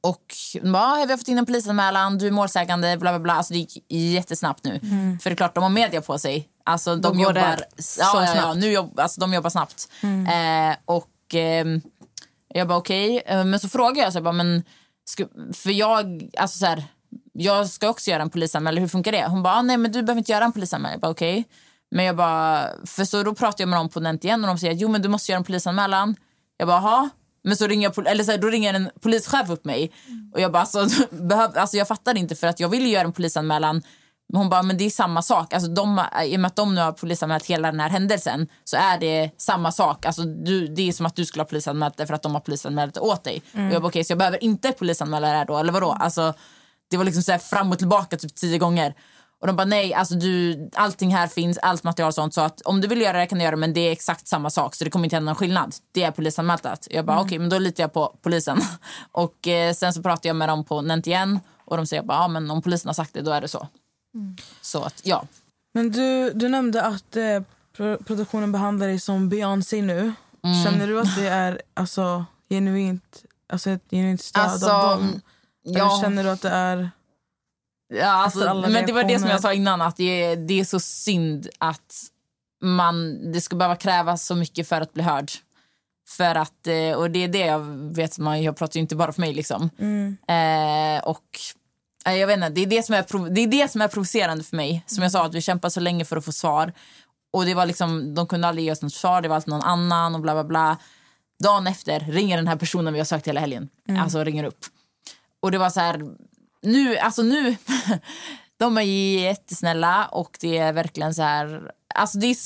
Och 0.00 0.34
de 0.62 0.72
bara, 0.72 0.82
"Ah, 0.82 1.04
vi 1.04 1.10
har 1.12 1.18
fått 1.18 1.28
in 1.28 1.38
en 1.38 1.46
polisanmälan, 1.46 2.18
du 2.18 2.26
är 2.26 2.30
målsägande, 2.30 2.96
bla 2.96 3.10
bla 3.12 3.18
bla. 3.18 3.32
Alltså 3.34 3.52
det 3.52 3.58
gick 3.58 3.84
jättesnabbt 3.92 4.64
nu. 4.64 4.80
För 5.22 5.30
det 5.30 5.34
är 5.34 5.36
klart, 5.36 5.54
de 5.54 5.62
har 5.62 5.70
media 5.70 6.00
på 6.00 6.18
sig. 6.18 6.48
Alltså 6.64 6.96
de 6.96 7.20
jobbar, 7.20 7.40
ja, 7.40 7.56
ja, 7.98 8.24
ja, 8.26 8.32
snabbt. 8.32 8.58
nu 8.58 8.72
jobb, 8.72 9.00
alltså, 9.00 9.20
de 9.20 9.34
jobbar 9.34 9.50
snabbt. 9.50 9.88
Eh, 10.02 10.76
och 10.84 11.08
ehm, 11.34 11.80
jag 12.48 12.68
bara 12.68 12.78
okej, 12.78 13.22
Okay. 13.24 13.44
men 13.44 13.60
så 13.60 13.68
frågade 13.68 14.00
jag 14.00 14.12
så 14.12 14.16
jag 14.16 14.24
bara, 14.24 14.32
men 14.32 14.64
ska, 15.04 15.26
för 15.52 15.70
jag, 15.70 16.30
alltså 16.38 16.58
så 16.58 16.66
här, 16.66 16.84
jag 17.32 17.68
ska 17.68 17.88
också 17.88 18.10
göra 18.10 18.22
en 18.22 18.30
polisanmälan, 18.30 18.80
hur 18.80 18.88
funkar 18.88 19.12
det? 19.12 19.26
Hon 19.26 19.42
bara, 19.42 19.54
ah, 19.54 19.62
nej 19.62 19.76
men 19.76 19.92
du 19.92 20.02
behöver 20.02 20.18
inte 20.18 20.32
göra 20.32 20.44
en 20.44 20.52
polisanmälan. 20.52 20.92
Jag 20.92 21.00
bara 21.00 21.10
okej. 21.10 21.40
Okay. 21.40 21.44
Men 21.90 22.04
jag 22.04 22.16
bara, 22.16 22.68
för 22.86 23.04
så 23.04 23.22
då 23.22 23.34
pratade 23.34 23.62
jag 23.62 23.68
med 23.68 23.78
dem 23.78 23.88
på 23.88 24.00
Nent 24.00 24.24
igen 24.24 24.44
och 24.44 24.48
de 24.48 24.58
säger 24.58 24.74
jo 24.74 24.88
men 24.88 25.02
du 25.02 25.08
måste 25.08 25.32
göra 25.32 25.38
en 25.38 25.44
polisanmälan. 25.44 26.16
Jag 26.56 26.68
bara, 26.68 26.80
jaha. 26.80 27.10
Men 27.44 27.56
så 27.56 27.66
ringer 27.66 27.92
jag, 27.96 28.06
eller 28.06 28.24
så 28.24 28.30
här, 28.30 28.38
då 28.38 28.48
ringer 28.48 28.74
en 28.74 28.90
polischef 29.00 29.50
upp 29.50 29.64
mig. 29.64 29.92
Och 30.32 30.40
jag 30.40 30.52
bara, 30.52 30.60
alltså, 30.60 31.06
behöv, 31.10 31.50
alltså 31.54 31.76
jag 31.76 31.88
fattar 31.88 32.18
inte 32.18 32.34
för 32.34 32.46
att 32.46 32.60
jag 32.60 32.68
vill 32.68 32.82
ju 32.82 32.88
göra 32.88 33.04
en 33.04 33.12
polisanmälan. 33.12 33.82
Hon 34.32 34.48
bara, 34.48 34.62
men 34.62 34.76
det 34.78 34.84
är 34.84 34.90
samma 34.90 35.22
sak. 35.22 35.54
Alltså 35.54 35.70
de, 35.70 36.02
I 36.24 36.36
och 36.36 36.40
med 36.40 36.48
att 36.48 36.56
de 36.56 36.74
nu 36.74 36.80
har 36.80 36.92
polisanmält 36.92 37.46
hela 37.46 37.70
den 37.70 37.80
här 37.80 37.88
händelsen 37.88 38.48
så 38.64 38.76
är 38.76 38.98
det 38.98 39.30
samma 39.36 39.72
sak. 39.72 40.06
Alltså 40.06 40.22
du, 40.22 40.66
det 40.66 40.88
är 40.88 40.92
som 40.92 41.06
att 41.06 41.16
du 41.16 41.24
skulle 41.24 41.42
ha 41.42 41.48
polisanmält 41.48 41.96
det 41.96 42.06
för 42.06 42.14
att 42.14 42.22
de 42.22 42.34
har 42.34 42.40
polisanmält 42.40 42.94
det 42.94 43.00
åt 43.00 43.24
dig. 43.24 43.42
Och 43.52 43.60
jag 43.60 43.82
bara, 43.82 43.88
okej 43.88 44.04
så 44.04 44.10
jag 44.10 44.18
behöver 44.18 44.44
inte 44.44 44.72
polisanmäla 44.72 45.28
det 45.28 45.36
här 45.36 45.44
då, 45.44 45.58
eller 45.58 45.72
vadå? 45.72 45.92
Alltså, 46.00 46.34
det 46.90 46.96
var 46.96 47.04
liksom 47.04 47.22
så 47.22 47.38
fram 47.38 47.72
och 47.72 47.78
tillbaka 47.78 48.16
typ 48.16 48.34
tio 48.34 48.58
gånger. 48.58 48.94
Och 49.40 49.46
de 49.46 49.56
bara 49.56 49.64
nej, 49.64 49.94
alltså 49.94 50.14
du, 50.14 50.70
allting 50.74 51.14
här 51.14 51.26
finns, 51.26 51.58
allt 51.58 51.84
material 51.84 52.08
och 52.08 52.14
sånt. 52.14 52.34
Så 52.34 52.40
att 52.40 52.60
om 52.60 52.80
du 52.80 52.88
vill 52.88 53.00
göra 53.00 53.18
det 53.18 53.26
kan 53.26 53.38
du 53.38 53.44
göra 53.44 53.56
det 53.56 53.60
men 53.60 53.72
det 53.72 53.80
är 53.80 53.92
exakt 53.92 54.28
samma 54.28 54.50
sak. 54.50 54.74
Så 54.74 54.84
det 54.84 54.90
kommer 54.90 55.04
inte 55.04 55.16
hända 55.16 55.30
någon 55.30 55.36
skillnad. 55.36 55.74
Det 55.92 56.02
är 56.02 56.10
polisanmält. 56.10 56.66
Jag 56.90 57.04
bara 57.04 57.20
okej 57.20 57.38
men 57.38 57.48
då 57.48 57.58
litar 57.58 57.82
jag 57.82 57.92
på 57.92 58.18
polisen. 58.22 58.60
och 59.12 59.48
eh, 59.48 59.74
sen 59.74 59.92
så 59.92 60.02
pratar 60.02 60.28
jag 60.28 60.36
med 60.36 60.48
dem 60.48 60.64
på 60.64 60.82
Nent 60.82 61.06
igen. 61.06 61.40
Och 61.64 61.76
de 61.76 61.86
säger 61.86 62.02
bara 62.02 62.18
ja 62.18 62.28
men 62.28 62.50
om 62.50 62.62
polisen 62.62 62.88
har 62.88 62.94
sagt 62.94 63.14
det 63.14 63.22
då 63.22 63.30
är 63.30 63.40
det 63.40 63.48
så. 63.48 63.68
Så 64.60 64.82
att 64.82 65.00
ja. 65.04 65.26
Men 65.74 65.90
du, 65.90 66.32
du 66.32 66.48
nämnde 66.48 66.82
att 66.82 67.16
eh, 67.16 67.42
pro- 67.76 67.98
produktionen 68.04 68.52
behandlar 68.52 68.86
dig 68.86 69.00
som 69.00 69.28
Beyoncé 69.28 69.82
nu. 69.82 70.12
Mm. 70.44 70.64
Känner 70.64 70.86
du 70.86 71.00
att 71.00 71.16
det 71.16 71.28
är 71.28 71.62
alltså, 71.74 72.24
genuint, 72.48 73.24
alltså 73.52 73.70
ett 73.70 73.90
genuint 73.90 74.20
stöd 74.22 74.42
Alltså, 74.42 74.70
av 74.70 74.98
dem? 75.00 75.20
Eller 75.66 75.78
ja. 75.78 75.98
känner 76.02 76.24
du 76.24 76.30
att 76.30 76.42
det 76.42 76.50
är... 76.50 76.90
Ja, 77.94 78.06
alltså, 78.06 78.54
men 78.54 78.86
det 78.86 78.92
var 78.92 79.04
det 79.04 79.18
som 79.18 79.28
jag 79.28 79.40
sa 79.40 79.52
innan, 79.52 79.82
att 79.82 79.96
det 79.96 80.24
är, 80.24 80.36
det 80.36 80.60
är 80.60 80.64
så 80.64 80.80
synd 80.80 81.48
att 81.58 81.94
man, 82.62 83.18
det 83.32 83.40
ska 83.40 83.56
behöva 83.56 83.76
krävas 83.76 84.26
så 84.26 84.34
mycket 84.34 84.68
för 84.68 84.80
att 84.80 84.92
bli 84.94 85.02
hörd. 85.02 85.30
För 86.08 86.34
att, 86.34 86.66
eh, 86.66 86.92
och 86.92 87.10
det 87.10 87.24
är 87.24 87.28
det 87.28 87.38
jag 87.46 87.58
vet, 87.94 88.18
man, 88.18 88.42
jag 88.42 88.56
pratar 88.56 88.74
ju 88.74 88.80
inte 88.80 88.96
bara 88.96 89.12
för 89.12 89.20
mig 89.20 89.34
liksom. 89.34 89.70
Eh, 90.28 91.04
och 91.04 91.38
jag 92.12 92.26
vet 92.26 92.36
inte, 92.36 92.48
det 92.48 92.60
är 92.60 92.66
det, 92.66 92.82
som 92.82 92.94
är, 92.94 93.30
det 93.30 93.40
är 93.40 93.46
det 93.46 93.70
som 93.70 93.82
är 93.82 93.88
provocerande 93.88 94.44
för 94.44 94.56
mig. 94.56 94.84
Som 94.86 95.02
jag 95.02 95.12
sa, 95.12 95.24
att 95.24 95.34
vi 95.34 95.40
kämpar 95.40 95.68
så 95.68 95.80
länge 95.80 96.04
för 96.04 96.16
att 96.16 96.24
få 96.24 96.32
svar. 96.32 96.72
Och 97.32 97.44
det 97.44 97.54
var 97.54 97.66
liksom, 97.66 98.14
de 98.14 98.26
kunde 98.26 98.48
aldrig 98.48 98.64
ge 98.64 98.72
oss 98.72 98.82
något 98.82 98.94
svar, 98.94 99.22
det 99.22 99.28
var 99.28 99.36
alltid 99.36 99.52
någon 99.52 99.62
annan 99.62 100.14
och 100.14 100.20
bla 100.20 100.34
bla 100.34 100.44
bla. 100.44 100.76
Dagen 101.42 101.66
efter 101.66 102.00
ringer 102.00 102.36
den 102.36 102.48
här 102.48 102.56
personen 102.56 102.92
vi 102.92 103.00
har 103.00 103.04
sökt 103.04 103.28
hela 103.28 103.40
helgen. 103.40 103.68
Alltså 103.98 104.24
ringer 104.24 104.44
upp. 104.44 104.64
Och 105.40 105.50
det 105.50 105.58
var 105.58 105.70
så 105.70 105.80
här, 105.80 106.02
nu, 106.62 106.96
alltså 106.98 107.22
nu, 107.22 107.56
de 108.56 108.78
är 108.78 108.82
jättesnälla 108.82 110.06
och 110.06 110.36
det 110.40 110.58
är 110.58 110.72
verkligen 110.72 111.14
så 111.14 111.22
här, 111.22 111.72
alltså 111.94 112.18
det 112.18 112.26
är 112.26 112.36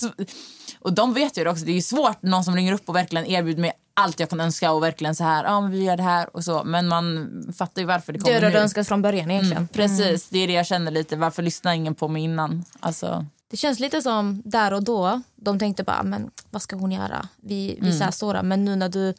och 0.81 0.93
de 0.93 1.15
vet 1.15 1.39
ju 1.39 1.45
det 1.45 1.51
också, 1.51 1.65
det 1.65 1.77
är 1.77 1.81
svårt 1.81 2.23
någon 2.23 2.45
som 2.45 2.57
ringer 2.57 2.73
upp 2.73 2.89
och 2.89 2.97
verkligen 2.97 3.27
erbjuder 3.27 3.61
mig 3.61 3.73
allt 4.01 4.21
jag 4.21 4.31
kan 4.31 4.41
önska 4.41 4.73
och 4.73 4.83
verkligen 4.83 5.15
så 5.15 5.25
här, 5.25 5.45
ja 5.45 5.61
men 5.61 5.71
vi 5.71 5.85
gör 5.85 5.97
det 5.97 6.03
här 6.03 6.37
och 6.37 6.45
så, 6.45 6.65
men 6.65 6.89
man 6.89 7.31
fattar 7.59 7.83
ju 7.83 7.87
varför 7.87 8.13
det 8.13 8.19
Det 8.19 8.23
kommer 8.25 8.41
du 8.41 8.47
hade 8.47 8.57
nu. 8.59 8.63
önskat 8.63 8.89
från 8.89 9.03
början 9.03 9.31
egentligen. 9.31 9.57
Mm, 9.57 9.69
precis, 9.69 10.29
det 10.29 10.39
är 10.39 10.47
det 10.47 10.53
jag 10.53 10.67
känner 10.67 10.91
lite, 10.91 11.17
varför 11.17 11.43
lyssnar 11.43 11.73
ingen 11.73 11.95
på 11.95 12.09
mig 12.09 12.23
innan? 12.23 12.65
Alltså, 12.81 13.27
Det 13.51 13.57
känns 13.57 13.81
lite 13.81 14.03
som 14.03 14.43
där 14.45 14.73
och 14.73 14.83
då, 14.85 15.21
de 15.37 15.59
tänkte 15.59 15.83
bara, 15.85 16.03
men 16.03 16.31
vad 16.51 16.63
ska 16.63 16.77
hon 16.77 16.93
göra? 16.93 17.29
Vi, 17.43 17.67
vi 17.67 17.73
är 17.79 17.81
Mm. 17.87 17.99
så 17.99 18.05
här 18.05 18.11
stora. 18.11 18.43
Men 18.43 18.65
nu 18.65 18.77
när 18.77 18.89
du 18.89 19.15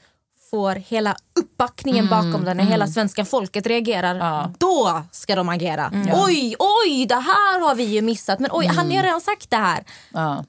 får 0.49 0.75
hela 0.75 1.15
uppbackningen 1.39 2.07
bakom 2.09 2.45
den, 2.45 2.57
när 2.57 2.63
hela 2.63 2.87
svenska 2.87 3.25
folket 3.25 3.67
reagerar, 3.67 4.15
Mm, 4.15 4.27
Ja. 4.27 4.51
då 4.57 5.03
ska 5.11 5.35
de 5.35 5.49
agera. 5.49 5.91
Oj, 6.13 6.55
oj, 6.59 7.05
det 7.05 7.15
här 7.15 7.59
har 7.59 7.75
vi 7.75 7.83
ju 7.83 8.01
missat. 8.01 8.39
Men 8.39 8.49
oj, 8.53 8.65
han 8.65 8.85
har 8.85 8.93
ju 8.93 9.01
redan 9.01 9.21
sagt 9.21 9.49
det 9.49 9.57
här. 9.57 9.83
ja. 10.13 10.45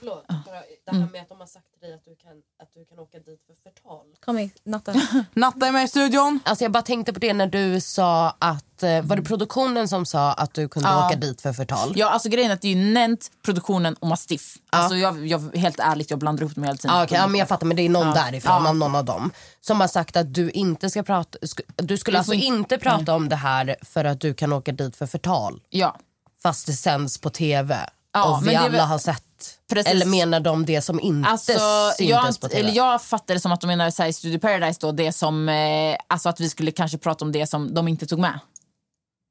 Förlåt, 0.00 0.26
bara 0.28 0.62
det 0.86 0.96
här 0.96 1.08
med 1.12 1.22
att 1.22 1.28
de 1.28 1.40
har 1.40 1.46
sagt 1.46 1.66
till 1.80 1.88
dig 1.88 1.94
att 1.96 2.04
du 2.04 2.16
kan, 2.16 2.32
att 2.62 2.74
du 2.74 2.84
kan 2.84 2.98
åka 2.98 3.18
dit 3.18 3.40
för 3.46 3.54
förtal. 3.70 4.06
Kom 4.24 4.38
igen, 4.38 4.50
Natta. 4.64 4.94
Natta 5.34 5.66
är 5.66 5.72
med 5.72 5.84
i 5.84 5.88
studion. 5.88 6.40
Alltså 6.44 6.64
jag 6.64 6.72
bara 6.72 6.82
tänkte 6.82 7.12
på 7.12 7.18
det 7.20 7.32
när 7.34 7.46
du 7.46 7.80
sa 7.80 8.36
att, 8.38 8.82
eh, 8.82 9.02
var 9.02 9.16
det 9.16 9.22
produktionen 9.22 9.88
som 9.88 10.06
sa 10.06 10.32
att 10.32 10.54
du 10.54 10.68
kunde 10.68 10.88
Ja. 10.88 11.06
åka 11.06 11.16
dit 11.16 11.40
för 11.40 11.52
förtal? 11.52 11.92
Ja, 11.96 12.10
alltså 12.10 12.28
grejen 12.28 12.50
är 12.50 12.54
att 12.54 12.60
det 12.62 12.68
är 12.68 12.74
ju 12.76 12.92
Nent, 12.92 13.30
produktionen 13.44 13.94
och 13.94 14.08
Mastiff. 14.08 14.56
Alltså 14.70 14.96
jag, 14.96 15.26
jag, 15.26 15.56
helt 15.56 15.80
ärligt, 15.80 16.10
jag 16.10 16.18
blandar 16.18 16.42
ihop 16.42 16.54
dem 16.54 16.64
hela 16.64 16.76
tiden. 16.76 16.96
Ah, 16.96 17.04
okay, 17.04 17.18
ja, 17.18 17.26
men 17.26 17.38
jag 17.38 17.48
fattar 17.48 17.66
men 17.66 17.76
det 17.76 17.82
är 17.82 17.88
någon 17.88 18.14
därifrån, 18.14 18.62
Ja. 18.64 18.68
av 18.68 18.76
någon 18.76 18.94
av 18.94 19.04
dem 19.04 19.30
som 19.60 19.80
har 19.80 19.88
sagt 19.88 20.16
att 20.16 20.34
du 20.34 20.50
inte 20.50 20.90
ska 20.90 21.02
prata, 21.02 21.38
sk- 21.38 21.60
du 21.76 21.98
skulle 21.98 22.18
alltså 22.18 22.32
inte 22.34 22.78
prata 22.78 23.14
om 23.14 23.28
det 23.28 23.36
här 23.36 23.76
för 23.82 24.04
att 24.04 24.20
du 24.20 24.34
kan 24.34 24.52
åka 24.52 24.72
dit 24.72 24.96
för 24.96 25.06
förtal 25.06 25.60
Ja. 25.70 25.96
fast 26.42 26.66
det 26.66 26.72
sänds 26.72 27.18
på 27.18 27.30
tv 27.30 27.78
Ja, 28.12 28.30
och 28.36 28.42
vi 28.42 28.46
men 28.46 28.54
det 28.54 28.60
är 28.60 28.64
alla 28.64 28.70
väl- 28.78 28.80
har 28.86 28.98
sett. 28.98 29.22
Precis. 29.68 29.92
Eller 29.92 30.06
menar 30.06 30.40
de 30.40 30.66
det 30.66 30.82
som 30.82 31.00
inte 31.00 31.28
Alltså, 31.28 31.52
syntes 31.96 32.00
jag, 32.00 32.40
på 32.40 32.48
tv? 32.48 32.60
eller 32.60 32.72
jag 32.72 33.02
fattar 33.02 33.34
det 33.34 33.40
som 33.40 33.52
att 33.52 33.60
de 33.60 33.66
menar 33.66 33.90
så 33.90 34.02
här, 34.02 34.12
Studio 34.12 34.38
Paradise 34.38 34.78
då, 34.80 34.92
det 34.92 35.12
som, 35.12 35.48
eh, 35.48 35.96
alltså 36.06 36.28
att 36.28 36.40
vi 36.40 36.48
skulle 36.48 36.70
kanske 36.70 36.98
prata 36.98 37.24
om 37.24 37.32
det 37.32 37.46
som 37.46 37.74
de 37.74 37.88
inte 37.88 38.06
tog 38.06 38.18
med. 38.18 38.40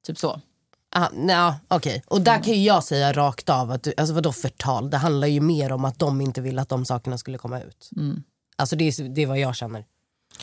Typ 0.07 0.17
så. 0.17 0.41
Ah, 0.95 1.07
ja, 1.27 1.55
okej. 1.67 2.03
Och 2.07 2.21
där 2.21 2.43
kan 2.43 2.53
ju 2.53 2.63
jag 2.63 2.83
säga 2.83 3.13
rakt 3.13 3.49
av 3.49 3.71
att 3.71 3.83
du, 3.83 3.93
alltså 3.97 4.13
vadå 4.13 4.31
förtal? 4.33 4.89
Det 4.89 4.97
handlar 4.97 5.27
ju 5.27 5.41
mer 5.41 5.71
om 5.71 5.85
att 5.85 5.99
de 5.99 6.21
inte 6.21 6.41
ville 6.41 6.61
att 6.61 6.69
de 6.69 6.85
sakerna 6.85 7.17
skulle 7.17 7.37
komma 7.37 7.61
ut. 7.61 7.89
Alltså 8.55 8.75
det 8.75 8.87
är, 8.87 9.09
det 9.09 9.21
är 9.21 9.27
vad 9.27 9.39
jag 9.39 9.55
känner. 9.55 9.85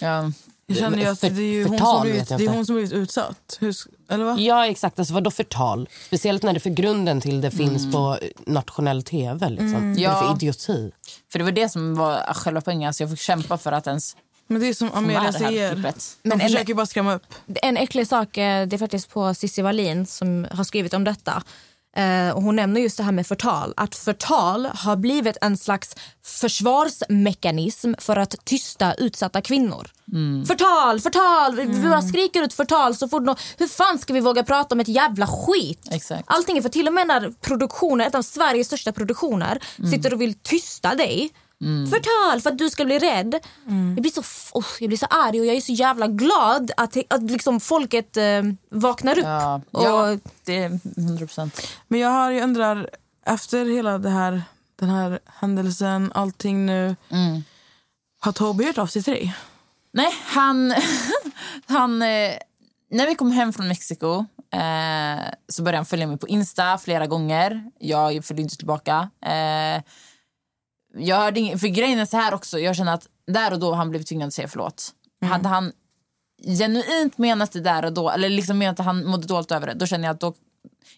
Ja. 0.01 0.33
Jag 0.67 0.77
känner 0.77 0.99
ju 0.99 1.05
att 1.05 1.21
det 1.21 1.27
är 1.27 1.33
ju 1.41 1.65
hon 1.69 1.79
som, 1.79 2.03
blivit, 2.03 2.29
det 2.29 2.35
är 2.45 2.49
hon 2.49 2.67
som 2.67 2.75
blivit 2.75 2.93
utsatt. 2.93 3.57
Hur, 3.61 3.75
eller 4.11 4.25
va? 4.25 4.37
Ja 4.39 4.67
exakt, 4.67 4.99
alltså 4.99 5.15
vadå 5.15 5.31
förtal? 5.31 5.89
Speciellt 6.07 6.43
när 6.43 6.53
det 6.53 6.61
för 6.61 6.71
grunden 6.71 7.21
till 7.21 7.41
det 7.41 7.51
finns 7.51 7.93
på 7.93 8.19
nationell 8.47 9.03
tv. 9.03 9.51
Liksom. 9.51 9.95
Det 9.95 10.01
Ja. 10.01 10.21
för 10.23 10.35
idioti? 10.37 10.91
För 11.33 11.39
det 11.39 11.45
var 11.45 11.53
det 11.53 11.69
som 11.69 11.95
var 11.95 12.35
själva 12.35 12.61
poängen. 12.61 12.87
Alltså 12.87 13.03
jag 13.03 13.11
fick 13.11 13.21
kämpa 13.21 13.59
för 13.59 13.73
att 13.73 13.87
ens 13.87 14.17
Men 14.47 14.61
det 14.61 14.67
är 14.69 14.75
som 14.75 14.91
Amelia 14.93 15.33
säger. 15.33 15.75
De 15.77 15.93
Men 16.23 16.33
en- 16.41 16.41
försöker 16.49 16.75
bara 16.75 16.87
skrämma 16.87 17.15
upp. 17.15 17.35
En 17.63 17.77
äcklig 17.77 18.09
sak, 18.09 18.37
eh, 18.39 18.67
det 18.67 18.77
är 18.77 18.79
faktiskt 18.79 19.11
på 19.11 19.35
Cissi 19.35 19.63
Wallin 19.63 20.07
som 20.07 20.47
har 20.51 20.65
skrivit 20.65 20.95
om 20.95 21.05
detta. 21.05 21.43
Eh, 21.97 22.31
och 22.31 22.43
hon 22.43 22.57
nämner 22.57 22.81
just 22.81 22.97
det 22.97 23.03
här 23.03 23.13
med 23.13 23.27
förtal. 23.27 23.75
Att 23.77 23.95
förtal 23.95 24.67
har 24.75 24.97
blivit 24.97 25.37
en 25.41 25.57
slags 25.57 25.97
försvarsmekanism 26.25 27.93
för 27.99 28.17
att 28.17 28.45
tysta 28.45 28.95
utsatta 28.95 29.41
kvinnor. 29.41 29.87
Förtal, 30.47 31.01
förtal! 31.01 31.57
Vi 31.57 31.65
vi 31.67 31.89
bara 31.89 32.03
skriker 32.03 32.43
ut 32.43 32.55
förtal 32.55 32.95
så 32.95 33.09
fort 33.09 33.23
nå- 33.23 33.37
Hur 33.59 33.67
fan 33.67 33.99
ska 33.99 34.13
vi 34.13 34.21
våga 34.21 34.43
prata 34.45 34.75
om 34.75 34.81
ett 34.81 34.89
jävla 34.89 35.27
skit? 35.27 35.89
Exakt. 35.91 36.25
Allting 36.27 36.59
är 36.59 36.63
för 36.63 36.69
till 36.69 36.89
och 36.89 36.95
med 36.95 37.07
när 37.07 37.31
produktioner, 37.41 38.07
ett 38.07 38.15
av 38.15 38.23
Sveriges 38.23 38.67
största 38.67 38.93
produktioner 38.93 39.59
sitter 39.91 40.13
och 40.15 40.21
vill 40.21 40.35
tysta 40.35 40.95
dig. 40.95 41.31
Förtal 41.91 42.41
för 42.41 42.51
att 42.51 42.59
du 42.59 42.71
ska 42.71 42.85
bli 42.85 42.99
rädd. 42.99 43.35
Jag, 43.67 44.03
blir 44.03 44.11
så, 44.11 44.23
oh, 44.59 44.65
jag 44.81 44.89
blir 44.89 44.99
så 44.99 45.07
arg 45.07 45.41
och 45.41 45.47
jag 45.47 45.57
är 45.57 45.61
så 45.61 45.73
jävla 45.73 46.07
glad 46.07 46.71
att, 46.77 46.97
att 47.11 47.23
liksom 47.23 47.61
folket 47.61 48.17
eh, 48.17 48.43
vaknar 48.71 49.19
upp. 49.19 49.25
Ja, 49.25 49.61
Och- 49.71 49.85
ja, 49.85 50.19
det 50.45 50.59
är 50.59 50.81
100 50.97 51.19
procent. 51.27 51.61
Men 51.89 52.01
jag 52.01 52.09
har 52.11 52.31
ju 52.31 52.41
undrar, 52.41 52.91
efter 53.27 53.65
hela 53.65 53.99
det 53.99 54.11
här, 54.11 54.43
den 54.77 54.89
här 54.89 55.19
händelsen, 55.27 56.13
allting 56.15 56.67
nu. 56.67 56.97
Har 58.21 58.33
Toby 58.33 58.65
hört 58.65 58.79
av 58.79 58.87
sig 58.87 59.03
till 59.03 59.13
dig? 59.13 59.35
Nej, 59.93 60.11
han... 60.27 60.75
han 61.67 62.03
eh, 62.03 62.33
när 62.91 63.07
vi 63.07 63.15
kom 63.15 63.31
hem 63.33 63.53
från 63.53 63.69
Mexiko 63.69 64.25
eh, 64.53 65.25
så 65.49 65.63
började 65.63 65.79
han 65.79 65.87
följa 65.87 66.07
mig 66.07 66.19
på 66.19 66.29
Insta 66.29 66.79
flera 66.79 67.07
gånger. 67.07 67.71
Jag 67.79 68.25
följde 68.25 68.43
inte 68.43 68.57
tillbaka. 68.57 69.11
Eh, 69.27 69.83
jag 70.97 71.17
hörde 71.17 71.41
ing- 71.41 71.59
för 71.59 71.69
grejen 71.69 71.99
är 71.99 72.07
så 72.07 72.17
här 72.17 72.35
också, 72.35 72.59
jag 72.59 72.77
känner 72.77 72.95
att 72.95 73.09
där 73.27 73.53
och 73.53 73.59
då 73.61 73.73
han 73.73 73.91
blivit 73.91 74.09
tvingad 74.09 74.27
att 74.27 74.35
säga 74.35 74.49
förlåt. 74.49 74.93
Hade 75.25 75.49
han 75.49 75.73
genuint 76.59 77.19
menat 77.19 77.53
det 77.53 77.61
där 77.61 77.85
och 77.85 77.93
då, 77.93 78.11
eller 78.11 78.29
liksom 78.29 78.59
menat 78.59 78.81
att 78.81 78.87
han 78.87 79.07
mådde 79.07 79.27
dåligt 79.27 79.53
över 79.53 79.67
det, 79.67 79.75
då 79.75 79.87
känner 79.87 80.09
jag 80.09 80.15
att 80.15 80.21
då 80.21 80.35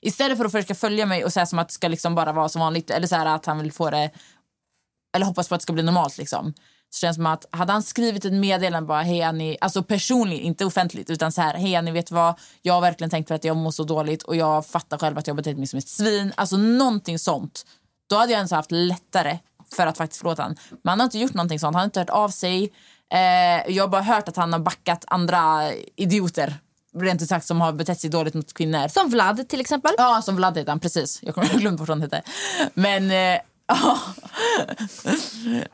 Istället 0.00 0.38
för 0.38 0.44
att 0.44 0.52
försöka 0.52 0.74
följa 0.74 1.06
mig 1.06 1.24
och 1.24 1.32
säga 1.32 1.46
som 1.46 1.58
att 1.58 1.68
det 1.68 1.74
ska 1.74 1.88
liksom 1.88 2.14
bara 2.14 2.32
vara 2.32 2.48
som 2.48 2.60
vanligt 2.60 2.90
eller 2.90 3.06
så 3.06 3.16
här 3.16 3.26
att 3.26 3.46
han 3.46 3.58
vill 3.58 3.72
få 3.72 3.90
det 3.90 4.10
eller 5.16 5.26
hoppas 5.26 5.48
på 5.48 5.54
att 5.54 5.60
det 5.60 5.62
ska 5.62 5.72
bli 5.72 5.82
normalt 5.82 6.18
liksom. 6.18 6.54
Så 6.90 6.98
känns 6.98 7.16
det 7.16 7.18
som 7.18 7.26
att 7.26 7.46
hade 7.50 7.72
han 7.72 7.82
skrivit 7.82 8.24
ett 8.24 8.32
meddelande 8.32 8.86
bara 8.86 9.02
hej 9.02 9.22
Annie, 9.22 9.56
alltså 9.60 9.82
personligen, 9.82 10.44
inte 10.44 10.64
offentligt 10.64 11.10
utan 11.10 11.32
så 11.32 11.40
här 11.40 11.54
hej 11.54 11.76
Annie 11.76 11.92
vet 11.92 12.10
vad, 12.10 12.34
jag 12.62 12.74
har 12.74 12.80
verkligen 12.80 13.10
tänkt 13.10 13.28
på 13.28 13.34
att 13.34 13.44
jag 13.44 13.56
mår 13.56 13.70
så 13.70 13.84
dåligt 13.84 14.22
och 14.22 14.36
jag 14.36 14.66
fattar 14.66 14.98
själv 14.98 15.18
att 15.18 15.26
jag 15.26 15.36
betett 15.36 15.58
mig 15.58 15.66
som 15.66 15.78
ett 15.78 15.88
svin, 15.88 16.32
alltså 16.36 16.56
någonting 16.56 17.18
sånt. 17.18 17.66
Då 18.08 18.16
hade 18.16 18.32
jag 18.32 18.36
ens 18.36 18.50
haft 18.50 18.70
lättare 18.70 19.38
för 19.74 19.86
att 19.86 19.98
faktiskt 19.98 20.20
förlåta 20.20 20.42
honom. 20.42 20.56
Men 20.70 20.90
han 20.90 21.00
har 21.00 21.04
inte 21.04 21.18
gjort 21.18 21.34
någonting 21.34 21.60
sånt, 21.60 21.74
han 21.74 21.80
har 21.80 21.84
inte 21.84 22.00
hört 22.00 22.10
av 22.10 22.28
sig. 22.28 22.72
Eh, 23.12 23.74
jag 23.74 23.84
har 23.84 23.88
bara 23.88 24.02
hört 24.02 24.28
att 24.28 24.36
han 24.36 24.52
har 24.52 24.60
backat 24.60 25.04
andra 25.08 25.72
idioter, 25.96 26.54
rent 26.96 27.22
ut 27.22 27.28
sagt, 27.28 27.46
som 27.46 27.60
har 27.60 27.72
betett 27.72 28.00
sig 28.00 28.10
dåligt 28.10 28.34
mot 28.34 28.54
kvinnor. 28.54 28.88
Som 28.88 29.10
Vlad 29.10 29.48
till 29.48 29.60
exempel. 29.60 29.94
Ja, 29.98 30.22
som 30.22 30.36
Vlad 30.36 30.58
heter 30.58 30.72
han, 30.72 30.80
precis. 30.80 31.18
Jag 31.22 31.34
kommer 31.34 31.48
glömde 31.48 31.80
vad 31.80 31.88
han 31.88 32.02
hette. 32.02 32.22
Men, 32.74 33.10
eh, 33.10 33.40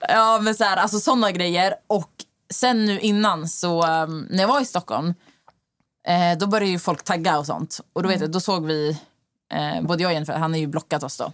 ja. 0.09 0.41
men 0.43 0.55
så 0.55 0.65
här, 0.65 0.77
alltså 0.77 1.01
sådana 1.01 1.31
grejer. 1.31 1.75
Och 1.87 2.11
sen 2.53 2.85
nu 2.85 3.01
innan, 3.01 3.49
så 3.49 3.83
eh, 3.83 4.07
när 4.07 4.41
jag 4.41 4.49
var 4.49 4.61
i 4.61 4.65
Stockholm, 4.65 5.15
eh, 6.09 6.39
då 6.39 6.47
började 6.47 6.71
ju 6.71 6.79
folk 6.79 7.03
tagga 7.03 7.39
och 7.39 7.47
sånt. 7.47 7.81
Och 7.93 8.03
då 8.03 8.09
vet 8.09 8.21
jag, 8.21 8.33
då 8.33 8.41
såg 8.41 8.67
vi, 8.67 8.99
eh, 9.53 9.83
både 9.83 10.03
jag 10.03 10.11
och 10.11 10.15
Jennifer, 10.15 10.35
han 10.35 10.53
har 10.53 10.59
ju 10.59 10.67
blockat 10.67 11.03
oss 11.03 11.17
då. 11.17 11.33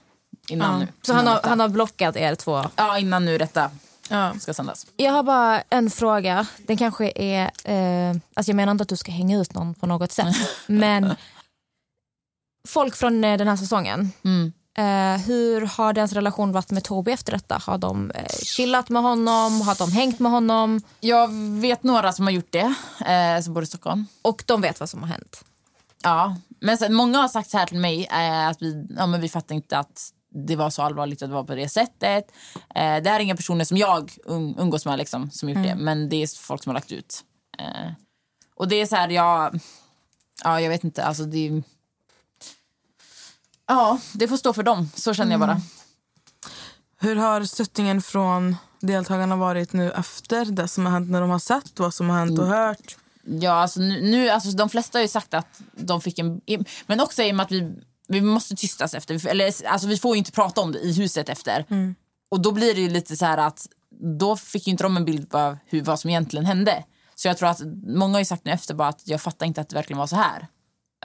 Innan 0.50 0.80
nu. 0.80 0.88
Så 1.02 1.12
han 1.12 1.26
har, 1.26 1.40
han 1.42 1.60
har 1.60 1.68
blockat 1.68 2.16
er 2.16 2.34
två. 2.34 2.64
Ja, 2.76 2.98
innan 2.98 3.24
nu 3.24 3.38
detta 3.38 3.70
Ja. 4.08 4.34
ska 4.40 4.54
sändas. 4.54 4.86
Jag 4.96 5.12
har 5.12 5.22
bara 5.22 5.62
en 5.70 5.90
fråga. 5.90 6.46
Den 6.66 6.76
kanske 6.76 7.12
är... 7.14 7.42
Eh, 7.64 8.16
alltså 8.34 8.50
jag 8.50 8.56
menar 8.56 8.70
inte 8.72 8.82
att 8.82 8.88
du 8.88 8.96
ska 8.96 9.12
hänga 9.12 9.38
ut 9.38 9.54
någon 9.54 9.74
på 9.74 9.86
något 9.86 10.12
sätt. 10.12 10.36
men 10.66 11.14
folk 12.68 12.96
från 12.96 13.24
eh, 13.24 13.38
den 13.38 13.48
här 13.48 13.56
säsongen. 13.56 14.12
Mm. 14.24 14.52
Eh, 14.78 15.20
hur 15.26 15.60
har 15.66 15.92
deras 15.92 16.12
relation 16.12 16.52
varit 16.52 16.70
med 16.70 16.84
Toby 16.84 17.12
efter 17.12 17.32
detta? 17.32 17.58
Har 17.66 17.78
de 17.78 18.10
eh, 18.10 18.26
chillat 18.42 18.88
med 18.88 19.02
honom? 19.02 19.60
Har 19.60 19.74
de 19.78 19.92
hängt 19.92 20.18
med 20.18 20.32
honom? 20.32 20.80
Jag 21.00 21.28
vet 21.60 21.82
några 21.82 22.12
som 22.12 22.26
har 22.26 22.32
gjort 22.32 22.52
det, 22.52 22.74
eh, 23.06 23.42
som 23.42 23.54
bor 23.54 23.62
i 23.62 23.66
Stockholm. 23.66 24.06
Och 24.22 24.42
de 24.46 24.60
vet 24.60 24.80
vad 24.80 24.88
som 24.90 25.02
har 25.02 25.08
hänt. 25.08 25.44
Ja, 26.02 26.36
men 26.60 26.78
sen, 26.78 26.94
många 26.94 27.18
har 27.18 27.28
sagt 27.28 27.50
så 27.50 27.58
här 27.58 27.66
till 27.66 27.78
mig 27.78 28.06
eh, 28.12 28.48
att 28.48 28.62
vi, 28.62 28.86
ja, 28.96 29.06
men 29.06 29.20
vi 29.20 29.28
fattar 29.28 29.54
inte 29.54 29.78
att 29.78 30.10
det 30.30 30.56
var 30.56 30.70
så 30.70 30.82
allvarligt 30.82 31.22
att 31.22 31.28
det 31.28 31.34
var 31.34 31.44
på 31.44 31.54
det 31.54 31.68
sättet. 31.68 32.32
Eh, 32.74 33.02
det 33.02 33.10
här 33.10 33.14
är 33.14 33.20
inga 33.20 33.36
personer 33.36 33.64
som 33.64 33.76
jag 33.76 34.12
um, 34.24 34.54
umgås 34.58 34.84
med 34.84 34.98
liksom, 34.98 35.30
som 35.30 35.48
gjort 35.48 35.62
det, 35.62 35.74
men 35.74 36.08
det 36.08 36.22
är 36.22 36.38
folk 36.40 36.62
som 36.62 36.70
har 36.70 36.74
lagt 36.74 36.92
ut. 36.92 37.24
Eh, 37.58 37.92
och 38.54 38.68
det 38.68 38.76
är 38.76 38.86
så 38.86 38.96
här, 38.96 39.08
jag, 39.08 39.60
ja, 40.44 40.60
jag 40.60 40.68
vet 40.70 40.84
inte, 40.84 41.04
alltså 41.04 41.24
det 41.24 41.62
Ja, 43.68 43.98
det 44.12 44.28
får 44.28 44.36
stå 44.36 44.52
för 44.52 44.62
dem. 44.62 44.90
Så 44.94 45.14
känner 45.14 45.30
jag 45.30 45.40
bara. 45.40 45.60
Hur 47.00 47.16
har 47.16 47.44
stöttningen 47.44 48.02
från 48.02 48.56
deltagarna 48.80 49.36
varit 49.36 49.72
nu 49.72 49.92
efter 49.92 50.44
det 50.44 50.68
som 50.68 50.86
har 50.86 50.92
hänt 50.92 51.10
när 51.10 51.20
de 51.20 51.30
har 51.30 51.38
sett 51.38 51.78
vad 51.78 51.94
som 51.94 52.10
har 52.10 52.18
hänt 52.18 52.38
och 52.38 52.46
hört? 52.46 52.96
Ja, 53.22 53.52
alltså 53.52 53.80
nu, 53.80 54.02
nu, 54.02 54.28
alltså 54.28 54.50
de 54.50 54.68
flesta 54.68 54.98
har 54.98 55.02
ju 55.02 55.08
sagt 55.08 55.34
att 55.34 55.60
de 55.72 56.00
fick 56.00 56.18
en... 56.18 56.40
Men 56.86 57.00
också 57.00 57.22
i 57.22 57.32
och 57.32 57.36
med 57.36 57.44
att 57.44 57.52
vi, 57.52 57.72
vi 58.08 58.20
måste 58.20 58.56
tystas 58.56 58.94
efter. 58.94 59.26
Eller, 59.26 59.66
alltså 59.66 59.88
vi 59.88 59.98
får 59.98 60.16
ju 60.16 60.18
inte 60.18 60.32
prata 60.32 60.60
om 60.60 60.72
det 60.72 60.78
i 60.78 60.92
huset 60.92 61.28
efter. 61.28 61.64
Och 62.30 62.40
då 62.40 62.52
blir 62.52 62.74
det 62.74 62.88
lite 62.88 63.16
så 63.16 63.24
här 63.24 63.38
att 63.38 63.66
då 64.18 64.36
fick 64.36 64.66
ju 64.66 64.70
inte 64.70 64.84
de 64.84 64.96
en 64.96 65.04
bild 65.04 65.34
av 65.34 65.58
hur, 65.66 65.82
vad 65.82 66.00
som 66.00 66.10
egentligen 66.10 66.46
hände. 66.46 66.84
Så 67.14 67.28
jag 67.28 67.38
tror 67.38 67.48
att 67.48 67.60
många 67.86 68.14
har 68.14 68.18
ju 68.18 68.24
sagt 68.24 68.44
nu 68.44 68.50
efter 68.50 68.74
bara 68.74 68.88
att 68.88 69.08
jag 69.08 69.20
fattar 69.20 69.46
inte 69.46 69.60
att 69.60 69.68
det 69.68 69.76
verkligen 69.76 69.98
var 69.98 70.06
så 70.06 70.16
här. 70.16 70.46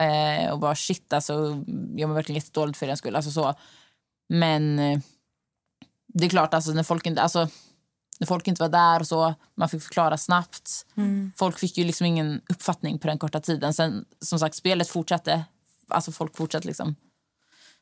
Eh, 0.00 0.50
och 0.52 0.58
bara 0.58 0.74
shit 0.74 1.12
alltså, 1.12 1.62
jag 1.96 2.08
mår 2.08 2.14
verkligen 2.14 2.40
jättedåligt 2.40 2.78
för 2.78 2.86
den 2.86 2.96
skull. 2.96 3.16
Alltså 3.16 3.30
så. 3.30 3.54
Men 4.28 4.78
eh, 4.78 4.98
det 6.08 6.24
är 6.24 6.30
klart 6.30 6.54
alltså 6.54 6.72
när 6.72 6.82
folk 6.82 7.06
inte, 7.06 7.22
alltså, 7.22 7.48
när 8.20 8.26
folk 8.26 8.48
inte 8.48 8.62
var 8.62 8.68
där 8.68 9.00
och 9.00 9.06
så, 9.06 9.34
man 9.54 9.68
fick 9.68 9.82
förklara 9.82 10.16
snabbt. 10.18 10.86
Folk 11.36 11.58
fick 11.58 11.78
ju 11.78 11.84
liksom 11.84 12.06
ingen 12.06 12.40
uppfattning 12.48 12.98
på 12.98 13.06
den 13.06 13.18
korta 13.18 13.40
tiden. 13.40 13.74
Sen 13.74 14.04
som 14.20 14.38
sagt, 14.38 14.54
spelet 14.54 14.88
fortsatte. 14.88 15.44
Alltså 15.88 16.12
folk 16.12 16.36
fortsatte 16.36 16.66
liksom. 16.66 16.96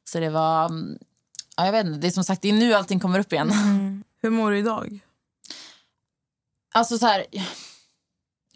Så 0.05 0.21
det 0.21 0.31
var, 0.31 0.65
mm, 0.65 0.99
ja, 1.57 1.65
jag 1.65 1.73
vet 1.73 1.87
inte, 1.87 1.99
det 1.99 2.07
är 2.07 2.11
som 2.11 2.25
sagt, 2.25 2.43
det 2.43 2.49
är 2.49 2.53
nu 2.53 2.75
allting 2.75 3.01
kommer 3.01 3.19
upp 3.19 3.33
igen. 3.33 3.51
Hur 4.23 4.31
mår 4.31 4.51
du 4.51 4.59
idag? 4.59 5.01
Alltså 6.75 6.99
så 6.99 7.07
här, 7.07 7.27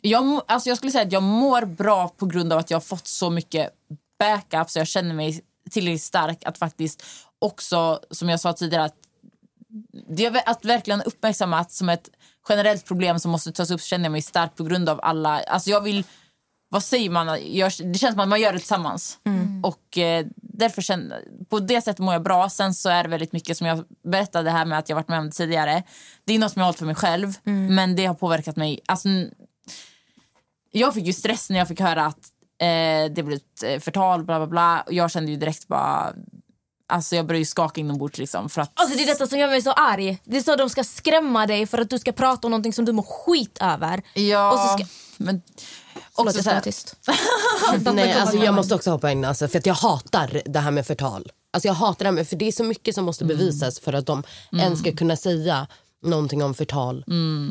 jag, 0.00 0.42
alltså 0.48 0.68
jag 0.68 0.76
skulle 0.76 0.92
säga 0.92 1.04
att 1.06 1.12
jag 1.12 1.22
mår 1.22 1.64
bra 1.64 2.08
på 2.08 2.26
grund 2.26 2.52
av 2.52 2.58
att 2.58 2.70
jag 2.70 2.76
har 2.76 2.82
fått 2.82 3.06
så 3.06 3.30
mycket 3.30 3.70
backup 4.18 4.70
så 4.70 4.78
jag 4.78 4.88
känner 4.88 5.14
mig 5.14 5.40
tillräckligt 5.70 6.02
stark 6.02 6.44
att 6.44 6.58
faktiskt 6.58 7.04
också, 7.38 8.00
som 8.10 8.28
jag 8.28 8.40
sa 8.40 8.52
tidigare, 8.52 8.84
att, 8.84 8.96
det 10.08 10.42
att 10.46 10.64
verkligen 10.64 11.02
uppmärksamma 11.02 11.58
att 11.58 11.72
som 11.72 11.88
ett 11.88 12.10
generellt 12.48 12.84
problem 12.84 13.18
som 13.18 13.30
måste 13.30 13.52
tas 13.52 13.70
upp 13.70 13.82
känner 13.82 14.04
jag 14.04 14.12
mig 14.12 14.22
stark 14.22 14.56
på 14.56 14.64
grund 14.64 14.88
av 14.88 15.00
alla, 15.02 15.40
alltså 15.42 15.70
jag 15.70 15.80
vill 15.80 16.04
vad 16.68 16.82
säger 16.82 17.10
man? 17.10 17.26
Det 17.26 17.98
känns 17.98 18.12
som 18.14 18.20
att 18.20 18.28
man 18.28 18.40
gör 18.40 18.52
det 18.52 18.58
tillsammans. 18.58 19.18
Och 19.62 19.98
eh, 19.98 20.26
därför 20.36 20.82
känner, 20.82 21.22
På 21.48 21.60
det 21.60 21.80
sättet 21.80 21.98
mår 21.98 22.12
jag 22.14 22.22
bra. 22.22 22.48
Sen 22.48 22.74
så 22.74 22.88
är 22.88 23.02
det 23.02 23.08
väldigt 23.08 23.32
mycket 23.32 23.56
som 23.58 23.66
jag 23.66 23.84
berättade 24.04 24.50
här 24.50 24.64
med 24.64 24.78
att 24.78 24.88
jag 24.88 24.96
varit 24.96 25.08
med 25.08 25.18
om 25.18 25.26
det 25.26 25.32
tidigare. 25.32 25.82
Det 26.24 26.34
är 26.34 26.38
något 26.38 26.52
som 26.52 26.60
jag 26.60 26.64
har 26.64 26.68
hållit 26.68 26.78
för 26.78 26.86
mig 26.86 26.94
själv. 26.94 27.32
Men 27.44 27.96
det 27.96 28.06
har 28.06 28.14
påverkat 28.14 28.56
mig. 28.56 28.80
Alltså, 28.86 29.08
jag 30.72 30.94
fick 30.94 31.06
ju 31.06 31.12
stress 31.12 31.50
när 31.50 31.58
jag 31.58 31.68
fick 31.68 31.80
höra 31.80 32.06
att 32.06 32.18
eh, 32.60 33.12
det 33.14 33.22
blivit 33.24 33.62
eh, 33.66 33.80
förtal. 33.80 34.24
Bla, 34.24 34.38
bla, 34.38 34.46
bla. 34.46 34.80
Och 34.86 34.92
jag 34.92 35.10
kände 35.10 35.30
ju 35.32 35.36
direkt 35.36 35.68
bara... 35.68 36.12
Alltså 36.88 37.16
jag 37.16 37.26
började 37.26 37.38
ju 37.38 37.44
skaka 37.44 37.80
inombords. 37.80 38.18
Liksom, 38.18 38.48
för 38.48 38.60
att, 38.62 38.70
Alltså 38.80 38.96
det 38.96 39.02
är 39.02 39.06
detta 39.06 39.26
som 39.26 39.38
gör 39.38 39.48
mig 39.48 39.62
så 39.62 39.72
arg. 39.72 40.18
Det 40.24 40.36
är 40.36 40.42
så 40.42 40.56
de 40.56 40.70
ska 40.70 40.84
skrämma 40.84 41.46
dig 41.46 41.66
för 41.66 41.78
att 41.78 41.90
du 41.90 41.98
ska 41.98 42.12
prata 42.12 42.46
om 42.46 42.50
någonting 42.50 42.72
som 42.72 42.84
du 42.84 42.92
mår 42.92 43.02
skit 43.02 43.58
över. 43.60 44.02
ja, 44.14 44.76
ska- 44.78 44.86
men... 45.16 45.42
Förlåt, 46.16 46.36
Också 46.36 46.50
jag 46.50 46.54
ska 46.54 46.60
tyst. 46.60 46.96
Nej, 47.94 48.12
alltså 48.12 48.36
jag 48.36 48.54
måste 48.54 48.74
också 48.74 48.90
hoppa 48.90 49.10
in 49.12 49.24
alltså, 49.24 49.48
för 49.48 49.58
att 49.58 49.66
jag 49.66 49.74
hatar 49.74 50.42
det 50.44 50.58
här 50.58 50.70
med 50.70 50.86
förtal. 50.86 51.32
Alltså 51.50 51.68
jag 51.68 51.74
hatar 51.74 51.98
det 51.98 52.08
här 52.08 52.12
med, 52.12 52.28
för 52.28 52.36
det 52.36 52.48
är 52.48 52.52
så 52.52 52.64
mycket 52.64 52.94
som 52.94 53.04
måste 53.04 53.24
bevisas 53.24 53.80
för 53.80 53.92
att 53.92 54.06
de 54.06 54.22
ens 54.52 54.78
ska 54.78 54.92
kunna 54.92 55.16
säga 55.16 55.66
någonting 56.02 56.42
om 56.42 56.54
förtal. 56.54 57.04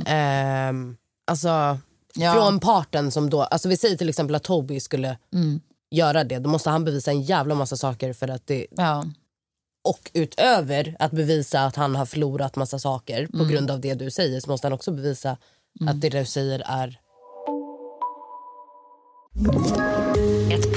Ehm, 0.06 0.98
alltså 1.28 1.78
Ja. 2.18 2.34
från 2.34 2.60
parten 2.60 3.12
som 3.12 3.30
då, 3.30 3.42
alltså 3.44 3.70
vi 3.70 3.78
säger 3.78 3.98
till 3.98 4.10
exempel 4.10 4.36
att 4.36 4.44
Toby 4.44 4.80
skulle 4.80 5.18
göra 5.92 6.24
det, 6.24 6.40
då 6.40 6.50
måste 6.50 6.70
han 6.70 6.86
bevisa 6.86 7.12
en 7.12 7.22
jävla 7.22 7.56
massa 7.56 7.78
saker 7.78 8.14
för 8.14 8.28
att 8.28 8.48
det 8.48 8.68
ja. 8.72 9.06
och 9.84 10.12
utöver 10.14 10.96
att 11.00 11.12
bevisa 11.12 11.62
att 11.62 11.76
han 11.76 11.96
har 11.96 12.06
förlorat 12.06 12.56
massa 12.56 12.80
saker 12.80 13.28
på 13.28 13.46
grund 13.46 13.72
av 13.72 13.80
det 13.80 13.94
du 13.94 14.12
säger 14.12 14.40
så 14.40 14.50
måste 14.50 14.68
han 14.68 14.74
också 14.74 14.92
bevisa 14.92 15.38
att 15.88 16.02
det 16.02 16.10
du 16.10 16.26
säger 16.26 16.64
är 16.66 17.00
Ett 19.38 20.15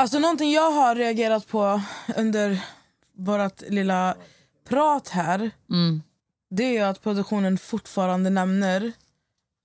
Alltså 0.00 0.18
någonting 0.18 0.52
jag 0.52 0.70
har 0.70 0.94
reagerat 0.94 1.48
på 1.48 1.82
under 2.16 2.60
vårt 3.12 3.60
lilla 3.68 4.14
prat 4.68 5.08
här 5.08 5.50
det 6.50 6.64
är 6.64 6.72
ju 6.72 6.80
att 6.80 7.02
produktionen 7.02 7.58
fortfarande 7.58 8.30
nämner 8.30 8.92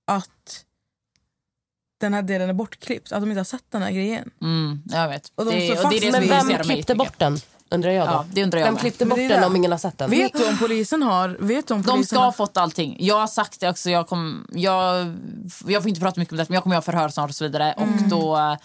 att 0.06 0.64
den 2.00 2.14
här 2.14 2.22
delen 2.22 2.48
är 2.48 2.52
bortklippt. 2.52 3.12
Att 3.12 3.20
de 3.20 3.30
inte 3.30 3.40
har 3.40 3.44
sett 3.44 3.64
den 3.70 3.82
här 3.82 3.90
grejen. 3.90 4.30
Mm, 4.42 4.82
jag 4.86 5.08
vet. 5.08 5.32
Och 5.34 5.44
de 5.44 5.50
det, 5.50 5.84
och 5.84 5.90
det 5.90 5.96
är 5.96 6.00
det 6.00 6.12
Men 6.12 6.28
vem 6.28 6.46
mig 6.46 6.56
klippte 6.56 6.72
jättemycket. 6.72 6.96
bort 6.96 7.18
den? 7.18 7.38
Undrar 7.70 7.90
jag 7.90 8.08
då. 8.08 8.12
Ja, 8.12 8.24
det 8.32 8.42
undrar 8.42 8.58
jag 8.58 8.66
vem 8.66 8.76
klippte 8.76 9.06
bort 9.06 9.18
den 9.18 9.44
om 9.44 9.56
ingen 9.56 9.70
har 9.70 9.78
sett 9.78 9.98
den? 9.98 10.10
Vet 10.10 10.32
du 10.32 10.48
om 10.48 10.58
polisen 10.58 11.02
har... 11.02 11.28
Vet 11.40 11.68
du 11.68 11.74
om 11.74 11.82
De 11.82 11.90
polisen 11.90 12.06
ska 12.06 12.18
har... 12.18 12.24
ha 12.24 12.32
fått 12.32 12.56
allting. 12.56 12.96
Jag 13.00 13.20
har 13.20 13.26
sagt 13.26 13.60
det 13.60 13.70
också. 13.70 13.90
Jag, 13.90 14.08
kom, 14.08 14.46
jag, 14.52 15.14
jag 15.66 15.82
får 15.82 15.88
inte 15.88 16.00
prata 16.00 16.20
mycket 16.20 16.32
om 16.32 16.38
det, 16.38 16.48
men 16.48 16.54
jag 16.54 16.62
kommer 16.62 16.76
ha 16.76 16.82
förhör 16.82 17.08
snart 17.08 17.30
och 17.30 17.36
så 17.36 17.44
vidare. 17.44 17.74
Och 17.76 18.08
då, 18.08 18.56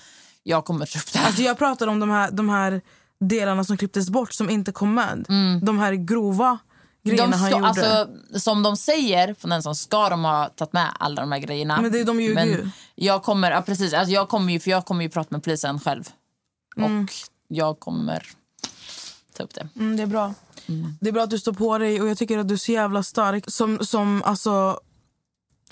jag 0.43 0.65
kommer 0.65 0.85
ta 0.85 0.99
upp 0.99 1.13
det 1.13 1.19
här. 1.19 1.25
Alltså 1.27 1.41
jag 1.41 1.57
pratar 1.57 1.87
om 1.87 1.99
de 1.99 2.09
här, 2.09 2.31
de 2.31 2.49
här 2.49 2.81
delarna 3.19 3.63
som 3.63 3.77
klipptes 3.77 4.09
bort 4.09 4.33
som 4.33 4.49
inte 4.49 4.71
kom 4.71 4.93
med. 4.93 5.25
De 5.63 5.79
här 5.79 5.93
grova 5.93 6.57
grejerna 7.03 7.27
De 7.31 7.37
han 7.37 7.49
ska, 7.49 7.57
gjorde. 7.57 7.67
alltså, 7.67 8.39
som 8.39 8.63
de 8.63 8.77
säger, 8.77 9.33
från 9.33 9.49
den 9.49 9.63
som 9.63 9.75
ska 9.75 10.09
de 10.09 10.23
ha 10.23 10.45
tagit 10.49 10.73
med 10.73 10.87
alla 10.99 11.21
de 11.21 11.31
här 11.31 11.39
grejerna. 11.39 11.81
Men 11.81 11.91
det- 11.91 12.03
de 12.03 12.21
ljuger 12.21 12.45
ju. 12.45 12.69
Jag 12.95 13.23
kommer, 13.23 13.51
ja, 13.51 13.61
precis, 13.61 13.93
alltså, 13.93 14.11
jag 14.13 14.29
kommer 14.29 14.53
ju, 14.53 14.59
för 14.59 14.71
jag 14.71 14.85
kommer 14.85 15.03
ju 15.03 15.09
prata 15.09 15.27
med 15.31 15.43
polisen 15.43 15.79
själv. 15.79 16.03
Och 16.75 17.13
jag 17.47 17.79
kommer 17.79 18.27
ta 19.37 19.43
upp 19.43 19.53
det. 19.53 19.67
Mm, 19.75 19.97
det 19.97 20.03
är 20.03 20.07
bra. 20.07 20.33
Det 21.01 21.09
är 21.09 21.13
bra 21.13 21.23
att 21.23 21.29
du 21.29 21.39
står 21.39 21.53
på 21.53 21.77
dig 21.77 22.01
och 22.01 22.07
jag 22.07 22.17
tycker 22.17 22.37
att 22.37 22.47
du 22.47 22.53
är 22.53 22.57
så 22.57 22.71
jävla 22.71 23.03
stark. 23.03 23.43
Som, 23.51 23.85
som 23.85 24.23
alltså, 24.25 24.79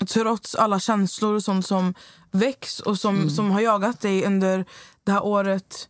trots 0.06 0.54
alla 0.54 0.80
känslor 0.80 1.34
och 1.34 1.42
sånt 1.44 1.66
som 1.66 1.94
väcks 2.30 2.80
och 2.80 2.98
som, 2.98 3.30
som 3.30 3.50
har 3.50 3.60
jagat 3.60 4.00
dig 4.00 4.24
under 4.24 4.64
det 5.04 5.12
här 5.12 5.24
året. 5.24 5.88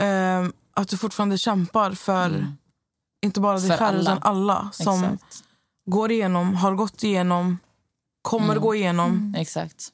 ehm, 0.00 0.52
att 0.74 0.88
du 0.88 0.96
fortfarande 0.96 1.38
kämpar 1.38 1.92
för 1.92 2.46
inte 3.24 3.40
bara 3.40 3.58
dig 3.58 3.68
För 3.70 3.76
själv 3.76 3.98
alla. 3.98 4.00
utan 4.12 4.18
alla 4.22 4.70
som 4.72 5.04
Exakt. 5.04 5.42
går 5.90 6.10
igenom, 6.12 6.54
har 6.54 6.74
gått 6.74 7.02
igenom, 7.04 7.58
kommer 8.22 8.56
gå 8.58 8.74
igenom. 8.74 9.34
Exakt. 9.38 9.88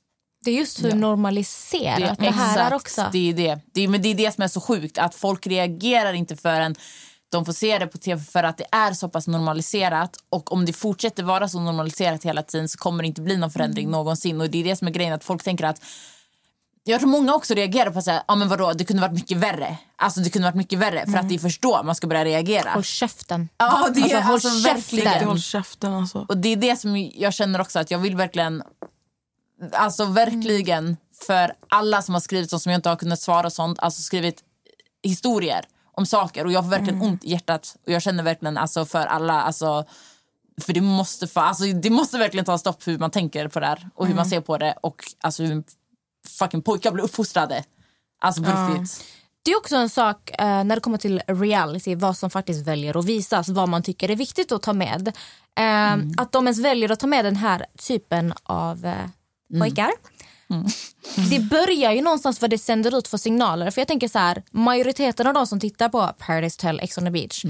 Det 0.45 0.51
är 0.51 0.55
just 0.55 0.85
hur 0.85 0.89
Ja. 0.89 0.95
normaliserat 0.95 2.19
det, 2.19 2.31
här 2.31 2.43
exakt, 2.55 2.59
är 2.73 2.75
också. 2.75 3.09
Det 3.13 3.31
är 3.31 3.35
det. 3.35 3.61
Det 3.73 3.81
är, 3.81 3.89
men 3.89 4.03
det 4.03 4.09
är 4.09 4.15
det 4.15 4.35
som 4.35 4.43
är 4.45 4.49
så 4.49 4.61
sjukt. 4.61 4.99
Att 4.99 5.15
folk 5.15 5.47
reagerar 5.47 6.13
inte 6.13 6.37
förrän 6.37 6.75
de 7.35 7.45
får 7.45 7.53
se 7.53 7.79
det 7.79 7.87
på 7.87 7.99
tv 7.99 8.23
för 8.23 8.43
att 8.43 8.59
det 8.59 8.67
är 8.73 8.93
så 8.93 9.09
pass 9.09 9.27
normaliserat. 9.27 10.17
Och 10.31 10.53
om 10.53 10.65
det 10.67 10.73
fortsätter 10.73 11.23
vara 11.23 11.49
så 11.49 11.61
normaliserat 11.61 12.25
hela 12.25 12.43
tiden 12.43 12.69
så 12.69 12.79
kommer 12.79 13.03
det 13.03 13.07
inte 13.07 13.21
bli 13.21 13.37
någon 13.37 13.51
förändring 13.51 13.91
någonsin. 13.91 14.41
Och 14.41 14.51
det 14.51 14.61
är 14.61 14.65
det 14.65 14.77
som 14.77 14.89
är 14.89 14.93
grejen. 14.93 15.13
Att 15.13 15.25
folk 15.25 15.43
tänker 15.43 15.65
att 15.65 15.83
jag 16.85 17.01
tror 17.01 17.11
många 17.11 17.35
också 17.35 17.55
reagerar 17.55 17.91
på 17.91 17.99
att 17.99 18.05
säga, 18.05 18.23
ah, 18.27 18.35
men 18.37 18.49
vadå, 18.49 18.73
det 18.73 18.85
kunde 18.85 19.03
varit 19.03 19.15
mycket 19.15 19.39
värre. 19.39 19.77
Alltså 19.97 20.21
det 20.21 20.31
kunde 20.31 20.49
varit 20.49 20.57
mycket 20.57 20.79
värre. 20.79 21.07
För 21.07 21.19
att 21.19 21.29
det 21.29 21.35
är 21.35 21.39
först 21.39 21.63
då 21.63 21.83
man 21.83 21.95
ska 21.95 22.07
börja 22.07 22.25
reagera. 22.25 22.71
Håll 22.71 22.85
käften. 22.85 23.49
Ja, 23.57 23.89
det 23.95 24.01
är 24.01 24.05
Alltså, 24.05 24.17
håll 24.19 24.35
alltså, 24.35 24.49
käften. 24.49 24.99
verkligen. 24.99 25.29
Håll 25.29 25.41
käften 25.41 25.93
alltså. 25.93 26.27
Och 26.29 26.37
det 26.37 26.49
är 26.49 26.57
det 26.57 26.77
som 26.77 27.11
jag 27.15 27.35
känner 27.35 27.61
också 27.61 27.79
att 27.79 27.91
jag 27.91 27.99
vill 27.99 28.17
verkligen 28.17 28.63
Alltså 29.73 30.05
verkligen 30.05 30.97
för 31.27 31.55
alla 31.69 32.03
som 32.03 32.15
har 32.15 32.21
skrivit 32.21 32.51
sånt 32.51 32.63
som 32.63 32.73
jag 32.73 32.79
inte 32.79 32.89
har 32.89 32.97
kunnat 32.97 33.21
svara 33.21 33.47
och 33.47 33.53
sånt, 33.53 33.79
alltså 33.79 34.03
skrivit 34.03 34.43
historier 35.03 35.65
om 35.97 36.07
saker 36.07 36.45
och 36.45 36.53
jag 36.53 36.65
får 36.65 36.71
verkligen 36.71 37.03
ont 37.03 37.25
i 37.25 37.31
hjärtat 37.31 37.77
och 37.87 37.93
jag 37.93 38.03
känner 38.03 38.25
verkligen 38.25 38.59
alltså 38.59 38.85
för 38.85 39.07
alla 39.07 39.43
alltså 39.43 39.85
för 40.61 40.73
det 40.73 40.81
måste 40.81 41.27
få, 41.27 41.41
alltså 41.41 41.65
det 41.65 41.91
måste 41.91 42.19
verkligen 42.19 42.45
ta 42.45 42.59
stopp 42.59 42.87
hur 42.87 42.99
man 42.99 43.11
tänker 43.11 43.49
på 43.49 43.61
det 43.61 43.67
här 43.67 43.89
och 43.95 44.07
hur 44.07 44.15
man 44.15 44.27
ser 44.27 44.41
på 44.41 44.59
det 44.59 44.75
och 44.81 45.05
alltså 45.21 45.43
hur 45.43 45.65
fucking 46.39 46.63
pojkar 46.63 46.93
blir 46.93 47.05
uppfostrade. 47.05 47.65
Alltså 48.21 48.43
på 48.43 48.51
riktigt. 48.51 49.05
Det 49.43 49.51
är 49.51 49.57
också 49.57 49.77
en 49.77 49.89
sak 49.91 50.31
eh, 50.39 50.65
när 50.65 50.75
det 50.75 50.81
kommer 50.81 50.99
till 50.99 51.23
reality, 51.27 51.95
vad 51.95 52.17
som 52.17 52.31
faktiskt 52.31 52.67
väljer 52.67 52.99
att 52.99 53.05
visas, 53.05 53.49
vad 53.49 53.69
man 53.69 53.83
tycker 53.83 54.11
är 54.11 54.17
viktigt 54.17 54.53
att 54.53 54.63
ta 54.63 54.73
med. 54.73 55.09
Eh, 55.57 55.93
Att 56.17 56.33
de 56.33 56.47
ens 56.47 56.59
väljer 56.61 56.93
att 56.93 57.01
ta 57.01 57.07
med 57.07 57.25
den 57.25 57.37
här 57.37 57.67
typen 57.89 58.35
av 58.43 58.87
eh, 58.87 58.95
pojkar. 59.61 59.91
Det 61.31 61.39
börjar 61.39 61.93
ju 61.93 62.03
någonstans 62.03 62.41
vad 62.41 62.51
det 62.51 62.59
sänder 62.59 62.99
ut 62.99 63.09
för 63.09 63.19
signaler. 63.19 63.71
För 63.71 63.81
jag 63.81 63.89
tänker 63.89 64.09
så 64.09 64.19
här, 64.19 64.43
majoriteten 64.51 65.27
av 65.27 65.35
de 65.35 65.47
som 65.47 65.61
tittar 65.61 65.89
på 65.89 66.11
Paradise 66.19 66.57
Hotel, 66.57 66.81
Ex 66.83 66.99
on 66.99 67.05
the 67.05 67.11
beach 67.11 67.45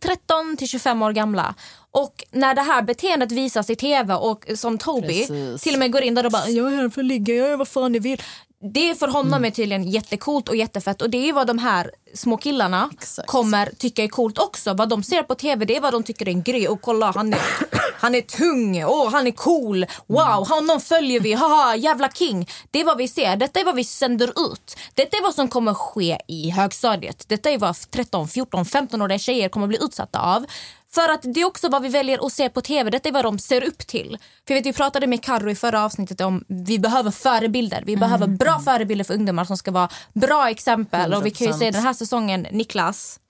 13 0.00 0.56
till 0.56 0.68
25 0.68 1.02
år 1.02 1.12
gamla. 1.12 1.54
Och 1.90 2.24
när 2.30 2.54
det 2.54 2.62
här 2.62 2.82
beteendet 2.82 3.32
visas 3.32 3.70
i 3.70 3.76
tv 3.76 4.14
och 4.14 4.44
som 4.56 4.78
Toby 4.78 5.26
Precis. 5.26 5.62
till 5.62 5.72
och 5.72 5.78
med 5.78 5.92
går 5.92 6.02
in 6.02 6.14
där 6.14 6.26
och 6.26 6.32
bara 6.32 6.48
jag 6.48 6.72
är 6.72 6.76
här 6.76 6.88
för 6.88 7.00
att 7.00 7.06
ligga, 7.06 7.34
jag 7.34 7.48
gör 7.48 7.56
vad 7.56 7.68
fan 7.68 7.94
jag 7.94 8.00
vill. 8.00 8.22
Det 8.64 8.98
för 8.98 9.08
honom 9.08 9.44
är 9.44 9.50
tydligen 9.50 9.90
jättecoolt 9.90 10.48
och 10.48 10.56
jättefett 10.56 11.02
och 11.02 11.10
det 11.10 11.28
är 11.28 11.32
vad 11.32 11.46
de 11.46 11.58
här 11.58 11.90
små 12.14 12.36
killarna 12.36 12.90
Exakt. 12.92 13.28
kommer 13.28 13.70
tycka 13.78 14.04
är 14.04 14.08
coolt 14.08 14.38
också. 14.38 14.74
Vad 14.74 14.88
de 14.88 15.02
ser 15.02 15.22
på 15.22 15.34
tv 15.34 15.64
det 15.64 15.76
är 15.76 15.80
vad 15.80 15.92
de 15.92 16.02
tycker 16.02 16.28
är 16.28 16.32
en 16.32 16.42
grej 16.42 16.68
och 16.68 16.80
kolla 16.80 17.10
han 17.10 17.32
är, 17.32 17.40
Han 17.98 18.14
är 18.14 18.20
tung, 18.20 18.84
åh 18.84 19.10
han 19.10 19.26
är 19.26 19.30
cool, 19.30 19.86
wow, 20.06 20.48
honom 20.48 20.80
följer 20.80 21.20
vi, 21.20 21.32
haha 21.32 21.76
jävla 21.76 22.08
king. 22.08 22.48
Det 22.70 22.80
är 22.80 22.84
vad 22.84 22.98
vi 22.98 23.08
ser, 23.08 23.36
detta 23.36 23.60
är 23.60 23.64
vad 23.64 23.74
vi 23.74 23.84
sänder 23.84 24.28
ut. 24.28 24.76
Detta 24.94 25.16
är 25.16 25.22
vad 25.22 25.34
som 25.34 25.48
kommer 25.48 25.74
ske 25.74 26.18
i 26.28 26.50
högstadiet. 26.50 27.28
Detta 27.28 27.50
är 27.50 27.58
vad 27.58 27.76
13, 27.90 28.28
14, 28.28 28.64
15-åriga 28.64 29.18
tjejer 29.18 29.48
kommer 29.48 29.66
bli 29.66 29.78
utsatta 29.82 30.20
av. 30.20 30.46
För 30.94 31.08
att 31.08 31.22
det 31.22 31.40
är 31.40 31.44
också 31.44 31.68
vad 31.68 31.82
vi 31.82 31.88
väljer 31.88 32.26
att 32.26 32.32
se 32.32 32.48
på 32.48 32.60
tv. 32.60 32.90
Detta 32.90 33.08
är 33.08 33.12
vad 33.12 33.24
de 33.24 33.38
ser 33.38 33.64
upp 33.64 33.78
till. 33.78 34.18
För 34.48 34.54
vet, 34.54 34.66
vi 34.66 34.72
pratade 34.72 35.06
med 35.06 35.22
Carro 35.22 35.50
i 35.50 35.54
förra 35.54 35.84
avsnittet 35.84 36.20
om 36.20 36.44
vi 36.48 36.78
behöver 36.78 37.10
förebilder. 37.10 37.82
Vi 37.86 37.96
behöver 37.96 38.26
bra 38.26 38.60
förebilder 38.60 39.04
för 39.04 39.14
ungdomar 39.14 39.44
som 39.44 39.56
ska 39.56 39.70
vara 39.70 39.88
bra 40.12 40.50
exempel. 40.50 41.14
Och 41.14 41.26
vi 41.26 41.30
kan 41.30 41.46
ju 41.46 41.52
100%. 41.52 41.58
se 41.58 41.70
den 41.70 41.82
här 41.82 41.92
säsongen, 41.92 42.46
Niklas. 42.50 43.20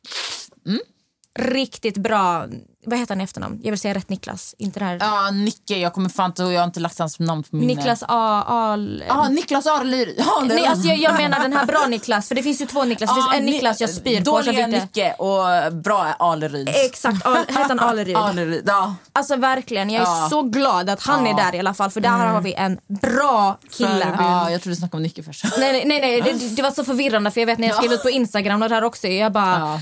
Riktigt 1.39 1.97
bra. 1.97 2.47
Vad 2.87 2.99
heter 2.99 3.15
han 3.15 3.21
i 3.21 3.25
efternamn? 3.25 3.61
Jag 3.63 3.71
vill 3.73 3.81
säga 3.81 3.95
rätt 3.95 4.09
Niklas. 4.09 4.55
Inte 4.59 4.79
det 4.79 4.85
här. 4.85 4.99
Ja, 5.01 5.31
Nicke. 5.31 5.77
Jag 5.79 5.93
kommer 5.95 6.09
fan 6.09 6.31
inte, 6.31 6.43
jag 6.43 6.61
har 6.61 6.65
inte 6.67 6.81
lagt 6.81 6.99
hans 6.99 7.19
namn 7.19 7.43
på 7.43 7.57
minne. 7.57 7.75
Niklas 7.75 8.03
A. 8.09 8.45
Al... 8.49 9.05
Ja, 9.09 9.29
Niklas 9.29 9.67
Arlyd. 9.67 10.15
Ja, 10.19 10.41
det- 10.41 10.55
Nej, 10.55 10.67
alltså 10.67 10.89
jag, 10.89 10.99
jag 10.99 11.17
menar 11.17 11.41
den 11.41 11.53
här 11.53 11.67
bra 11.67 11.87
Niklas. 11.89 12.29
För 12.29 12.35
det 12.35 12.43
finns 12.43 12.61
ju 12.61 12.67
två 12.67 12.85
Niklas. 12.85 13.11
Det 13.11 13.15
finns 13.15 13.27
Ja, 13.33 13.39
en 13.39 13.45
Ni- 13.45 13.53
Niklas 13.53 13.81
jag 13.81 13.91
spyr 13.91 14.19
på. 14.19 14.31
Dåliga 14.31 14.67
tyckte- 14.67 14.81
Nicke 14.81 15.13
och 15.19 15.73
bra 15.75 16.07
Aleryd. 16.19 16.69
Exakt, 16.69 17.27
Al, 17.27 17.37
heter 17.37 17.69
han 17.69 17.81
Aleryd? 17.89 18.17
Aleryd, 18.17 18.65
ja. 18.67 18.95
Alltså 19.13 19.37
verkligen, 19.37 19.91
jag 19.91 20.03
är 20.03 20.07
Ja. 20.07 20.27
så 20.31 20.43
glad 20.43 20.91
att 20.91 21.03
han 21.03 21.27
är 21.27 21.31
Ja. 21.31 21.37
där 21.37 21.55
i 21.55 21.59
alla 21.59 21.75
fall. 21.75 21.91
För 21.91 22.01
där 22.01 22.09
har 22.11 22.41
vi 22.41 22.55
en 22.55 22.79
bra 23.01 23.59
kille. 23.71 24.15
ja. 24.19 24.51
Jag 24.51 24.63
trodde 24.63 24.73
du 24.75 24.77
snackade 24.77 24.97
om 24.97 25.03
Nicke 25.03 25.23
först. 25.23 25.45
Nej, 25.59 25.73
nej, 25.73 25.85
nej, 25.87 26.01
nej. 26.01 26.23
Det, 26.39 26.49
det 26.57 26.63
var 26.63 26.71
så 26.71 26.85
förvirrande 26.85 27.31
för 27.31 27.41
jag 27.41 27.47
vet 27.47 27.59
när 27.59 27.69
jag 27.69 27.77
skrev 27.77 27.93
ut 27.93 28.03
på 28.03 28.11
Instagram 28.11 28.63
och 28.63 28.69
där 28.69 28.85
också. 28.85 29.07
Jag 29.09 29.33
bara, 29.33 29.79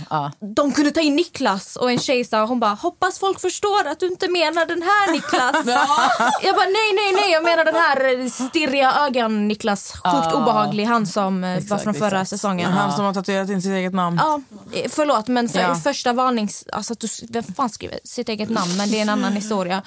de 0.57 0.73
kunde 0.73 0.91
ta 0.91 1.01
in 1.01 1.17
Niklas 1.17 1.77
och 1.77 1.91
en 1.91 1.99
tjej 1.99 2.25
sa, 2.25 2.45
hon 2.47 2.61
bara, 2.61 2.79
hoppas 2.91 3.19
folk 3.19 3.41
förstår 3.41 3.87
att 3.87 4.01
du 4.01 4.07
inte 4.07 4.29
menar 4.29 4.67
den 4.67 4.83
här 4.83 5.13
Niklas. 5.13 5.57
jag 6.43 6.55
bara, 6.57 6.65
nej, 6.65 6.91
nej, 6.95 7.13
nej, 7.15 7.33
jag 7.33 7.45
menar 7.45 7.65
den 7.65 7.75
här 7.75 8.21
eh, 8.21 8.29
stirriga 8.31 8.93
ögon 9.07 9.49
Niklas. 9.49 9.93
Sjukt 9.93 10.35
obehaglig, 10.35 10.85
han 10.85 11.07
som 11.07 11.45
eh, 11.45 11.51
var 11.51 11.57
Exakt, 11.57 11.83
från 11.83 11.95
förra 11.95 12.07
exakt. 12.07 12.29
säsongen. 12.31 12.73
Han 12.73 12.93
som 12.93 13.05
har 13.05 13.15
tatuerat 13.15 13.51
in 13.51 13.63
sitt 13.63 13.73
eget 13.73 13.95
namn. 13.95 14.21
Ja, 14.23 14.41
eh, 14.73 14.91
förlåt 14.91 15.29
men 15.29 15.49
för, 15.49 15.61
Ja. 15.61 15.75
första 15.75 16.13
varnings... 16.13 16.65
Alltså 16.73 16.93
att 16.93 17.01
du, 17.01 17.09
vem 17.29 17.43
fan 17.43 17.71
skriver 17.71 17.99
sitt 18.05 18.29
eget 18.29 18.51
namn? 18.51 18.77
Men 18.77 18.91
det 18.91 18.99
är 18.99 19.03
en 19.03 19.09
annan 19.09 19.33
historia. 19.33 19.83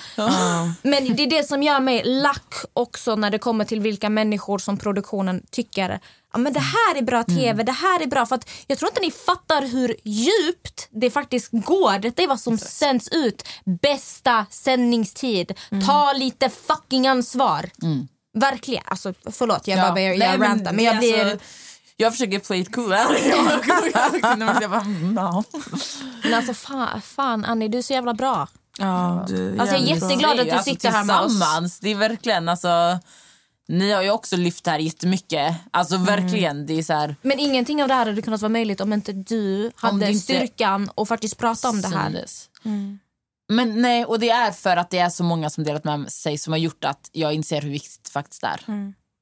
Men 0.82 1.16
det 1.16 1.24
är 1.24 1.30
det 1.30 1.47
som 1.47 1.64
gör 1.64 1.80
mig 1.80 2.01
lack 2.06 2.54
också 2.74 3.16
när 3.16 3.30
det 3.30 3.39
kommer 3.39 3.66
till 3.66 3.80
vilka 3.80 4.10
människor 4.10 4.58
som 4.58 4.78
produktionen 4.78 5.41
tycker 5.51 5.99
ja, 6.34 6.39
men 6.39 6.53
det 6.53 6.59
här 6.59 6.97
är 6.97 7.01
bra 7.01 7.23
tv, 7.23 7.63
det 7.63 7.71
här 7.71 8.01
är 8.01 8.07
bra. 8.07 8.25
För 8.25 8.36
att 8.36 8.49
jag 8.67 8.77
tror 8.77 8.89
inte 8.91 9.01
ni 9.01 9.11
fattar 9.11 9.61
hur 9.61 9.95
djupt 10.03 10.88
det 10.91 11.09
faktiskt 11.11 11.49
går. 11.51 11.99
Detta 11.99 12.21
är 12.23 12.27
vad 12.27 12.39
som 12.39 12.57
sänds 12.57 13.07
ut. 13.11 13.47
Bästa 13.81 14.45
sändningstid. 14.49 15.59
Ta 15.88 16.13
lite 16.13 16.49
fucking 16.49 17.07
ansvar. 17.07 17.69
Verkligen. 18.34 18.84
Alltså, 18.86 19.13
förlåt, 19.31 19.67
jag 19.67 19.79
bara 19.79 19.91
börjar 19.91 20.17
Nej, 20.17 20.27
jag 20.27 20.41
rantar. 20.41 20.73
Men 20.73 20.86
jag 20.86 20.97
blir... 20.97 21.25
Alltså, 21.25 21.45
jag 21.97 22.11
försöker 22.13 22.39
play 22.39 22.59
it 22.59 22.75
cool. 22.75 22.91
jag 24.61 24.71
bara, 24.71 24.81
mm, 24.81 25.15
ja. 25.15 25.43
Men 26.23 26.34
alltså 26.34 26.53
fan, 26.53 27.01
fan 27.01 27.45
Annie, 27.45 27.67
du 27.67 27.77
är 27.77 27.81
så 27.81 27.93
jävla 27.93 28.13
bra. 28.13 28.47
Ja, 28.79 29.25
du, 29.27 29.59
Alltså, 29.59 29.75
jag 29.75 29.84
är 29.84 29.88
jävligt 29.88 29.99
bra. 29.99 30.09
jätteglad 30.09 30.39
att 30.39 30.45
du 30.45 30.51
Alltså, 30.51 30.71
sitter 30.71 30.89
här 30.89 31.03
med 31.03 31.19
oss. 31.19 31.31
Tillsammans, 31.31 31.79
det 31.79 31.89
är 31.91 31.95
verkligen 31.95 32.49
alltså... 32.49 32.99
Ni 33.68 33.91
har 33.91 34.01
ju 34.01 34.11
också 34.11 34.38
lyft 34.38 34.64
det 34.64 34.72
här 34.72 34.80
jättemycket. 34.80 35.55
Alltså 35.72 35.97
verkligen. 35.97 36.66
Det 36.66 36.74
är 36.74 36.84
så 36.84 36.93
här... 36.93 37.16
Men 37.22 37.39
ingenting 37.39 37.82
av 37.82 37.88
det 37.88 37.93
här 37.93 38.05
hade 38.05 38.22
kunnat 38.22 38.41
vara 38.41 38.49
möjligt 38.49 38.82
om 38.82 38.93
inte 38.93 39.11
du 39.14 39.72
hade 39.76 40.07
inte 40.09 40.20
styrkan 40.20 40.89
och 40.95 41.07
faktiskt 41.07 41.38
prata 41.38 41.70
om 41.70 41.82
det 41.82 41.88
här. 41.88 42.05
syntes. 42.09 42.49
Men 43.49 43.82
nej, 43.82 44.05
och 44.05 44.20
det 44.20 44.30
är 44.30 44.51
för 44.51 44.78
att 44.78 44.89
det 44.89 44.99
är 44.99 45.09
så 45.09 45.24
många 45.24 45.49
som 45.49 45.64
delat 45.64 45.84
med 45.84 46.11
sig 46.11 46.38
som 46.38 46.53
har 46.53 46.57
gjort 46.57 46.84
att 46.84 47.09
jag 47.11 47.34
inser 47.34 47.61
hur 47.61 47.70
viktigt 47.70 48.03
det 48.03 48.11
faktiskt 48.11 48.43
är. 48.43 48.61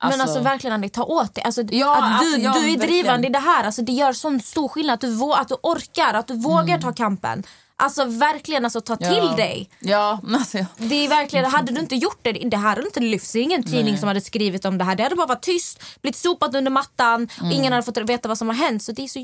Men 0.03 0.21
alltså 0.21 0.39
verkligen 0.39 0.73
Annie, 0.73 0.89
ta 0.89 1.03
åt 1.03 1.35
dig. 1.35 1.43
Alltså, 1.43 1.61
Ja, 1.61 2.03
att 2.03 2.21
du, 2.21 2.25
alltså, 2.25 2.41
ja, 2.41 2.53
du 2.53 2.59
är 2.59 2.63
verkligen. 2.63 2.79
drivande 2.87 3.27
i 3.27 3.31
det 3.31 3.39
här. 3.39 3.63
Alltså, 3.63 3.81
det 3.81 3.91
gör 3.91 4.13
sån 4.13 4.39
stor 4.39 4.67
skillnad 4.67 4.93
att 4.93 5.01
du, 5.01 5.33
att 5.33 5.47
du 5.47 5.55
orkar, 5.63 6.13
att 6.13 6.27
du 6.27 6.33
vågar 6.35 6.77
ta 6.77 6.93
kampen. 6.93 7.43
Alltså 7.81 8.05
verkligen, 8.05 8.63
alltså, 8.65 8.81
ta 8.81 8.95
till. 8.95 9.07
Ja. 9.07 9.33
dig. 9.37 9.69
Ja, 9.79 10.19
alltså, 10.35 10.57
ja. 10.57 10.65
Det 10.77 11.05
är 11.05 11.09
verkligen, 11.09 11.45
hade 11.45 11.71
du 11.71 11.81
inte 11.81 11.95
gjort 11.95 12.19
det, 12.21 12.31
det 12.31 12.57
här 12.57 12.69
hade 12.69 12.81
inte 12.85 12.99
lyfts. 12.99 13.31
Det 13.31 13.39
är 13.39 13.43
ingen 13.43 13.63
tidning 13.63 13.97
som 13.97 14.07
hade 14.07 14.21
skrivit 14.21 14.65
om 14.65 14.77
det 14.77 14.83
här. 14.83 14.95
Det 14.95 15.03
hade 15.03 15.15
bara 15.15 15.27
varit 15.27 15.41
tyst, 15.41 15.83
blivit 16.01 16.15
sopat 16.17 16.55
under 16.55 16.71
mattan 16.71 17.23
och 17.37 17.39
Mm. 17.41 17.51
ingen 17.51 17.73
hade 17.73 17.83
fått 17.85 17.97
veta 17.97 18.27
vad 18.27 18.37
som 18.37 18.47
har 18.47 18.55
hänt. 18.55 18.83
Så 18.83 18.91
det 18.91 19.01
är 19.03 19.07
så, 19.07 19.19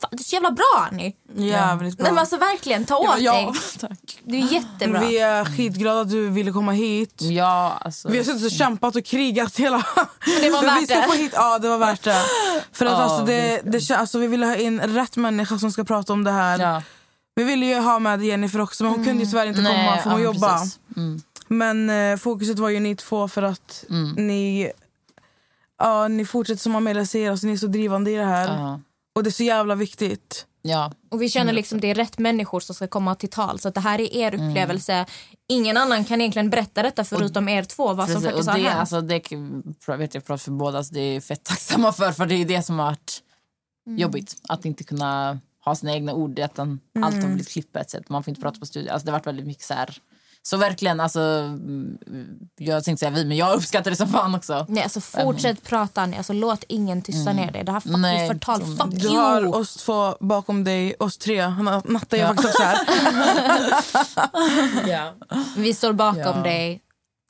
fan, 0.00 0.08
det 0.10 0.20
är 0.20 0.24
så 0.24 0.34
jävla 0.34 0.50
bra 0.50 0.88
Annie. 0.90 1.12
Jävligt 1.36 1.96
bra. 1.96 2.02
Nej, 2.04 2.12
men 2.12 2.18
alltså 2.18 2.36
verkligen, 2.36 2.84
ta 2.84 2.96
åt 2.96 3.20
ja, 3.20 3.32
dig. 3.32 3.48
tack. 3.80 4.18
Du 4.24 4.36
är 4.38 4.52
jättebra. 4.52 5.00
Vi 5.00 5.18
är 5.18 5.44
skitglada 5.44 6.00
att 6.00 6.10
du 6.10 6.28
ville 6.28 6.50
komma 6.52 6.72
hit. 6.72 7.14
Ja, 7.22 7.78
alltså. 7.80 8.08
Vi 8.08 8.16
har 8.18 8.24
suttit 8.24 8.44
och 8.44 8.50
kämpat 8.50 8.96
och 8.96 9.04
krigat 9.04 9.56
hela... 9.56 9.76
det 10.40 10.50
var 10.50 10.62
värt 10.66 10.80
vi 10.82 10.86
ska 10.86 10.96
det. 10.96 11.02
Få 11.06 11.12
hit, 11.12 11.32
ja, 11.34 11.58
det 11.58 11.68
var 11.68 11.78
värt 11.78 12.02
det. 12.02 12.22
För 12.72 12.86
att 12.86 12.92
Ja, 12.92 12.98
alltså, 12.98 13.24
det, 13.26 13.60
det, 13.64 13.90
alltså, 13.90 14.18
vi 14.18 14.26
ville 14.26 14.46
ha 14.46 14.56
in 14.56 14.80
rätt 14.80 15.16
människa 15.16 15.58
som 15.58 15.72
ska 15.72 15.84
prata 15.84 16.12
om 16.12 16.24
det 16.24 16.30
här. 16.32 16.82
Vi 17.34 17.44
ville 17.44 17.66
ju 17.66 17.74
ha 17.78 17.98
med 17.98 18.22
Jennifer 18.22 18.60
också 18.60 18.84
men 18.84 18.92
hon 18.92 19.04
kunde 19.04 19.24
ju 19.24 19.30
tyvärr 19.30 19.46
inte 19.46 19.60
Nej, 19.62 19.86
komma 19.86 20.02
för 20.02 20.10
hon 20.10 20.20
ja, 20.20 20.24
jobba. 20.24 20.58
Mm. 20.96 21.20
Men 21.48 21.90
eh, 21.90 22.16
fokuset 22.16 22.58
var 22.58 22.68
ju 22.68 22.80
ni 22.80 22.96
två 22.96 23.28
för 23.28 23.42
att 23.42 23.84
ni, 24.16 24.72
ja, 25.78 26.08
ni 26.08 26.24
fortsätter 26.24 26.60
som 26.62 26.76
Amelia 26.76 27.06
säger, 27.06 27.30
alltså, 27.30 27.46
ni 27.46 27.52
är 27.52 27.56
så 27.56 27.66
drivande 27.66 28.10
i 28.10 28.14
det 28.16 28.24
här. 28.24 28.58
Ja. 28.58 28.80
Och 29.14 29.22
det 29.22 29.28
är 29.28 29.32
så 29.32 29.42
jävla 29.42 29.74
viktigt. 29.74 30.46
Ja. 30.62 30.92
Och 31.10 31.22
vi 31.22 31.28
känner 31.28 31.52
liksom 31.52 31.80
det 31.80 31.90
är 31.90 31.94
rätt 31.94 32.18
människor 32.18 32.60
som 32.60 32.74
ska 32.74 32.86
komma 32.86 33.14
till 33.14 33.30
tal. 33.30 33.58
Så 33.58 33.68
att 33.68 33.74
det 33.74 33.80
här 33.80 34.00
är 34.00 34.14
er 34.16 34.34
Mm. 34.34 34.48
upplevelse. 34.50 35.06
Ingen 35.48 35.76
annan 35.76 36.04
kan 36.04 36.20
egentligen 36.20 36.50
berätta 36.50 36.82
detta 36.82 37.04
förutom 37.04 37.48
er 37.48 37.62
två. 37.64 37.92
Vad 37.94 38.10
som 38.10 38.22
faktiskt 38.22 38.48
och 38.48 38.54
har 38.54 38.60
det, 38.60 38.68
hänt. 38.68 38.80
alltså, 38.80 39.00
det 39.00 39.22
jag 39.86 39.98
vet 39.98 40.14
jag 40.14 40.24
pratar 40.24 40.36
för 40.44 40.50
båda, 40.50 40.78
alltså, 40.78 40.94
det 40.94 41.00
är 41.00 41.20
fett 41.20 41.44
tacksamma 41.44 41.92
för. 41.92 42.12
För 42.12 42.26
det 42.26 42.34
är 42.34 42.44
det 42.44 42.62
som 42.62 42.78
har 42.78 42.86
varit 42.86 43.22
Mm. 43.86 43.98
jobbigt. 43.98 44.36
Att 44.48 44.64
inte 44.64 44.84
kunna 44.84 45.40
ha 45.64 45.74
sina 45.74 45.92
egna 45.92 46.12
ord. 46.12 46.38
Att 46.38 46.54
den, 46.54 46.80
Allt 47.02 47.14
har 47.14 47.26
blivit 47.28 47.48
klippt 47.48 47.72
på 47.72 47.78
ett 47.78 47.90
sätt. 47.90 48.08
Man 48.08 48.22
får 48.22 48.30
inte 48.30 48.40
prata 48.40 48.60
på 48.60 48.66
studio. 48.66 48.92
Alltså, 48.92 49.06
det 49.06 49.12
har 49.12 49.18
varit 49.18 49.26
väldigt 49.26 49.46
mycket 49.46 49.64
så 49.64 49.74
här. 49.74 49.98
Så 50.44 50.56
verkligen, 50.56 51.00
alltså, 51.00 51.20
mm, 51.20 51.98
jag 52.56 52.84
tänkte 52.84 53.00
säga 53.00 53.10
vi, 53.10 53.24
men 53.24 53.36
jag 53.36 53.56
uppskattar 53.56 53.90
det 53.90 53.96
som 53.96 54.08
fan 54.08 54.34
också. 54.34 54.66
Nej, 54.68 54.82
alltså 54.82 55.00
fortsätt 55.00 55.62
prata 55.62 56.02
Annie. 56.02 56.16
Alltså, 56.16 56.32
låt 56.32 56.64
ingen 56.68 57.02
tysta 57.02 57.32
ner 57.32 57.52
dig. 57.52 57.64
Det 57.64 57.72
här 57.72 57.80
fucking 57.80 58.00
Nej, 58.00 58.28
förtal. 58.28 58.60
Fuck 58.76 58.90
Du 58.90 59.06
you! 59.08 59.16
har 59.16 59.56
oss 59.56 59.76
två 59.76 60.16
bakom 60.20 60.64
dig, 60.64 60.94
oss 60.98 61.18
tre. 61.18 61.40
Na- 61.42 61.82
Natta 61.92 62.16
är 62.16 62.20
Ja. 62.20 62.26
faktiskt 62.26 62.48
också 62.48 62.62
här. 62.62 62.78
Ja. 64.88 65.14
Vi 65.56 65.74
står 65.74 65.92
bakom 65.92 66.20
Ja. 66.20 66.32
dig. 66.42 66.80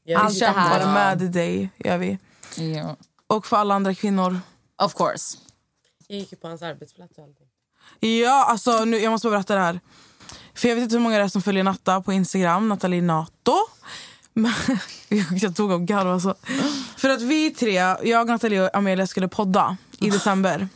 Vi 0.04 0.14
Allt 0.14 0.38
det 0.38 0.46
här. 0.46 0.78
kämpar 0.80 0.92
med 0.94 1.18
dig, 1.32 1.70
gör 1.78 1.98
vi. 1.98 2.18
Ja. 2.56 2.96
Och 3.26 3.46
för 3.46 3.56
alla 3.56 3.74
andra 3.74 3.94
kvinnor. 3.94 4.40
Of 4.82 4.94
course. 4.94 5.38
Jag 6.08 6.18
gick 6.18 6.32
ju 6.32 6.38
på 6.38 6.48
hans 6.48 6.62
arbetsplats 6.62 7.18
och 7.18 7.24
allting. 7.24 7.46
Ja, 8.00 8.44
alltså 8.44 8.84
nu, 8.84 8.98
jag 8.98 9.10
måste 9.10 9.28
bara 9.28 9.36
berätta 9.36 9.54
det 9.54 9.60
här. 9.60 9.80
För 10.54 10.68
jag 10.68 10.74
vet 10.74 10.82
inte 10.82 10.96
hur 10.96 11.02
många 11.02 11.18
det 11.18 11.24
är 11.24 11.28
som 11.28 11.42
följer 11.42 11.64
Natta 11.64 12.02
på 12.02 12.12
Instagram, 12.12 12.68
Nathalie 12.68 13.02
Nato. 13.02 13.56
Men, 14.34 14.52
jag 15.30 15.56
tog 15.56 15.72
av 15.72 15.84
garv 15.84 16.08
alltså. 16.08 16.34
För 16.96 17.08
att 17.08 17.22
vi 17.22 17.50
tre, 17.50 17.74
jag, 18.02 18.28
Nathalie 18.28 18.62
och 18.62 18.76
Amelia 18.76 19.06
skulle 19.06 19.28
podda 19.28 19.76
i 20.00 20.10
december. 20.10 20.68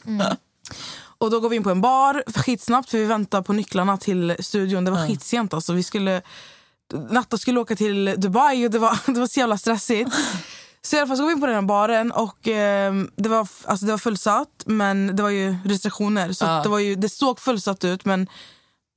Och 1.19 1.31
då 1.31 1.41
går 1.41 1.49
vi 1.49 1.57
in 1.57 1.63
på 1.63 1.71
en 1.71 1.81
bar 1.81 2.23
skitsnabbt 2.37 2.91
för 2.91 2.99
vi 2.99 3.05
väntar 3.05 3.43
på 3.43 3.53
nycklarna 3.53 3.97
till 3.97 4.37
studion. 4.41 4.85
Det 4.85 4.91
var 4.91 5.07
skitsent 5.09 5.55
alltså. 5.55 5.73
Vi 5.73 5.83
skulle, 5.83 6.23
Natta 7.11 7.39
skulle 7.39 7.61
åka 7.61 7.77
till 7.77 8.15
Dubai 8.17 8.67
och 8.67 8.71
det 8.71 8.79
var, 8.79 8.99
det 9.13 9.21
var 9.21 9.27
så 9.27 9.41
jävla 9.41 9.59
stressigt. 9.59 10.11
Så 10.87 10.97
i 10.97 10.99
alla 10.99 11.07
fall 11.07 11.16
så 11.16 11.22
går 11.22 11.28
vi 11.28 11.32
in 11.34 11.41
på 11.41 11.47
den 11.47 11.55
här 11.55 11.62
baren 11.62 12.12
och 12.12 12.49
eh, 12.49 12.95
det, 13.16 13.28
var, 13.28 13.49
alltså 13.64 13.87
det 13.87 13.93
var 13.93 13.99
fullsatt 13.99 14.49
men 14.66 15.16
det 15.16 15.22
var 15.22 15.30
ju 15.30 15.57
restriktioner. 15.64 16.32
Så 16.32 16.45
Ja. 16.45 16.61
det, 16.62 16.68
var 16.68 16.78
ju, 16.78 16.95
det 16.95 17.09
såg 17.09 17.41
fullsatt 17.41 17.84
ut 17.84 18.05
men 18.05 18.26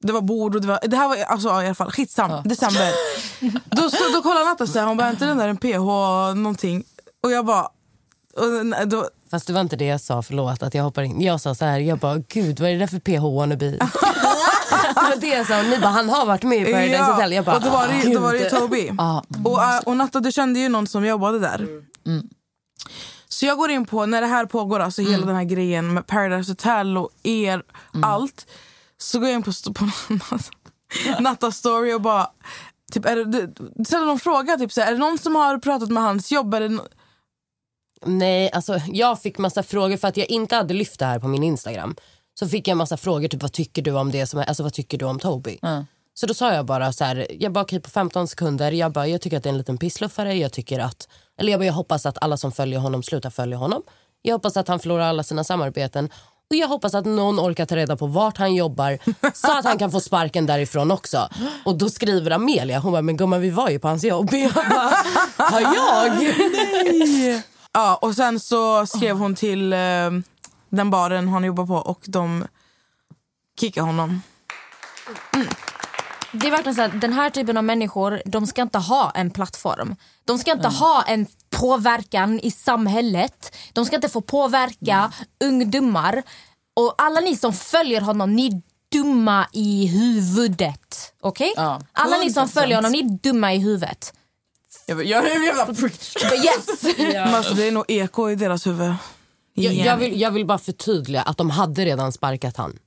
det 0.04 0.14
var 0.14 0.22
bord 0.22 0.56
och 0.56 0.62
det 0.62 0.68
var... 0.68 0.80
Det 0.84 0.98
här 0.98 1.08
var 1.08 1.18
alltså, 1.18 1.48
ja, 1.50 1.64
i 1.64 1.66
alla 1.66 1.76
fall 1.76 1.92
skitsam. 1.92 2.44
December. 2.46 2.92
då, 3.76 3.90
så, 3.90 3.98
då 4.14 4.22
kollar 4.22 4.46
Natta 4.46 4.68
så 4.68 4.80
här, 4.80 4.86
hon 4.86 4.98
bara, 4.98 5.08
"Är 5.08 5.12
inte 5.12 5.26
den 5.26 5.38
där 5.38 5.48
en 5.48 5.58
PH 5.58 5.86
någonting? 6.36 6.84
Och 7.24 7.32
jag 7.32 7.46
bara... 7.46 7.64
Och, 8.36 8.88
då, 8.88 9.10
Fast 9.32 9.48
det 9.48 9.54
var 9.54 9.62
inte 9.62 9.76
det 9.76 9.86
jag 9.86 10.02
sa, 10.02 10.22
förlåt 10.22 10.64
att 10.64 10.74
jag 10.74 10.84
hoppar 10.84 11.02
in. 11.02 11.22
Jag 11.22 11.42
sa 11.42 11.56
så 11.56 11.66
här, 11.66 11.80
jag 11.80 11.98
bara 11.98 12.18
gud 12.18 12.60
vad 12.60 12.70
är 12.70 12.74
det 12.74 12.80
där 12.80 12.88
för 12.88 13.00
PH 13.00 13.36
wannabe? 13.36 13.78
det 15.10 15.16
var 15.16 15.22
det 15.22 15.28
jag 15.28 15.48
sa, 15.48 15.60
och 15.60 15.66
ni 15.66 15.80
bara 15.80 15.92
han 15.92 16.10
har 16.10 16.26
varit 16.26 16.44
med 16.44 16.70
i 16.70 16.72
Paradise 16.72 17.04
Hotel. 17.04 17.34
Jag 17.34 17.46
bara, 17.46 17.56
och 17.56 17.62
då 17.62 17.70
var 17.70 17.88
det, 17.88 18.14
då 18.14 18.20
var 18.20 18.34
det 18.34 18.40
ju. 18.40 18.50
Toby. 18.50 18.92
Ja. 18.98 19.24
Och, 19.46 19.64
äh, 19.64 19.80
och 19.86 19.98
Natta, 19.98 20.20
du 20.20 20.32
kände 20.32 20.60
ju 20.60 20.70
någon 20.70 20.88
som 20.88 21.06
jobbade 21.06 21.40
där. 21.40 21.68
Mm. 22.06 22.30
Så 23.30 23.46
jag 23.46 23.58
går 23.58 23.72
in 23.72 23.86
på, 23.86 24.06
när 24.06 24.22
det 24.22 24.28
här 24.28 24.46
pågår, 24.46 24.80
alltså 24.80 25.02
hela 25.02 25.26
den 25.26 25.36
här 25.36 25.44
grejen 25.44 25.94
med 25.94 26.08
Paradise 26.08 26.52
Hotel 26.52 26.98
och 26.98 27.10
er, 27.24 27.64
allt. 28.04 28.48
Så 28.98 29.20
går 29.20 29.30
jag 29.30 29.36
in 29.36 29.44
på, 29.44 29.52
på 29.74 29.90
Nattas 31.20 31.58
story 31.58 31.94
och 31.94 32.02
bara... 32.02 32.28
Typ, 32.92 33.06
är 33.06 33.16
det, 33.16 33.86
ställer 33.86 34.06
någon 34.06 34.20
fråga, 34.20 34.58
typ, 34.58 34.72
så 34.72 34.82
här, 34.82 34.88
är 34.88 34.92
det 34.92 35.00
någon 35.00 35.18
som 35.18 35.36
har 35.36 35.58
pratat 35.58 35.90
med 35.90 36.04
hans 36.04 36.32
jobb? 36.32 36.54
Är 36.54 36.62
det, 36.62 36.80
Nej, 38.06 38.52
alltså 38.52 38.82
jag 38.88 39.22
fick 39.22 39.38
massa 39.38 39.64
frågor 39.64 39.98
för 39.98 40.08
att 40.08 40.18
jag 40.18 40.30
inte 40.30 40.56
hade 40.56 40.74
lyft 40.74 41.00
det 41.00 41.06
här 41.06 41.20
på 41.20 41.28
min 41.28 41.44
Instagram. 41.44 41.96
Så 42.40 42.48
fick 42.48 42.68
jag 42.68 42.78
massa 42.78 42.98
frågor, 42.98 43.28
typ 43.28 43.42
vad 43.42 43.52
tycker 43.52 43.82
du 43.82 43.92
om 43.92 44.12
det 44.12 44.28
som 44.28 44.44
alltså 44.48 44.64
vad 44.64 44.74
tycker 44.74 44.98
du 44.98 45.06
om 45.06 45.20
Toby? 45.20 45.60
Mm. 45.64 45.86
Så 46.14 46.26
då 46.26 46.34
sa 46.34 46.54
jag 46.54 46.66
bara 46.66 46.94
så 46.94 47.04
här, 47.04 47.28
jag 47.40 47.52
bara 47.52 47.64
okej 47.64 47.80
på 47.80 47.90
15 47.90 48.28
sekunder, 48.28 48.72
jag 48.72 48.92
bara 48.92 49.08
jag 49.08 49.22
tycker 49.22 49.38
att 49.38 49.44
det 49.44 49.50
är 49.50 49.52
en 49.52 49.58
liten 49.58 49.78
pissluffare, 49.78 50.34
jag 50.34 50.52
tycker 50.52 50.80
att, 50.80 51.08
eller 51.40 51.52
jag 51.52 51.60
bara 51.60 51.66
jag 51.66 51.74
hoppas 51.74 52.06
att 52.06 52.18
alla 52.22 52.38
som 52.38 52.52
följer 52.52 52.80
honom 52.80 53.04
slutar 53.04 53.30
följa 53.30 53.58
honom. 53.58 53.84
Jag 54.22 54.36
hoppas 54.36 54.58
att 54.58 54.68
han 54.68 54.80
förlorar 54.80 55.04
alla 55.10 55.24
sina 55.24 55.44
samarbeten 55.44 56.10
och 56.50 56.56
jag 56.56 56.68
hoppas 56.68 56.94
att 56.94 57.06
någon 57.06 57.40
orkar 57.40 57.66
ta 57.66 57.76
reda 57.76 57.96
på 57.96 58.08
vart 58.08 58.38
han 58.38 58.56
jobbar 58.56 58.98
så 59.34 59.58
att 59.58 59.66
han 59.66 59.78
kan 59.78 59.92
få 59.92 60.00
sparken 60.00 60.46
därifrån 60.46 60.92
också. 60.92 61.30
Och 61.66 61.78
då 61.78 61.90
skriver 61.90 62.32
Amelia, 62.32 62.80
hon 62.80 62.92
bara 62.92 63.02
men 63.02 63.18
gumman 63.18 63.42
vi 63.42 63.50
var 63.50 63.70
ju 63.70 63.80
på 63.80 63.88
hans 63.88 64.04
jobb. 64.04 64.34
Jag 64.34 64.54
bara, 64.54 64.94
har 65.38 65.62
jag? 65.62 66.34
Ja, 67.74 68.00
och 68.02 68.16
sen 68.16 68.40
så 68.40 68.86
skrev 68.86 69.18
hon 69.18 69.36
till 69.36 69.74
eh, 69.74 69.80
den 70.70 70.90
baren 70.90 71.28
han 71.28 71.44
jobbar 71.44 71.66
på 71.66 71.76
och 71.76 72.02
de 72.06 72.48
kickade 73.60 73.88
honom. 73.88 74.22
Det 76.32 76.48
är 76.48 76.52
verkligen 76.52 76.76
så 76.76 76.82
att 76.82 77.02
den 77.02 77.14
här 77.14 77.30
typen 77.30 77.58
av 77.58 77.64
människor 77.64 78.22
de 78.26 78.48
ska 78.48 78.62
inte 78.62 78.78
ha 78.78 79.12
en 79.12 79.32
plattform. 79.32 79.96
De 80.26 80.40
ska 80.40 80.52
inte 80.52 80.68
ha 80.68 81.04
en 81.04 81.28
påverkan 81.50 82.40
i 82.40 82.52
samhället. 82.52 83.56
De 83.74 83.86
ska 83.86 83.96
inte 83.96 84.10
få 84.10 84.22
påverka 84.22 85.12
ungdomar. 85.44 86.24
Och 86.74 86.96
alla 86.98 87.20
ni 87.20 87.36
som 87.36 87.54
följer 87.54 88.02
honom, 88.02 88.36
ni 88.36 88.48
är 88.48 88.62
dumma 88.92 89.48
i 89.54 89.88
huvudet. 89.88 91.14
Okej? 91.22 91.54
Ja, 91.56 91.82
alla 91.92 92.18
ni 92.18 92.34
som 92.34 92.48
100%. 92.48 92.52
följer 92.52 92.76
honom, 92.76 92.92
ni 92.92 93.00
är 93.00 93.20
dumma 93.24 93.54
i 93.54 93.58
huvudet. 93.58 94.14
Jag, 94.86 95.06
jag, 95.06 95.26
jag, 95.26 95.46
jag, 95.46 95.58
jag, 95.58 95.76
But 95.76 96.46
yes! 96.46 96.84
Men 96.98 97.36
alltså, 97.36 97.54
det 97.54 97.68
är 97.68 97.72
nog 97.72 97.86
eko 97.88 98.30
i 98.30 98.36
deras 98.36 98.68
huvud. 98.68 98.94
Jag, 99.64 99.74
jag, 99.74 99.98
vill, 99.98 100.22
jag 100.22 100.32
vill 100.32 100.46
bara 100.46 100.58
förtydliga 100.58 101.22
att 101.22 101.38
de 101.38 101.50
hade 101.50 101.86
redan 101.86 102.12
sparkat 102.12 102.58
han. 102.58 102.80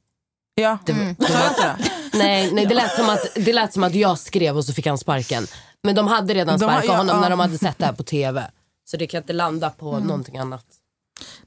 Ja, 0.55 0.79
Det, 0.87 0.93
inte 0.93 1.53
det? 1.59 1.77
nej, 2.19 2.53
nej 2.53 2.67
det, 2.67 2.75
lät 2.75 2.97
som 2.97 3.09
att, 3.11 3.35
det 3.35 3.53
lät 3.53 3.73
som 3.73 3.83
att 3.85 3.95
jag 3.95 4.19
skrev 4.19 4.57
och 4.57 4.65
så 4.65 4.73
fick 4.73 4.87
han 4.87 4.99
sparken. 4.99 5.47
Men 5.83 5.95
de 5.95 6.07
hade 6.07 6.35
redan 6.35 6.59
De 6.59 6.65
har- 6.65 6.73
sparkat 6.73 6.89
ja, 6.91 6.97
honom 6.97 7.17
ja. 7.17 7.21
när 7.21 7.31
de 7.31 7.41
hade 7.41 7.59
sett 7.59 7.79
det 7.79 7.85
här 7.87 7.93
på 7.93 8.03
tv. 8.03 8.51
Så 8.85 8.97
det 8.97 9.07
kan 9.07 9.19
inte 9.23 9.33
landa 9.33 9.71
på 9.71 9.99
någonting 9.99 10.39
annat. 10.39 10.65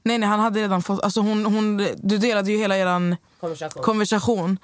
Nej, 0.02 0.18
nej, 0.18 0.28
han 0.28 0.40
hade 0.40 0.60
redan 0.60 0.82
fått... 0.82 1.02
Alltså 1.02 1.20
hon, 1.20 1.46
hon, 1.46 1.88
du 1.96 2.18
delade 2.18 2.52
ju 2.52 2.58
hela 2.58 2.76
er 2.76 3.16
Konversation. 3.40 3.82
konversation. 3.82 4.58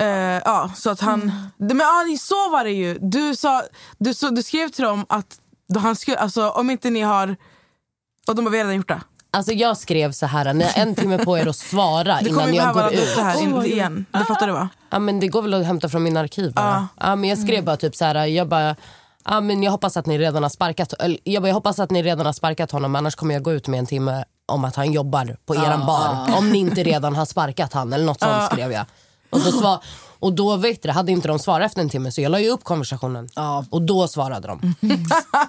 Eh, 0.00 0.06
ja, 0.44 0.72
så 0.76 0.90
att 0.90 1.00
han... 1.00 1.32
Men 1.56 1.78
ja, 1.78 2.04
så 2.20 2.50
var 2.50 2.64
det 2.64 2.70
ju. 2.70 2.98
Du, 3.00 3.36
sa, 3.36 3.62
du, 3.98 4.14
så, 4.14 4.30
du 4.30 4.42
skrev 4.42 4.68
till 4.68 4.84
dem 4.84 5.06
att 5.08 5.38
han 5.78 5.96
skulle, 5.96 6.16
alltså, 6.16 6.48
om 6.50 6.70
inte 6.70 6.90
ni 6.90 7.00
har... 7.00 7.36
Och 8.28 8.34
de 8.34 8.46
har 8.46 8.52
redan 8.52 8.74
gjort 8.74 8.88
det. 8.88 9.00
Alltså 9.34 9.52
jag 9.52 9.76
skrev 9.76 10.12
så 10.12 10.26
här, 10.26 10.54
ni 10.54 10.64
har 10.64 10.82
en 10.82 10.94
timme 10.94 11.18
på 11.18 11.38
er 11.38 11.46
att 11.46 11.56
svara 11.56 12.20
innan 12.26 12.54
jag 12.54 12.74
går 12.74 12.94
ut. 12.94 13.16
det 13.16 13.22
här 13.22 13.42
in, 13.42 13.64
igen. 13.64 14.06
Du 14.10 14.24
fattar 14.24 14.46
det 14.46 14.52
va? 14.52 14.68
Ja, 14.90 14.98
men 14.98 15.20
det 15.20 15.28
går 15.28 15.42
väl 15.42 15.54
att 15.54 15.66
hämta 15.66 15.88
från 15.88 16.02
min 16.02 16.16
arkiv 16.16 16.52
bara. 16.52 16.88
Ja. 17.00 17.16
men 17.16 17.30
jag 17.30 17.38
skrev 17.38 17.64
bara 17.64 17.76
typ 17.76 17.96
så 17.96 18.04
här, 18.04 18.26
jag 18.26 18.48
bara, 18.48 18.76
ja, 19.24 19.40
men 19.40 19.62
jag 19.62 19.70
hoppas 19.70 19.96
att 19.96 20.06
ni 20.06 20.18
redan 20.18 20.42
har 20.42 20.50
sparkat, 20.50 20.92
eller, 20.92 21.18
jag, 21.24 21.42
bara, 21.42 21.48
jag 21.48 21.54
hoppas 21.54 21.78
att 21.78 21.90
ni 21.90 22.02
redan 22.02 22.26
har 22.26 22.32
sparkat 22.32 22.70
honom 22.70 22.94
annars 22.94 23.14
kommer 23.14 23.34
jag 23.34 23.42
gå 23.42 23.52
ut 23.52 23.68
med 23.68 23.78
en 23.78 23.86
timme 23.86 24.24
om 24.46 24.64
att 24.64 24.76
han 24.76 24.92
jobbar 24.92 25.36
på 25.46 25.54
eran 25.54 25.86
bar. 25.86 26.36
Om 26.38 26.50
ni 26.50 26.58
inte 26.58 26.82
redan 26.82 27.16
har 27.16 27.24
sparkat 27.24 27.72
han 27.72 27.92
eller 27.92 28.04
något 28.04 28.20
sånt 28.20 28.44
skrev 28.52 28.72
jag. 28.72 28.86
Och 29.30 29.40
då, 29.40 29.52
svar, 29.52 29.78
och 30.24 30.32
då 30.32 30.56
vet 30.56 30.82
du, 30.82 30.90
hade 30.90 31.12
inte 31.12 31.28
de 31.28 31.38
svarat 31.38 31.66
efter 31.66 31.80
en 31.80 31.88
timme 31.88 32.12
så 32.12 32.20
jag 32.20 32.30
la 32.32 32.40
ju 32.40 32.48
upp 32.48 32.64
konversationen. 32.64 33.28
Ja. 33.34 33.66
Och 33.70 33.82
då 33.82 34.08
svarade 34.08 34.48
de. 34.48 34.74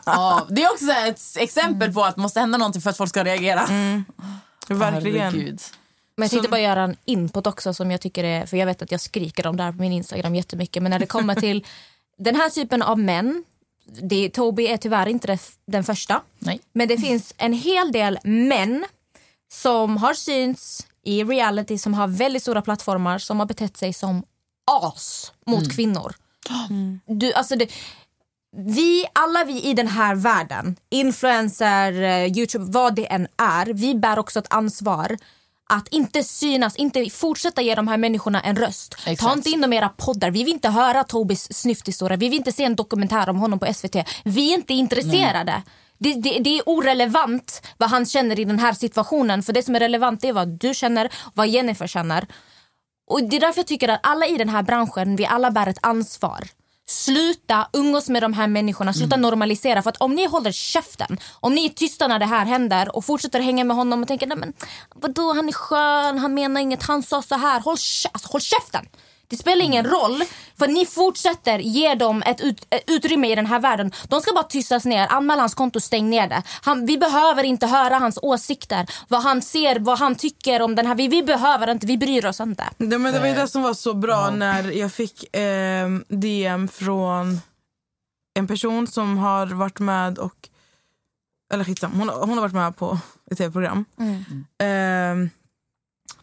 ja, 0.05 0.47
det 0.49 0.63
är 0.63 0.71
också 0.71 0.91
ett 0.91 1.21
exempel 1.38 1.93
på 1.93 2.03
att 2.03 2.15
det 2.15 2.21
måste 2.21 2.39
hända 2.39 2.57
någonting 2.57 2.82
för 2.82 2.89
att 2.89 2.97
folk 2.97 3.09
ska 3.09 3.23
reagera. 3.23 3.65
Verkligen. 4.67 5.21
Herregud. 5.21 5.61
Men 6.17 6.23
jag 6.23 6.32
tänkte 6.32 6.49
bara 6.49 6.61
göra 6.61 6.84
en 6.84 6.95
input 7.05 7.47
också 7.47 7.73
som 7.73 7.91
jag 7.91 8.01
tycker 8.01 8.23
är, 8.23 8.45
för 8.45 8.57
jag 8.57 8.65
vet 8.65 8.82
att 8.82 8.91
jag 8.91 9.01
skriker 9.01 9.47
om 9.47 9.57
det 9.57 9.63
här 9.63 9.71
på 9.71 9.78
min 9.78 9.91
Instagram 9.91 10.36
jättemycket, 10.36 10.84
men 10.84 10.89
när 10.89 10.99
det 10.99 11.05
kommer 11.05 11.36
till 11.36 11.65
den 12.17 12.36
här 12.36 12.49
typen 12.49 12.82
av 12.82 12.99
män, 12.99 13.43
det, 14.01 14.30
Toby 14.30 14.67
är 14.67 14.78
tyvärr 14.78 15.07
inte 15.07 15.28
det, 15.28 15.39
den 15.67 15.84
första, 15.84 16.21
Nej. 16.39 16.59
men 16.73 16.88
det 16.88 16.97
finns 16.97 17.34
en 17.38 17.53
hel 17.53 17.91
del 17.91 18.19
män 18.23 18.86
som 19.51 19.97
har 19.97 20.13
synts 20.13 20.88
i 21.03 21.23
reality, 21.23 21.78
som 21.78 21.93
har 21.93 22.07
väldigt 22.07 22.41
stora 22.41 22.61
plattformar, 22.61 23.17
som 23.17 23.39
har 23.39 23.45
betett 23.45 23.78
sig 23.78 23.93
som 23.93 24.23
as 24.66 25.32
mot 25.45 25.76
kvinnor. 25.76 26.16
Du, 27.07 27.34
alltså 27.34 27.55
det, 27.55 27.72
vi, 28.57 29.05
alla 29.13 29.43
vi 29.43 29.63
i 29.63 29.74
den 29.74 29.88
här 29.88 30.16
världen, 30.16 30.76
influencer, 30.89 32.01
eh, 32.01 32.38
youtube, 32.38 32.66
vad 32.72 32.95
det 32.95 33.11
än 33.11 33.28
är, 33.38 33.66
vi 33.66 33.95
bär 33.95 34.20
också 34.20 34.39
ett 34.39 34.53
ansvar 34.53 35.18
att 35.70 35.88
inte 35.88 36.24
synas, 36.24 36.76
inte 36.76 37.09
fortsätta 37.09 37.61
ge 37.61 37.76
de 37.76 37.88
här 37.88 37.97
människorna 37.97 38.41
en 38.41 38.55
röst. 38.55 38.95
Ta 39.05 39.11
Exakt. 39.11 39.36
inte 39.36 39.49
in 39.49 39.61
dem 39.61 39.74
i 39.74 39.76
era 39.76 39.89
poddar. 39.89 40.32
Vi 40.32 40.43
vill 40.43 40.53
inte 40.53 40.70
höra 40.70 41.03
Tobis 41.03 41.53
snyfthistoria. 41.53 42.18
Vi 42.18 42.30
vill 42.30 42.38
inte 42.38 42.51
se 42.51 42.63
en 42.63 42.76
dokumentär 42.76 43.30
om 43.30 43.38
honom 43.38 43.59
på 43.59 43.74
SVT. 43.74 43.95
Vi 44.24 44.49
är 44.49 44.53
inte 44.53 44.74
intresserade. 44.74 45.63
Det, 45.97 46.13
det, 46.13 46.39
det 46.39 46.57
är 46.57 46.63
orelevant 46.66 47.61
vad 47.78 47.89
han 47.89 48.05
känner 48.05 48.39
i 48.39 48.45
den 48.45 48.59
här 48.59 48.74
situationen. 48.74 49.43
För 49.43 49.53
det 49.53 49.63
som 49.63 49.76
är 49.76 49.80
relevant 49.80 50.24
är 50.24 50.34
vad 50.34 50.47
du 50.47 50.74
känner, 50.74 51.09
vad 51.34 51.47
Jennifer 51.47 51.88
känner. 51.88 52.28
Och 53.07 53.23
Det 53.23 53.35
är 53.35 53.39
därför 53.39 53.59
jag 53.59 53.67
tycker 53.67 53.89
att 53.89 53.99
alla 54.03 54.27
i 54.27 54.37
den 54.37 54.49
här 54.49 54.63
branschen, 54.63 55.15
vi 55.15 55.25
alla 55.25 55.51
bär 55.51 55.67
ett 55.67 55.79
ansvar. 55.81 56.47
Sluta 56.87 57.67
umgås 57.73 58.09
med 58.09 58.23
de 58.23 58.33
här 58.33 58.47
människorna, 58.47 58.93
sluta 58.93 59.17
normalisera. 59.17 59.81
För 59.81 59.89
att 59.89 59.97
om 59.97 60.15
ni 60.15 60.25
håller 60.25 60.51
käften, 60.51 61.17
om 61.39 61.53
ni 61.55 61.65
är 61.65 61.69
tysta 61.69 62.07
när 62.07 62.19
det 62.19 62.25
här 62.25 62.45
händer 62.45 62.95
och 62.95 63.05
fortsätter 63.05 63.39
hänga 63.39 63.63
med 63.63 63.75
honom 63.75 64.01
och 64.01 64.07
tänker, 64.07 64.27
nej 64.27 64.37
men 64.37 64.53
vadå 64.95 65.33
han 65.33 65.47
är 65.47 65.53
skön, 65.53 66.19
han 66.19 66.33
menar 66.33 66.61
inget, 66.61 66.83
han 66.83 67.03
sa 67.03 67.21
så 67.21 67.35
här. 67.35 67.59
Håll, 67.59 67.77
alltså, 68.11 68.31
håll 68.31 68.41
käften! 68.41 68.85
Det 69.28 69.38
spelar 69.38 69.65
ingen 69.65 69.86
roll, 69.86 70.23
för 70.59 70.67
ni 70.67 70.86
fortsätter 70.86 71.59
ge 71.59 71.95
dem 71.95 72.23
ett, 72.26 72.41
ut, 72.41 72.67
ett 72.69 72.84
utrymme 72.88 73.32
i 73.32 73.36
den 73.36 73.45
här 73.45 73.59
världen. 73.59 73.91
De 74.09 74.21
ska 74.21 74.34
bara 74.34 74.43
tystas 74.43 74.86
ner, 74.86 75.07
anmäl 75.07 75.39
hans 75.39 75.53
konto, 75.53 75.80
stäng 75.80 76.09
ner 76.09 76.28
det. 76.28 76.43
Han, 76.61 76.86
vi 76.86 76.97
behöver 76.97 77.43
inte 77.43 77.67
höra 77.67 77.97
hans 77.97 78.19
åsikter, 78.21 78.86
vad 79.07 79.21
han 79.21 79.41
ser, 79.41 79.80
vad 79.80 79.99
han 79.99 80.15
tycker 80.15 80.61
om 80.61 80.76
den 80.76 80.86
här. 80.86 80.95
Vi, 80.95 81.07
vi 81.07 81.23
behöver 81.23 81.71
inte, 81.71 81.88
vi 81.88 81.97
bryr 81.97 82.26
oss 82.26 82.39
inte. 82.39 82.63
Det, 82.78 82.97
men 82.97 83.13
det 83.13 83.19
var 83.19 83.28
ju 83.28 83.34
det 83.36 83.47
som 83.47 83.61
var 83.61 83.73
så 83.73 83.93
bra 83.93 84.30
när 84.30 84.71
jag 84.71 84.91
fick 84.91 85.36
eh, 85.36 85.89
DM 86.07 86.67
från 86.67 87.41
en 88.39 88.47
person 88.47 88.88
som 88.88 89.17
har 89.17 89.47
varit 89.47 89.80
med 89.80 90.17
och... 90.17 90.49
Eller 91.53 91.63
skitsam, 91.63 91.91
hon, 91.91 92.09
hon 92.09 92.30
har 92.30 92.41
varit 92.41 92.53
med 92.53 92.78
på 92.78 92.99
ett 93.32 93.38
tv-program. 93.38 93.86
Eh, 94.59 95.30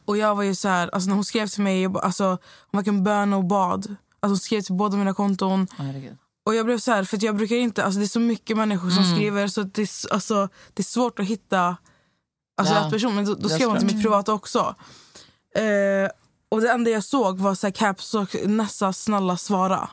och 0.04 0.16
jag 0.16 0.34
var 0.34 0.42
ju 0.42 0.54
så 0.54 0.68
här, 0.68 0.90
alltså 0.92 1.08
när 1.08 1.14
hon 1.14 1.24
skrev 1.24 1.46
till 1.46 1.62
mig, 1.62 1.82
jag, 1.82 1.98
alltså, 1.98 2.24
hon 2.24 2.38
varken 2.78 3.04
bön 3.04 3.32
och 3.32 3.44
bad. 3.44 3.96
Alltså 4.20 4.32
hon 4.32 4.38
skrev 4.38 4.60
till 4.60 4.74
båda 4.74 4.96
mina 4.96 5.14
konton. 5.14 5.66
Herregud. 5.76 6.16
Och 6.44 6.54
jag 6.54 6.66
blev 6.66 6.78
så 6.78 6.92
här, 6.92 7.04
för 7.04 7.16
att 7.16 7.22
jag 7.22 7.36
brukar 7.36 7.56
inte, 7.56 7.84
alltså 7.84 7.98
det 7.98 8.04
är 8.04 8.08
så 8.08 8.20
mycket 8.20 8.56
människor 8.56 8.90
som 8.90 9.04
skriver 9.04 9.48
så 9.48 9.62
det, 9.62 9.90
alltså, 10.10 10.48
det 10.74 10.82
är 10.82 10.84
svårt 10.84 11.18
att 11.18 11.26
hitta 11.26 11.76
alltså, 12.56 12.74
Ja, 12.74 12.84
rätt 12.84 12.92
person. 12.92 13.14
Men 13.14 13.24
då, 13.24 13.34
då 13.34 13.48
skrev 13.48 13.68
hon 13.68 13.78
till 13.78 13.86
mitt 13.86 14.02
privata 14.02 14.32
också. 14.32 14.74
Eh, 15.56 16.10
och 16.48 16.60
det 16.60 16.70
enda 16.70 16.90
jag 16.90 17.04
såg 17.04 17.38
var 17.38 17.54
så 17.54 17.66
här, 17.66 17.72
caps 17.72 18.14
och 18.14 18.36
Nessa 18.44 18.92
snälla 18.92 19.36
svara. 19.36 19.88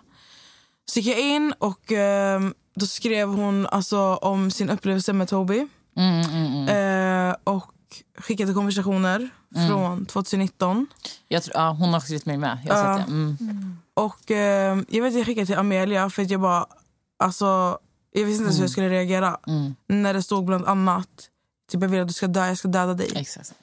Så 0.86 1.00
gick 1.00 1.18
jag 1.18 1.20
in 1.20 1.54
och 1.60 1.92
eh, 1.92 2.42
då 2.76 2.86
skrev 2.86 3.28
hon 3.28 3.68
alltså, 3.68 4.16
om 4.16 4.52
sin 4.52 4.70
upplevelse 4.70 5.14
med 5.14 5.30
Toby. 5.30 5.68
Mm, 5.98 6.22
mm, 6.22 6.68
mm. 6.68 7.30
Eh, 7.30 7.36
och 7.44 7.72
skickade 8.18 8.54
konversationer 8.54 9.30
från 9.70 10.06
2019. 10.06 10.88
Jag 11.28 11.44
tror, 11.44 11.56
ja, 11.58 11.70
hon 11.70 11.94
har 11.94 12.00
skrivit 12.00 12.26
mig 12.26 12.38
med. 12.38 12.58
Jag 12.66 12.76
har 12.76 12.90
Ja. 12.92 12.98
sett 12.98 13.08
det. 13.08 13.12
Mm. 13.14 13.78
Och 13.94 14.32
eh, 14.32 14.80
jag 14.90 15.04
vet 15.04 15.14
jag 15.14 15.26
skickade 15.26 15.46
till 15.46 15.58
Amelia 15.58 16.10
för 16.10 16.22
att 16.24 16.30
jag 16.30 16.42
bara 16.42 16.66
alltså 17.24 17.78
jag 18.12 18.26
visste 18.26 18.42
inte 18.42 18.44
ens 18.44 18.58
hur 18.58 18.64
jag 18.64 18.70
skulle 18.72 18.90
reagera. 18.90 19.38
Mm. 19.48 19.76
När 19.88 20.14
det 20.14 20.24
stod 20.24 20.46
bland 20.46 20.66
annat 20.66 21.08
typ 21.72 21.82
jag 21.82 21.90
vill 21.90 22.02
att 22.02 22.08
du 22.08 22.14
ska 22.14 22.28
dö, 22.28 22.48
jag 22.48 22.58
ska 22.58 22.68
döda 22.68 22.94
dig. 22.94 23.12
Exakt. 23.16 23.54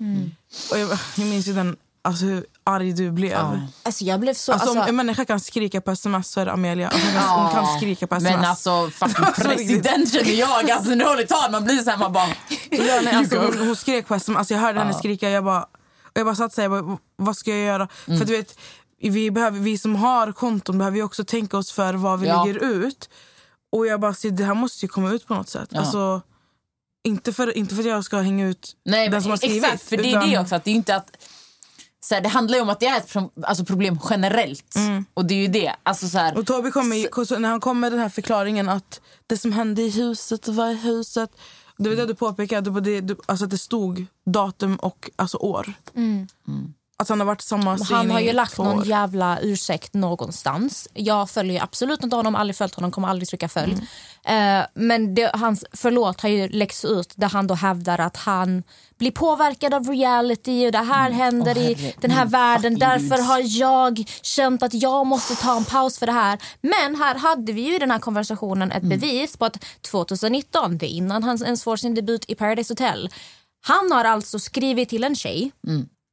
Och 0.73 0.78
jag, 0.78 0.98
jag 1.16 1.27
minns 1.27 1.47
ju 1.48 1.53
den, 1.53 1.77
alltså 2.07 2.24
hur 2.24 2.47
arg 2.65 2.93
du 2.93 3.11
blev. 3.11 3.31
Ja. 3.31 3.59
Alltså 3.83 4.05
jag 4.05 4.20
blev 4.20 4.35
så... 4.35 4.53
Alltså, 4.53 4.69
Alltså, 4.69 4.83
om 4.83 4.89
en 4.89 4.97
människa 4.97 5.24
kan 5.24 5.41
skrika 5.41 5.81
på 5.81 5.91
sms 5.91 6.31
så 6.31 6.41
är 6.41 6.47
det 6.47 6.53
Amelia. 6.53 6.89
Alltså, 6.89 7.07
hon, 7.07 7.23
kan, 7.23 7.43
hon 7.43 7.53
kan 7.53 7.77
skrika 7.78 8.07
på 8.07 8.15
sms. 8.15 8.37
Men 8.37 8.45
alltså 8.45 8.91
fucking 8.91 9.24
president 9.37 10.12
känner 10.12 10.33
jag. 10.33 10.70
Alltså 10.70 10.95
när 10.95 11.05
håller 11.05 11.27
tal 11.27 11.51
man 11.51 11.65
blir 11.65 11.78
så 11.78 11.91
här 11.91 11.99
man 11.99 12.12
bara... 12.12 12.28
Ja, 12.70 13.01
nej, 13.05 13.09
alltså, 13.15 13.39
hon, 13.39 13.66
hon 13.66 13.77
skrek 13.77 14.09
på 14.09 14.15
sms, 14.15 14.39
alltså, 14.39 14.55
jag 14.55 14.61
hörde 14.61 14.78
henne 14.78 14.95
skrika. 14.95 15.31
Jag 15.31 15.45
bara, 15.45 15.62
och 15.62 16.20
jag 16.20 16.27
bara 16.27 16.35
satt 16.35 16.53
så 16.53 16.61
här, 16.61 16.70
jag 16.70 16.85
bara, 16.87 16.99
vad 17.16 17.37
ska 17.37 17.51
jag 17.51 17.61
göra? 17.61 17.89
Mm. 18.07 18.19
För 18.19 18.27
du 18.27 18.37
vet, 18.37 18.59
vi, 19.01 19.31
behöver, 19.31 19.59
vi 19.59 19.78
som 19.78 19.97
har 19.97 20.33
konton 20.33 20.78
behöver 20.78 20.97
ju 20.97 21.03
också 21.03 21.24
tänka 21.24 21.59
oss 21.59 21.73
för 21.73 21.95
vad 21.95 22.20
vi 22.20 22.28
Ja. 22.28 22.45
lägger 22.45 22.59
ut. 22.59 23.09
Och 23.73 23.87
jag 23.87 24.01
bara, 24.01 24.15
så 24.15 24.28
det 24.28 24.45
här 24.45 24.55
måste 24.55 24.85
ju 24.85 24.89
komma 24.89 25.11
ut 25.11 25.27
på 25.27 25.35
något 25.35 25.49
sätt. 25.49 25.69
Ja. 25.73 25.78
Alltså, 25.81 26.23
inte, 27.05 27.33
för, 27.33 27.57
inte 27.57 27.74
för 27.74 27.83
att 27.83 27.89
jag 27.89 28.05
ska 28.05 28.16
hänga 28.19 28.47
ut 28.47 28.77
Nej, 28.85 29.05
den 29.05 29.11
men 29.12 29.23
som 29.23 29.31
har 29.31 29.37
skrivit. 29.37 29.65
Exakt, 29.65 29.83
för 29.83 29.97
det 29.97 30.12
är 30.12 30.27
det 30.27 30.39
också. 30.39 30.55
Att 30.55 30.65
det, 30.65 30.70
är 30.70 30.74
inte 30.74 30.97
att, 30.97 31.11
så 32.09 32.15
här, 32.15 32.23
det 32.23 32.28
handlar 32.28 32.57
ju 32.59 32.62
om 32.62 32.69
att 32.69 32.81
det 32.81 32.87
är 32.87 32.97
ett 32.97 33.09
pro- 33.09 33.31
alltså, 33.43 33.65
problem 33.65 33.99
generellt. 34.11 34.74
Och 35.15 35.24
det 35.27 35.35
är 35.35 35.39
ju 35.43 35.49
det. 35.49 35.73
Alltså, 35.83 36.09
så 36.09 36.19
här, 36.19 36.28
Mm. 36.31 36.41
Och 36.41 36.47
Toby 36.47 36.70
kommer, 36.70 36.97
ju- 36.97 37.39
när 37.39 37.49
han 37.49 37.61
kom 37.61 37.81
med 37.81 37.93
den 37.93 37.99
här 38.01 38.09
förklaringen 38.09 38.69
att 38.69 39.01
det 39.27 39.37
som 39.37 39.53
hände 39.53 39.83
i 39.83 39.91
huset 39.91 40.49
var 40.49 40.70
i 40.70 40.74
huset. 40.74 41.31
Det 41.78 41.89
var 41.89 41.97
det 41.97 42.07
du 42.07 42.15
påpekade, 42.15 42.61
det, 42.61 42.70
var 42.70 42.81
det, 42.81 43.01
du, 43.01 43.16
alltså 43.27 43.45
att 43.45 43.51
det 43.51 43.59
stod 43.59 44.07
datum 44.27 44.77
och 44.77 45.11
alltså 45.16 45.37
år. 45.37 45.73
Mm. 45.95 46.27
Att 46.45 46.76
Att 46.98 47.09
han 47.09 47.20
har 47.20 47.27
varit 47.27 47.39
tillsammans 47.39 47.90
Han 47.90 48.10
har 48.10 48.20
ju 48.20 48.32
lagt 48.32 48.59
någon 48.59 48.78
år. 48.78 48.86
jävla 48.86 49.39
ursäkt 49.40 49.94
någonstans. 49.94 50.89
Jag 50.94 51.31
följer 51.31 51.62
absolut 51.62 52.02
inte 52.02 52.16
honom, 52.16 52.35
aldrig 52.35 52.56
följt 52.56 52.74
honom, 52.74 52.90
kommer 52.90 53.09
aldrig 53.09 53.28
trycka 53.28 53.48
följ. 53.48 53.73
Mm. 53.73 54.60
Eh, 54.60 54.66
men 54.74 55.14
det, 55.14 55.31
hans 55.35 55.64
förlåt 55.73 56.20
har 56.20 56.28
ju 56.28 56.48
läckts 56.48 56.85
ut 56.85 57.12
där 57.16 57.28
han 57.28 57.47
då 57.47 57.55
hävdar 57.55 57.98
att 57.98 58.16
han 58.16 58.62
blir 58.98 59.10
påverkad 59.10 59.74
av 59.74 59.89
reality 59.89 60.66
och 60.66 60.73
det 60.73 60.78
här 60.78 61.10
händer 61.10 61.59
i 61.59 61.94
den 62.01 62.10
här 62.10 62.27
världen. 62.27 62.78
Därför 62.78 63.23
har 63.23 63.59
jag 63.60 64.05
känt 64.23 64.62
att 64.62 64.74
jag 64.74 65.06
måste 65.06 65.35
ta 65.35 65.56
en 65.56 65.64
paus 65.64 65.98
för 65.98 66.06
det 66.06 66.12
här. 66.12 66.39
Men 66.60 66.97
här 66.97 67.14
hade 67.14 67.52
vi 67.52 67.60
ju 67.60 67.77
i 67.77 67.78
den 67.78 67.90
här 67.90 67.98
konversationen 67.98 68.73
ett 68.73 68.82
bevis 68.82 69.36
på 69.36 69.44
att 69.44 69.64
2019, 69.90 70.78
det 70.78 70.86
är 70.86 70.89
innan 70.89 71.23
han 71.23 71.43
ens 71.44 71.64
får 71.64 71.77
sin 71.77 71.94
debut 71.94 72.24
i 72.28 72.35
Paradise 72.35 72.73
Hotel. 72.73 73.10
Han 73.60 73.93
har 73.93 74.05
alltså 74.05 74.39
skrivit 74.39 74.89
till 74.89 75.05
en 75.05 75.14
tjej 75.16 75.52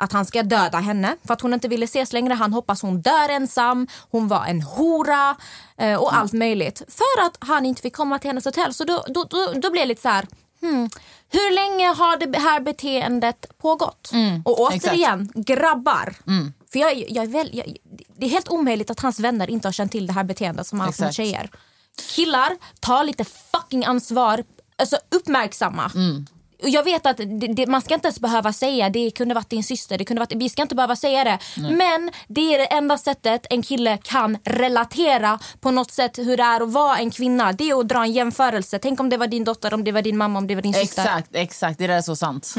att 0.04 0.14
han 0.14 0.26
ska 0.26 0.44
döda 0.44 0.78
henne 0.78 1.16
för 1.28 1.34
att 1.34 1.42
hon 1.42 1.54
inte 1.54 1.68
ville 1.68 1.84
ses 1.84 2.14
längre. 2.14 2.34
Han 2.34 2.54
hoppas 2.54 2.82
hon 2.82 3.02
dör 3.02 3.30
ensam, 3.30 3.88
hon 4.12 4.28
var 4.28 4.46
en 4.46 4.62
hora 4.62 5.36
eh, 5.78 5.96
och 5.96 6.16
allt 6.16 6.34
möjligt. 6.34 6.82
För 6.88 7.26
att 7.26 7.38
han 7.40 7.66
inte 7.66 7.82
fick 7.82 7.96
komma 7.96 8.20
till 8.20 8.30
hennes 8.30 8.46
hotell. 8.46 8.74
Så 8.74 8.84
då, 8.84 9.04
då, 9.08 9.24
då, 9.24 9.54
då 9.54 9.72
blev 9.72 9.84
det 9.84 9.86
lite 9.86 10.02
så 10.02 10.10
här, 10.10 10.28
hmm, 10.62 10.90
hur 11.30 11.56
länge 11.56 11.88
har 11.88 12.18
det 12.18 12.40
här 12.40 12.60
beteendet 12.60 13.58
pågått? 13.58 14.12
och 14.46 14.60
återigen, 14.60 15.32
grabbar. 15.36 16.16
För 16.72 16.80
jag, 16.80 17.10
jag, 17.10 17.24
är 17.24 17.30
väl, 17.30 17.50
jag, 17.54 17.78
det 18.18 18.26
är 18.26 18.30
helt 18.30 18.50
omöjligt 18.50 18.92
att 18.92 19.00
hans 19.00 19.20
vänner 19.20 19.50
inte 19.50 19.68
har 19.68 19.74
känt 19.74 19.92
till 19.92 20.08
det 20.08 20.14
här 20.14 20.24
beteendet 20.24 20.68
som 20.68 20.80
han 20.80 20.86
har 20.86 20.92
mot 20.92 20.96
Exakt. 20.96 21.16
tjejer. 21.16 21.50
Killar, 22.16 22.58
ta 22.80 23.04
lite 23.04 23.24
fucking 23.26 23.86
ansvar. 23.86 24.44
Alltså 24.78 24.98
uppmärksamma. 25.16 25.92
Och 26.64 26.70
jag 26.70 26.84
vet 26.84 27.06
att 27.06 27.18
det, 27.18 27.26
det, 27.26 27.68
man 27.68 27.82
ska 27.82 27.94
inte 27.94 28.08
ens 28.08 28.20
behöva 28.20 28.54
säga 28.54 28.90
det 28.90 29.12
kunde 29.12 29.36
varit 29.36 29.50
din 29.50 29.64
syster, 29.64 29.98
det 29.98 30.06
kunde 30.06 30.20
varit, 30.20 30.34
vi 30.36 30.50
ska 30.50 30.62
inte 30.62 30.76
behöva 30.76 30.96
säga 30.96 31.24
det. 31.24 31.40
Men 31.58 32.12
det 32.28 32.56
är 32.56 32.58
det 32.58 32.66
enda 32.66 32.98
sättet 32.98 33.46
en 33.50 33.64
kille 33.64 33.98
kan 33.98 34.38
relatera 34.44 35.40
på 35.60 35.72
något 35.72 35.92
sätt 35.92 36.18
hur 36.18 36.38
det 36.38 36.44
är 36.44 36.62
att 36.62 36.72
vara 36.72 36.98
en 36.98 37.12
kvinna. 37.12 37.52
Det 37.52 37.70
är 37.70 37.80
att 37.80 37.88
dra 37.88 38.04
en 38.04 38.12
jämförelse. 38.12 38.80
Tänk 38.80 39.00
om 39.00 39.10
det 39.10 39.18
var 39.18 39.28
din 39.28 39.44
dotter, 39.44 39.74
om 39.74 39.84
det 39.84 39.92
var 39.92 40.02
din 40.02 40.18
mamma, 40.18 40.40
om 40.40 40.48
det 40.48 40.56
var 40.56 40.62
din 40.62 40.74
syster. 40.74 41.02
Exakt, 41.02 41.30
exakt. 41.34 41.80
Det 41.80 41.88
där 41.88 41.98
är 41.98 42.02
så 42.02 42.16
sant. 42.16 42.54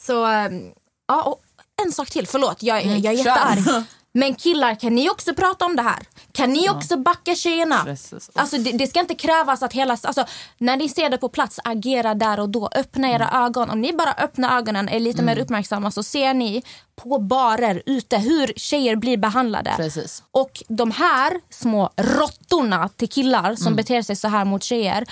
Så, 0.00 0.24
ehm, 0.24 0.62
ja, 1.08 1.22
och 1.22 1.42
en 1.86 1.92
sak 1.92 2.10
till, 2.10 2.26
förlåt 2.26 2.62
jag, 2.62 2.86
jag 2.86 3.04
är 3.04 3.12
jättearg. 3.12 3.84
Men 4.18 4.34
killar, 4.34 4.74
kan 4.74 4.94
ni 4.94 5.10
också 5.10 5.34
prata 5.34 5.64
om 5.64 5.76
det 5.76 5.82
här? 5.82 5.98
Kan 6.32 6.52
ni 6.52 6.70
också 6.70 6.96
backa 6.96 7.34
tjejerna? 7.34 7.96
Alltså, 8.34 8.58
det, 8.58 8.72
det 8.72 8.86
ska 8.86 9.00
inte 9.00 9.14
krävas 9.14 9.62
att 9.62 9.72
hela... 9.72 9.96
Alltså, 10.02 10.24
när 10.58 10.76
ni 10.76 10.88
ser 10.88 11.10
det 11.10 11.18
på 11.18 11.28
plats, 11.28 11.60
agera 11.64 12.14
där 12.14 12.40
och 12.40 12.48
då. 12.48 12.68
Öppna 12.74 13.08
era 13.08 13.30
ögon. 13.46 13.70
Om 13.70 13.80
ni 13.80 13.92
bara 13.92 14.12
öppnar 14.12 14.58
ögonen, 14.58 14.88
är 14.88 15.00
lite 15.00 15.22
mer 15.22 15.38
uppmärksamma 15.38 15.90
så 15.90 16.02
ser 16.02 16.34
ni 16.34 16.62
på 16.96 17.18
barer 17.18 17.82
ute 17.86 18.16
hur 18.18 18.52
tjejer 18.56 18.96
blir 18.96 19.16
behandlade. 19.16 19.72
Precis. 19.76 20.22
Och 20.30 20.62
de 20.68 20.90
här 20.90 21.32
små 21.50 21.90
råttorna 21.96 22.88
till 22.88 23.08
killar 23.08 23.54
som 23.54 23.76
beter 23.76 24.02
sig 24.02 24.16
så 24.16 24.28
här 24.28 24.44
mot 24.44 24.62
tjejer 24.64 25.06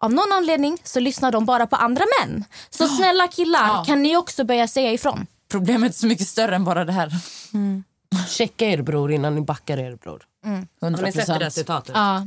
av 0.00 0.12
någon 0.12 0.32
anledning 0.32 0.78
så 0.84 1.00
lyssnar 1.00 1.32
de 1.32 1.44
bara 1.44 1.66
på 1.66 1.76
andra 1.76 2.04
män. 2.20 2.44
Så 2.70 2.88
snälla 2.88 3.28
killar, 3.28 3.66
Ja. 3.68 3.84
kan 3.86 4.02
ni 4.02 4.16
också 4.16 4.44
börja 4.44 4.68
säga 4.68 4.92
ifrån? 4.92 5.26
Problemet 5.50 5.90
är 5.92 5.98
så 5.98 6.06
mycket 6.06 6.28
större 6.28 6.54
än 6.56 6.64
bara 6.64 6.84
det 6.84 6.92
här. 6.92 7.10
Checka 8.28 8.66
er 8.66 8.82
bror 8.82 9.12
innan 9.12 9.34
ni 9.34 9.40
backar 9.40 9.78
er 9.78 9.96
bror. 9.96 10.22
Har 10.80 10.90
ni 10.90 11.12
sett 11.12 11.26
det 11.26 11.32
där 11.32 11.46
100%. 11.46 11.50
citatet? 11.50 11.92
Ja. 11.94 12.26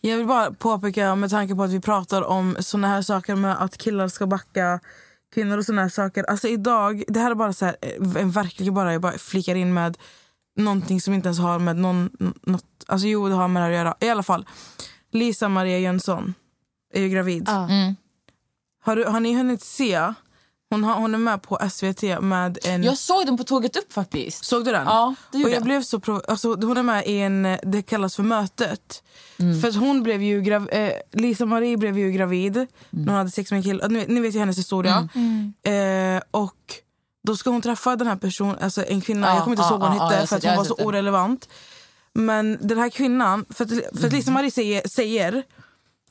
Jag 0.00 0.16
vill 0.16 0.26
bara 0.26 0.52
påpeka 0.52 1.14
med 1.14 1.30
tanke 1.30 1.54
på 1.54 1.62
att 1.62 1.70
vi 1.70 1.80
pratar 1.80 2.22
om 2.22 2.56
såna 2.60 2.88
här 2.88 3.02
saker 3.02 3.34
med 3.34 3.62
att 3.62 3.76
killar 3.78 4.08
ska 4.08 4.26
backa 4.26 4.80
kvinnor 5.34 5.58
och 5.58 5.64
såna 5.64 5.82
här 5.82 5.88
saker. 5.88 6.24
Alltså 6.24 6.48
idag, 6.48 7.04
det 7.08 7.20
här 7.20 7.30
är 7.30 7.34
bara 7.34 7.52
så 7.52 7.64
här, 7.64 7.76
en 8.18 8.30
verkligen 8.30 8.74
bara, 8.74 8.92
jag 8.92 9.02
bara 9.02 9.18
flikar 9.18 9.54
in 9.54 9.74
med 9.74 9.98
någonting 10.56 11.00
som 11.00 11.14
inte 11.14 11.26
ens 11.26 11.38
har 11.38 11.58
med 11.58 11.76
någon, 11.76 12.10
något, 12.42 12.64
alltså 12.86 13.06
jo 13.06 13.28
det 13.28 13.34
har 13.34 13.48
med 13.48 13.62
det 13.62 13.64
här 13.64 13.72
att 13.72 13.78
göra. 13.78 13.96
I 14.00 14.10
alla 14.10 14.22
fall, 14.22 14.46
Lisa 15.12 15.48
Maria 15.48 15.78
Jönsson 15.78 16.34
är 16.94 17.00
ju 17.00 17.08
gravid. 17.08 17.44
Ja. 17.46 17.68
Har, 18.84 18.96
du, 18.96 19.04
har 19.04 19.20
ni 19.20 19.36
hunnit 19.36 19.62
se? 19.62 20.12
Hon, 20.72 20.84
har, 20.84 20.94
hon 20.94 21.14
är 21.14 21.18
med 21.18 21.42
på 21.42 21.58
SVT 21.70 22.02
med 22.20 22.58
en... 22.64 22.82
Jag 22.82 22.98
såg 22.98 23.26
den 23.26 23.36
på 23.36 23.44
tåget 23.44 23.76
upp 23.76 23.92
faktiskt. 23.92 24.44
Såg 24.44 24.64
du 24.64 24.72
den? 24.72 24.86
Ja, 24.86 25.14
det 25.32 25.38
och 25.38 25.50
jag 25.50 25.56
jag. 25.56 25.62
blev 25.64 25.82
så 25.82 25.98
prov- 25.98 26.22
alltså, 26.28 26.48
hon 26.48 26.76
är 26.76 26.82
med 26.82 27.06
i 27.06 27.18
en, 27.18 27.58
det 27.62 27.82
kallas 27.82 28.16
för 28.16 28.22
mötet. 28.22 29.02
Mm. 29.38 29.60
För 29.60 29.68
att 29.68 29.76
hon 29.76 30.02
blev 30.02 30.22
ju 30.22 30.40
grav- 30.40 30.68
eh, 30.72 30.92
Lisa 31.12 31.46
Marie 31.46 31.76
blev 31.76 31.98
ju 31.98 32.12
gravid 32.12 32.56
Mm. 32.56 32.66
när 32.90 33.06
hon 33.06 33.14
hade 33.18 33.30
sex 33.30 33.50
med 33.50 33.58
en 33.58 33.62
kille. 33.62 33.88
Ni, 33.88 33.98
vet- 33.98 34.08
ni 34.08 34.20
vet 34.20 34.34
ju 34.34 34.38
hennes 34.38 34.58
historia. 34.58 35.08
Eh, 35.62 36.22
och 36.30 36.74
då 37.26 37.36
ska 37.36 37.50
hon 37.50 37.62
träffa 37.62 37.96
den 37.96 38.06
här 38.06 38.16
personen, 38.16 38.56
alltså 38.60 38.84
en 38.86 39.00
kvinna, 39.00 39.26
Ja, 39.26 39.34
jag 39.34 39.42
kommer 39.44 39.56
inte 39.56 39.62
ihåg 39.68 39.72
ja, 39.82 39.88
vad 39.88 39.98
hon 39.98 40.10
hette 40.10 40.26
för 40.26 40.36
att 40.36 40.44
hon 40.44 40.56
var 40.56 40.64
så 40.64 40.74
den. 40.74 40.86
orelevant. 40.86 41.48
Men 42.12 42.58
den 42.60 42.78
här 42.78 42.88
kvinnan, 42.90 43.44
för 43.50 43.64
att, 43.64 43.70
för 43.70 44.06
att 44.06 44.12
Lisa 44.12 44.30
Mm. 44.30 44.34
Marie 44.34 44.50
säger, 44.50 44.88
säger 44.88 45.42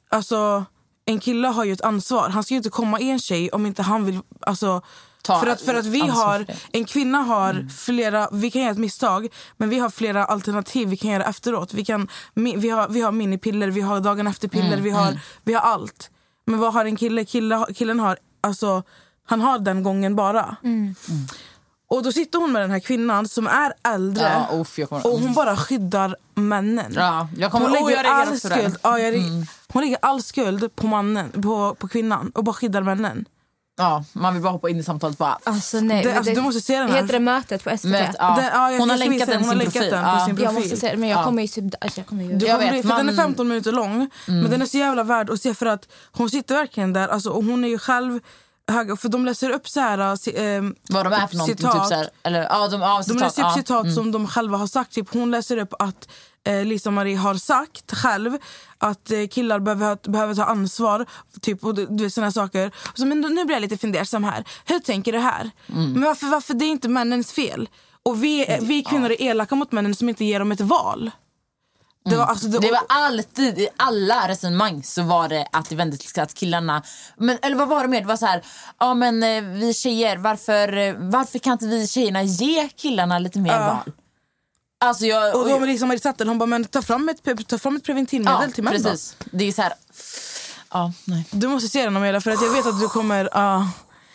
alltså 0.09 0.65
en 1.05 1.19
kille 1.19 1.47
har 1.47 1.63
ju 1.63 1.73
ett 1.73 1.81
ansvar. 1.81 2.29
Han 2.29 2.43
ska 2.43 2.53
ju 2.53 2.57
inte 2.57 2.69
komma 2.69 2.99
i 2.99 3.09
en 3.09 3.19
tjej 3.19 3.49
om 3.51 3.65
inte 3.65 3.81
han 3.81 4.05
vill, 4.05 4.19
alltså 4.41 4.81
Ta 5.23 5.39
för 5.39 5.47
att, 5.47 5.61
för 5.61 5.75
att 5.75 5.85
vi 5.85 5.99
har, 6.01 6.45
en 6.71 6.85
kvinna 6.85 7.17
har 7.17 7.49
Mm. 7.49 7.69
flera, 7.69 8.29
vi 8.31 8.51
kan 8.51 8.61
göra 8.61 8.71
ett 8.71 8.77
misstag 8.77 9.27
men 9.57 9.69
vi 9.69 9.79
har 9.79 9.89
flera 9.89 10.25
alternativ 10.25 10.87
vi 10.87 10.97
kan 10.97 11.11
göra 11.11 11.23
efteråt. 11.23 11.73
Vi, 11.73 11.85
kan, 11.85 12.07
vi, 12.33 12.69
har, 12.69 12.87
vi 12.87 13.01
har 13.01 13.11
minipiller, 13.11 13.67
vi 13.67 13.81
har 13.81 13.99
dagen 13.99 14.27
efter-piller, 14.27 14.67
Mm, 14.67 14.83
vi, 14.83 14.89
har, 14.89 15.19
vi 15.43 15.53
har 15.53 15.61
allt. 15.61 16.09
Men 16.45 16.59
vad 16.59 16.73
har 16.73 16.85
en 16.85 16.95
kille? 16.95 17.25
kille 17.25 17.65
killen 17.75 17.99
har, 17.99 18.17
alltså, 18.43 18.83
han 19.25 19.41
har 19.41 19.59
den 19.59 19.83
gången 19.83 20.15
bara. 20.15 20.55
Och 21.89 22.03
då 22.03 22.11
sitter 22.11 22.39
hon 22.39 22.51
med 22.51 22.61
den 22.61 22.71
här 22.71 22.79
kvinnan 22.79 23.27
som 23.27 23.47
är 23.47 23.73
äldre 23.83 24.23
Ja, 24.23 24.63
jag 24.77 24.89
kommer... 24.89 25.07
och 25.07 25.19
hon 25.19 25.33
bara 25.33 25.57
skyddar 25.57 26.15
männen. 26.35 26.93
Ja, 26.95 27.27
jag 27.37 27.51
kommer... 27.51 27.65
Hon 27.69 27.77
oh, 27.77 27.87
lägger, 27.87 28.03
reagerar 28.03 28.25
all 28.31 28.39
skuld, 28.39 28.77
ja, 28.83 28.99
jag, 28.99 29.13
re- 29.13 29.45
hon 29.73 29.83
lägger 29.83 29.97
all 30.01 30.23
skuld 30.23 30.75
på 30.75 30.87
mannen, 30.87 31.31
på, 31.41 31.75
på 31.79 31.87
kvinnan 31.87 32.31
och 32.35 32.43
bara 32.43 32.53
skyddar 32.53 32.81
männen. 32.81 33.25
Ja, 33.77 34.03
man 34.13 34.33
vill 34.33 34.43
bara 34.43 34.49
hoppa 34.53 34.69
in 34.69 34.79
i 34.79 34.83
samtalet 34.83 35.17
bara... 35.17 35.37
Alltså 35.43 35.79
nej. 35.79 36.03
Det, 36.03 36.13
alltså, 36.17 36.29
det, 36.33 36.35
du 36.35 36.41
måste 36.41 36.61
se 36.61 36.77
den 36.79 36.89
här. 36.89 36.95
heter 37.01 37.13
det 37.13 37.19
mötet 37.19 37.63
på 37.63 37.77
SVT? 37.77 37.83
Möt, 37.91 38.15
ja. 38.19 38.35
Den- 38.35 38.45
ja, 38.45 38.71
jag- 38.71 38.79
hon 38.79 38.89
har 38.89 38.97
jag 38.97 39.09
länkat 39.09 39.27
den 39.27 39.37
Hon 39.37 39.43
sin 39.43 39.49
har 39.49 39.55
länkat 39.65 39.89
den 39.89 40.03
på 40.03 40.25
sin 40.25 40.35
Jag 40.35 40.37
profil. 40.37 40.53
måste 40.71 40.77
se 40.77 40.91
det, 40.91 40.97
men 40.97 41.09
jag 41.09 41.19
Ja. 41.19 41.23
kommer 41.23 41.41
ju 41.41 41.47
typ... 41.47 41.73
Alltså, 41.81 41.99
jag 41.99 42.07
kommer 42.07 42.23
ju... 42.23 42.33
Du 42.33 42.45
Jag 42.45 42.59
kommer 42.59 42.71
vet, 42.71 42.81
bli, 42.83 42.89
för 42.91 42.97
Den 42.97 43.09
är 43.09 43.13
man- 43.13 43.25
15 43.25 43.47
minuter 43.47 43.71
lång, 43.71 44.09
men 44.25 44.49
den 44.51 44.61
är 44.61 44.65
så 44.65 44.77
jävla 44.77 45.03
värd 45.03 45.29
att 45.29 45.41
se 45.41 45.53
för 45.53 45.65
att 45.65 45.87
hon 46.11 46.29
sitter 46.29 46.55
verkligen 46.55 46.93
där 46.93 47.07
alltså, 47.07 47.29
och 47.29 47.43
hon 47.43 47.63
är 47.63 47.67
ju 47.69 47.77
själv 47.77 48.19
för 48.97 49.09
de 49.09 49.25
läser 49.25 49.49
upp 49.49 49.69
så 49.69 49.79
här, 49.79 49.97
äh, 49.99 50.61
Vad 50.89 51.05
de 51.05 51.13
är 51.13 51.27
för 51.27 51.35
någonting. 51.37 51.57
citat. 51.57 51.73
Typ 51.73 51.85
så 51.87 51.95
här, 51.95 52.07
eller, 52.23 52.43
ja, 52.43 52.67
de, 52.67 52.79
De 52.79 53.03
citat, 53.03 53.21
läser 53.21 53.41
upp 53.41 53.47
ja. 53.47 53.55
citat 53.57 53.93
som 53.93 54.11
de 54.11 54.27
själva 54.27 54.57
har 54.57 54.67
sagt. 54.67 54.91
Typ, 54.91 55.13
hon 55.13 55.31
läser 55.31 55.57
upp 55.57 55.73
att 55.79 56.07
eh, 56.47 56.65
Lisa 56.65 56.91
Marie 56.91 57.17
har 57.17 57.35
sagt 57.35 57.91
själv 57.95 58.37
att 58.77 59.11
eh, 59.11 59.27
killar 59.27 59.59
behöver, 59.59 60.11
behöver 60.11 60.35
ta 60.35 60.43
ansvar. 60.43 61.05
Typ, 61.41 61.63
och 61.63 61.75
du, 61.75 62.03
vet, 62.03 62.13
såna 62.13 62.31
saker. 62.31 62.71
Så, 62.93 63.05
men 63.05 63.21
nu 63.21 63.45
blir 63.45 63.55
jag 63.55 63.61
lite 63.61 63.77
fundersam 63.77 64.23
här. 64.23 64.43
Hur 64.65 64.79
tänker 64.79 65.11
du 65.11 65.19
här? 65.19 65.51
Men 65.65 66.01
varför, 66.01 66.27
varför 66.27 66.53
det 66.53 66.65
är 66.65 66.69
inte 66.69 66.89
männens 66.89 67.31
fel? 67.31 67.69
Och 68.03 68.23
vi, 68.23 68.57
vi 68.61 68.83
kvinnor 68.83 69.11
är 69.11 69.21
elaka 69.21 69.55
mot 69.55 69.71
männen 69.71 69.95
som 69.95 70.09
inte 70.09 70.25
ger 70.25 70.39
dem 70.39 70.51
ett 70.51 70.61
val. 70.61 71.11
Det 72.09 72.17
var, 72.17 72.25
alltså, 72.25 72.47
det, 72.47 72.59
Det 72.59 72.71
var 72.71 72.83
alltid, 72.87 73.59
i 73.59 73.67
alla 73.77 74.27
resonemang 74.27 74.83
så 74.83 75.03
var 75.03 75.29
det 75.29 75.47
att 75.51 75.69
det 75.69 75.75
vände 75.75 75.97
till 75.97 76.21
att 76.21 76.33
killarna... 76.33 76.83
Men, 77.17 77.37
eller 77.41 77.55
vad 77.55 77.67
var 77.67 77.81
det 77.81 77.87
mer? 77.87 78.01
Det 78.01 78.07
var 78.07 78.17
så 78.17 78.25
här, 78.25 78.43
ja 78.79 78.93
men 78.93 79.23
eh, 79.23 79.43
vi 79.43 79.73
tjejer, 79.73 80.17
varför, 80.17 80.95
varför 81.11 81.39
kan 81.39 81.53
inte 81.53 81.65
vi 81.67 81.87
tjejerna 81.87 82.23
ge 82.23 82.69
killarna 82.69 83.19
lite 83.19 83.39
mer 83.39 83.53
Ja. 83.53 83.81
val? 83.85 83.93
Alltså 84.81 85.05
jag... 85.05 85.35
och 85.35 85.49
då 85.49 85.57
var 85.57 85.67
Lisa 85.67 85.85
Marie 85.85 85.99
satt 85.99 86.17
där, 86.17 86.25
hon 86.25 86.37
bara, 86.37 86.45
men 86.45 86.65
ta 86.65 86.81
fram 86.81 87.09
ett, 87.09 87.47
ta 87.47 87.57
fram 87.57 87.75
ett 87.75 87.83
preventivmedel 87.83 88.41
ja, 88.41 88.53
till 88.55 88.63
då. 88.63 88.71
precis. 88.71 89.15
Det 89.31 89.47
är 89.47 89.51
så 89.51 89.61
här... 89.61 89.73
Ja, 90.71 90.93
nej. 91.05 91.25
Du 91.31 91.47
måste 91.47 91.69
se 91.69 91.83
den 91.83 91.97
Amelia 91.97 92.21
för 92.21 92.31
att 92.31 92.41
jag 92.41 92.49
vet 92.49 92.65
att 92.65 92.79
du 92.79 92.87
kommer... 92.87 93.37
Uh, 93.37 93.67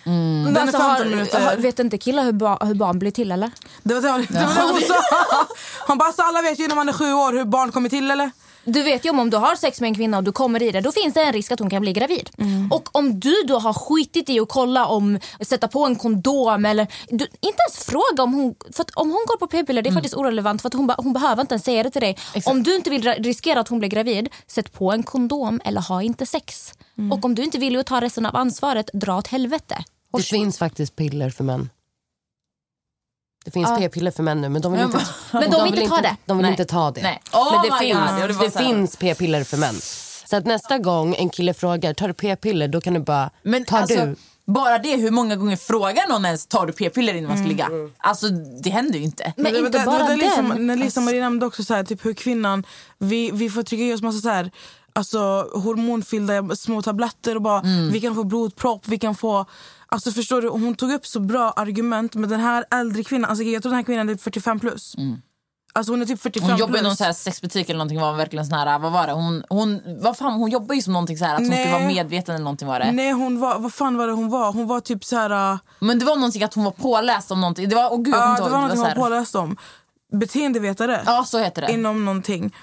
Mm. 0.07 0.45
Den 0.45 0.57
är 0.57 0.61
Alltså, 0.61 0.79
15 0.79 0.97
har, 0.97 1.05
minuter. 1.05 1.41
har, 1.41 1.57
vet 1.57 1.79
inte 1.79 1.99
killar 1.99 2.25
hur, 2.25 2.33
ba, 2.33 2.65
hur 2.65 2.75
barn 2.75 2.99
blir 2.99 3.11
till 3.11 3.33
eller? 3.33 3.51
det 3.83 3.95
var 3.95 4.01
det, 4.01 4.09
det, 4.09 4.47
var 4.47 4.55
det 4.55 4.73
hon 4.73 4.81
sa. 4.81 4.95
Hon 5.87 5.99
bara, 5.99 6.07
alltså, 6.07 6.23
alla 6.23 6.43
vet 6.43 6.59
ju 6.59 6.69
när 6.69 6.75
man 6.77 6.89
är 6.89 6.93
sju 6.93 7.13
år 7.13 7.33
hur 7.33 7.45
barn 7.45 7.73
kommer 7.73 7.89
till 7.89 8.11
eller? 8.11 8.31
Du 8.69 8.83
vet 8.83 9.05
ju 9.05 9.11
om, 9.11 9.19
om 9.19 9.31
du 9.31 9.37
har 9.37 9.57
sex 9.57 9.81
med 9.81 9.89
en 9.89 9.95
kvinna 9.95 10.17
och 10.19 10.25
du 10.25 10.33
kommer 10.33 10.63
i 10.63 10.71
det, 10.71 10.81
då 10.81 10.93
finns 10.93 11.15
det 11.15 11.23
en 11.23 11.33
risk 11.33 11.53
att 11.53 11.59
hon 11.61 11.71
kan 11.71 11.81
bli 11.83 11.93
gravid. 11.93 12.31
Och 12.71 12.97
om 12.97 13.21
du 13.21 13.35
då 13.49 13.59
har 13.59 13.73
skitit 13.73 14.29
i 14.31 14.41
att 14.41 14.49
kolla 14.49 14.87
om, 14.87 15.19
sätta 15.41 15.69
på 15.69 15.85
en 15.87 15.97
kondom 15.97 16.65
eller, 16.65 16.87
du, 17.09 17.15
inte 17.25 17.59
ens 17.69 17.85
fråga 17.87 18.23
om 18.23 18.35
hon, 18.35 18.55
för 18.73 18.85
om 18.95 19.11
hon 19.11 19.25
går 19.27 19.37
på 19.37 19.47
p-piller 19.47 19.83
det 19.83 19.89
är 19.89 19.93
faktiskt 19.95 20.15
orelevant 20.17 20.63
för 20.63 20.69
att 20.69 20.75
hon, 20.75 20.91
hon 20.99 21.13
behöver 21.13 21.41
inte 21.43 21.55
ens 21.55 21.65
säga 21.65 21.83
det 21.83 21.91
till 21.91 22.01
dig. 22.01 22.17
Om 22.47 22.63
du 22.63 22.77
inte 22.77 22.91
vill 22.91 23.03
ra- 23.03 23.23
riskera 23.23 23.61
att 23.61 23.69
hon 23.69 23.79
blir 23.79 23.89
gravid, 23.89 24.29
sätt 24.47 24.73
på 24.73 24.93
en 24.93 25.03
kondom 25.03 25.61
eller 25.65 25.81
ha 25.81 26.03
inte 26.03 26.27
sex. 26.27 26.73
Och 27.13 27.25
om 27.25 27.35
du 27.35 27.45
inte 27.45 27.59
vill 27.59 27.83
ta 27.87 28.01
resten 28.01 28.27
av 28.27 28.37
ansvaret, 28.37 28.91
dra 28.93 29.17
åt 29.19 29.27
helvete. 29.27 29.77
Det 30.13 30.23
finns 30.23 30.59
faktiskt 30.59 30.97
piller 30.97 31.31
för 31.31 31.45
män. 31.45 31.71
Det 33.47 33.51
finns 33.53 33.69
Ja. 33.71 33.77
p-piller 33.79 34.11
för 34.11 34.23
män 34.23 34.41
nu 34.41 34.49
men 34.49 34.63
de 34.63 34.73
vill 34.73 34.81
Men 34.81 34.91
inte, 34.91 35.05
Men 35.33 35.51
de 35.51 35.65
vill 35.65 35.75
inte 35.83 35.89
ta 35.97 36.01
det. 36.03 36.17
De 36.27 36.37
vill 36.37 36.43
Nej. 36.43 36.51
inte 36.51 36.65
ta 36.65 36.91
det. 36.91 37.03
Nej. 37.03 37.23
Oh 37.33 37.53
men 37.53 37.63
det 37.71 37.79
finns, 37.79 38.11
God, 38.11 38.41
ja, 38.41 38.45
det 38.51 38.59
finns 38.59 38.97
p-piller 38.97 39.45
för 39.45 39.57
män. 39.57 39.75
Så 40.27 40.37
att 40.37 40.45
nästa 40.47 40.79
gång 40.79 41.15
en 41.15 41.29
kille 41.31 41.55
frågar 41.55 41.95
tar 41.95 42.09
du 42.09 42.15
p-piller 42.15 42.69
då 42.69 42.81
kan 42.81 42.95
du 42.95 43.01
bara 43.01 43.31
Men 43.43 43.65
tar 43.65 43.79
alltså, 43.79 43.97
du 44.07 44.17
Bara 44.47 44.79
det, 44.79 44.97
hur 44.97 45.11
många 45.11 45.37
gånger 45.37 45.57
frågar 45.57 46.09
någon 46.09 46.25
ens 46.25 46.47
tar 46.47 46.67
du 46.67 46.73
p-piller 46.73 47.15
innan 47.15 47.29
man 47.29 47.39
ska 47.39 47.47
ligga? 47.49 47.67
Mm. 47.67 47.93
Alltså 47.99 48.29
det 48.63 48.71
händer 48.71 48.99
ju 48.99 49.05
inte. 49.05 49.33
Men 49.37 49.53
var 49.53 49.59
inte 49.67 49.79
det- 49.79 49.85
bara 49.85 50.09
det 50.09 50.17
liksom, 50.17 50.49
den. 50.49 50.67
När 50.67 50.77
Lisa 50.77 51.01
Marie 51.01 51.21
nämnde 51.21 51.47
också 51.47 51.65
så 51.65 51.75
här, 51.75 51.85
typ 51.85 52.05
hur 52.05 52.15
kvinnan, 52.15 52.65
vi, 52.99 53.31
vi 53.31 53.51
får 53.51 53.63
trycka 53.63 53.85
i 53.85 53.95
oss 53.95 54.03
massa 54.03 54.19
så 54.19 54.29
här, 54.29 54.51
alltså, 54.93 55.19
hormonfyllda 55.55 56.57
små 56.57 56.83
tabletter 56.83 57.35
och 57.37 57.43
bara 57.43 57.61
Mm. 57.61 57.91
vi 57.93 58.01
kan 58.01 58.15
få 58.15 58.25
blodpropp, 58.25 58.89
vi 58.89 58.99
kan 58.99 59.15
få 59.15 59.47
Alltså 59.89 60.11
förstår 60.13 60.43
du, 60.43 60.49
hon 60.49 60.75
tog 60.75 60.93
upp 60.93 61.07
så 61.07 61.21
bra 61.21 61.51
argument 61.51 62.15
med 62.15 62.29
den 62.29 62.41
här 62.41 62.65
äldre 62.71 63.05
kvinnan, 63.05 63.31
alltså 63.31 63.45
jag 63.45 63.63
tror 63.63 63.71
den 63.71 63.77
här 63.77 63.85
kvinnan 63.85 64.09
är 64.09 64.17
45 64.17 64.61
plus. 64.61 64.95
Alltså 65.73 65.93
hon 65.93 66.03
är 66.03 66.07
typ 66.07 66.21
45 66.23 66.45
Mm. 66.45 66.51
Hon 66.53 66.61
jobbar 66.61 66.79
i 66.79 66.83
någon 66.83 66.97
så 66.97 67.05
här 67.05 67.13
sexbutik 67.13 67.69
eller 67.69 67.79
någonting 67.79 68.01
var 68.01 68.13
verkligen 68.15 68.47
sån 68.47 68.59
här, 68.59 68.79
vad 68.79 68.93
var 68.93 69.07
det? 69.07 69.13
Hon, 69.13 69.43
hon, 69.49 69.81
vad 70.01 70.17
fan, 70.17 70.33
hon 70.33 70.51
jobbar 70.51 70.75
ju 70.75 70.83
som 70.83 70.93
någonting 70.93 71.19
så 71.19 71.25
här 71.25 71.35
att 71.35 71.41
hon 71.41 71.49
Nej. 71.49 71.65
skulle 71.65 71.79
vara 71.79 71.89
medveten 71.89 72.35
eller 72.35 72.45
någonting 72.45 72.69
var 72.69 72.81
det. 72.81 72.93
Nej 72.93 73.13
hon 73.13 73.41
var, 73.41 73.59
vad 73.59 73.75
fan 73.75 73.97
var 73.97 74.07
det 74.07 74.13
hon 74.13 74.29
var? 74.31 74.53
Hon 74.53 74.67
var 74.67 74.81
typ 74.81 75.05
så 75.05 75.17
här. 75.17 75.53
äh, 75.53 75.59
Men 75.79 75.99
det 75.99 76.05
var 76.05 76.17
någonting 76.17 76.43
att 76.43 76.55
hon 76.55 76.65
var 76.65 76.71
påläst 76.71 77.31
om 77.31 77.41
någonting. 77.41 77.69
Det 77.69 77.77
var, 77.77 77.93
åh 77.93 78.03
gud, 78.03 78.15
Ja, 78.15 78.35
det 78.37 78.43
var 78.43 78.51
någonting 78.51 78.79
hon 78.79 78.87
här- 78.87 78.95
påläst 78.95 79.35
om. 79.35 79.57
Beteendevetare. 80.13 81.03
Ja, 81.07 81.25
så 81.25 81.39
heter 81.39 81.63
det. 81.63 81.73
Inom 81.73 82.05
någonting. 82.05 82.55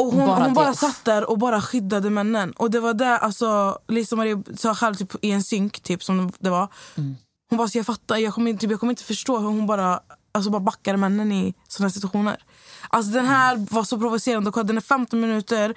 Och 0.00 0.12
hon 0.12 0.26
Bara 0.26 0.44
hon 0.44 0.54
bara 0.54 0.74
satt 0.74 1.04
där 1.04 1.30
och 1.30 1.38
bara 1.38 1.60
skyddade 1.60 2.10
männen. 2.10 2.52
Och 2.52 2.70
det 2.70 2.80
var 2.80 2.94
det, 2.94 3.18
alltså, 3.18 3.78
Lisa 3.88 4.16
Marie 4.16 4.42
sa 4.56 4.74
själv 4.74 4.94
typ, 4.94 5.24
i 5.24 5.30
en 5.30 5.42
synk 5.42 5.80
typ, 5.80 6.04
som 6.04 6.32
det 6.38 6.50
var. 6.50 6.68
Mm. 6.96 7.16
Hon 7.50 7.56
bara, 7.58 7.68
så 7.68 7.78
jag 7.78 7.86
fattar, 7.86 8.16
jag 8.16 8.34
kommer, 8.34 8.50
inte, 8.50 8.60
typ, 8.60 8.70
jag 8.70 8.80
kommer 8.80 8.90
inte 8.92 9.04
förstå 9.04 9.38
hur 9.38 9.46
hon 9.46 9.66
bara, 9.66 10.00
alltså, 10.32 10.50
bara 10.50 10.60
backar 10.60 10.96
männen 10.96 11.32
i 11.32 11.54
såna 11.68 11.90
situationer. 11.90 12.42
Alltså 12.88 13.12
den 13.12 13.26
här 13.26 13.66
var 13.70 13.84
så 13.84 13.98
provocerande. 13.98 14.62
Den 14.62 14.76
är 14.76 14.80
15 14.80 15.20
minuter 15.20 15.74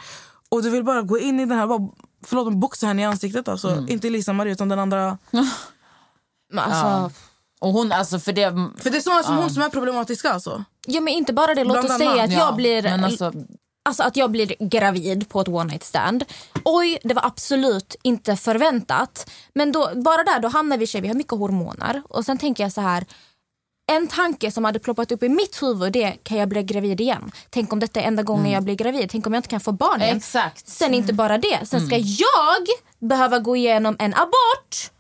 och 0.50 0.64
du 0.64 0.70
vill 0.70 0.84
bara 0.84 1.02
gå 1.02 1.20
in 1.20 1.40
i 1.40 1.46
den 1.46 1.58
här, 1.58 1.68
bara, 1.68 1.90
förlåt 2.26 2.48
men 2.48 2.60
boxa 2.60 2.88
henne 2.88 3.02
i 3.02 3.06
ansiktet. 3.06 3.48
Alltså. 3.48 3.70
Mm. 3.70 3.90
Inte 3.90 4.10
Lisa 4.10 4.34
Marie 4.34 4.54
utan 4.54 4.70
den 4.70 4.80
andra. 4.80 5.18
Men 6.50 6.64
alltså, 6.64 7.12
Och 7.60 7.74
hon, 7.74 7.92
alltså 7.92 8.20
för 8.20 8.34
det... 8.34 8.52
För 8.78 8.90
det 8.90 8.98
är 8.98 9.02
såna 9.02 9.24
som 9.24 9.38
hon 9.38 9.50
som 9.50 9.64
är 9.64 9.70
problematiska 9.70 10.34
alltså. 10.34 10.64
ja, 10.88 11.02
men 11.02 11.14
inte 11.14 11.34
bara 11.34 11.56
det. 11.56 11.64
Låt 11.64 11.86
oss 11.86 11.98
säga 11.98 12.24
att 12.24 12.32
Ja, 12.32 12.40
jag 12.40 12.56
blir 12.56 12.84
men 12.84 13.04
alltså, 13.04 13.34
Alltså 13.86 14.04
att 14.04 14.16
jag 14.16 14.32
blir 14.32 14.56
gravid 14.70 15.30
på 15.30 15.42
ett 15.42 15.48
one 15.48 15.64
night 15.64 15.84
stand. 15.84 16.26
Oj, 16.66 17.00
det 17.04 17.14
var 17.14 17.26
absolut 17.26 17.96
inte 18.02 18.36
förväntat. 18.36 19.30
Men 19.54 19.72
då, 19.72 19.92
bara 19.96 20.24
där 20.24 20.40
då 20.40 20.48
hamnar 20.48 20.78
vi 20.78 20.98
i 20.98 21.02
vi 21.02 21.08
har 21.08 21.16
mycket 21.16 21.38
hormoner. 21.38 22.02
Och 22.10 22.26
sen 22.26 22.38
tänker 22.38 22.64
jag 22.64 22.72
så 22.72 22.82
här. 22.82 23.06
En 23.92 24.08
tanke 24.08 24.52
som 24.52 24.66
hade 24.66 24.80
ploppat 24.80 25.12
upp 25.12 25.24
i 25.24 25.30
mitt 25.30 25.62
huvud 25.64 25.94
det 25.94 26.12
kan 26.24 26.38
jag 26.38 26.50
bli 26.50 26.64
gravid 26.64 27.02
igen. 27.02 27.32
Tänk 27.50 27.74
om 27.74 27.80
detta 27.80 28.02
är 28.02 28.08
enda 28.08 28.24
gången 28.24 28.52
jag 28.52 28.64
blir 28.64 28.76
gravid. 28.76 29.10
Tänk 29.10 29.28
om 29.28 29.34
jag 29.34 29.40
inte 29.40 29.50
kan 29.50 29.60
få 29.60 29.72
barn 29.72 30.02
igen. 30.02 30.18
exakt. 30.18 30.68
Sen 30.68 30.94
inte 30.94 31.14
bara 31.14 31.38
det. 31.38 31.60
Sen 31.66 31.88
ska 31.88 31.98
jag 31.98 32.68
behöva 33.00 33.40
gå 33.40 33.56
igenom 33.56 33.96
en 34.00 34.14
abort. 34.14 34.92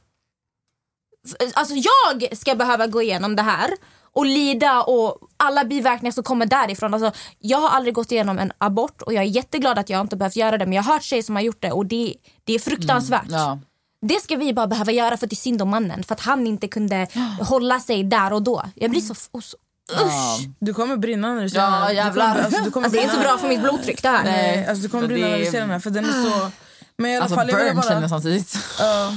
Alltså 1.53 1.75
jag 1.75 2.37
ska 2.37 2.55
behöva 2.55 2.87
gå 2.87 3.01
igenom 3.01 3.35
det 3.35 3.41
här 3.41 3.73
och 4.15 4.25
lida 4.25 4.81
och 4.83 5.17
alla 5.37 5.63
biverkningar 5.65 6.11
som 6.11 6.23
kommer 6.23 6.45
därifrån. 6.45 6.93
Alltså, 6.93 7.11
jag 7.39 7.57
har 7.57 7.69
aldrig 7.69 7.93
gått 7.95 8.11
igenom 8.11 8.39
en 8.39 8.51
abort 8.57 9.01
och 9.01 9.13
jag 9.13 9.23
är 9.23 9.27
jätteglad 9.27 9.79
att 9.79 9.89
jag 9.89 10.01
inte 10.01 10.15
behövt 10.15 10.35
göra 10.35 10.57
det 10.57 10.65
men 10.65 10.73
jag 10.73 10.83
har 10.83 10.93
hört 10.93 11.03
tjejer 11.03 11.23
som 11.23 11.35
har 11.35 11.43
gjort 11.43 11.61
det 11.61 11.71
och 11.71 11.85
det, 11.85 12.15
det 12.43 12.53
är 12.53 12.59
fruktansvärt. 12.59 13.25
Ja. 13.29 13.59
Det 14.05 14.19
ska 14.23 14.35
vi 14.35 14.53
bara 14.53 14.67
behöva 14.67 14.91
göra 14.91 15.17
för 15.17 15.25
att 15.25 15.29
det 15.29 15.33
är 15.33 15.35
synd 15.35 15.61
om 15.61 15.69
mannen 15.69 16.03
för 16.03 16.15
att 16.15 16.21
han 16.21 16.47
inte 16.47 16.67
kunde 16.67 17.07
hålla 17.41 17.79
sig 17.79 18.03
där 18.03 18.33
och 18.33 18.41
då. 18.41 18.63
Jag 18.75 18.91
blir 18.91 19.01
så... 19.01 19.15
och 19.31 19.43
så 19.43 19.57
Ja. 19.93 20.39
Du 20.59 20.73
kommer 20.73 20.97
brinna 20.97 21.33
när 21.33 21.41
du 21.41 21.49
ser 21.49 21.57
Ja, 21.59 21.63
den 21.65 21.73
här. 21.73 21.89
Du 21.89 21.95
jävlar. 21.95 22.31
kommer, 22.31 22.43
alltså, 22.45 22.63
du 22.63 22.71
kommer 22.71 22.85
alltså, 22.87 22.99
det 23.01 23.05
är 23.05 23.09
inte 23.09 23.19
bra 23.27 23.37
för 23.37 23.47
mitt 23.47 23.61
blodtryck 23.61 24.01
det 24.03 24.09
här. 24.09 24.23
Nej, 24.23 24.67
alltså, 24.67 24.83
du 24.83 24.89
kommer 24.89 25.07
brinna 25.07 25.27
när 25.27 25.33
det 25.33 25.39
du 25.39 25.47
är- 25.47 25.51
ser 25.51 25.59
den 25.59 25.69
här. 25.69 25.79
För 25.79 25.89
den 25.89 26.05
är 26.05 26.11
så... 26.29 26.51
Men 26.97 27.11
i 27.11 27.15
alla 27.15 27.23
Alltså 27.23 27.35
fall, 27.35 27.47
burn 27.47 27.57
känner 27.59 27.73
bara, 27.81 28.01
jag 28.01 28.09
samtidigt. 28.09 28.57
Ja. 28.79 29.13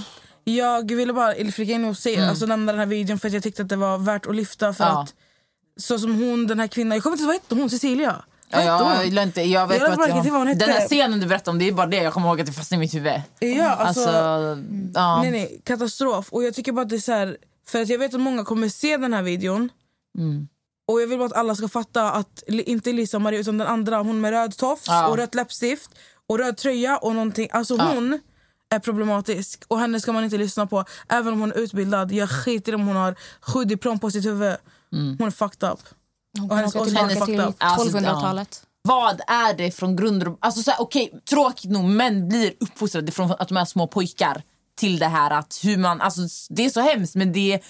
Jag 0.55 0.91
ville 0.93 1.13
bara 1.13 1.35
flika 1.53 1.73
in 1.73 1.85
och 1.85 1.97
se, 1.99 2.21
alltså, 2.21 2.47
nämna 2.47 2.73
den 2.73 2.79
här 2.79 2.87
videon 2.87 3.19
för 3.19 3.29
att 3.29 3.35
jag 3.35 3.43
tyckte 3.43 3.63
att 3.63 3.69
det 3.69 3.77
var 3.77 3.99
värt 3.99 4.27
att 4.27 4.37
lyfta. 4.37 4.73
För 4.73 4.85
Ja. 4.85 5.03
att 5.03 5.15
Så 5.77 5.99
som 5.99 6.15
hon, 6.23 6.47
den 6.47 6.61
här 6.61 6.67
kvinnan, 6.67 6.97
jag 6.97 7.03
kommer 7.03 7.15
inte 7.17 7.23
ihåg 7.23 7.29
vad 7.29 7.35
hette 7.43 7.55
hon, 7.55 7.71
Cecilia? 7.71 8.25
Ja, 8.49 8.63
jag, 8.63 9.23
inte, 9.23 9.43
jag 9.43 9.67
vet 9.67 9.81
Jag 9.81 9.93
till 9.93 9.99
vad 10.33 10.41
hon 10.41 10.49
jag, 10.49 10.55
hette. 10.55 10.67
Den 10.67 10.75
här 10.75 10.89
scenen 10.89 11.21
du 11.21 11.27
berättade 11.27 11.51
om, 11.51 11.59
det 11.59 11.69
är 11.69 11.73
bara 11.73 11.87
det 11.87 11.97
jag 11.97 12.13
kommer 12.13 12.29
ihåg 12.29 12.41
att 12.41 12.47
det 12.47 12.53
fastnade 12.53 12.79
i 12.79 12.85
mitt 12.85 12.95
huvud. 12.95 13.13
Ja, 13.39 13.71
alltså, 13.71 14.01
Alltså, 14.09 14.63
ja. 14.95 15.23
nej, 15.23 15.31
nej, 15.31 15.61
katastrof. 15.65 16.29
Och 16.33 16.45
jag 16.45 16.55
tycker 16.55 16.73
bara 16.73 16.83
att 16.83 16.89
det 16.89 16.97
är 16.97 17.01
så 17.01 17.13
här, 17.13 17.37
för 17.69 17.83
att 17.83 17.89
jag 17.89 17.99
vet 17.99 18.15
att 18.15 18.21
många 18.21 18.45
kommer 18.45 18.69
se 18.69 18.97
den 18.97 19.13
här 19.15 19.23
videon. 19.23 19.69
Mm. 20.19 20.49
Och 20.89 21.03
jag 21.03 21.07
vill 21.07 21.19
bara 21.19 21.27
att 21.27 21.33
alla 21.37 21.55
ska 21.55 21.69
fatta 21.69 22.11
att 22.13 22.43
inte 22.49 22.93
Lisa 22.93 23.19
Marie 23.19 23.41
utan 23.41 23.59
den 23.59 23.67
andra, 23.67 23.99
hon 23.99 24.21
med 24.21 24.31
röd 24.31 24.57
tofs 24.57 24.85
Ja. 24.87 25.07
och 25.09 25.17
rött 25.17 25.35
läppstift 25.35 25.91
och 26.27 26.39
röd 26.39 26.57
tröja 26.57 26.97
och 26.99 27.15
någonting. 27.15 27.49
Alltså 27.53 27.77
hon 27.77 28.21
är 28.75 28.79
problematisk 28.79 29.65
och 29.69 29.79
henne 29.79 30.01
ska 30.01 30.13
man 30.13 30.25
inte 30.25 30.39
lyssna 30.39 30.67
på 30.67 30.85
även 31.09 31.33
om 31.33 31.41
hon 31.41 31.53
är 31.53 31.59
utbildad. 31.59 32.13
Jag 32.13 32.31
skiter 32.31 32.73
i 32.73 32.75
om 32.75 32.87
hon 32.87 32.97
har 32.97 33.15
sju 33.41 33.65
diplom 33.65 33.99
på 33.99 34.11
sitt 34.11 34.25
huvud. 34.25 34.57
Mm. 34.93 35.17
Hon 35.19 35.27
är 35.27 35.31
fucked 35.31 35.71
up. 35.71 35.79
Hon 36.39 36.51
Och 36.51 36.57
hennes 36.57 36.75
åsikter 36.77 37.05
är 37.05 37.09
fucked 37.09 37.27
till 37.27 37.41
up. 37.41 37.55
Alltså, 37.59 37.99
1200-talet. 37.99 38.63
Vad 38.83 39.21
är 39.27 39.55
det 39.55 39.71
från 39.71 39.97
grund... 39.97 40.37
Alltså, 40.41 40.63
så 40.63 40.71
här, 40.71 40.81
okej, 40.81 41.21
tråkigt 41.31 41.71
nog, 41.71 41.85
män 41.85 42.29
blir 42.29 42.53
uppfostrade 42.61 43.13
från 43.13 43.33
att 43.39 43.49
de 43.49 43.57
är 43.57 43.65
små 43.65 43.87
pojkar 43.87 44.43
till 44.79 44.99
det 44.99 45.07
här 45.07 45.31
att 45.31 45.61
hur 45.63 45.77
man... 45.77 46.01
Alltså, 46.01 46.21
det 46.51 46.65
är 46.65 46.71
så 46.71 46.81
hemskt, 46.81 47.15
men 47.15 47.33
det 47.33 47.53
är, 47.53 47.61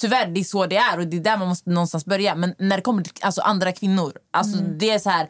tyvärr 0.00 0.26
det 0.26 0.40
är 0.40 0.44
så 0.44 0.66
det 0.66 0.76
är 0.76 0.98
och 0.98 1.06
det 1.06 1.16
är 1.16 1.20
där 1.20 1.36
man 1.36 1.48
måste 1.48 1.70
någonstans 1.70 2.04
börja. 2.04 2.34
Men 2.34 2.54
när 2.58 2.76
det 2.76 2.82
kommer 2.82 3.02
till 3.02 3.12
alltså, 3.20 3.40
andra 3.40 3.72
kvinnor, 3.72 4.12
alltså, 4.30 4.58
Mm. 4.58 4.78
det 4.78 4.90
är 4.90 4.98
så 4.98 5.10
här... 5.10 5.28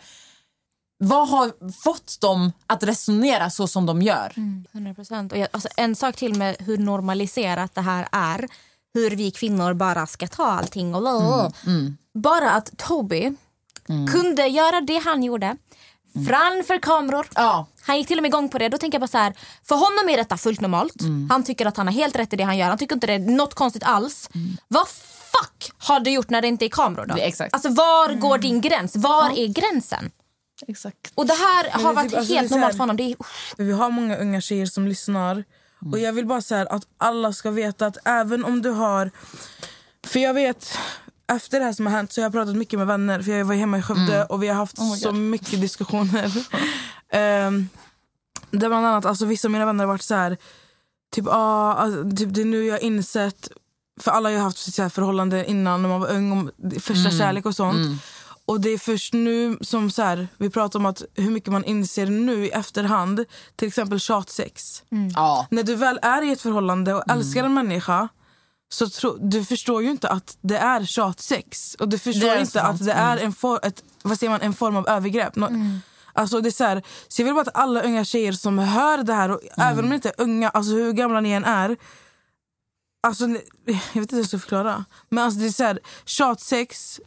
Vad 0.98 1.28
har 1.28 1.73
fått 1.82 2.20
dem 2.20 2.52
att 2.66 2.82
resonera 2.82 3.51
så 3.51 3.66
som 3.68 3.86
de 3.86 4.02
gör? 4.02 4.32
100%. 4.73 5.32
Och 5.32 5.39
jag, 5.39 5.48
alltså, 5.51 5.68
en 5.77 5.97
sak 5.97 6.16
till 6.16 6.35
med 6.35 6.56
hur 6.59 6.78
normaliserat 6.78 7.74
det 7.74 7.81
här 7.81 8.09
är. 8.12 8.48
Hur 8.94 9.10
vi 9.10 9.31
kvinnor 9.31 9.74
bara 9.74 10.06
ska 10.06 10.27
ta 10.27 10.47
allting. 10.47 10.94
Och 10.94 11.02
Mm, 11.66 11.97
Bara 12.14 12.51
att 12.51 12.77
Toby 12.78 13.32
kunde 14.12 14.47
göra 14.47 14.81
det 14.81 14.98
han 15.05 15.23
gjorde 15.23 15.56
framför 16.28 16.78
kameror. 16.78 17.27
Ja. 17.35 17.66
Han 17.82 17.98
gick 17.98 18.09
till 18.09 18.18
och 18.18 18.23
med 18.23 18.28
igång 18.28 18.48
på 18.48 18.59
det. 18.59 18.68
Då 18.68 18.78
tänker 18.78 18.94
jag 18.97 19.01
bara 19.01 19.09
så 19.09 19.18
här, 19.18 19.35
för 19.64 19.74
honom 19.74 20.09
är 20.09 20.16
detta 20.16 20.36
fullt 20.36 20.60
normalt. 20.60 21.01
Mm. 21.01 21.28
Han 21.31 21.43
tycker 21.44 21.66
att 21.66 21.77
han 21.77 21.86
har 21.86 21.94
helt 21.94 22.16
rätt 22.16 22.32
i 22.32 22.36
det 22.36 22.44
han 22.44 22.59
gör. 22.59 22.68
Han 22.68 22.78
tycker 22.78 22.94
inte 22.94 23.06
det 23.06 23.12
är 23.12 23.18
något 23.18 23.55
konstigt 23.55 23.82
alls. 23.85 24.31
Vad 24.68 24.89
fuck 24.89 25.70
har 25.78 26.01
du 26.01 26.10
gjort 26.10 26.31
när 26.31 26.43
det 26.43 26.48
inte 26.48 26.64
är 26.64 26.68
kameror 26.68 27.06
då? 27.06 27.14
Det 27.14 27.20
exakt. 27.20 27.55
Alltså 27.55 27.68
var 27.68 28.14
går 28.14 28.39
din 28.39 28.60
gräns? 28.60 28.97
Var 28.97 29.31
är 29.39 29.47
gränsen? 29.47 30.10
Exakt. 30.69 31.12
Och 31.15 31.27
det 31.27 31.33
här 31.35 31.70
har 31.70 31.89
det 31.89 31.95
varit 31.95 32.09
typ- 32.11 32.19
alltså, 32.19 32.35
helt 32.35 32.49
så 32.49 32.55
normalt 32.55 32.73
för 32.73 32.78
honom. 32.78 32.97
Det 32.97 33.03
är, 33.03 33.16
Vi 33.57 33.73
har 33.73 33.91
många 33.91 34.16
unga 34.16 34.41
tjejer 34.41 34.66
som 34.66 34.89
lyssnar. 34.89 35.45
Och 35.93 35.99
jag 35.99 36.12
vill 36.12 36.27
bara 36.27 36.41
säga 36.43 36.66
att 36.66 36.83
alla 36.99 37.33
ska 37.33 37.51
veta 37.51 37.87
att 37.87 37.97
även 38.05 38.45
om 38.45 38.62
du 38.62 38.70
har... 38.70 39.11
För 40.07 40.20
jag 40.20 40.35
vet, 40.35 40.78
efter 41.33 41.59
det 41.59 41.65
här 41.65 41.73
som 41.73 41.87
har 41.87 41.93
hänt 41.93 42.12
så 42.12 42.20
har 42.20 42.24
jag 42.24 42.33
pratat 42.33 42.57
mycket 42.57 42.78
med 42.78 42.87
vänner. 42.87 43.23
För 43.23 43.33
jag 43.33 43.45
var 43.45 43.55
hemma 43.55 43.78
i 43.78 43.83
Skövde 43.83 44.24
och 44.24 44.43
vi 44.43 44.49
har 44.49 44.55
haft 44.55 44.77
så 45.03 45.12
mycket 45.12 45.61
diskussioner. 45.61 46.24
um, 47.47 47.69
där 48.51 48.69
bland 48.69 48.87
annat, 48.87 49.05
alltså 49.05 49.24
vissa 49.27 49.49
av 49.49 49.53
mina 49.53 49.66
vänner 49.66 49.85
har 49.85 49.93
varit 49.93 50.03
så 50.03 50.15
här... 50.15 50.37
Typ, 51.15 51.27
ah, 51.28 51.74
alltså, 51.74 52.16
typ 52.16 52.35
det 52.35 52.41
är 52.41 52.45
nu 52.45 52.65
jag 52.65 52.74
har 52.74 52.78
insett... 52.85 53.49
För 54.01 54.11
alla 54.11 54.31
har 54.31 54.39
haft 54.39 54.74
så 54.74 54.83
här 54.83 54.89
förhållande 54.89 55.51
innan 55.51 55.83
när 55.83 55.89
man 55.89 56.01
var 56.01 56.09
ung. 56.12 56.33
Om 56.33 56.51
första 56.81 57.11
kärlek 57.11 57.47
och 57.47 57.57
sånt. 57.57 58.03
Och 58.47 58.60
det 58.60 58.70
är 58.70 58.78
först 58.78 59.12
nu 59.12 59.59
som 59.60 59.90
så 59.90 60.02
här, 60.02 60.28
vi 60.36 60.51
pratar 60.51 60.78
om 60.78 60.86
att 60.86 61.02
hur 61.14 61.31
mycket 61.31 61.52
man 61.52 61.64
inser 61.64 62.06
nu 62.06 62.47
i 62.47 62.51
efterhand. 62.51 63.24
Till 63.56 63.68
exempel 63.68 64.01
tjatsex. 64.01 64.82
Ja. 65.14 65.47
När 65.51 65.62
du 65.62 65.74
väl 65.74 65.98
är 66.02 66.23
i 66.23 66.32
ett 66.32 66.40
förhållande 66.40 66.94
och 66.94 67.10
älskar 67.10 67.44
en 67.44 67.55
människa 67.55 68.09
så 68.68 68.89
tro, 68.89 69.16
du 69.20 69.44
förstår 69.44 69.82
ju 69.82 69.90
inte 69.90 70.09
att 70.09 70.39
det 70.40 70.59
är 70.59 70.85
tjatsex. 70.85 71.74
Och 71.74 71.89
du 71.89 71.98
förstår 71.98 72.36
inte 72.36 72.51
sant. 72.51 72.81
att 72.81 72.86
det 72.86 72.93
är 72.93 73.16
en, 73.16 73.32
for, 73.32 73.66
ett, 73.66 73.85
vad 74.02 74.18
säger 74.18 74.31
man, 74.31 74.40
en 74.40 74.55
form 74.55 74.77
av 74.77 74.89
övergrepp. 74.89 75.36
Nå, 75.36 75.51
Alltså 76.16 76.40
det 76.40 76.48
är 76.48 76.51
så, 76.51 76.64
här, 76.64 76.82
så 77.09 77.23
jag 77.23 77.27
vill 77.27 77.35
bara 77.35 77.40
att 77.40 77.56
alla 77.56 77.82
unga 77.82 78.05
tjejer 78.05 78.32
som 78.32 78.59
hör 78.59 79.02
det 79.02 79.12
här, 79.12 79.31
och 79.31 79.40
även 79.56 79.85
om 79.85 79.89
ni 79.89 79.94
inte 79.94 80.09
är 80.09 80.14
unga, 80.18 80.48
alltså 80.48 80.73
hur 80.73 80.93
gamla 80.93 81.20
ni 81.20 81.31
än 81.31 81.44
är. 81.44 81.77
Alltså, 83.02 83.24
jag 83.64 83.74
vet 83.74 83.97
inte 83.97 84.14
hur 84.14 84.23
jag 84.23 84.28
ska 84.28 84.39
förklara. 84.39 84.85
Men 85.09 85.24
alltså 85.24 85.40
det 85.40 85.47
är 85.47 85.51
så 85.51 85.64
här, 85.64 85.78
tjatsex, 86.05 87.01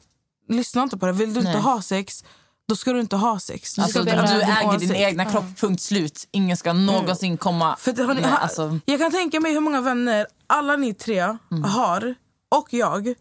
lyssna 0.50 0.84
inte 0.84 0.98
på 0.98 1.06
det. 1.06 1.12
Vill 1.12 1.34
du 1.34 1.40
inte 1.40 1.52
Nej. 1.52 1.62
ha 1.62 1.82
sex, 1.82 2.24
då 2.68 2.76
ska 2.76 2.94
du 2.94 3.00
inte 3.00 3.16
ha 3.16 3.40
sex. 3.40 3.76
Du 3.76 3.82
Alltså, 3.82 4.00
du 4.00 4.06
din 4.06 4.20
äger 4.20 4.62
din 4.72 4.76
åsikt. 4.76 4.94
egna 4.96 5.26
kropp, 5.26 5.46
punkt 5.58 5.82
slut. 5.82 6.28
Ingen 6.32 6.58
ska 6.58 6.74
någonsin 6.74 7.38
komma... 7.38 7.76
För 7.80 7.92
det 7.94 8.04
har 8.04 8.14
ni, 8.14 8.22
Nej, 8.22 8.30
ha, 8.30 8.38
alltså, 8.38 8.80
Jag 8.86 9.00
kan 9.00 9.12
tänka 9.12 9.40
mig 9.40 9.54
hur 9.54 9.60
många 9.62 9.82
vänner 9.82 10.28
alla 10.48 10.76
ni 10.76 10.94
tre 10.94 11.38
har, 11.66 12.16
och 12.56 12.68
jag, 12.74 13.14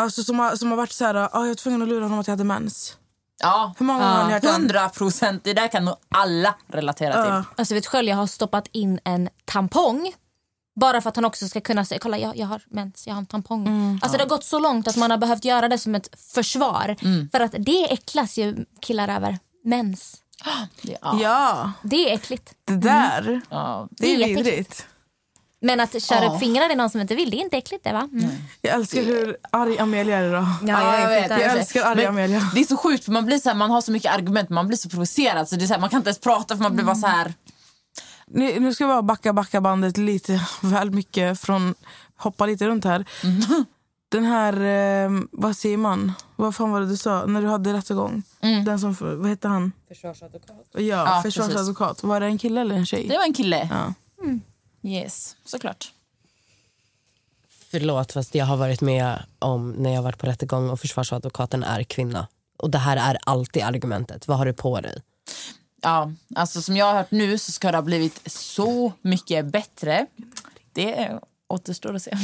alltså 0.00 0.22
som, 0.22 0.38
har, 0.38 0.56
som 0.56 0.70
har 0.70 0.76
varit 0.76 0.92
så 0.92 1.04
här, 1.04 1.14
ah, 1.14 1.28
jag 1.32 1.46
var 1.48 1.54
tvungen 1.54 1.82
att 1.82 1.88
lura 1.88 2.04
honom 2.04 2.18
att 2.18 2.26
jag 2.26 2.32
hade 2.32 2.44
mens. 2.44 2.96
ja, 3.42 3.74
Hur 3.78 3.86
många 3.86 4.04
har 4.04 4.28
ni 4.30 4.40
den? 4.40 4.52
hundra 4.54 4.88
procent. 4.88 5.44
Det 5.44 5.52
där 5.54 5.68
kan 5.68 5.84
nog 5.84 5.94
alla 6.08 6.54
relatera 6.68 7.12
till. 7.24 7.32
Ja. 7.32 7.44
Alltså 7.56 7.74
vet 7.74 7.86
själv, 7.86 8.08
jag 8.08 8.16
har 8.16 8.26
stoppat 8.26 8.66
in 8.72 9.00
en 9.04 9.28
tampong 9.44 10.12
bara 10.80 11.00
för 11.00 11.08
att 11.08 11.16
han 11.16 11.24
också 11.24 11.48
ska 11.48 11.60
kunna 11.60 11.84
säga 11.84 11.98
kolla 11.98 12.18
jag, 12.18 12.36
jag 12.36 12.46
har 12.46 12.62
mens, 12.70 13.06
jag 13.06 13.14
har 13.14 13.18
en 13.20 13.26
tampong. 13.26 13.98
alltså 14.02 14.18
det 14.18 14.24
har 14.24 14.28
gått 14.28 14.44
så 14.44 14.58
långt 14.58 14.88
att 14.88 14.96
man 14.96 15.10
har 15.10 15.18
behövt 15.18 15.44
göra 15.44 15.68
det 15.68 15.78
som 15.78 15.94
ett 15.94 16.08
försvar. 16.34 16.96
För 17.32 17.40
att 17.40 17.54
det 17.58 17.92
äcklas 17.92 18.38
ju 18.38 18.64
killar 18.80 19.08
över. 19.08 19.38
Mens. 19.64 20.16
Ja. 20.82 21.18
Ja, 21.22 21.72
Det 21.82 22.10
är 22.10 22.14
äckligt. 22.14 22.52
det 22.64 22.76
där, 22.76 23.40
Ja. 23.50 23.88
det 23.90 24.14
är 24.14 24.18
vidrigt. 24.28 24.86
Men 25.62 25.80
att 25.80 26.02
köra 26.02 26.24
Ja. 26.24 26.32
upp 26.34 26.40
fingrarna 26.40 26.72
i 26.72 26.76
någon 26.76 26.90
som 26.90 27.00
inte 27.00 27.14
vill, 27.14 27.30
det 27.30 27.36
är 27.36 27.42
inte 27.42 27.56
äckligt 27.56 27.84
det 27.84 27.92
va? 27.92 28.08
Mm. 28.12 28.30
Jag 28.60 28.74
älskar 28.74 29.02
hur 29.02 29.36
arg 29.50 29.78
Amelia 29.78 30.18
är 30.18 30.28
idag. 30.28 30.44
Ja, 30.66 31.00
jag, 31.00 31.08
vet, 31.08 31.30
Jag 31.30 31.42
älskar 31.58 31.82
arga 31.84 32.08
Amelia. 32.08 32.50
Det 32.54 32.60
är 32.60 32.64
så 32.64 32.76
sjukt 32.76 33.04
för 33.04 33.12
man 33.12 33.26
blir 33.26 33.38
så 33.38 33.48
här, 33.48 33.56
man 33.56 33.70
har 33.70 33.80
så 33.80 33.92
mycket 33.92 34.12
argument, 34.14 34.48
man 34.48 34.66
blir 34.68 34.78
så 34.78 34.88
provocerad 34.88 35.48
så 35.48 35.56
det 35.56 35.64
är 35.64 35.66
så 35.66 35.72
här, 35.74 35.80
man 35.80 35.90
kan 35.90 35.96
inte 35.96 36.08
ens 36.08 36.18
prata 36.20 36.56
för 36.56 36.62
man 36.62 36.74
blir 36.74 36.84
bara 36.84 36.96
så 36.96 37.06
här. 37.06 37.34
Nu, 38.32 38.60
nu 38.60 38.74
ska 38.74 38.86
vi 38.86 38.88
bara 38.88 39.02
backa, 39.02 39.32
backa 39.32 39.60
bandet 39.60 39.96
lite 39.96 40.40
väl 40.62 40.90
mycket 40.90 41.40
från, 41.40 41.74
hoppa 42.16 42.46
lite 42.46 42.66
runt 42.66 42.84
här. 42.84 43.04
Den 44.08 44.24
här, 44.24 44.52
eh, 45.04 45.20
vad 45.32 45.56
säger 45.56 45.76
man? 45.76 46.12
Vad 46.36 46.54
fan 46.54 46.70
var 46.70 46.80
det 46.80 46.86
du 46.86 46.96
sa 46.96 47.26
när 47.26 47.42
du 47.42 47.48
hade 47.48 47.72
rättegång? 47.72 48.22
Den 48.66 48.78
som, 48.80 48.96
vad 49.00 49.26
hette 49.26 49.48
han? 49.48 49.72
Försvarsadvokat. 49.88 50.56
Ja, 50.72 50.80
Ja, 50.80 51.20
försvarsadvokat. 51.22 52.02
Var 52.02 52.20
det 52.20 52.26
en 52.26 52.38
kille 52.38 52.60
eller 52.60 52.74
en 52.74 52.86
tjej? 52.86 53.08
Det 53.08 53.16
var 53.16 53.24
en 53.24 53.34
kille. 53.34 53.68
Ja. 53.70 53.94
Yes, 54.82 55.36
såklart. 55.44 55.92
Förlåt, 57.70 58.12
fast 58.12 58.34
jag 58.34 58.46
har 58.46 58.56
varit 58.56 58.80
med 58.80 59.22
om 59.38 59.70
när 59.72 59.94
jag 59.94 60.02
varit 60.02 60.18
på 60.18 60.26
rättegång 60.26 60.70
och 60.70 60.80
försvarsadvokaten 60.80 61.62
är 61.64 61.82
kvinna. 61.82 62.26
Och 62.58 62.70
det 62.70 62.78
här 62.78 62.96
är 62.96 63.18
alltid 63.26 63.62
argumentet. 63.62 64.28
Vad 64.28 64.38
har 64.38 64.46
du 64.46 64.52
på 64.52 64.80
dig? 64.80 65.02
Ja, 65.82 66.12
alltså 66.34 66.62
som 66.62 66.76
jag 66.76 66.86
har 66.86 66.94
hört 66.94 67.10
nu 67.10 67.38
så 67.38 67.52
ska 67.52 67.70
det 67.70 67.76
ha 67.76 67.82
blivit 67.82 68.30
så 68.32 68.92
mycket 69.02 69.46
bättre. 69.46 70.06
Det 70.72 71.20
återstår 71.48 71.94
att 71.94 72.02
se. 72.02 72.16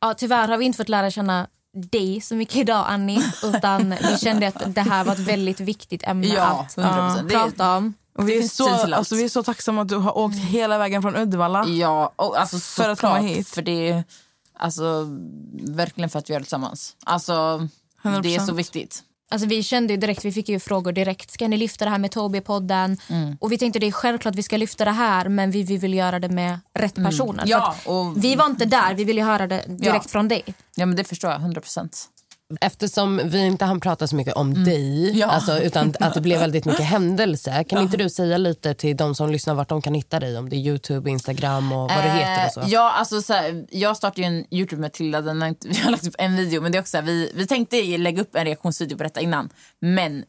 Ja, 0.00 0.14
tyvärr 0.14 0.48
har 0.48 0.56
vi 0.58 0.64
inte 0.64 0.76
fått 0.76 0.88
lära 0.88 1.10
känna 1.10 1.46
dig 1.72 2.20
så 2.20 2.34
mycket 2.34 2.56
idag 2.56 2.84
Annie. 2.88 3.22
Utan 3.44 3.90
vi 4.10 4.18
kände 4.18 4.48
att 4.48 4.74
det 4.74 4.80
här 4.80 5.04
var 5.04 5.12
ett 5.12 5.18
väldigt 5.18 5.60
viktigt 5.60 6.02
ämne 6.02 6.26
Ja, 6.26 6.42
att 6.42 6.76
100%. 6.76 7.22
Det- 7.28 7.34
prata 7.34 7.76
om. 7.76 7.94
Och 8.18 8.28
vi, 8.28 8.38
Det 8.38 8.44
är 8.44 8.48
så, 8.48 8.94
alltså, 8.94 9.14
vi 9.14 9.24
är 9.24 9.28
så 9.28 9.42
tacksamma 9.42 9.82
att 9.82 9.88
du 9.88 9.96
har 9.96 10.18
åkt 10.18 10.36
hela 10.36 10.78
vägen 10.78 11.02
från 11.02 11.16
Uddevalla. 11.16 11.66
Ja, 11.66 12.12
och 12.16 12.40
alltså 12.40 12.58
För 12.58 12.88
att 12.88 13.00
komma 13.00 13.18
hit. 13.18 13.48
För 13.48 13.62
det 13.62 13.88
är 13.90 14.04
alltså, 14.58 15.06
verkligen 15.52 16.10
för 16.10 16.18
att 16.18 16.30
vi 16.30 16.32
gör 16.32 16.40
det 16.40 16.44
tillsammans. 16.44 16.96
Alltså, 17.04 17.68
det 18.02 18.34
är 18.34 18.38
så 18.38 18.52
100%. 18.52 18.54
viktigt. 18.56 19.02
Alltså 19.30 19.48
vi 19.48 19.62
kände 19.62 19.92
ju 19.92 19.96
direkt, 20.00 20.24
vi 20.24 20.32
fick 20.32 20.48
ju 20.48 20.60
frågor 20.60 20.92
direkt. 20.92 21.30
Ska 21.30 21.48
ni 21.48 21.56
lyfta 21.56 21.84
det 21.84 21.90
här 21.90 21.98
med 21.98 22.10
Toby-podden? 22.10 23.00
Mm. 23.10 23.36
Och 23.40 23.52
vi 23.52 23.58
tänkte 23.58 23.78
det 23.78 23.86
är 23.86 23.92
självklart 23.92 24.34
vi 24.34 24.42
ska 24.42 24.56
lyfta 24.56 24.84
det 24.84 24.90
här 24.90 25.28
men 25.28 25.50
vi, 25.50 25.62
vi 25.62 25.76
vill 25.76 25.94
göra 25.94 26.18
det 26.18 26.28
med 26.28 26.58
rätt 26.74 26.94
personer. 26.94 27.42
För 27.42 27.48
Ja, 27.50 27.68
att 27.70 27.86
och, 27.86 28.24
vi 28.24 28.34
var 28.36 28.46
inte 28.46 28.64
där, 28.64 28.94
vi 28.94 29.04
ville 29.04 29.22
höra 29.22 29.46
det 29.46 29.64
direkt 29.66 30.04
Ja. 30.04 30.08
från 30.08 30.28
dig. 30.28 30.42
ja, 30.76 30.86
men 30.86 30.96
det 30.96 31.04
förstår 31.04 31.30
jag. 31.30 31.40
100 31.40 31.60
procent. 31.60 32.08
Eftersom 32.60 33.20
vi 33.24 33.46
inte 33.46 33.64
hann 33.64 33.80
prata 33.80 34.06
så 34.06 34.16
mycket 34.16 34.34
om 34.34 34.64
dig, 34.64 35.08
Mm. 35.08 35.18
Ja. 35.18 35.26
alltså, 35.26 35.58
utan 35.58 35.94
att 36.00 36.14
det 36.14 36.20
blev 36.20 36.40
väldigt 36.40 36.64
mycket 36.64 36.84
händelse. 36.84 37.64
Kan 37.68 37.82
inte 37.82 37.96
du 37.96 38.10
säga 38.10 38.38
lite 38.38 38.74
till 38.74 38.96
de 38.96 39.14
som 39.14 39.30
lyssnar 39.30 39.54
vart 39.54 39.68
de 39.68 39.82
kan 39.82 39.94
hitta 39.94 40.20
dig? 40.20 40.38
Om 40.38 40.48
det 40.48 40.56
är 40.56 40.58
Youtube, 40.58 41.10
Instagram 41.10 41.72
och 41.72 41.78
vad 41.78 42.04
det 42.04 42.10
heter 42.10 42.46
och 42.46 42.52
så. 42.52 42.60
Eh, 42.60 42.68
ja, 42.68 42.90
alltså, 42.92 43.22
så 43.22 43.32
här, 43.32 43.66
jag 43.70 43.96
startade 43.96 44.20
ju 44.20 44.26
en 44.26 44.54
Youtube 44.54 44.80
med 44.80 44.92
Tilda. 44.92 45.20
Den 45.20 45.40
har 45.42 45.48
inte, 45.48 45.68
vi 45.72 45.78
har 45.78 45.90
lagt 45.90 46.06
upp 46.06 46.14
en 46.18 46.36
video. 46.36 46.62
Men 46.62 46.72
det 46.72 46.78
är 46.78 46.80
också 46.80 46.90
så 46.90 46.96
här, 46.96 47.04
vi, 47.04 47.32
vi 47.34 47.46
tänkte 47.46 47.98
lägga 47.98 48.22
upp 48.22 48.36
en 48.36 48.44
reaktionsvideo 48.44 48.96
på 48.96 49.02
detta 49.02 49.20
innan. 49.20 49.48
Men 49.80 50.24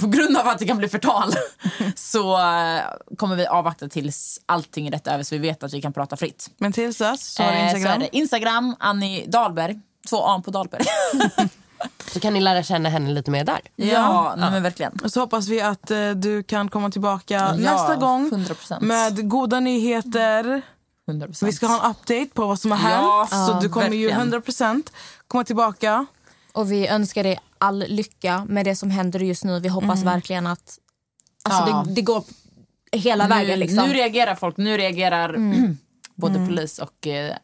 på 0.00 0.06
grund 0.06 0.36
av 0.36 0.48
att 0.48 0.58
det 0.58 0.66
kan 0.66 0.76
bli 0.78 0.88
förtal 0.88 1.32
så 1.96 2.34
eh, 2.38 2.80
kommer 3.16 3.36
vi 3.36 3.46
avvakta 3.46 3.88
tills 3.88 4.40
allting 4.46 4.86
är 4.86 4.90
rätt 4.90 5.06
över 5.06 5.24
så 5.24 5.34
vi 5.34 5.38
vet 5.38 5.62
att 5.62 5.72
vi 5.74 5.82
kan 5.82 5.92
prata 5.92 6.16
fritt. 6.16 6.50
Men 6.58 6.72
tills 6.72 6.98
dess 6.98 7.34
så 7.34 7.42
har 7.42 7.52
du 7.52 7.56
Eh, 7.58 7.64
Instagram. 7.64 8.00
Så 8.00 8.06
är 8.06 8.10
det 8.10 8.16
Instagram, 8.16 8.76
Annie 8.78 9.26
Dahlberg. 9.26 9.80
Två 10.12 10.22
A 10.26 10.42
på 10.44 10.50
Dahlberg. 10.50 10.82
Så 12.12 12.20
kan 12.20 12.34
ni 12.34 12.40
lära 12.40 12.62
känna 12.62 12.88
henne 12.88 13.10
lite 13.10 13.30
mer 13.30 13.44
där. 13.44 13.60
ja, 13.76 14.34
nej, 14.38 14.50
men 14.50 14.62
verkligen. 14.62 14.92
Och 15.04 15.12
så 15.12 15.20
hoppas 15.20 15.48
vi 15.48 15.60
att 15.60 15.90
eh, 15.90 16.10
du 16.10 16.42
kan 16.42 16.68
komma 16.68 16.90
tillbaka 16.90 17.34
Ja, 17.34 17.52
nästa 17.52 17.96
gång 17.96 18.30
100%. 18.30 18.80
med 18.80 19.28
goda 19.30 19.60
nyheter. 19.60 20.62
100%. 21.10 21.44
Vi 21.46 21.52
ska 21.52 21.66
ha 21.66 21.84
en 21.84 21.90
update 21.90 22.26
på 22.34 22.46
vad 22.46 22.58
som 22.58 22.70
har 22.72 22.90
Ja, 22.90 23.18
hänt. 23.30 23.30
så 23.46 23.52
ja, 23.52 23.58
du 23.62 23.68
kommer 23.68 23.86
verkligen. 23.90 24.30
ju 24.30 24.38
100% 24.38 24.82
komma 25.28 25.44
tillbaka. 25.44 26.06
Och 26.52 26.72
vi 26.72 26.88
önskar 26.88 27.22
dig 27.22 27.40
all 27.58 27.84
lycka 27.88 28.44
med 28.48 28.64
det 28.64 28.76
som 28.76 28.90
händer 28.90 29.20
just 29.20 29.44
nu. 29.44 29.60
Vi 29.60 29.68
hoppas 29.68 30.02
verkligen 30.02 30.46
att 30.46 30.78
alltså, 31.42 31.70
Ja. 31.70 31.84
det, 31.86 31.94
det 31.94 32.02
går 32.02 32.24
hela 32.92 33.24
nu, 33.26 33.34
vägen. 33.34 33.58
Liksom. 33.58 33.88
nu 33.88 33.94
reagerar 33.94 34.34
folk. 34.34 34.56
Nu 34.56 34.76
reagerar 34.76 35.36
både 36.14 36.46
polis 36.46 36.78
och 36.78 37.06
eh, 37.06 37.36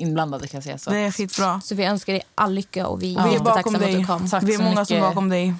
inblandade 0.00 0.48
kan 0.48 0.58
jag 0.58 0.64
säga. 0.64 0.78
Så. 0.78 0.90
Det 0.90 0.98
är 0.98 1.10
skitbra. 1.10 1.60
Så 1.64 1.74
vi 1.74 1.84
önskar 1.84 2.12
dig 2.12 2.22
all 2.34 2.52
lycka 2.54 2.86
och 2.86 3.02
vi 3.02 3.14
är 3.16 3.22
Vi 3.22 3.28
är 3.28 3.32
jättetacksamma 3.32 3.56
bakom 3.62 3.74
att 3.74 3.80
du 3.90 3.96
dig. 3.96 4.04
kom. 4.04 4.28
Tack 4.30 4.42
Vi 4.42 4.54
är 4.54 4.58
många 4.58 4.84
som 4.84 4.96
är 4.96 5.00
mycket. 5.00 5.10
bakom 5.14 5.28
dig. 5.28 5.54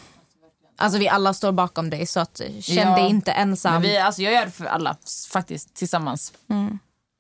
Alltså 0.79 0.99
vi 0.99 1.09
alla 1.09 1.35
står 1.35 1.53
bakom 1.53 1.91
dig 1.91 2.07
så 2.07 2.21
att, 2.21 2.41
känn 2.61 2.77
Ja. 2.89 2.97
dig 2.97 3.11
inte 3.11 3.33
ensam. 3.33 3.73
Men 3.73 3.83
vi, 3.83 3.99
alltså, 3.99 4.23
jag 4.23 4.33
gör 4.35 4.45
det 4.45 4.51
för 4.51 4.65
alla, 4.65 4.97
faktiskt, 5.33 5.75
tillsammans. 5.75 6.33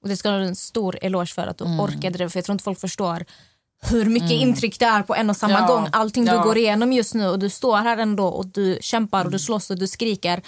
Och 0.03 0.09
det 0.09 0.17
ska 0.17 0.31
du 0.31 0.37
ha 0.39 0.45
en 0.45 0.57
stor 0.57 0.99
eloge 1.03 1.27
för 1.35 1.47
att 1.47 1.59
du 1.59 1.65
orkade 1.65 2.19
det. 2.19 2.31
För 2.31 2.39
jag 2.39 2.45
tror 2.45 2.53
inte 2.55 2.65
folk 2.65 2.81
förstår 2.81 3.25
hur 3.83 4.05
mycket 4.05 4.31
intryck 4.31 4.79
det 4.79 4.85
är 4.87 5.03
på 5.03 5.15
en 5.15 5.31
och 5.31 5.37
samma 5.37 5.61
Ja. 5.61 5.67
gång. 5.67 5.89
Allting 5.93 6.25
du 6.25 6.33
Ja. 6.33 6.43
går 6.43 6.57
igenom 6.59 6.93
just 6.93 7.15
nu 7.15 7.29
och 7.29 7.39
du 7.39 7.51
står 7.51 7.77
här 7.77 7.97
ändå 7.97 8.27
och 8.27 8.47
du 8.47 8.79
kämpar 8.81 9.25
och 9.25 9.31
du 9.31 9.39
slåss 9.39 9.71
och 9.71 9.79
du 9.79 9.87
skriker. 9.89 10.43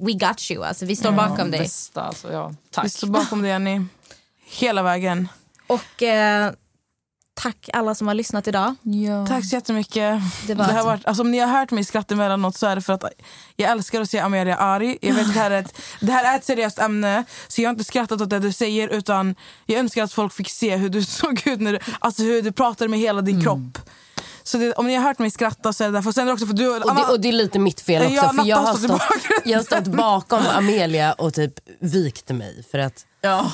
We 0.00 0.12
got 0.12 0.50
you, 0.50 0.64
alltså 0.64 0.86
vi 0.86 0.96
står 0.96 1.12
bakom 1.12 1.50
dig. 1.50 1.60
Bästa, 1.60 2.02
alltså, 2.02 2.32
ja. 2.32 2.54
Tack. 2.70 2.84
Vi 2.84 2.88
står 2.88 3.06
bakom 3.08 3.42
dig 3.42 3.52
Annie. 3.52 3.84
Hela 4.52 4.82
vägen. 4.82 5.28
Och 5.66 6.02
eh, 6.02 6.52
tack 7.34 7.70
alla 7.72 7.94
som 7.94 8.06
har 8.08 8.14
lyssnat 8.14 8.48
idag. 8.48 8.74
Ja. 8.82 9.26
Tack 9.26 9.44
så 9.48 9.54
jättemycket. 9.56 10.20
Det 10.46 10.54
Det 10.54 10.54
var 10.54 10.64
har 10.64 10.84
varit, 10.84 11.06
alltså, 11.06 11.22
om 11.22 11.30
ni 11.30 11.38
har 11.38 11.46
hört 11.58 11.70
mig 11.70 11.84
skratta 11.84 12.14
emellanåt 12.14 12.56
så 12.56 12.66
är 12.66 12.76
det 12.76 12.82
för 12.82 12.92
att 12.92 13.04
jag 13.56 13.70
älskar 13.70 14.00
att 14.00 14.10
se 14.10 14.18
Amelia 14.18 14.56
arg. 14.56 14.98
Jag 15.00 15.14
vet 15.14 15.26
att 15.28 15.34
det 15.34 15.40
här, 15.40 15.50
är 15.50 15.58
ett, 15.60 15.78
det 16.00 16.12
här 16.12 16.32
är 16.32 16.36
ett 16.36 16.44
seriöst 16.44 16.78
ämne 16.78 17.24
så 17.48 17.62
jag 17.62 17.68
har 17.68 17.72
inte 17.72 17.84
skrattat 17.84 18.20
åt 18.20 18.30
det 18.30 18.38
du 18.38 18.52
säger 18.52 18.88
utan 18.88 19.34
jag 19.66 19.78
önskar 19.78 20.04
att 20.04 20.12
folk 20.12 20.32
fick 20.32 20.50
se 20.50 20.76
hur 20.76 20.88
du 20.88 21.02
såg 21.04 21.46
ut 21.46 21.60
när 21.60 21.72
du, 21.72 21.78
alltså 21.98 22.22
hur 22.22 22.42
du 22.42 22.52
pratade 22.52 22.88
med 22.88 22.98
hela 22.98 23.20
din 23.22 23.42
kropp. 23.42 23.78
Så 24.42 24.58
det, 24.58 24.72
om 24.72 24.86
ni 24.86 24.94
har 24.94 25.02
hört 25.02 25.18
mig 25.18 25.30
skratta 25.30 25.72
så 25.72 25.84
är 25.84 25.88
det 25.88 25.94
därför. 25.94 26.12
Sen 26.12 26.22
är 26.22 26.26
det 26.26 26.32
också 26.32 26.46
för 26.46 26.54
du, 26.54 26.68
Och 26.68 26.94
det, 26.94 27.02
och 27.04 27.20
det 27.20 27.28
är 27.28 27.32
lite 27.32 27.58
mitt 27.58 27.80
fel 27.80 28.02
också. 28.02 28.14
Ja, 28.14 28.32
för 28.32 28.44
jag 28.48 28.56
har, 28.56 28.74
stått, 28.74 29.02
jag 29.44 29.58
har 29.58 29.64
stått 29.64 29.86
bakom 29.86 30.42
Amelia 30.54 31.12
och 31.12 31.34
typ 31.34 31.52
vikt 31.80 32.28
mig. 32.30 32.64
För 32.70 32.78
att 32.78 33.06
Ja. 33.20 33.52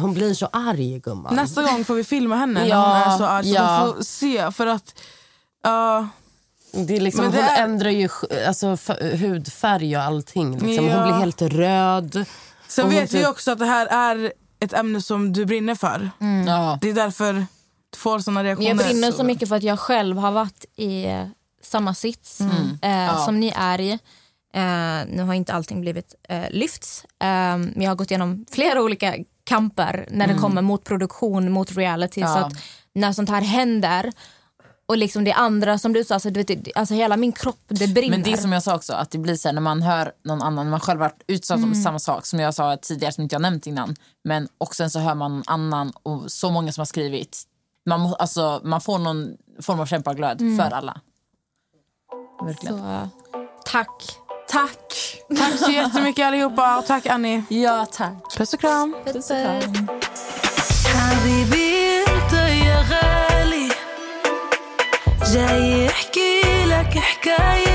Hon 0.00 0.14
blir 0.14 0.34
så 0.34 0.46
arg 0.52 0.98
gumman. 0.98 1.34
Nästa 1.34 1.62
gång 1.62 1.84
får 1.84 1.94
vi 1.94 2.04
filma 2.04 2.36
henne 2.36 2.60
när 2.60 2.66
Ja, 2.68 3.02
hon 3.04 3.12
är 3.12 3.18
så 3.18 3.24
arg 3.24 3.44
så 3.44 3.54
ja. 3.54 3.84
de 3.86 3.94
får 3.94 4.02
se. 4.02 4.52
För 4.52 4.66
att, 4.66 4.94
ja, 5.62 6.08
Det 6.72 6.96
är 6.96 7.00
liksom, 7.00 7.24
det 7.30 7.36
hon 7.36 7.44
är- 7.46 7.62
ändrar 7.62 7.90
ju 7.90 8.08
alltså, 8.46 8.76
hudfärg 9.16 9.96
och 9.96 10.02
allting. 10.02 10.52
Liksom. 10.58 10.86
Ja. 10.86 10.94
Hon 10.96 11.02
blir 11.08 11.18
helt 11.18 11.42
röd. 11.42 12.24
sen 12.68 12.84
hon 12.84 12.94
vet 12.94 13.14
vi 13.14 13.18
typ- 13.18 13.28
också 13.28 13.50
att 13.52 13.58
det 13.58 13.66
här 13.66 13.86
är 13.86 14.32
ett 14.60 14.72
ämne 14.72 15.00
som 15.02 15.32
du 15.32 15.44
brinner 15.46 15.74
för. 15.74 16.10
Ja. 16.46 16.78
Det 16.80 16.90
är 16.90 16.94
därför 16.94 17.32
du 17.90 17.98
får 17.98 18.18
såna 18.18 18.44
reaktioner. 18.44 18.68
Jag 18.68 18.76
brinner 18.76 19.12
så 19.12 19.24
mycket 19.24 19.48
för 19.48 19.56
att 19.56 19.62
jag 19.62 19.78
själv 19.80 20.16
har 20.18 20.32
varit 20.32 20.64
i 20.76 21.04
eh, 21.04 21.26
samma 21.62 21.94
sits 21.94 22.40
eh, 22.82 23.24
som 23.24 23.40
ni 23.40 23.52
är 23.56 23.80
i. 23.80 23.90
Eh, 24.54 25.06
nu 25.16 25.22
har 25.22 25.34
inte 25.34 25.52
allting 25.54 25.80
blivit 25.80 26.14
eh, 26.28 26.42
lyfts, 26.50 27.04
eh, 27.04 27.28
men 27.58 27.74
jag 27.76 27.90
har 27.90 27.94
gått 27.94 28.10
igenom 28.10 28.46
flera 28.50 28.82
olika 28.82 29.14
kamper 29.46 30.08
när 30.10 30.26
det 30.26 30.34
kommer 30.34 30.62
mot 30.62 30.84
produktion, 30.84 31.52
mot 31.52 31.76
reality. 31.76 32.20
Ja. 32.20 32.26
Så 32.28 32.38
att 32.38 32.52
när 32.94 33.12
sånt 33.12 33.28
här 33.30 33.40
händer 33.40 34.12
och 34.88 34.96
liksom 34.96 35.24
det 35.24 35.32
andra 35.32 35.78
som 35.78 35.92
du 35.92 36.04
sa, 36.04 36.14
alltså, 36.14 36.30
du 36.30 36.42
vet, 36.42 36.76
alltså 36.76 36.94
hela 36.94 37.16
min 37.16 37.32
kropp 37.32 37.60
det 37.68 37.88
brinner. 37.94 38.10
Men 38.10 38.22
det 38.22 38.32
är 38.32 38.36
som 38.36 38.52
jag 38.52 38.62
sa 38.62 38.74
också, 38.76 38.92
att 38.92 39.10
det 39.10 39.18
blir 39.18 39.34
så 39.36 39.48
här, 39.48 39.52
när 39.52 39.60
man 39.60 39.82
hör 39.82 40.12
någon 40.24 40.42
annan, 40.42 40.66
när 40.66 40.70
man 40.70 40.80
själv 40.80 41.00
varit 41.00 41.22
utsatt 41.26 41.58
Mm. 41.58 41.74
för 41.74 41.80
samma 41.80 41.98
sak 41.98 42.26
som 42.26 42.40
jag 42.40 42.54
sa 42.54 42.76
tidigare 42.76 43.12
som 43.12 43.22
inte 43.22 43.34
jag 43.34 43.42
nämnt 43.42 43.66
innan. 43.66 43.94
Men 44.24 44.48
och 44.58 44.74
sen 44.74 44.90
så 44.90 44.98
hör 44.98 45.14
man 45.14 45.32
någon 45.32 45.42
annan 45.46 45.92
och 46.02 46.32
så 46.32 46.50
många 46.50 46.72
som 46.72 46.80
har 46.80 46.86
skrivit. 46.86 47.42
Man, 47.88 48.14
alltså, 48.18 48.60
man 48.64 48.80
får 48.80 48.98
någon 48.98 49.36
form 49.60 49.80
av 49.80 49.86
kämpaglöd 49.86 50.40
Mm. 50.40 50.56
för 50.58 50.70
alla. 50.76 51.00
Verkligen. 52.44 52.78
så, 52.78 53.08
tack. 53.64 54.02
Tack! 54.49 54.77
Tack 55.37 55.57
så 55.59 55.71
jättemycket 55.71 56.27
allihopa 56.27 56.77
och 56.77 56.85
tack 56.85 57.05
Annie. 57.05 57.43
Ja, 57.49 57.85
tack. 57.85 58.37
Puss 58.37 58.53
och 58.53 58.59
kram. 58.59 58.95
Puss, 59.05 59.13
puss. 59.13 59.31
حبيبي 60.95 62.03
انت 62.07 62.33
يا 62.33 62.85
غالي 62.91 63.69
جاي 65.33 65.85
يحكي 65.85 66.41
لك 66.65 66.97
حكاية 66.97 67.74